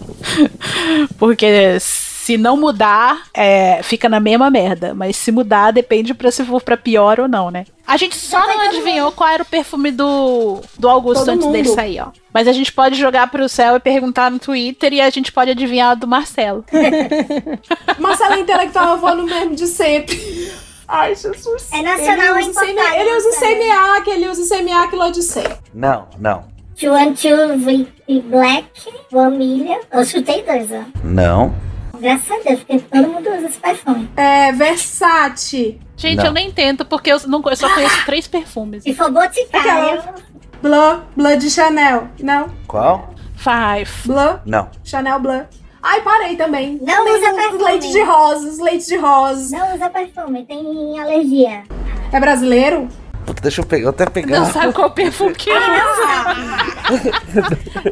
Porque 1.17 1.79
se 1.79 2.37
não 2.37 2.55
mudar, 2.55 3.23
é, 3.33 3.81
fica 3.83 4.07
na 4.07 4.19
mesma 4.19 4.49
merda. 4.49 4.93
Mas 4.93 5.17
se 5.17 5.31
mudar, 5.31 5.71
depende 5.71 6.13
pra 6.13 6.31
se 6.31 6.45
for 6.45 6.61
pra 6.61 6.77
pior 6.77 7.19
ou 7.19 7.27
não, 7.27 7.49
né? 7.49 7.65
A 7.85 7.97
gente 7.97 8.15
só 8.15 8.39
não 8.39 8.61
adivinhou 8.61 9.11
qual 9.11 9.29
era 9.29 9.43
o 9.43 9.45
perfume 9.45 9.91
do, 9.91 10.61
do 10.77 10.87
Augusto 10.87 11.25
Todo 11.25 11.33
antes 11.33 11.45
mundo. 11.45 11.53
dele 11.53 11.69
sair, 11.69 11.99
ó. 11.99 12.07
Mas 12.33 12.47
a 12.47 12.53
gente 12.53 12.71
pode 12.71 12.95
jogar 12.95 13.29
pro 13.29 13.49
céu 13.49 13.75
e 13.75 13.79
perguntar 13.79 14.29
no 14.29 14.39
Twitter 14.39 14.93
e 14.93 15.01
a 15.01 15.09
gente 15.09 15.31
pode 15.31 15.51
adivinhar 15.51 15.95
do 15.97 16.07
Marcelo. 16.07 16.63
Marcelo 17.99 18.35
é 18.35 18.39
intelectual, 18.39 18.93
eu 18.93 18.97
vou 18.99 19.15
no 19.15 19.23
mesmo 19.23 19.55
de 19.55 19.67
sempre. 19.67 20.51
Ai, 20.87 21.15
Jesus. 21.15 21.69
É 21.73 21.81
nacional 21.81 22.37
ele 22.37 22.49
usa, 22.49 22.61
CMA, 22.61 22.95
ele 22.97 23.17
usa? 23.17 23.39
CMA, 23.39 24.01
que 24.03 24.09
ele 24.09 24.27
usa 24.27 24.55
CMA 24.55 24.87
que 24.89 24.95
Odisseia. 24.95 25.59
Não, 25.73 26.07
não, 26.19 26.45
Two 26.79 26.93
and 26.93 27.13
Two 27.13 27.87
e 28.07 28.21
Black, 28.21 28.67
Família. 29.11 29.79
Eu 29.91 30.05
chutei 30.05 30.43
dois, 30.43 30.69
ó. 30.71 30.83
não. 31.03 31.53
Graças 31.99 32.31
a 32.31 32.39
Deus, 32.43 32.59
porque 32.63 32.79
todo 32.79 33.07
mundo 33.09 33.29
usa 33.29 33.45
esse 33.47 33.59
perfume. 33.59 34.09
É, 34.17 34.51
Versace. 34.53 35.79
Gente, 35.95 36.17
Não. 36.17 36.25
eu 36.25 36.31
nem 36.31 36.49
tento, 36.51 36.83
porque 36.83 37.11
eu, 37.11 37.17
não, 37.27 37.43
eu 37.45 37.55
só 37.55 37.71
conheço 37.71 38.03
três 38.07 38.27
perfumes. 38.27 38.81
Se 38.81 38.95
for 38.95 39.11
Boticário, 39.11 39.99
Aquela. 39.99 40.15
Bleu, 40.63 41.01
Bleu 41.15 41.37
de 41.37 41.51
Chanel. 41.51 42.07
Não. 42.19 42.49
Qual? 42.67 43.13
Five. 43.35 43.91
Bleu, 44.07 44.39
Não. 44.47 44.67
Chanel 44.83 45.19
Bleu. 45.19 45.45
Ai, 45.83 46.01
parei 46.01 46.35
também. 46.35 46.79
Não 46.81 47.05
Tem 47.05 47.13
usa 47.19 47.29
os 47.29 47.35
perfume. 47.35 47.63
leite 47.65 47.91
de 47.91 48.01
rosas, 48.01 48.59
leite 48.59 48.87
de 48.87 48.97
rosas. 48.97 49.51
não 49.51 49.75
usa 49.75 49.89
perfume, 49.89 50.45
tem 50.45 50.99
alergia. 50.99 51.63
É 52.11 52.19
brasileiro? 52.19 52.87
Puta, 53.25 53.41
deixa 53.41 53.61
eu 53.61 53.65
pegar, 53.65 53.83
eu 53.85 53.89
até 53.89 54.05
pegar. 54.07 54.39
Não 54.39 54.45
sabe 54.51 54.73
qual 54.73 54.91
perfume 54.91 55.33
que 55.35 55.49
é. 55.51 55.57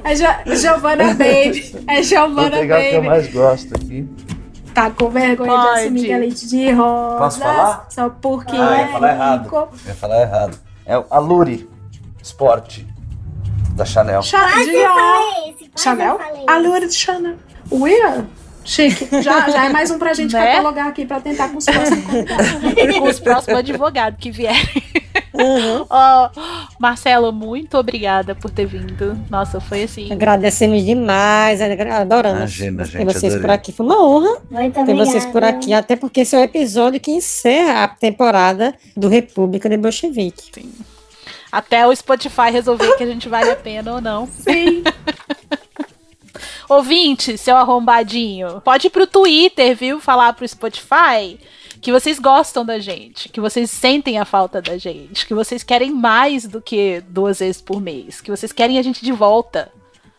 É 0.03 0.15
jo 0.15 0.25
Giovanna 0.55 1.05
Baby. 1.13 1.75
É 1.87 1.95
Vou 1.95 2.03
Giovanna 2.03 2.51
pegar 2.57 2.77
o 2.77 2.81
que 2.81 2.87
eu 2.87 2.93
Baby. 2.95 3.07
mais 3.07 3.31
gosto 3.31 3.75
aqui. 3.75 4.07
Tá 4.73 4.89
com 4.91 5.09
vergonha 5.09 5.51
Pode. 5.51 5.73
de 5.73 5.79
assumir 5.79 6.05
que 6.05 6.11
é 6.11 6.17
leite 6.17 6.47
de 6.47 6.71
rosas. 6.71 7.19
Posso 7.19 7.39
falar? 7.39 7.85
Só 7.89 8.09
porque 8.09 8.55
Ah, 8.55 8.59
eu 8.59 8.69
é 8.73 8.81
ia 8.81 8.87
falar 8.89 9.11
errado. 9.13 9.43
rico. 9.43 9.55
Eu 9.55 9.69
ia 9.87 9.95
falar 9.95 10.21
errado. 10.21 10.59
É 10.85 10.97
o 10.97 11.05
Aluri 11.09 11.69
Sport 12.21 12.79
da 13.75 13.85
Chanel. 13.85 14.21
Cha 14.21 14.39
Quase 14.51 14.69
Dior. 14.71 14.87
falei 14.89 15.49
esse, 15.49 15.69
quase 15.69 15.83
Chanel? 15.83 16.17
falei. 16.17 16.45
Allure 16.47 16.87
de 16.87 16.93
Chanel. 16.95 17.35
Will? 17.71 18.25
Chique. 18.65 19.07
Já, 19.21 19.49
já 19.49 19.65
é 19.65 19.69
mais 19.69 19.89
um 19.89 19.97
pra 19.97 20.13
gente 20.13 20.33
Né? 20.33 20.45
catalogar 20.47 20.87
aqui 20.87 21.05
pra 21.05 21.19
tentar 21.19 21.49
com 21.49 21.57
os 21.57 21.65
próximos 21.65 22.03
com 22.99 23.07
os 23.07 23.19
próximos 23.19 23.59
advogados 23.59 24.19
que 24.19 24.29
vierem. 24.31 24.61
Uhum. 25.33 25.85
Ó, 25.89 26.29
Marcelo, 26.79 27.31
muito 27.31 27.77
obrigada 27.77 28.35
por 28.35 28.51
ter 28.51 28.65
vindo. 28.65 29.17
Nossa, 29.29 29.59
foi 29.61 29.83
assim. 29.83 30.11
Agradecemos 30.11 30.83
demais, 30.83 31.61
adoramos 31.61 32.39
Imagina, 32.39 32.83
ter 32.83 32.89
gente, 32.91 33.05
vocês 33.05 33.33
adorei. 33.33 33.41
por 33.41 33.49
aqui. 33.53 33.71
Foi 33.71 33.85
uma 33.85 34.03
honra 34.05 34.41
Muito 34.51 34.73
ter 34.73 34.81
obrigada. 34.81 35.05
vocês 35.09 35.25
por 35.27 35.43
aqui, 35.43 35.73
até 35.73 35.95
porque 35.95 36.21
esse 36.21 36.35
é 36.35 36.39
o 36.39 36.43
episódio 36.43 36.99
que 36.99 37.11
encerra 37.11 37.83
a 37.83 37.87
temporada 37.87 38.75
do 38.97 39.07
República 39.07 39.69
de 39.69 39.77
Bolchevique. 39.77 40.69
Até 41.51 41.87
o 41.87 41.95
Spotify 41.95 42.51
resolver 42.51 42.95
que 42.97 43.03
a 43.03 43.07
gente 43.07 43.27
vale 43.29 43.49
a 43.49 43.55
pena 43.55 43.93
ou 43.93 44.01
não. 44.01 44.27
Sim. 44.27 44.83
Ouvinte, 46.69 47.35
seu 47.37 47.57
arrombadinho, 47.57 48.61
pode 48.61 48.87
ir 48.87 48.89
pro 48.91 49.07
Twitter, 49.07 49.75
viu? 49.75 49.99
Falar 49.99 50.33
pro 50.33 50.47
Spotify 50.47 51.39
que 51.81 51.91
vocês 51.91 52.19
gostam 52.19 52.65
da 52.65 52.77
gente, 52.77 53.29
que 53.29 53.39
vocês 53.39 53.71
sentem 53.71 54.19
a 54.19 54.25
falta 54.25 54.61
da 54.61 54.77
gente, 54.77 55.25
que 55.25 55.33
vocês 55.33 55.63
querem 55.63 55.91
mais 55.91 56.45
do 56.45 56.61
que 56.61 57.01
duas 57.07 57.39
vezes 57.39 57.61
por 57.61 57.81
mês, 57.81 58.21
que 58.21 58.29
vocês 58.29 58.51
querem 58.51 58.77
a 58.77 58.81
gente 58.81 59.03
de 59.03 59.11
volta. 59.11 59.71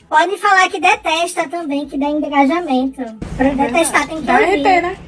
Pode 0.08 0.38
falar 0.38 0.68
que 0.68 0.80
detesta 0.80 1.48
também, 1.48 1.86
que 1.86 1.96
dá 1.96 2.06
engajamento. 2.06 3.00
Pra 3.36 3.50
detestar 3.50 4.08
tem 4.08 4.16
que 4.16 4.22
Da 4.24 4.40
ouvir. 4.40 4.56
RT, 4.56 4.82
né? 4.82 4.98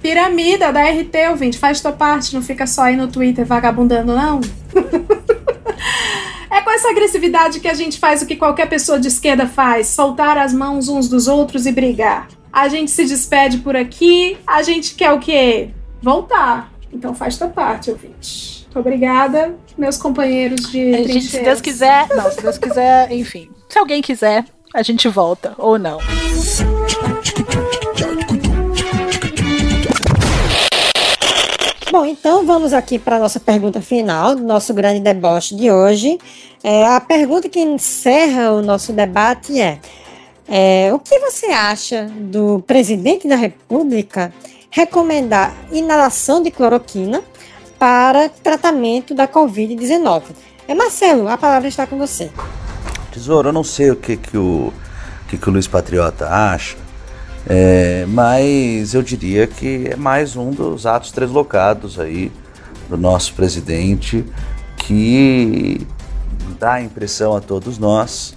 Piramida 0.00 0.72
da 0.72 0.82
RT, 0.82 1.28
ouvinte. 1.30 1.58
Faz 1.58 1.80
tua 1.80 1.92
parte, 1.92 2.34
não 2.34 2.40
fica 2.40 2.66
só 2.66 2.82
aí 2.82 2.96
no 2.96 3.08
Twitter 3.08 3.44
vagabundando, 3.44 4.14
não. 4.14 4.40
é 6.56 6.62
com 6.62 6.70
essa 6.70 6.90
agressividade 6.90 7.60
que 7.60 7.68
a 7.68 7.74
gente 7.74 7.98
faz 7.98 8.22
o 8.22 8.26
que 8.26 8.36
qualquer 8.36 8.68
pessoa 8.68 8.98
de 8.98 9.08
esquerda 9.08 9.46
faz: 9.46 9.88
soltar 9.88 10.38
as 10.38 10.52
mãos 10.52 10.88
uns 10.88 11.08
dos 11.08 11.28
outros 11.28 11.66
e 11.66 11.72
brigar. 11.72 12.28
A 12.52 12.68
gente 12.68 12.90
se 12.90 13.04
despede 13.04 13.58
por 13.58 13.76
aqui. 13.76 14.38
A 14.46 14.62
gente 14.62 14.94
quer 14.94 15.12
o 15.12 15.18
quê? 15.18 15.70
Voltar. 16.02 16.72
Então 16.92 17.14
faz 17.14 17.36
tua 17.36 17.48
parte, 17.48 17.90
ouvinte. 17.90 18.64
Muito 18.64 18.78
obrigada, 18.78 19.54
meus 19.76 19.96
companheiros 19.96 20.70
de 20.70 20.94
A 20.94 21.02
gente, 21.02 21.26
se. 21.26 21.40
Deus 21.40 21.60
quiser, 21.60 22.08
não, 22.08 22.30
se 22.30 22.40
Deus 22.40 22.58
quiser, 22.58 23.12
enfim. 23.12 23.50
Se 23.68 23.78
alguém 23.78 24.00
quiser, 24.00 24.44
a 24.74 24.82
gente 24.82 25.08
volta, 25.08 25.54
ou 25.58 25.78
não. 25.78 25.98
Bom, 31.96 32.04
então 32.04 32.44
vamos 32.44 32.74
aqui 32.74 32.98
para 32.98 33.16
a 33.16 33.18
nossa 33.18 33.40
pergunta 33.40 33.80
final, 33.80 34.34
nosso 34.34 34.74
grande 34.74 35.00
deboche 35.00 35.56
de 35.56 35.70
hoje. 35.70 36.18
É, 36.62 36.86
a 36.88 37.00
pergunta 37.00 37.48
que 37.48 37.58
encerra 37.58 38.52
o 38.52 38.60
nosso 38.60 38.92
debate 38.92 39.58
é, 39.58 39.78
é: 40.46 40.92
o 40.92 40.98
que 40.98 41.18
você 41.18 41.46
acha 41.46 42.04
do 42.04 42.62
presidente 42.66 43.26
da 43.26 43.34
República 43.34 44.30
recomendar 44.68 45.56
inalação 45.72 46.42
de 46.42 46.50
cloroquina 46.50 47.22
para 47.78 48.28
tratamento 48.28 49.14
da 49.14 49.26
Covid-19? 49.26 50.24
É 50.68 50.74
Marcelo, 50.74 51.26
a 51.28 51.38
palavra 51.38 51.66
está 51.66 51.86
com 51.86 51.96
você. 51.96 52.30
Tesouro, 53.10 53.48
eu 53.48 53.52
não 53.54 53.64
sei 53.64 53.90
o 53.90 53.96
que, 53.96 54.18
que, 54.18 54.36
o, 54.36 54.70
que, 55.28 55.38
que 55.38 55.48
o 55.48 55.50
Luiz 55.50 55.66
Patriota 55.66 56.28
acha, 56.28 56.76
é, 57.48 58.04
mas 58.08 58.94
eu 58.94 59.02
diria 59.02 59.46
que 59.46 59.88
é 59.92 59.96
mais 59.96 60.36
um 60.36 60.50
dos 60.50 60.84
atos 60.86 61.12
deslocados 61.12 61.98
aí 62.00 62.32
do 62.88 62.96
nosso 62.96 63.34
presidente 63.34 64.24
que 64.76 65.86
dá 66.58 66.74
a 66.74 66.82
impressão 66.82 67.36
a 67.36 67.40
todos 67.40 67.78
nós 67.78 68.34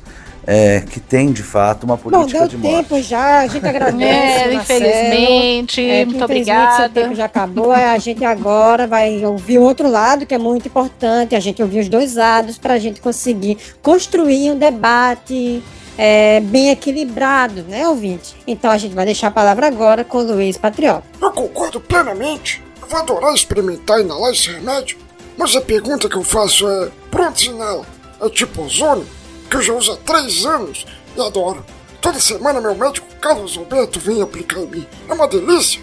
é, 0.48 0.82
que 0.82 1.00
tem 1.00 1.32
de 1.32 1.44
fato 1.44 1.84
uma 1.84 1.96
Bom, 1.96 2.10
política 2.10 2.40
deu 2.40 2.48
de 2.48 2.58
morte. 2.58 2.76
tempo 2.90 3.02
já, 3.04 3.42
a 3.42 3.48
gente 3.48 3.66
agradece. 3.68 4.04
É, 4.10 4.54
infelizmente, 4.54 5.82
É, 5.88 6.06
muito 6.06 6.24
obrigada. 6.24 6.90
tempo 6.90 7.14
já 7.14 7.26
acabou. 7.26 7.72
é, 7.72 7.92
A 7.92 7.98
gente 8.00 8.26
agora 8.26 8.88
vai 8.88 9.24
ouvir 9.24 9.60
o 9.60 9.62
outro 9.62 9.88
lado, 9.88 10.26
que 10.26 10.34
é 10.34 10.40
muito 10.40 10.68
importante. 10.68 11.36
A 11.36 11.40
gente 11.40 11.62
ouvir 11.62 11.82
os 11.82 11.90
dois 11.90 12.16
lados 12.16 12.58
para 12.58 12.74
a 12.74 12.80
gente 12.80 13.00
conseguir 13.00 13.58
construir 13.84 14.50
um 14.52 14.58
debate 14.58 15.62
é, 16.02 16.40
bem 16.40 16.70
equilibrado, 16.70 17.64
né, 17.64 17.86
ouvinte? 17.86 18.34
Então 18.48 18.72
a 18.72 18.78
gente 18.78 18.96
vai 18.96 19.04
deixar 19.04 19.28
a 19.28 19.32
palavra 19.32 19.68
agora 19.68 20.06
com 20.06 20.20
o 20.20 20.24
Luiz 20.24 20.58
Patriota. 20.58 21.04
Eu 21.22 21.30
concordo 21.34 21.82
plenamente. 21.82 22.64
Eu 22.82 22.88
vou 22.88 23.00
adorar 23.02 23.34
experimentar 23.34 24.00
e 24.00 24.04
inalar 24.04 24.32
esse 24.32 24.50
remédio. 24.50 24.98
Mas 25.38 25.54
a 25.58 25.62
pergunta 25.62 26.08
que 26.08 26.16
eu 26.16 26.24
faço 26.24 26.66
é: 26.70 26.90
pronto, 27.12 27.44
inala? 27.44 27.86
É 28.22 28.30
tipo 28.30 28.64
ozônio? 28.64 29.06
Que 29.50 29.58
eu 29.58 29.62
já 29.62 29.74
uso 29.74 29.92
há 29.92 29.98
três 29.98 30.46
anos 30.46 30.86
e 31.18 31.22
adoro. 31.22 31.66
Toda 32.00 32.18
semana 32.18 32.62
meu 32.62 32.76
médico 32.76 33.06
Carlos 33.20 33.58
Alberto 33.58 34.00
vem 34.00 34.22
aplicar 34.22 34.62
em 34.62 34.68
mim. 34.68 34.88
É 35.10 35.14
uma 35.14 35.28
delícia. 35.28 35.82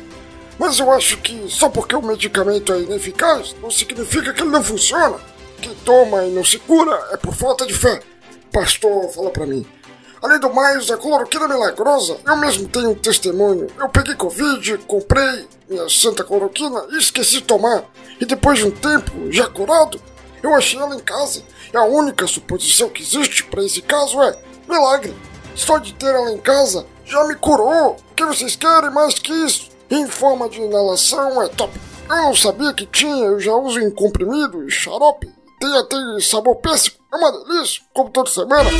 Mas 0.59 0.79
eu 0.79 0.91
acho 0.91 1.19
que 1.19 1.45
só 1.51 1.69
porque 1.69 1.95
o 1.95 2.01
medicamento 2.01 2.73
é 2.73 2.81
ineficaz 2.81 3.55
não 3.61 3.71
significa 3.71 4.33
que 4.33 4.41
ele 4.41 4.51
não 4.51 4.65
funciona. 4.65 5.19
Quem 5.61 5.75
toma 5.85 6.25
e 6.25 6.31
não 6.31 6.43
se 6.43 6.59
cura 6.59 6.99
é 7.13 7.19
por 7.19 7.35
falta 7.35 7.67
de 7.67 7.75
fé. 7.75 8.01
Pastor 8.51 9.11
fala 9.11 9.29
pra 9.29 9.45
mim. 9.45 9.67
Além 10.23 10.41
do 10.41 10.53
mais, 10.53 10.91
a 10.91 10.97
cloroquina 10.97 11.47
milagrosa, 11.47 12.19
eu 12.25 12.37
mesmo 12.37 12.69
tenho 12.69 12.91
um 12.91 12.95
testemunho. 12.95 13.69
Eu 13.79 13.89
peguei 13.89 14.15
Covid, 14.15 14.79
comprei 14.87 15.47
minha 15.69 15.89
santa 15.89 16.25
cloroquina 16.25 16.87
e 16.91 16.99
esqueci 16.99 17.35
de 17.35 17.43
tomar. 17.43 17.85
E 18.21 18.25
depois 18.25 18.59
de 18.59 18.67
um 18.67 18.71
tempo, 18.71 19.31
já 19.31 19.49
curado, 19.49 20.01
eu 20.43 20.55
achei 20.55 20.81
ela 20.81 20.95
em 20.95 21.01
casa. 21.01 21.43
E 21.73 21.77
a 21.77 21.85
única 21.85 22.27
suposição 22.27 22.89
que 22.89 23.03
existe 23.03 23.45
para 23.45 23.65
esse 23.65 23.83
caso 23.83 24.21
é 24.23 24.39
milagre. 24.69 25.15
Só 25.55 25.79
de 25.79 25.93
ter 25.95 26.15
ela 26.15 26.33
em 26.33 26.39
casa 26.39 26.87
já 27.05 27.23
me 27.25 27.35
curou. 27.35 27.97
O 28.11 28.15
que 28.15 28.25
vocês 28.25 28.57
querem 28.57 28.91
mais 28.91 29.15
que 29.15 29.33
isso? 29.33 29.77
em 29.91 30.07
forma 30.07 30.49
de 30.49 30.61
inalação 30.61 31.43
é 31.43 31.49
top. 31.49 31.79
Eu 32.09 32.17
não 32.17 32.35
sabia 32.35 32.73
que 32.73 32.87
tinha, 32.87 33.27
eu 33.27 33.41
já 33.41 33.55
uso 33.55 33.81
em 33.81 33.91
comprimido 33.91 34.67
e 34.67 34.71
xarope. 34.71 35.33
Tem 35.59 35.77
até 35.77 35.97
sabor 36.21 36.57
péssimo, 36.57 36.97
é 37.13 37.17
uma 37.17 37.33
delícia, 37.33 37.83
como 37.93 38.11
toda 38.11 38.31
semana. 38.31 38.71